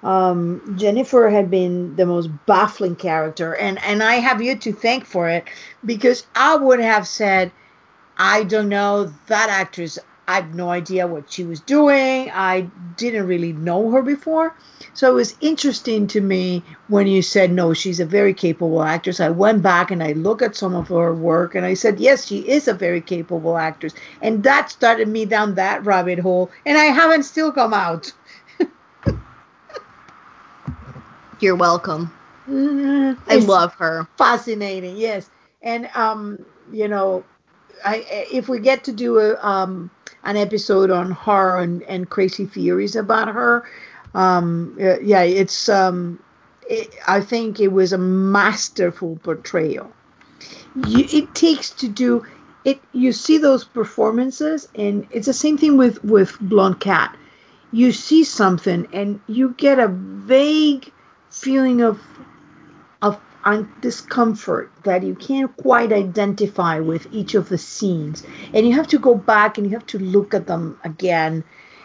um, 0.04 0.76
Jennifer 0.78 1.30
had 1.30 1.50
been 1.50 1.96
the 1.96 2.06
most 2.06 2.30
baffling 2.46 2.96
character, 2.96 3.56
and 3.56 3.82
and 3.84 4.04
I 4.04 4.16
have 4.16 4.42
you 4.42 4.56
to 4.56 4.74
thank 4.74 5.06
for 5.06 5.28
it 5.30 5.46
because 5.86 6.26
I 6.36 6.56
would 6.56 6.80
have 6.80 7.08
said, 7.08 7.52
I 8.18 8.44
don't 8.44 8.70
know 8.70 9.12
that 9.28 9.50
actress. 9.50 10.00
I 10.30 10.36
have 10.36 10.54
no 10.54 10.70
idea 10.70 11.08
what 11.08 11.32
she 11.32 11.46
was 11.46 11.62
doing. 11.62 12.30
I 12.34 12.70
didn't 12.98 13.28
really 13.28 13.54
know 13.54 13.92
her 13.92 14.02
before. 14.02 14.54
So 14.94 15.10
it 15.10 15.14
was 15.14 15.38
interesting 15.40 16.06
to 16.08 16.20
me 16.20 16.64
when 16.90 17.08
you 17.08 17.22
said, 17.22 17.52
no, 17.52 17.74
she's 17.74 18.02
a 18.02 18.06
very 18.06 18.34
capable 18.34 18.84
actress. 18.84 19.22
I 19.22 19.30
went 19.30 19.62
back 19.64 19.90
and 19.90 20.04
I 20.04 20.12
looked 20.12 20.42
at 20.42 20.56
some 20.56 20.76
of 20.76 20.90
her 20.90 21.14
work 21.14 21.56
and 21.56 21.66
I 21.66 21.76
said, 21.76 22.00
yes, 22.02 22.26
she 22.26 22.40
is 22.40 22.68
a 22.68 22.74
very 22.74 23.00
capable 23.00 23.58
actress. 23.58 23.94
And 24.22 24.44
that 24.44 24.70
started 24.70 25.08
me 25.08 25.24
down 25.26 25.56
that 25.56 25.86
rabbit 25.86 26.20
hole. 26.20 26.52
And 26.66 26.78
I 26.78 26.86
haven't 26.86 27.24
still 27.24 27.54
come 27.54 27.74
out. 27.74 28.12
You're 31.40 31.56
welcome. 31.56 32.12
Mm-hmm. 32.48 33.30
I 33.30 33.36
love 33.38 33.74
her. 33.76 34.08
Fascinating, 34.18 34.98
yes. 34.98 35.30
And 35.62 35.90
um, 35.94 36.46
you 36.72 36.88
know, 36.88 37.24
I 37.86 38.06
if 38.32 38.48
we 38.50 38.60
get 38.60 38.84
to 38.86 38.92
do 38.92 39.20
a 39.20 39.36
um 39.46 39.92
an 40.24 40.38
episode 40.38 40.90
on 40.90 41.12
her 41.12 41.60
and, 41.60 41.84
and 41.84 42.10
crazy 42.10 42.46
theories 42.46 42.96
about 42.96 43.30
her, 43.30 43.66
um, 44.14 44.76
yeah, 44.80 45.22
it's 45.22 45.70
um, 45.70 46.22
it, 46.70 46.94
I 47.08 47.22
think 47.22 47.60
it 47.60 47.72
was 47.72 47.94
a 47.94 47.98
masterful 47.98 49.18
portrayal. 49.24 49.92
You, 50.88 51.06
it 51.12 51.36
takes 51.36 51.70
to 51.72 51.88
do 51.88 52.26
it. 52.66 52.82
You 52.94 53.12
see 53.12 53.38
those 53.38 53.64
performances, 53.64 54.68
and 54.76 55.08
it's 55.12 55.28
the 55.28 55.34
same 55.34 55.58
thing 55.58 55.78
with 55.78 56.04
with 56.04 56.38
Blonde 56.40 56.80
Cat. 56.80 57.16
You 57.72 57.92
see 57.92 58.24
something, 58.24 58.88
and 58.94 59.20
you 59.28 59.54
get 59.58 59.80
a 59.80 59.88
vague 59.88 60.92
feeling 61.30 61.82
of 61.82 62.00
of 63.02 63.20
discomfort 63.80 64.72
that 64.84 65.04
you 65.04 65.16
can't 65.16 65.56
quite 65.58 65.94
identify 65.94 66.80
with 66.80 67.08
each 67.12 67.34
of 67.34 67.48
the 67.48 67.58
scenes. 67.58 68.24
And 68.54 68.68
you 68.68 68.74
have 68.74 68.88
to 68.88 69.00
go 69.00 69.16
back 69.16 69.58
and 69.58 69.66
you 69.66 69.74
have 69.74 69.86
to 69.88 70.00
look 70.00 70.34
at 70.34 70.48
them 70.48 70.78
again. 70.84 71.44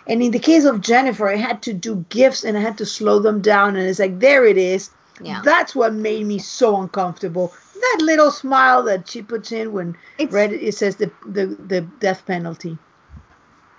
And 0.09 0.23
in 0.23 0.33
the 0.33 0.41
case 0.41 0.65
of 0.65 0.81
jennifer 0.81 1.29
i 1.29 1.37
had 1.37 1.63
to 1.63 1.73
do 1.73 2.05
gifts 2.09 2.43
and 2.45 2.59
i 2.59 2.61
had 2.61 2.79
to 2.79 2.87
slow 2.87 3.21
them 3.21 3.41
down. 3.41 3.77
And 3.77 3.89
it's 3.89 4.01
like 4.01 4.19
there 4.19 4.45
it 4.45 4.59
is. 4.59 4.91
Yeah. 5.23 5.43
that's 5.45 5.75
what 5.75 5.93
made 5.95 6.27
me 6.27 6.39
so 6.39 6.81
uncomfortable. 6.81 7.53
That 7.75 7.99
little 8.01 8.31
smile 8.31 8.83
that 8.85 9.09
she 9.09 9.23
puts 9.23 9.53
in 9.53 9.73
when 9.73 9.97
it's, 10.19 10.33
read 10.33 10.53
it 10.53 10.75
says 10.75 10.97
the, 10.97 11.13
the 11.27 11.47
the 11.47 11.83
death 11.83 12.27
penalty. 12.27 12.79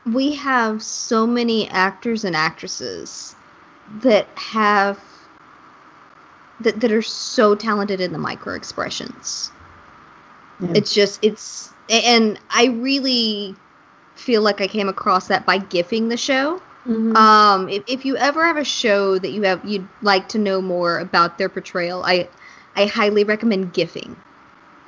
We 0.06 0.34
have 0.36 0.84
so 0.84 1.26
many 1.26 1.68
actors 1.70 2.24
and 2.24 2.36
actresses 2.36 3.36
that 4.02 4.28
have 4.36 5.00
that, 6.64 6.80
that 6.82 6.92
are 6.92 7.02
so 7.02 7.56
talented 7.56 8.02
in 8.02 8.12
the 8.12 8.18
micro 8.18 8.56
expressions. 8.56 9.52
Yeah. 10.60 10.74
It's 10.76 10.94
just 10.94 11.24
it's 11.24 11.74
and 11.90 12.40
I 12.50 12.66
really 12.66 13.56
feel 14.16 14.42
like 14.42 14.62
I 14.62 14.68
came 14.68 14.90
across 14.90 15.28
that 15.28 15.46
by 15.46 15.58
gifting 15.58 16.10
the 16.10 16.18
show. 16.18 16.62
Mm-hmm. 16.88 17.16
Um, 17.16 17.70
if, 17.70 17.84
if 17.88 18.06
you 18.06 18.18
ever 18.18 18.46
have 18.46 18.58
a 18.58 18.64
show 18.64 19.18
that 19.18 19.32
you 19.32 19.44
have 19.44 19.64
you'd 19.66 19.88
like 20.02 20.30
to 20.30 20.38
know 20.38 20.62
more 20.62 21.00
about 21.00 21.38
their 21.38 21.50
portrayal, 21.50 22.04
I 22.04 22.30
I 22.76 22.86
highly 22.86 23.24
recommend 23.24 23.74
gifting 23.74 24.16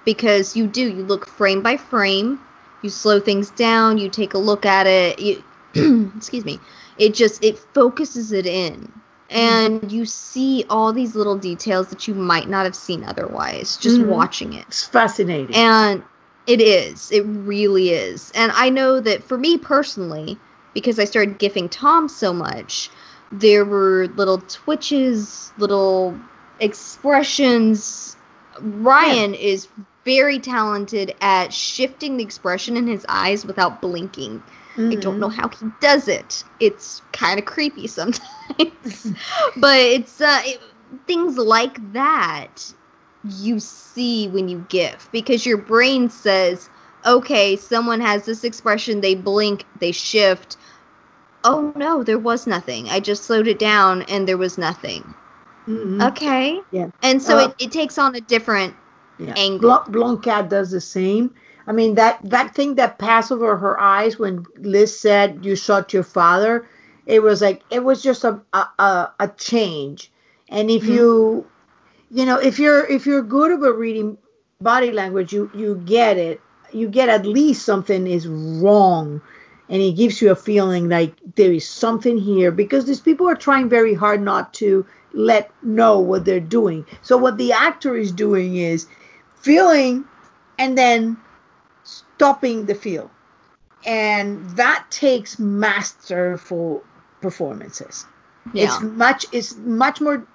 because 0.04 0.56
you 0.56 0.68
do 0.68 0.82
you 0.82 1.04
look 1.04 1.28
frame 1.28 1.62
by 1.62 1.78
frame, 1.78 2.40
you 2.82 2.90
slow 2.90 3.20
things 3.20 3.50
down, 3.52 3.98
you 3.98 4.10
take 4.10 4.34
a 4.34 4.38
look 4.38 4.66
at 4.66 4.88
it. 4.88 5.20
You 5.20 5.44
excuse 6.16 6.46
me, 6.46 6.60
it 6.98 7.14
just 7.14 7.44
it 7.44 7.58
focuses 7.58 8.32
it 8.32 8.46
in 8.46 8.92
and 9.30 9.92
you 9.92 10.06
see 10.06 10.66
all 10.70 10.94
these 10.94 11.16
little 11.16 11.38
details 11.38 11.88
that 11.90 12.08
you 12.08 12.14
might 12.14 12.48
not 12.48 12.66
have 12.66 12.76
seen 12.76 13.04
otherwise 13.04 13.78
just 13.78 14.00
mm-hmm. 14.00 14.10
watching 14.10 14.54
it. 14.54 14.66
It's 14.68 14.84
fascinating. 14.84 15.56
And 15.56 16.04
it 16.48 16.62
is. 16.62 17.12
It 17.12 17.22
really 17.22 17.90
is. 17.90 18.32
And 18.36 18.52
I 18.54 18.70
know 18.70 19.00
that 19.00 19.24
for 19.24 19.38
me 19.38 19.58
personally, 19.58 20.38
because 20.74 21.00
I 21.00 21.06
started 21.06 21.40
gifting 21.40 21.70
Tom 21.70 22.08
so 22.08 22.34
much, 22.34 22.90
there 23.32 23.66
were 23.66 24.08
little 24.16 24.40
twitches, 24.40 25.52
little 25.58 26.18
expressions. 26.60 28.16
Ryan 28.60 29.34
yeah. 29.34 29.40
is 29.40 29.68
very 30.04 30.38
talented 30.38 31.16
at 31.20 31.52
shifting 31.52 32.18
the 32.18 32.24
expression 32.24 32.78
in 32.78 32.86
his 32.86 33.06
eyes 33.10 33.44
without 33.46 33.82
blinking. 33.82 34.44
Mm-hmm. 34.76 34.92
I 34.92 34.96
don't 34.96 35.20
know 35.20 35.30
mm-hmm. 35.30 35.40
how 35.40 35.50
he 35.50 35.68
does 35.80 36.08
it. 36.08 36.44
It's 36.60 37.02
kind 37.12 37.40
of 37.40 37.46
creepy 37.46 37.88
sometimes. 37.88 39.14
but 39.58 39.80
it's 39.80 40.22
uh, 40.22 40.42
it, 40.44 40.62
things 41.08 41.38
like 41.38 41.94
that 41.94 42.74
you 43.24 43.60
see 43.60 44.28
when 44.28 44.48
you 44.48 44.66
GIF 44.70 45.10
because 45.12 45.46
your 45.46 45.58
brain 45.58 46.10
says, 46.10 46.70
okay, 47.06 47.56
someone 47.56 48.02
has 48.02 48.26
this 48.26 48.44
expression, 48.44 49.02
they 49.02 49.16
blink, 49.16 49.66
they 49.80 49.92
shift. 49.92 50.58
Oh 51.44 51.72
no, 51.76 52.04
there 52.04 52.20
was 52.20 52.48
nothing. 52.48 52.90
I 52.90 53.00
just 53.00 53.24
slowed 53.24 53.48
it 53.48 53.60
down 53.60 54.04
and 54.04 54.28
there 54.28 54.38
was 54.38 54.58
nothing. 54.58 55.02
Mm-hmm. 55.68 56.02
Okay. 56.02 56.60
Yeah. 56.72 56.90
And 57.02 57.22
so 57.22 57.38
uh, 57.38 57.48
it, 57.48 57.66
it 57.66 57.72
takes 57.72 57.98
on 57.98 58.16
a 58.16 58.22
different 58.22 58.76
yeah. 59.18 59.34
angle. 59.36 59.84
Blonde 59.88 60.24
Cat 60.24 60.50
does 60.50 60.72
the 60.72 60.82
same. 60.82 61.34
I 61.68 61.72
mean 61.72 61.96
that 61.96 62.20
that 62.24 62.54
thing 62.54 62.76
that 62.76 63.00
passed 63.00 63.32
over 63.32 63.58
her 63.58 63.80
eyes 63.80 64.20
when 64.20 64.46
Liz 64.58 64.98
said 65.00 65.44
you 65.44 65.56
shot 65.56 65.94
your 65.94 66.04
father, 66.04 66.68
it 67.06 67.22
was 67.22 67.42
like 67.42 67.64
it 67.70 67.84
was 67.84 68.04
just 68.04 68.24
a 68.24 68.42
a, 68.54 69.10
a 69.20 69.28
change. 69.38 70.12
And 70.50 70.70
if 70.70 70.84
mm-hmm. 70.84 70.94
you 70.94 71.48
you 72.12 72.26
know, 72.26 72.38
if 72.38 72.60
you're 72.60 72.86
if 72.86 73.06
you're 73.06 73.24
good 73.24 73.52
about 73.52 73.78
reading 73.78 74.18
body 74.62 74.92
language, 74.92 75.34
you 75.34 75.50
you 75.54 75.82
get 75.86 76.18
it. 76.18 76.42
You 76.72 76.88
get 76.90 77.10
at 77.10 77.26
least 77.26 77.66
something 77.66 78.06
is 78.06 78.28
wrong, 78.28 79.22
and 79.70 79.82
it 79.82 79.94
gives 79.94 80.22
you 80.22 80.32
a 80.32 80.36
feeling 80.36 80.90
like 80.90 81.14
there 81.36 81.52
is 81.52 81.68
something 81.68 82.18
here 82.18 82.52
because 82.52 82.86
these 82.86 83.00
people 83.00 83.28
are 83.30 83.36
trying 83.36 83.70
very 83.70 83.94
hard 83.94 84.22
not 84.22 84.54
to 84.56 84.86
let 85.14 85.52
know 85.64 86.00
what 86.00 86.26
they're 86.26 86.40
doing. 86.40 86.86
So 87.02 87.18
what 87.18 87.38
the 87.38 87.54
actor 87.54 87.96
is 87.96 88.12
doing 88.12 88.58
is 88.58 88.88
feeling 89.36 90.06
and 90.58 90.78
then 90.78 91.18
stopping 92.16 92.66
the 92.66 92.76
field. 92.76 93.10
And 93.86 94.50
that 94.52 94.86
takes 94.90 95.38
masterful 95.38 96.84
performances. 97.22 98.06
Yeah. 98.54 98.66
It's 98.66 98.82
much 98.82 99.26
it's 99.32 99.56
much 99.58 100.02
more 100.02 100.26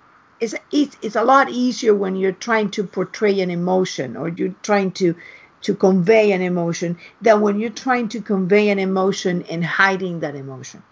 it's, 0.40 0.54
it's 0.72 0.96
it's 1.02 1.16
a 1.16 1.22
lot 1.24 1.50
easier 1.50 1.94
when 1.94 2.16
you're 2.16 2.32
trying 2.32 2.70
to 2.72 2.84
portray 2.84 3.40
an 3.40 3.50
emotion 3.50 4.16
or 4.16 4.28
you're 4.28 4.54
trying 4.62 4.92
to 4.92 5.14
to 5.62 5.74
convey 5.74 6.32
an 6.32 6.42
emotion 6.42 6.98
than 7.20 7.40
when 7.40 7.60
you're 7.60 7.70
trying 7.70 8.08
to 8.08 8.20
convey 8.20 8.70
an 8.70 8.78
emotion 8.78 9.42
and 9.50 9.64
hiding 9.64 10.20
that 10.20 10.34
emotion. 10.34 10.82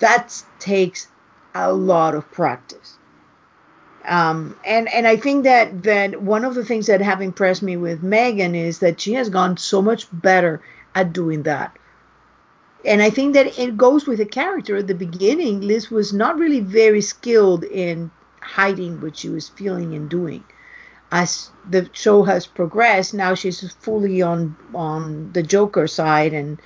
That 0.00 0.42
takes 0.58 1.08
a 1.54 1.72
lot 1.72 2.14
of 2.14 2.30
practice. 2.32 2.98
Um, 4.04 4.56
and 4.64 4.92
and 4.92 5.06
I 5.06 5.16
think 5.16 5.44
that 5.44 5.84
that 5.84 6.22
one 6.22 6.44
of 6.44 6.54
the 6.54 6.64
things 6.64 6.86
that 6.86 7.00
have 7.00 7.22
impressed 7.22 7.62
me 7.62 7.76
with 7.76 8.02
Megan 8.02 8.54
is 8.54 8.80
that 8.80 9.00
she 9.00 9.12
has 9.14 9.28
gone 9.28 9.56
so 9.56 9.80
much 9.80 10.06
better 10.12 10.60
at 10.94 11.12
doing 11.12 11.44
that. 11.44 11.76
And 12.84 13.00
I 13.00 13.10
think 13.10 13.34
that 13.34 13.58
it 13.58 13.76
goes 13.76 14.06
with 14.06 14.18
the 14.18 14.26
character. 14.26 14.76
At 14.76 14.88
the 14.88 14.94
beginning, 14.94 15.60
Liz 15.60 15.90
was 15.90 16.12
not 16.12 16.38
really 16.38 16.58
very 16.60 17.00
skilled 17.00 17.62
in 17.64 18.10
hiding 18.40 19.00
what 19.00 19.16
she 19.16 19.28
was 19.28 19.48
feeling 19.48 19.94
and 19.94 20.10
doing. 20.10 20.42
As 21.12 21.50
the 21.68 21.88
show 21.92 22.24
has 22.24 22.46
progressed, 22.46 23.14
now 23.14 23.34
she's 23.34 23.72
fully 23.74 24.20
on 24.22 24.56
on 24.74 25.32
the 25.32 25.42
Joker 25.42 25.86
side 25.86 26.32
and 26.32 26.60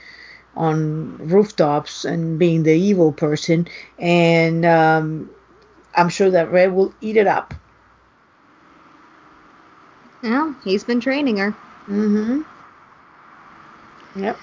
on 0.57 1.19
rooftops 1.19 2.05
and 2.07 2.39
being 2.39 2.63
the 2.63 2.73
evil 2.73 3.13
person. 3.13 3.69
And 3.99 4.65
um, 4.65 5.31
I'm 5.97 6.09
sure 6.09 6.31
that 6.31 6.53
Ray 6.53 6.69
will 6.69 6.93
eat 7.01 7.17
it 7.17 7.27
up. 7.27 7.55
Yeah, 10.23 10.53
he's 10.65 10.85
been 10.85 11.01
training 11.01 11.39
her. 11.39 11.53
Mm-hmm. 11.89 12.43
Yep. 14.21 14.39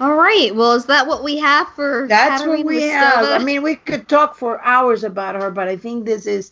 All 0.00 0.14
right. 0.14 0.54
Well, 0.54 0.72
is 0.72 0.86
that 0.86 1.06
what 1.06 1.22
we 1.22 1.38
have 1.38 1.68
for 1.74 2.06
That's 2.08 2.42
Katarina 2.42 2.64
what 2.64 2.66
we 2.66 2.82
have. 2.82 3.24
I 3.24 3.38
mean, 3.44 3.62
we 3.62 3.76
could 3.76 4.08
talk 4.08 4.36
for 4.36 4.60
hours 4.62 5.04
about 5.04 5.40
her, 5.40 5.50
but 5.50 5.68
I 5.68 5.76
think 5.76 6.04
this 6.04 6.26
is 6.26 6.50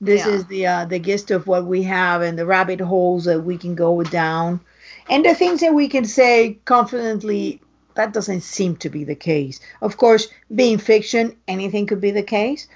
this 0.00 0.26
Yeah. 0.26 0.32
is 0.32 0.44
the 0.46 0.66
uh, 0.66 0.84
the 0.84 0.98
gist 0.98 1.30
of 1.30 1.46
what 1.46 1.66
we 1.66 1.82
have 1.84 2.22
and 2.22 2.38
the 2.38 2.46
rabbit 2.46 2.80
holes 2.80 3.24
that 3.24 3.40
we 3.40 3.56
can 3.58 3.74
go 3.74 4.02
down, 4.02 4.60
and 5.08 5.24
the 5.24 5.34
things 5.34 5.60
that 5.60 5.74
we 5.74 5.88
can 5.88 6.04
say 6.04 6.58
confidently. 6.64 7.60
That 7.94 8.14
doesn't 8.14 8.40
seem 8.40 8.76
to 8.76 8.88
be 8.88 9.04
the 9.04 9.14
case. 9.14 9.60
Of 9.82 9.98
course, 9.98 10.28
being 10.54 10.78
fiction, 10.78 11.36
anything 11.46 11.86
could 11.86 12.00
be 12.00 12.10
the 12.10 12.22
case, 12.22 12.66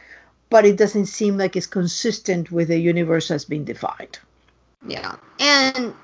but 0.51 0.65
it 0.65 0.77
doesn't 0.77 1.07
seem 1.07 1.37
like 1.37 1.57
it's 1.57 1.67
consistent 1.67 2.51
with 2.51 2.69
the 2.69 2.79
universe 2.79 3.29
has 3.29 3.45
been 3.45 3.65
defined. 3.65 4.19
Yeah. 4.87 5.17
And 5.41 5.95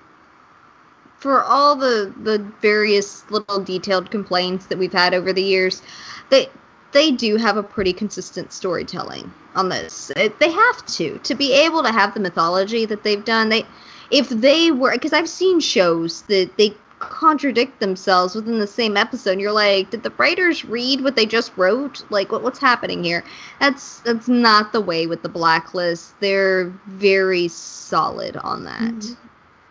for 1.18 1.42
all 1.42 1.76
the 1.76 2.12
the 2.22 2.38
various 2.60 3.30
little 3.30 3.62
detailed 3.62 4.10
complaints 4.10 4.66
that 4.66 4.78
we've 4.78 4.92
had 4.92 5.14
over 5.14 5.32
the 5.32 5.42
years, 5.42 5.82
they 6.30 6.48
they 6.92 7.10
do 7.10 7.36
have 7.36 7.56
a 7.56 7.62
pretty 7.62 7.92
consistent 7.92 8.52
storytelling 8.52 9.32
on 9.54 9.68
this. 9.68 10.10
It- 10.16 10.38
They 10.40 10.50
have 10.50 10.84
to 10.86 11.18
to 11.18 11.34
be 11.34 11.52
able 11.52 11.82
to 11.84 11.92
have 11.92 12.14
the 12.14 12.20
mythology 12.20 12.84
that 12.86 13.02
they've 13.04 13.24
done. 13.24 13.48
They 13.48 13.64
if 14.10 14.28
they 14.28 14.70
were 14.72 14.92
because 14.92 15.12
I've 15.12 15.28
seen 15.28 15.60
shows 15.60 16.22
that 16.22 16.50
they 16.58 16.74
contradict 17.10 17.80
themselves 17.80 18.34
within 18.34 18.58
the 18.58 18.66
same 18.66 18.96
episode. 18.96 19.40
You're 19.40 19.52
like, 19.52 19.90
did 19.90 20.02
the 20.02 20.10
writers 20.18 20.64
read 20.64 21.00
what 21.02 21.16
they 21.16 21.26
just 21.26 21.56
wrote? 21.56 22.02
Like, 22.10 22.32
what, 22.32 22.42
what's 22.42 22.58
happening 22.58 23.02
here? 23.04 23.24
That's 23.60 24.00
that's 24.00 24.28
not 24.28 24.72
the 24.72 24.80
way 24.80 25.06
with 25.06 25.22
the 25.22 25.28
blacklist. 25.28 26.18
They're 26.20 26.70
very 26.86 27.48
solid 27.48 28.36
on 28.36 28.64
that. 28.64 28.94
Mhm. 28.94 29.16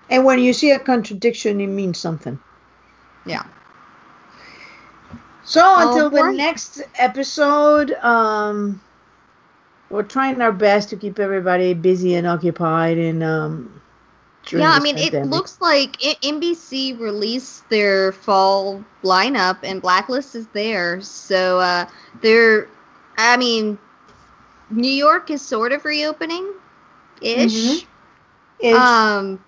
And 0.09 0.25
when 0.25 0.39
you 0.39 0.53
see 0.53 0.71
a 0.71 0.79
contradiction, 0.79 1.61
it 1.61 1.67
means 1.67 1.97
something. 1.97 2.39
Yeah. 3.25 3.43
So 5.43 5.61
until 5.77 6.09
the 6.09 6.19
Alright. 6.19 6.35
next 6.35 6.81
episode, 6.97 7.91
um, 8.01 8.81
we're 9.89 10.03
trying 10.03 10.41
our 10.41 10.51
best 10.51 10.89
to 10.89 10.97
keep 10.97 11.19
everybody 11.19 11.73
busy 11.73 12.15
and 12.15 12.27
occupied. 12.27 12.97
And 12.97 13.23
um, 13.23 13.80
Yeah, 14.49 14.71
I 14.71 14.79
mean, 14.79 14.97
it 14.97 15.13
looks 15.25 15.59
like 15.61 15.97
NBC 16.21 16.93
released 16.99 17.69
their 17.69 18.11
fall 18.11 18.83
lineup, 19.03 19.59
and 19.63 19.81
Blacklist 19.81 20.35
is 20.35 20.47
there. 20.47 21.01
So 21.01 21.59
uh, 21.59 21.85
they're, 22.21 22.67
I 23.17 23.37
mean, 23.37 23.77
New 24.69 24.91
York 24.91 25.29
is 25.29 25.41
sort 25.41 25.71
of 25.71 25.85
reopening, 25.85 26.53
ish. 27.21 27.53
Mhm. 27.53 27.85
It's- 28.59 28.77
Um, 28.77 29.43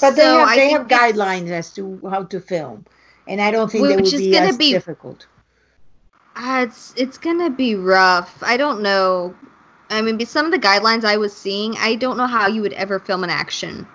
but 0.00 0.16
they 0.16 0.22
so 0.22 0.38
have 0.38 0.54
they 0.56 0.70
have 0.70 0.86
guidelines 0.88 1.50
as 1.50 1.72
to 1.74 2.00
how 2.10 2.24
to 2.24 2.40
film, 2.40 2.84
and 3.26 3.40
I 3.40 3.50
don't 3.50 3.70
think 3.70 3.88
they 3.88 3.96
Which 3.96 4.04
would 4.04 4.14
is 4.14 4.20
be 4.20 4.36
as 4.36 4.56
be- 4.56 4.72
difficult. 4.72 5.26
Uh, 6.36 6.64
it's 6.68 6.92
it's 6.96 7.18
gonna 7.18 7.50
be 7.50 7.74
rough. 7.74 8.42
I 8.42 8.56
don't 8.56 8.82
know. 8.82 9.34
I 9.90 10.00
mean, 10.02 10.24
some 10.26 10.46
of 10.46 10.52
the 10.52 10.58
guidelines 10.58 11.04
I 11.04 11.16
was 11.16 11.34
seeing, 11.34 11.76
I 11.78 11.94
don't 11.96 12.16
know 12.16 12.26
how 12.26 12.46
you 12.46 12.62
would 12.62 12.72
ever 12.74 12.98
film 12.98 13.24
an 13.24 13.30
action 13.30 13.86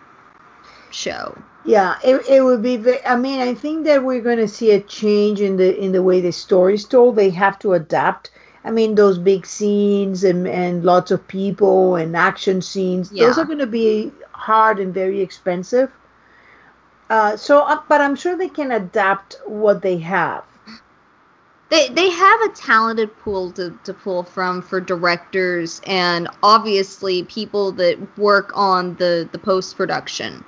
show. 0.94 1.38
Yeah, 1.66 1.98
it, 2.04 2.28
it 2.28 2.42
would 2.42 2.62
be. 2.62 2.78
Very, 2.78 3.06
I 3.06 3.16
mean, 3.16 3.40
I 3.40 3.54
think 3.54 3.86
that 3.86 4.04
we're 4.04 4.22
going 4.22 4.38
to 4.38 4.48
see 4.48 4.72
a 4.72 4.82
change 4.82 5.40
in 5.40 5.58
the 5.58 5.78
in 5.78 5.92
the 5.94 6.04
way 6.04 6.20
the 6.20 6.32
story's 6.32 6.86
told. 6.86 7.16
They 7.16 7.30
have 7.30 7.58
to 7.60 7.74
adapt. 7.74 8.32
I 8.66 8.72
mean, 8.72 8.96
those 8.96 9.18
big 9.18 9.46
scenes 9.46 10.24
and 10.24 10.48
and 10.48 10.84
lots 10.84 11.12
of 11.12 11.28
people 11.28 11.96
and 11.96 12.16
action 12.18 12.62
scenes. 12.62 13.12
Yeah. 13.12 13.28
Those 13.28 13.38
are 13.38 13.46
going 13.46 13.60
to 13.60 13.68
be 13.68 14.12
hard 14.32 14.80
and 14.80 14.94
very 14.94 15.22
expensive. 15.22 15.92
Uh, 17.10 17.38
so, 17.38 17.62
uh, 17.62 17.80
but 17.88 18.02
I'm 18.02 18.16
sure 18.16 18.36
they 18.36 18.50
can 18.50 18.72
adapt 18.72 19.38
what 19.46 19.82
they 19.82 19.98
have. 20.00 20.44
They 21.70 21.90
they 21.90 22.10
have 22.10 22.42
a 22.42 22.50
talented 22.50 23.18
pool 23.20 23.52
to, 23.54 23.78
to 23.86 23.94
pull 23.94 24.24
from 24.24 24.62
for 24.62 24.82
directors 24.82 25.82
and 25.88 26.28
obviously 26.44 27.24
people 27.24 27.72
that 27.74 28.18
work 28.18 28.52
on 28.54 28.96
the, 28.96 29.28
the 29.32 29.40
post 29.40 29.76
production 29.76 30.44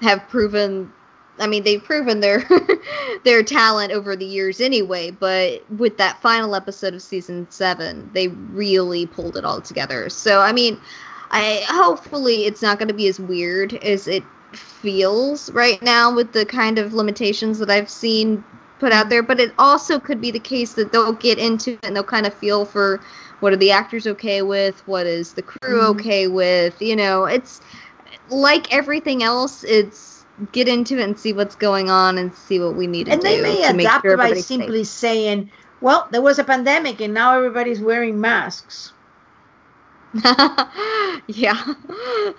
have 0.00 0.28
proven 0.28 0.92
I 1.38 1.46
mean 1.46 1.62
they've 1.62 1.82
proven 1.82 2.20
their 2.20 2.46
their 3.24 3.42
talent 3.42 3.92
over 3.92 4.16
the 4.16 4.26
years 4.26 4.60
anyway, 4.60 5.10
but 5.10 5.62
with 5.70 5.96
that 5.98 6.20
final 6.20 6.54
episode 6.54 6.94
of 6.94 7.02
season 7.02 7.46
seven, 7.50 8.10
they 8.12 8.28
really 8.28 9.06
pulled 9.06 9.36
it 9.36 9.44
all 9.44 9.60
together. 9.60 10.08
So 10.10 10.40
I 10.40 10.52
mean 10.52 10.78
I 11.30 11.64
hopefully 11.68 12.44
it's 12.46 12.62
not 12.62 12.78
gonna 12.78 12.92
be 12.92 13.06
as 13.08 13.18
weird 13.20 13.74
as 13.74 14.08
it 14.08 14.22
feels 14.52 15.50
right 15.52 15.80
now 15.82 16.14
with 16.14 16.32
the 16.32 16.44
kind 16.44 16.78
of 16.78 16.92
limitations 16.92 17.58
that 17.58 17.70
I've 17.70 17.90
seen 17.90 18.42
put 18.78 18.92
out 18.92 19.10
there, 19.10 19.22
but 19.22 19.38
it 19.38 19.52
also 19.58 20.00
could 20.00 20.20
be 20.20 20.30
the 20.30 20.40
case 20.40 20.72
that 20.74 20.90
they'll 20.90 21.12
get 21.12 21.38
into 21.38 21.72
it 21.72 21.80
and 21.84 21.94
they'll 21.94 22.02
kind 22.02 22.26
of 22.26 22.32
feel 22.34 22.64
for 22.64 22.98
what 23.40 23.52
are 23.52 23.56
the 23.56 23.70
actors 23.70 24.06
okay 24.06 24.42
with, 24.42 24.82
what 24.86 25.06
is 25.06 25.34
the 25.34 25.42
crew 25.42 25.80
Mhm. 25.80 25.90
okay 25.90 26.26
with, 26.26 26.80
you 26.80 26.96
know, 26.96 27.24
it's 27.26 27.60
like 28.30 28.72
everything 28.72 29.22
else, 29.22 29.64
it's 29.64 30.24
get 30.52 30.68
into 30.68 30.98
it 30.98 31.02
and 31.02 31.18
see 31.18 31.32
what's 31.32 31.54
going 31.54 31.90
on 31.90 32.18
and 32.18 32.34
see 32.34 32.58
what 32.58 32.74
we 32.74 32.86
need 32.86 33.04
to 33.06 33.10
do. 33.10 33.14
And 33.14 33.22
they 33.22 33.42
may 33.42 33.64
adapt 33.64 34.04
sure 34.04 34.16
by 34.16 34.24
everybody's 34.24 34.46
safe. 34.46 34.58
simply 34.60 34.84
saying, 34.84 35.50
"Well, 35.80 36.08
there 36.10 36.22
was 36.22 36.38
a 36.38 36.44
pandemic 36.44 37.00
and 37.00 37.12
now 37.14 37.36
everybody's 37.36 37.80
wearing 37.80 38.20
masks." 38.20 38.92
yeah. 41.26 41.74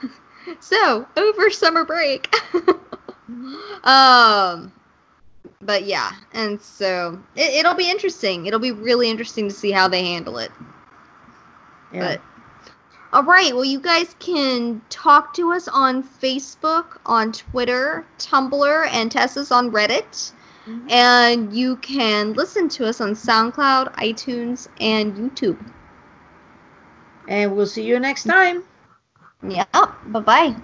So, 0.60 1.08
over 1.16 1.50
summer 1.52 1.86
break. 1.86 2.34
um 3.84 4.72
but 5.62 5.84
yeah, 5.86 6.12
and 6.34 6.62
so 6.62 7.22
it, 7.36 7.54
it'll 7.60 7.76
be 7.76 7.90
interesting. 7.90 8.46
It'll 8.46 8.60
be 8.60 8.72
really 8.72 9.10
interesting 9.10 9.48
to 9.48 9.54
see 9.54 9.72
how 9.72 9.88
they 9.88 10.04
handle 10.04 10.38
it. 10.38 10.52
Yeah. 11.94 12.00
But 12.00 12.22
all 13.14 13.24
right, 13.24 13.54
well, 13.54 13.66
you 13.66 13.80
guys 13.80 14.16
can 14.20 14.82
talk 14.90 15.34
to 15.36 15.52
us 15.52 15.68
on 15.68 16.04
Facebook, 16.04 16.98
on 17.06 17.32
Twitter, 17.32 18.06
Tumblr, 18.18 18.88
and 18.92 19.12
Tessa's 19.12 19.52
on 19.52 19.72
Reddit. 19.72 20.32
Mhm. 20.68 20.92
And 20.92 21.54
you 21.54 21.76
can 21.78 22.34
listen 22.34 22.70
to 22.70 22.86
us 22.86 23.02
on 23.02 23.12
SoundCloud, 23.16 23.94
iTunes, 23.96 24.68
and 24.80 25.16
YouTube. 25.16 25.58
and 27.28 27.56
we'll 27.56 27.66
see 27.66 27.84
you 27.84 28.00
next 28.00 28.26
time. 28.26 28.64
Yeah. 29.48 29.66
Bye 30.08 30.20
bye. 30.20 30.56